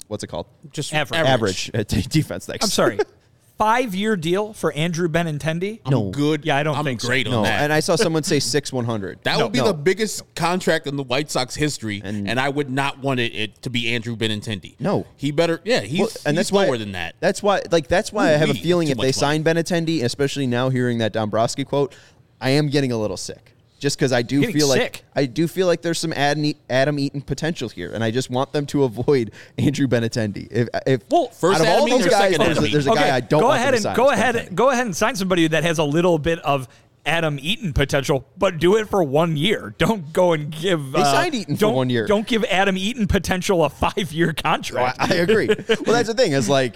what's 0.09 0.23
it 0.23 0.27
called? 0.27 0.47
Just 0.71 0.93
Average. 0.93 1.21
Average, 1.21 1.71
at 1.73 1.87
defense. 2.09 2.45
Thanks. 2.45 2.65
I'm 2.65 2.69
sorry. 2.69 2.99
Five 3.57 3.93
year 3.93 4.15
deal 4.15 4.53
for 4.53 4.71
Andrew 4.71 5.09
Benintendi? 5.09 5.81
I'm 5.83 6.11
good. 6.11 6.45
Yeah, 6.45 6.55
I 6.55 6.63
don't 6.63 6.77
I'm 6.77 6.85
think 6.85 7.01
so. 7.01 7.09
great 7.09 7.27
on 7.27 7.33
no, 7.33 7.43
that. 7.43 7.61
and 7.61 7.73
I 7.73 7.81
saw 7.81 7.97
someone 7.97 8.23
say 8.23 8.39
six 8.39 8.71
100. 8.71 9.19
that 9.23 9.37
No, 9.37 9.43
would 9.43 9.51
be 9.51 9.59
no. 9.59 9.65
the 9.65 9.73
biggest 9.73 10.23
contract 10.33 10.87
in 10.87 10.95
the 10.95 11.03
White 11.03 11.29
Sox 11.29 11.55
history, 11.55 12.01
and, 12.01 12.39
I 12.39 12.47
would 12.47 12.69
not 12.69 12.99
want 12.99 13.19
it, 13.19 13.35
it 13.35 13.61
to 13.63 13.69
be 13.69 13.93
Andrew 13.93 14.15
Benintendi. 14.15 14.79
No. 14.79 15.05
he 15.17 15.31
better. 15.31 15.59
Yeah, 15.65 15.81
he's, 15.81 15.99
Well, 15.99 16.09
and 16.25 16.37
that's 16.37 16.49
he's 16.49 16.53
lower 16.55 16.69
why, 16.69 16.77
than 16.77 16.93
that. 16.93 17.15
That's 17.19 17.43
why, 17.43 17.61
like, 17.69 17.89
that's 17.89 18.13
why 18.13 18.27
I 18.27 18.37
have 18.37 18.49
a 18.49 18.53
feeling 18.53 18.87
if 18.87 18.97
they 18.97 19.07
much 19.07 19.15
sign 19.15 19.43
Benintendi, 19.43 20.05
especially 20.05 20.47
now 20.47 20.69
hearing 20.69 20.99
that 20.99 21.11
Dombrowski 21.11 21.65
quote, 21.65 21.93
I 22.39 22.51
am 22.51 22.69
getting 22.69 22.93
a 22.93 22.97
little 22.97 23.17
sick. 23.17 23.55
Just 23.79 23.97
because 23.97 24.11
I 24.11 24.21
do 24.21 24.45
feel 24.51 24.67
like? 24.67 25.03
I 25.15 25.25
do 25.25 25.47
feel 25.47 25.65
like 25.65 25.81
there's 25.81 25.99
some 25.99 26.13
Adam, 26.13 26.53
Adam 26.69 26.99
Eaton 26.99 27.21
potential 27.21 27.69
here, 27.69 27.91
and 27.93 28.03
I 28.03 28.11
just 28.11 28.29
want 28.29 28.51
them 28.51 28.65
to 28.67 28.83
avoid 28.83 29.31
Andrew 29.57 29.87
Benintendi. 29.87 30.47
If, 30.51 30.67
if 30.85 31.01
Well, 31.09 31.29
First 31.29 31.61
out 31.61 31.61
of 31.61 31.67
Adam 31.67 31.81
all 31.81 31.87
Eaton 31.87 32.01
those 32.01 32.09
guys, 32.09 32.37
there's 32.37 32.57
a, 32.57 32.61
there's 32.61 32.87
a 32.87 32.91
Eaton? 32.91 32.95
guy 32.95 33.15
I 33.15 33.19
don't 33.21 33.39
go 33.39 33.47
want 33.47 33.59
ahead 33.59 33.73
and 33.73 33.83
sign. 33.83 33.95
go 33.95 34.09
ahead 34.09 34.35
Benintendi. 34.35 34.47
and 34.47 34.57
go 34.57 34.69
ahead 34.69 34.85
and 34.85 34.95
sign 34.95 35.15
somebody 35.15 35.47
that 35.47 35.63
has 35.63 35.77
a 35.79 35.83
little 35.83 36.19
bit 36.19 36.39
of 36.39 36.67
Adam 37.05 37.39
Eaton 37.41 37.71
potential, 37.73 38.25
but 38.37 38.59
do 38.59 38.75
it 38.75 38.89
for 38.89 39.01
one 39.01 39.37
year. 39.37 39.73
Don't 39.77 40.11
go 40.11 40.33
and 40.33 40.51
give. 40.51 40.91
They 40.91 40.99
uh, 41.01 41.05
signed 41.05 41.33
Eaton 41.33 41.55
for 41.55 41.69
one 41.73 41.89
year. 41.89 42.05
Don't 42.05 42.27
give 42.27 42.43
Adam 42.45 42.77
Eaton 42.77 43.07
potential 43.07 43.63
a 43.63 43.69
five 43.69 44.11
year 44.11 44.29
I, 44.37 44.41
contract. 44.41 44.97
I 44.99 45.15
agree. 45.15 45.47
well, 45.67 45.77
that's 45.85 46.09
the 46.09 46.13
thing. 46.13 46.33
Is 46.33 46.49
like. 46.49 46.75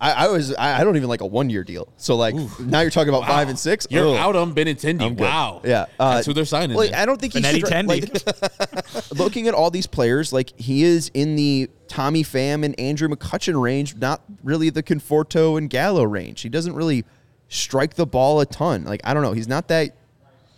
I, 0.00 0.12
I 0.12 0.28
was 0.28 0.54
I, 0.54 0.80
I 0.80 0.84
don't 0.84 0.96
even 0.96 1.08
like 1.08 1.22
a 1.22 1.26
one 1.26 1.50
year 1.50 1.64
deal. 1.64 1.92
So 1.96 2.14
like 2.14 2.34
now 2.60 2.80
you're 2.80 2.90
talking 2.90 3.08
about 3.08 3.26
five 3.26 3.48
and 3.48 3.58
six. 3.58 3.86
You're 3.90 4.08
Ugh. 4.08 4.16
out 4.16 4.36
on 4.36 4.54
Benintendi. 4.54 5.02
I'm 5.02 5.16
good. 5.16 5.24
Wow. 5.24 5.60
Yeah, 5.64 5.86
uh, 5.98 6.14
that's 6.14 6.26
who 6.26 6.32
they're 6.34 6.44
signing. 6.44 6.76
Well. 6.76 6.88
I 6.94 7.04
don't 7.04 7.20
think 7.20 7.32
he's 7.32 7.44
Benetti 7.44 7.86
Like, 7.86 9.10
looking 9.18 9.48
at 9.48 9.54
all 9.54 9.70
these 9.70 9.88
players, 9.88 10.32
like 10.32 10.58
he 10.58 10.84
is 10.84 11.10
in 11.14 11.34
the 11.34 11.68
Tommy 11.88 12.22
Pham 12.22 12.64
and 12.64 12.78
Andrew 12.78 13.08
McCutchen 13.08 13.60
range, 13.60 13.96
not 13.96 14.22
really 14.44 14.70
the 14.70 14.84
Conforto 14.84 15.58
and 15.58 15.68
Gallo 15.68 16.04
range. 16.04 16.42
He 16.42 16.48
doesn't 16.48 16.74
really 16.74 17.04
strike 17.48 17.94
the 17.94 18.06
ball 18.06 18.40
a 18.40 18.46
ton. 18.46 18.84
Like 18.84 19.00
I 19.02 19.14
don't 19.14 19.24
know, 19.24 19.32
he's 19.32 19.48
not 19.48 19.66
that. 19.68 19.96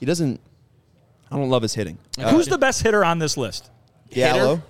He 0.00 0.06
doesn't. 0.06 0.38
I 1.30 1.36
don't 1.36 1.48
love 1.48 1.62
his 1.62 1.74
hitting. 1.74 1.96
Uh, 2.18 2.30
Who's 2.32 2.48
the 2.48 2.58
best 2.58 2.82
hitter 2.82 3.04
on 3.04 3.20
this 3.20 3.38
list? 3.38 3.70
Gallo? 4.10 4.56
hitter? 4.56 4.62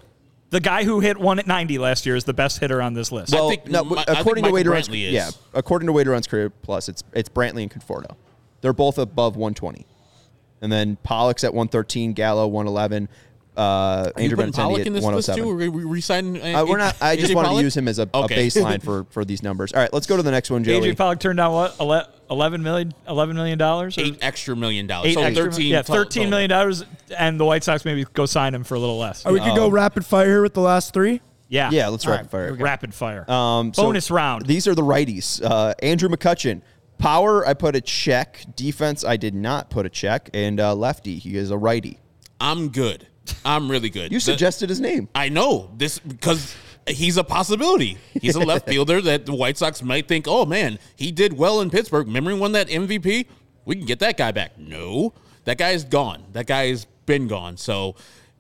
The 0.51 0.61
guy 0.61 0.85
who 0.85 0.99
hit 1.01 1.17
one 1.17 1.39
at 1.39 1.47
90 1.47 1.79
last 1.79 2.05
year 2.07 2.17
is 2.17 2.25
the 2.25 2.33
best 2.35 2.59
hitter 2.59 2.83
on 2.83 2.93
this 2.95 3.13
list. 3.13 3.33
I 3.33 3.39
Well, 3.39 3.51
think 3.51 3.67
no, 3.69 3.85
Mi- 3.85 3.97
I 3.99 4.05
think 4.05 4.19
according 4.19 4.45
to 4.45 4.51
Michael 4.53 4.73
Runs, 4.73 4.89
Brantley 4.89 5.05
is. 5.07 5.13
yeah, 5.13 5.31
according 5.55 5.87
to 5.87 5.93
Weighted 5.93 6.11
Runs 6.11 6.27
Created 6.27 6.53
Plus, 6.63 6.89
it's 6.89 7.05
it's 7.13 7.29
Brantley 7.29 7.63
and 7.63 7.71
Conforto. 7.71 8.17
They're 8.61 8.73
both 8.73 8.99
above 8.99 9.37
120, 9.37 9.87
and 10.61 10.71
then 10.73 10.97
Pollock's 11.05 11.45
at 11.45 11.55
113, 11.55 12.13
Gallo 12.15 12.47
111, 12.49 13.09
uh, 13.57 13.61
Are 13.61 14.05
you 14.21 14.25
Andrew 14.25 14.37
putting 14.37 14.53
Benintendi 14.53 14.57
Pollock 14.57 14.81
at 14.81 14.87
in 14.89 14.93
this 14.93 15.05
list 15.05 15.35
too? 15.35 15.51
Are 15.51 15.55
we 15.55 15.69
we 15.69 15.85
re-signing? 15.85 16.43
Uh, 16.55 16.65
we're 16.67 16.79
not. 16.79 16.97
I 17.01 17.15
just 17.17 17.31
AJ 17.31 17.35
wanted 17.37 17.49
Pollock? 17.49 17.61
to 17.61 17.65
use 17.65 17.77
him 17.77 17.87
as 17.89 17.99
a, 18.01 18.03
a 18.03 18.07
baseline 18.29 18.83
for 18.83 19.05
for 19.11 19.25
these 19.25 19.43
numbers. 19.45 19.73
All 19.73 19.81
right, 19.81 19.93
let's 19.93 20.07
go 20.07 20.17
to 20.17 20.23
the 20.23 20.31
next 20.33 20.51
one, 20.51 20.65
Joey. 20.65 20.81
AJ 20.93 20.97
Pollock 20.97 21.21
turned 21.21 21.37
down 21.37 21.53
what? 21.53 21.81
Ele- 22.31 22.37
11 22.37 22.63
million, 22.63 22.93
11 23.09 23.37
million 23.37 23.59
dollars? 23.59 23.99
eight 23.99 24.19
extra 24.23 24.55
million 24.57 24.87
dollars. 24.87 25.11
Eight 25.11 25.15
so 25.15 25.23
extra- 25.23 25.45
thirteen. 25.51 25.67
Yeah, 25.73 25.83
to- 25.83 25.93
thirteen 25.93 26.21
total. 26.23 26.31
million 26.31 26.51
dollars, 26.51 26.85
and 27.19 27.39
the 27.41 27.45
White 27.45 27.65
Sox 27.65 27.85
maybe 27.85 28.05
go 28.15 28.25
sign 28.27 28.55
him 28.55 28.65
for 28.65 28.75
a 28.75 28.79
little 28.79 28.99
less. 28.99 29.25
Oh, 29.27 29.33
we 29.33 29.41
could 29.41 29.55
go 29.57 29.69
rapid 29.69 30.07
fire 30.07 30.27
here 30.27 30.43
with 30.43 30.55
the 30.55 30.61
last 30.61 30.95
three. 30.95 31.21
Yeah, 31.49 31.71
Yeah, 31.73 31.89
let's 31.89 32.07
All 32.07 32.13
rapid 32.13 32.25
right, 32.27 32.31
fire. 32.31 32.43
here 32.45 32.53
we 32.53 32.59
go. 32.59 32.65
rapid 32.65 32.95
fire. 32.95 33.29
Um, 33.31 33.75
so 33.75 33.83
Bonus 33.83 34.09
round. 34.11 34.47
These 34.47 34.69
are 34.69 34.75
the 34.77 34.83
righties. 34.83 35.43
Uh, 35.45 35.75
Andrew 35.83 36.09
McCutchen. 36.09 36.63
Power, 36.99 37.45
I 37.47 37.55
put 37.55 37.75
a 37.75 37.81
check. 37.81 38.45
Defense, 38.55 39.05
I 39.05 39.17
did 39.17 39.35
not 39.35 39.69
put 39.71 39.85
a 39.85 39.89
check. 39.89 40.31
And 40.33 40.61
uh, 40.61 40.75
lefty, 40.77 41.19
he 41.19 41.37
is 41.37 41.51
a 41.51 41.59
righty. 41.59 41.99
I'm 42.41 42.69
good. 42.69 43.07
I'm 43.45 43.69
really 43.71 43.91
good. 43.91 44.13
You 44.13 44.19
The- 44.19 44.25
suggested 44.25 44.69
his 44.69 44.81
name. 44.81 45.09
I 45.15 45.29
know 45.29 45.73
this 45.77 45.99
because 45.99 46.55
he's 46.87 47.17
a 47.17 47.25
possibility. 47.25 47.99
He's 48.21 48.37
a 48.37 48.41
left 48.41 48.67
fielder 48.69 49.01
that 49.03 49.27
the 49.27 49.35
White 49.35 49.59
Sox 49.59 49.83
might 49.83 50.09
think, 50.09 50.27
oh 50.29 50.45
man, 50.45 50.79
he 50.97 51.13
did 51.13 51.37
well 51.37 51.61
in 51.61 51.71
Pittsburgh. 51.71 52.07
Remember 52.07 52.31
he 52.31 52.39
won 52.39 52.53
that 52.53 52.69
MVP? 52.69 53.27
We 53.65 53.77
can 53.77 53.87
get 53.87 53.99
that 54.01 54.17
guy 54.17 54.33
back. 54.33 54.59
No, 54.59 55.13
that 55.45 55.59
guy 55.59 55.71
is 55.71 55.85
gone. 55.85 56.25
That 56.33 56.47
guy 56.47 56.69
has 56.69 56.87
been 57.07 57.29
gone. 57.29 57.57
So 57.57 57.97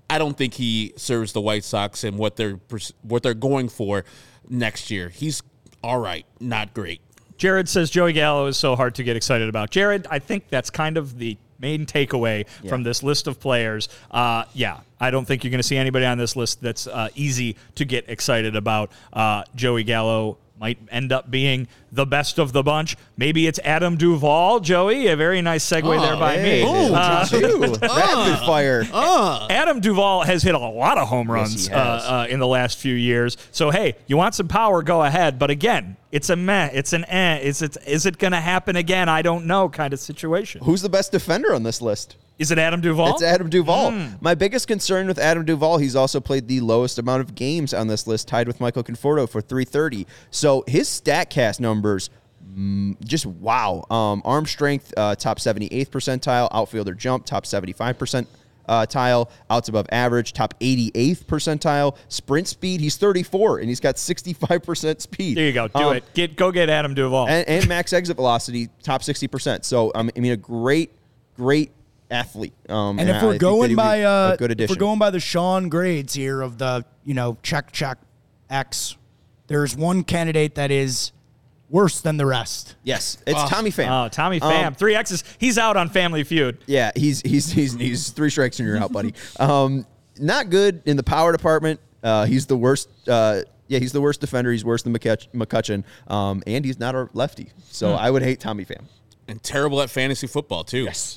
I 0.09 0.19
don't 0.19 0.37
think 0.37 0.55
he 0.55 0.93
serves 0.97 1.33
the 1.33 1.41
White 1.41 1.65
Sox 1.65 2.05
and 2.05 2.19
what 2.19 2.37
they're 2.37 2.61
what 3.03 3.23
they're 3.23 3.35
going 3.35 3.69
for 3.69 4.05
next 4.49 4.91
year. 4.91 5.09
He's 5.09 5.43
all 5.83 5.99
right, 5.99 6.27
not 6.41 6.75
great. 6.75 7.01
Jared 7.37 7.69
says 7.69 7.89
Joey 7.91 8.13
Gallo 8.13 8.47
is 8.47 8.59
so 8.59 8.77
hard 8.77 8.95
to 8.97 9.03
get 9.03 9.17
excited 9.17 9.49
about. 9.49 9.71
Jared, 9.71 10.07
I 10.11 10.19
think 10.19 10.49
that's 10.51 10.69
kind 10.69 10.99
of 10.99 11.19
the 11.19 11.39
main 11.61 11.87
takeaway 11.87 12.47
from 12.69 12.83
this 12.83 13.03
list 13.03 13.27
of 13.27 13.39
players. 13.39 13.89
Uh, 14.11 14.45
yeah, 14.55 14.81
I 14.99 15.11
don't 15.11 15.25
think 15.25 15.45
you're 15.45 15.51
going 15.51 15.61
to 15.61 15.67
see 15.67 15.77
anybody 15.77 16.07
on 16.07 16.19
this 16.19 16.37
list 16.37 16.61
that's 16.61 16.87
uh, 16.87 17.09
easy 17.15 17.57
to 17.77 17.85
get 17.85 18.09
excited 18.09 18.57
about. 18.57 18.91
Uh, 19.13 19.45
Joey 19.55 19.85
Gallo 19.85 20.39
might 20.59 20.79
end 20.91 21.11
up 21.11 21.31
being 21.31 21.69
the 21.93 22.07
best 22.07 22.39
of 22.39 22.53
the 22.53 22.63
bunch. 22.63 22.97
Maybe 23.17 23.47
it's 23.47 23.59
Adam 23.65 23.97
Duvall, 23.97 24.61
Joey. 24.61 25.09
A 25.09 25.17
very 25.17 25.43
nice 25.43 25.65
segue 25.69 26.01
there 26.01 26.17
by 26.17 26.37
me. 26.37 26.63
Oh, 26.65 26.95
Uh, 26.95 27.27
did? 27.27 27.61
Rapid 27.83 28.47
fire. 28.47 28.85
Adam 29.51 29.81
Duvall 29.81 30.23
has 30.23 30.43
hit 30.43 30.55
a 30.55 30.59
lot 30.59 30.99
of 30.99 31.09
home 31.09 31.31
runs 31.31 31.67
he 31.69 31.73
uh, 31.73 31.79
uh, 31.81 32.27
in 32.29 32.41
the 32.41 32.47
last 32.47 32.79
few 32.79 32.95
years. 32.95 33.37
So 33.53 33.71
hey, 33.71 33.97
you 34.07 34.17
want 34.17 34.35
some 34.35 34.49
power? 34.49 34.83
Go 34.83 35.03
ahead. 35.03 35.39
But 35.39 35.51
again, 35.51 35.97
it's 36.13 36.31
a 36.31 36.37
meh. 36.37 36.71
It's 36.73 36.93
an 36.93 37.05
eh. 37.07 37.39
Is 37.39 37.63
it? 37.63 37.77
Is 37.87 38.07
it 38.07 38.19
going 38.19 38.33
to 38.33 38.41
happen 38.41 38.77
again? 38.77 39.09
I 39.09 39.23
don't 39.23 39.47
know. 39.47 39.69
Kind 39.69 39.93
of 39.93 40.01
situation. 40.01 40.63
Who's 40.65 40.83
the 40.83 40.89
best 40.89 41.13
defender 41.13 41.55
on 41.55 41.63
this 41.63 41.81
list? 41.83 42.17
Is 42.41 42.51
it 42.51 42.57
Adam 42.57 42.81
Duvall? 42.81 43.13
It's 43.13 43.23
Adam 43.23 43.51
Duvall. 43.51 43.91
Hmm. 43.91 44.15
My 44.23 44.35
biggest 44.35 44.67
concern 44.67 45.07
with 45.07 45.19
Adam 45.19 45.45
Duvall, 45.45 45.77
he's 45.77 45.95
also 45.95 46.21
played 46.21 46.49
the 46.49 46.61
lowest 46.61 46.99
amount 46.99 47.21
of 47.21 47.35
games 47.35 47.75
on 47.75 47.87
this 47.87 48.07
list, 48.07 48.29
tied 48.29 48.47
with 48.47 48.61
Michael 48.61 48.83
Conforto 48.83 49.29
for 49.29 49.43
330. 49.43 50.07
So 50.31 50.65
his 50.67 50.89
StatCast 50.89 51.61
numbers, 51.81 52.11
mm, 52.57 52.97
just 53.05 53.27
wow. 53.27 53.85
Um, 53.91 54.23
arm 54.25 54.47
strength, 54.47 54.93
uh, 54.97 55.15
top 55.15 55.39
78th 55.39 55.89
percentile. 55.91 56.49
Outfielder 56.53 56.95
jump, 56.95 57.25
top 57.25 57.47
75 57.47 57.99
percent. 57.99 58.29
Uh, 58.69 58.87
tile 58.87 59.29
outs 59.49 59.69
above 59.69 59.87
average, 59.91 60.33
top 60.33 60.55
88th 60.61 61.25
percentile. 61.25 61.97
Sprint 62.09 62.47
speed, 62.47 62.81
he's 62.81 62.97
34 62.97 63.59
and 63.59 63.69
he's 63.69 63.81
got 63.81 63.97
65% 63.97 65.01
speed. 65.01 65.37
there 65.37 65.47
you 65.47 65.53
go. 65.53 65.67
Do 65.67 65.79
Um, 65.81 65.97
it. 65.97 66.05
Get 66.15 66.37
go 66.37 66.53
get 66.53 66.69
Adam 66.71 66.95
Duvall. 66.95 67.27
and, 67.27 67.49
and 67.49 67.69
max 67.69 67.93
exit 67.93 68.15
velocity 68.15 68.69
top 68.85 69.03
60%. 69.03 69.65
So 69.65 69.91
um, 69.97 70.09
I 70.17 70.21
mean 70.21 70.31
a 70.31 70.37
great 70.37 70.93
great 71.37 71.73
athlete. 72.13 72.53
Um, 72.69 73.01
And 73.01 73.09
if 73.11 73.17
I 73.17 73.25
we're 73.25 73.31
think 73.33 73.41
that 73.41 73.47
going 73.47 73.75
by 73.75 74.03
uh, 74.05 74.35
a 74.35 74.37
good 74.37 74.51
if 74.53 74.55
addition. 74.57 74.77
we're 74.77 74.79
going 74.81 74.99
by 75.01 75.11
the 75.11 75.21
Sean 75.21 75.69
grades 75.69 76.15
here 76.15 76.41
of 76.41 76.59
the 76.59 76.85
you 77.05 77.15
know 77.15 77.39
check 77.43 77.73
check 77.73 77.99
X, 78.49 78.97
there's 79.49 79.75
one 79.75 80.05
candidate 80.05 80.55
that 80.55 80.71
is 80.71 81.11
worse 81.71 82.01
than 82.01 82.17
the 82.19 82.27
rest. 82.27 82.75
yes, 82.83 83.17
it's 83.27 83.43
Tommy 83.51 83.71
Pham. 83.71 84.05
oh, 84.05 84.09
Tommy 84.09 84.41
Pham, 84.41 84.67
Um, 84.67 84.75
three 84.75 84.95
X's. 84.95 85.25
He's 85.39 85.57
out 85.57 85.77
on 85.77 85.89
Family 85.89 86.25
Feud. 86.25 86.59
yeah, 86.67 86.91
he's 86.95 87.21
he's 87.23 87.51
he's 87.53 87.75
he's 87.75 88.11
three 88.11 88.29
strikes 88.31 88.59
and 88.59 88.69
you're 88.69 88.79
out, 88.79 88.93
buddy. 88.93 89.15
Um, 89.41 89.87
not 90.19 90.51
good 90.51 90.83
in 90.85 90.97
the 90.99 91.03
power 91.03 91.33
department. 91.33 91.81
Uh, 92.03 92.27
he's 92.27 92.47
the 92.47 92.57
worst. 92.57 92.89
Uh, 93.09 93.43
yeah, 93.69 93.79
he's 93.79 93.93
the 93.93 94.01
worst 94.01 94.21
defender. 94.21 94.51
He's 94.53 94.65
worse 94.65 94.83
than 94.83 94.93
McCutch- 94.93 95.29
McCutchen, 95.33 95.85
um, 96.13 96.43
and 96.47 96.65
he's 96.65 96.79
not 96.81 96.95
a 96.95 97.09
lefty. 97.15 97.53
So 97.71 97.93
Hmm. 97.93 97.99
I 98.03 98.11
would 98.11 98.23
hate 98.23 98.41
Tommy 98.41 98.65
Pham. 98.65 98.85
And 99.29 99.41
terrible 99.43 99.81
at 99.81 99.89
fantasy 99.91 100.27
football 100.27 100.65
too. 100.65 100.83
Yes. 100.85 101.17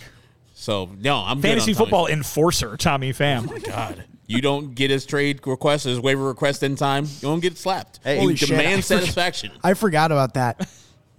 So 0.54 0.90
no, 1.00 1.18
I'm 1.18 1.38
good 1.42 1.48
Fantasy 1.50 1.72
on 1.72 1.76
Tommy 1.76 1.86
football 1.86 2.08
enforcer, 2.08 2.78
Tommy 2.78 3.12
Pham. 3.12 3.48
Oh 3.50 3.54
my 3.54 3.60
god, 3.60 4.06
you 4.34 4.42
don't 4.42 4.76
get 4.76 4.92
his 4.92 5.06
trade 5.06 5.46
request, 5.48 5.86
his 5.86 6.00
waiver 6.00 6.26
request 6.26 6.64
in 6.64 6.76
time, 6.76 7.06
you 7.06 7.22
don't 7.22 7.40
get 7.40 7.58
slapped. 7.58 8.00
Hey, 8.04 8.16
you 8.16 8.22
Holy 8.22 8.36
shit, 8.36 8.50
demand 8.50 8.84
forgot- 8.84 9.00
satisfaction. 9.02 9.52
I 9.64 9.74
forgot 9.76 10.12
about 10.12 10.34
that. 10.34 10.68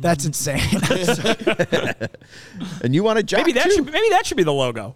That's 0.01 0.25
insane. 0.25 0.61
And 2.83 2.95
you 2.95 3.03
want 3.03 3.19
to 3.19 3.23
jock 3.23 3.41
Maybe 3.41 3.53
that 3.53 3.65
too? 3.65 3.71
should 3.77 3.85
maybe 3.93 4.09
that 4.11 4.27
should 4.27 4.37
be 4.37 4.43
the 4.43 4.53
logo. 4.53 4.95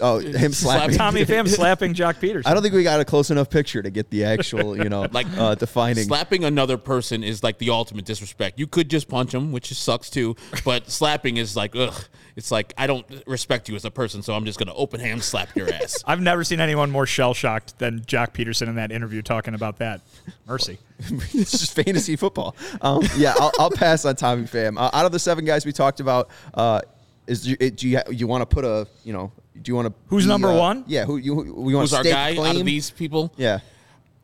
Oh, 0.00 0.18
him 0.18 0.52
slapping. 0.52 0.96
Tommy 0.96 1.24
Pham 1.24 1.48
slapping 1.54 1.94
Joc 1.94 2.14
Pederson. 2.20 2.46
I 2.46 2.54
don't 2.54 2.62
think 2.62 2.74
we 2.74 2.82
got 2.82 3.00
a 3.00 3.04
close 3.04 3.30
enough 3.30 3.50
picture 3.50 3.82
to 3.82 3.90
get 3.90 4.10
the 4.10 4.24
actual, 4.24 4.76
you 4.76 4.88
know, 4.88 5.06
Like, 5.12 5.26
uh, 5.36 5.54
defining. 5.54 6.04
Slapping 6.04 6.44
another 6.44 6.76
person 6.78 7.22
is 7.24 7.42
like 7.42 7.58
the 7.58 7.70
ultimate 7.70 8.04
disrespect. 8.04 8.58
You 8.58 8.66
could 8.66 8.88
just 8.88 9.08
punch 9.08 9.34
him, 9.34 9.52
which 9.52 9.72
sucks 9.72 10.08
too, 10.10 10.36
but 10.64 10.90
slapping 10.90 11.36
is 11.36 11.56
like, 11.56 11.74
ugh. 11.76 11.94
It's 12.36 12.50
like 12.50 12.72
I 12.78 12.86
don't 12.86 13.04
respect 13.26 13.68
you 13.68 13.74
as 13.74 13.84
a 13.84 13.90
person, 13.90 14.22
so 14.22 14.34
I'm 14.34 14.44
just 14.46 14.58
gonna 14.58 14.72
open 14.74 15.00
hand 15.00 15.22
slap 15.22 15.54
your 15.56 15.70
ass. 15.74 16.02
I've 16.06 16.20
never 16.22 16.42
seen 16.44 16.60
anyone 16.60 16.90
more 16.90 17.04
shell 17.04 17.34
shocked 17.34 17.78
than 17.78 18.00
Joc 18.02 18.32
Pederson 18.32 18.68
in 18.68 18.76
that 18.76 18.92
interview 18.92 19.20
talking 19.20 19.54
about 19.54 19.78
that. 19.78 20.00
Mercy. 20.46 20.78
it's 20.98 21.50
just 21.50 21.74
fantasy 21.74 22.16
football. 22.16 22.56
Um, 22.80 23.02
yeah, 23.16 23.34
I'll, 23.38 23.52
I'll 23.58 23.70
pass 23.70 24.04
on 24.04 24.16
Tommy 24.16 24.44
Pham. 24.44 24.78
Uh, 24.78 24.90
out 24.92 25.04
of 25.04 25.12
the 25.12 25.18
seven 25.18 25.44
guys 25.44 25.66
we 25.66 25.72
talked 25.72 26.00
about, 26.00 26.30
uh, 26.54 26.80
is 27.26 27.46
you, 27.46 27.56
do 27.56 27.88
you 27.88 28.00
you 28.10 28.26
want 28.26 28.42
to 28.42 28.46
put 28.46 28.64
a 28.64 28.86
you 29.04 29.12
know 29.12 29.32
do 29.60 29.70
you 29.70 29.76
want 29.76 29.88
to 29.88 29.94
Who's 30.08 30.26
number 30.26 30.52
one? 30.52 30.84
Yeah, 30.86 31.04
who 31.04 31.16
you 31.16 31.34
who, 31.34 31.54
we 31.54 31.74
want 31.74 31.90
Who's 31.90 31.94
our 31.94 32.04
guy 32.04 32.36
out 32.36 32.56
of 32.56 32.64
these 32.64 32.90
people? 32.90 33.32
Yeah, 33.36 33.60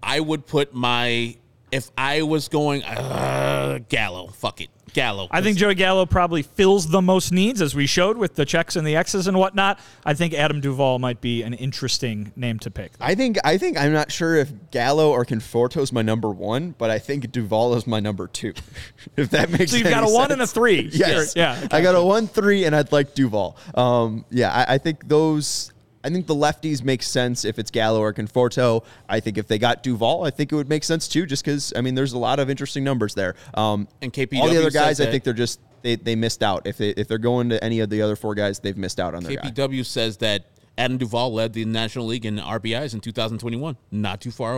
I 0.02 0.20
would 0.20 0.46
put 0.46 0.74
my 0.74 1.36
if 1.72 1.90
I 1.98 2.22
was 2.22 2.48
going 2.48 2.82
uh, 2.84 3.80
Gallo. 3.88 4.28
Fuck 4.28 4.60
it, 4.60 4.70
Gallo. 4.96 5.28
I 5.30 5.42
think 5.42 5.58
Joey 5.58 5.74
Gallo 5.74 6.06
probably 6.06 6.40
fills 6.40 6.88
the 6.88 7.02
most 7.02 7.30
needs, 7.30 7.60
as 7.60 7.74
we 7.74 7.86
showed 7.86 8.16
with 8.16 8.34
the 8.34 8.46
checks 8.46 8.76
and 8.76 8.86
the 8.86 8.96
X's 8.96 9.26
and 9.26 9.36
whatnot. 9.36 9.78
I 10.06 10.14
think 10.14 10.32
Adam 10.32 10.62
Duvall 10.62 10.98
might 10.98 11.20
be 11.20 11.42
an 11.42 11.52
interesting 11.52 12.32
name 12.34 12.58
to 12.60 12.70
pick. 12.70 12.92
I 12.98 13.14
think 13.14 13.36
I 13.44 13.58
think 13.58 13.76
I'm 13.78 13.92
not 13.92 14.10
sure 14.10 14.36
if 14.36 14.50
Gallo 14.70 15.10
or 15.10 15.26
Conforto 15.26 15.82
is 15.82 15.92
my 15.92 16.00
number 16.00 16.30
one, 16.30 16.74
but 16.78 16.90
I 16.90 16.98
think 16.98 17.30
Duvall 17.30 17.74
is 17.74 17.86
my 17.86 18.00
number 18.00 18.26
two. 18.26 18.54
if 19.18 19.28
that 19.30 19.50
makes 19.50 19.58
sense. 19.58 19.70
So 19.72 19.76
you've 19.76 19.90
got 19.90 20.02
any 20.02 20.10
a 20.10 20.14
one 20.14 20.32
and 20.32 20.40
a 20.40 20.46
three. 20.46 20.88
Yes, 20.96 21.34
Yeah. 21.36 21.68
I 21.70 21.82
got 21.82 21.94
a 21.94 22.02
one 22.02 22.26
three, 22.26 22.64
and 22.64 22.74
I'd 22.74 22.90
like 22.90 23.14
Duvall. 23.14 23.58
Um, 23.74 24.24
yeah, 24.30 24.50
I, 24.50 24.74
I 24.74 24.78
think 24.78 25.06
those. 25.06 25.72
I 26.06 26.08
think 26.10 26.28
the 26.28 26.34
lefties 26.36 26.84
make 26.84 27.02
sense 27.02 27.44
if 27.44 27.58
it's 27.58 27.72
Gallo 27.72 27.98
or 28.00 28.12
Conforto. 28.12 28.84
I 29.08 29.18
think 29.18 29.38
if 29.38 29.48
they 29.48 29.58
got 29.58 29.82
Duvall, 29.82 30.24
I 30.24 30.30
think 30.30 30.52
it 30.52 30.54
would 30.54 30.68
make 30.68 30.84
sense 30.84 31.08
too, 31.08 31.26
just 31.26 31.44
because 31.44 31.72
I 31.74 31.80
mean, 31.80 31.96
there's 31.96 32.12
a 32.12 32.18
lot 32.18 32.38
of 32.38 32.48
interesting 32.48 32.84
numbers 32.84 33.14
there. 33.14 33.34
Um, 33.54 33.88
And 34.00 34.12
KPW 34.12 34.38
all 34.40 34.48
the 34.48 34.56
other 34.58 34.70
says 34.70 34.74
guys, 34.74 35.00
I 35.00 35.10
think 35.10 35.24
they're 35.24 35.32
just 35.32 35.58
they, 35.82 35.96
they 35.96 36.14
missed 36.14 36.44
out. 36.44 36.64
If 36.68 36.78
they 36.78 36.90
if 36.90 37.08
they're 37.08 37.18
going 37.18 37.48
to 37.48 37.62
any 37.62 37.80
of 37.80 37.90
the 37.90 38.02
other 38.02 38.14
four 38.14 38.36
guys, 38.36 38.60
they've 38.60 38.76
missed 38.76 39.00
out 39.00 39.16
on 39.16 39.24
their 39.24 39.36
guy. 39.36 39.50
KPW 39.50 39.84
says 39.84 40.18
that 40.18 40.44
Adam 40.78 40.96
Duvall 40.96 41.32
led 41.34 41.54
the 41.54 41.64
National 41.64 42.06
League 42.06 42.24
in 42.24 42.36
RBIs 42.36 42.94
in 42.94 43.00
2021. 43.00 43.76
Not 43.90 44.20
too 44.20 44.30
far 44.30 44.54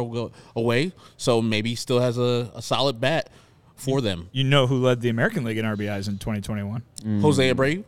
away, 0.54 0.92
so 1.16 1.40
maybe 1.40 1.70
he 1.70 1.76
still 1.76 2.00
has 2.00 2.18
a, 2.18 2.52
a 2.54 2.60
solid 2.60 3.00
bat 3.00 3.30
for 3.74 4.02
them. 4.02 4.28
You 4.32 4.44
know 4.44 4.66
who 4.66 4.82
led 4.82 5.00
the 5.00 5.08
American 5.08 5.44
League 5.44 5.56
in 5.58 5.64
RBIs 5.64 6.08
in 6.08 6.18
2021? 6.18 6.82
Jose 7.22 7.54
Abreu. 7.54 7.84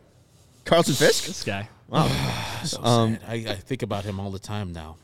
Carlton 0.65 0.93
Fisk. 0.95 1.25
This 1.25 1.43
guy. 1.43 1.69
So 2.63 2.83
Um, 2.83 3.13
sad. 3.15 3.23
I, 3.27 3.33
I 3.51 3.55
think 3.55 3.81
about 3.81 4.03
him 4.03 4.19
all 4.19 4.29
the 4.29 4.37
time 4.39 4.71
now. 4.71 4.97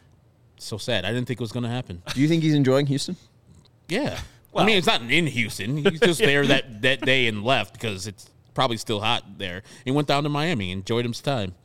So 0.60 0.78
sad. 0.78 1.06
I 1.06 1.12
didn't 1.12 1.26
think 1.28 1.40
it 1.40 1.44
was 1.44 1.52
going 1.52 1.64
to 1.64 1.70
happen. 1.70 2.04
Do 2.14 2.22
you 2.22 2.28
think 2.28 2.44
he's 2.44 2.54
enjoying 2.54 2.86
Houston? 2.86 3.16
Yeah. 3.90 4.20
Well, 4.52 4.64
I 4.64 4.68
mean, 4.68 4.78
it's 4.78 4.86
not 4.88 5.02
in 5.02 5.26
Houston. 5.28 5.78
He's 5.78 6.00
just 6.00 6.20
there 6.30 6.46
that, 6.46 6.82
that 6.84 7.02
day 7.02 7.26
and 7.28 7.44
left 7.44 7.74
because 7.74 8.06
it's 8.06 8.30
probably 8.54 8.78
still 8.78 9.00
hot 9.00 9.24
there. 9.40 9.64
He 9.86 9.92
went 9.92 10.08
down 10.08 10.22
to 10.24 10.30
Miami, 10.30 10.72
enjoyed 10.72 11.06
his 11.06 11.20
time. 11.20 11.56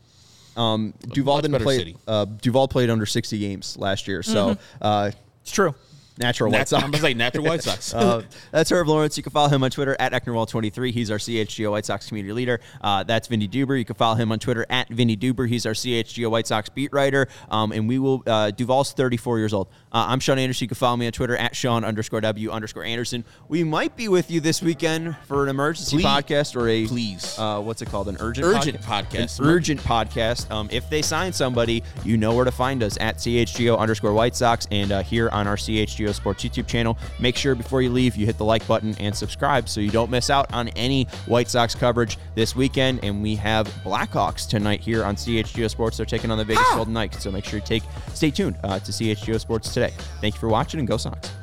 Um, 0.56 0.94
Duvall 1.08 1.40
didn't 1.42 1.62
play. 1.62 1.76
city. 1.78 1.96
Uh, 2.06 2.24
Duvall 2.26 2.68
played 2.68 2.88
under 2.90 3.06
60 3.06 3.38
games 3.38 3.76
last 3.78 4.08
year, 4.08 4.22
so 4.22 4.56
uh, 4.80 5.10
It's 5.42 5.52
true. 5.52 5.74
Natural 6.18 6.50
White 6.50 6.68
Sox. 6.68 6.82
I'm 6.82 6.90
going 6.90 7.00
to 7.00 7.08
say 7.08 7.14
natural 7.14 7.44
White 7.44 7.62
Sox. 7.62 7.94
Uh, 8.02 8.22
that's 8.50 8.70
Herb 8.70 8.88
Lawrence. 8.88 9.16
You 9.16 9.22
can 9.22 9.32
follow 9.32 9.48
him 9.48 9.62
on 9.62 9.70
Twitter 9.70 9.94
at 9.98 10.12
Ecknerwall23. 10.12 10.92
He's 10.92 11.10
our 11.10 11.18
CHGO 11.18 11.70
White 11.70 11.84
Sox 11.84 12.08
community 12.08 12.32
leader. 12.32 12.58
Uh, 12.80 13.02
that's 13.04 13.28
Vinnie 13.28 13.46
Duber. 13.46 13.78
You 13.78 13.84
can 13.84 13.94
follow 13.94 14.16
him 14.16 14.32
on 14.32 14.38
Twitter 14.38 14.66
at 14.70 14.88
Vinnie 14.88 15.16
Duber. 15.16 15.48
He's 15.48 15.66
our 15.66 15.72
CHGO 15.72 16.30
White 16.30 16.46
Sox 16.46 16.68
beat 16.68 16.92
writer. 16.92 17.28
Um, 17.50 17.70
and 17.70 17.86
we 17.86 17.98
will, 17.98 18.22
uh, 18.26 18.50
Duvall's 18.50 18.92
34 18.92 19.38
years 19.38 19.52
old. 19.52 19.68
Uh, 19.93 20.07
I'm 20.09 20.20
Sean 20.20 20.38
Anderson. 20.38 20.64
You 20.64 20.68
can 20.68 20.74
follow 20.76 20.97
me 20.97 21.05
on 21.05 21.12
Twitter 21.12 21.36
at 21.36 21.55
Sean 21.55 21.84
underscore 21.84 22.22
W 22.22 22.51
underscore 22.51 22.82
Anderson. 22.82 23.26
We 23.49 23.62
might 23.62 23.95
be 23.95 24.09
with 24.09 24.30
you 24.30 24.40
this 24.40 24.62
weekend 24.62 25.14
for 25.26 25.43
an 25.43 25.51
emergency 25.51 25.97
Please. 25.99 26.07
podcast 26.07 26.57
or 26.57 26.66
a, 26.66 26.86
Please. 26.86 27.38
uh, 27.38 27.61
what's 27.61 27.82
it 27.82 27.90
called? 27.90 28.09
An 28.09 28.16
urgent 28.18 28.47
Urgent 28.47 28.80
podca- 28.80 29.05
podcast. 29.11 29.40
An 29.40 29.47
urgent 29.47 29.80
podcast. 29.82 30.51
Um, 30.51 30.70
if 30.72 30.88
they 30.88 31.03
sign 31.03 31.30
somebody, 31.34 31.82
you 32.05 32.16
know 32.16 32.34
where 32.34 32.47
to 32.47 32.51
find 32.51 32.82
us 32.82 32.97
at 33.03 33.18
CHGO 33.18 33.76
underscore 33.78 34.14
White 34.14 34.34
Sox 34.34 34.66
and 34.70 34.93
uh, 34.93 35.03
here 35.03 35.28
on 35.28 35.47
our 35.47 35.57
CHGO 35.57 36.14
Sports 36.14 36.43
YouTube 36.43 36.66
channel. 36.66 36.97
Make 37.20 37.36
sure 37.36 37.55
before 37.55 37.82
you 37.82 37.90
leave, 37.90 38.16
you 38.16 38.24
hit 38.24 38.38
the 38.38 38.47
like 38.47 38.66
button 38.66 38.95
and 38.99 39.14
subscribe 39.14 39.68
so 39.68 39.82
you 39.82 39.90
don't 39.90 40.11
miss 40.11 40.30
out 40.30 40.51
on 40.55 40.68
any 40.68 41.05
White 41.26 41.51
Sox 41.51 41.74
coverage 41.74 42.16
this 42.34 42.57
weekend. 42.57 43.05
And 43.05 43.22
we 43.22 43.34
have 43.36 43.66
Blackhawks 43.84 44.49
tonight 44.49 44.80
here 44.80 45.05
on 45.05 45.16
CHGO 45.16 45.68
Sports. 45.68 45.99
They're 45.99 46.07
taking 46.07 46.30
on 46.30 46.38
the 46.38 46.45
Vegas 46.47 46.66
Golden 46.70 46.95
Knights. 46.95 47.22
So 47.22 47.30
make 47.30 47.45
sure 47.45 47.59
you 47.59 47.64
take 47.66 47.82
stay 48.14 48.30
tuned 48.30 48.57
uh, 48.64 48.78
to 48.78 48.90
CHGO 48.90 49.38
Sports 49.38 49.70
today. 49.82 49.94
Thank 50.20 50.34
you 50.34 50.40
for 50.40 50.48
watching 50.48 50.80
and 50.80 50.88
go 50.88 50.96
Sox. 50.96 51.41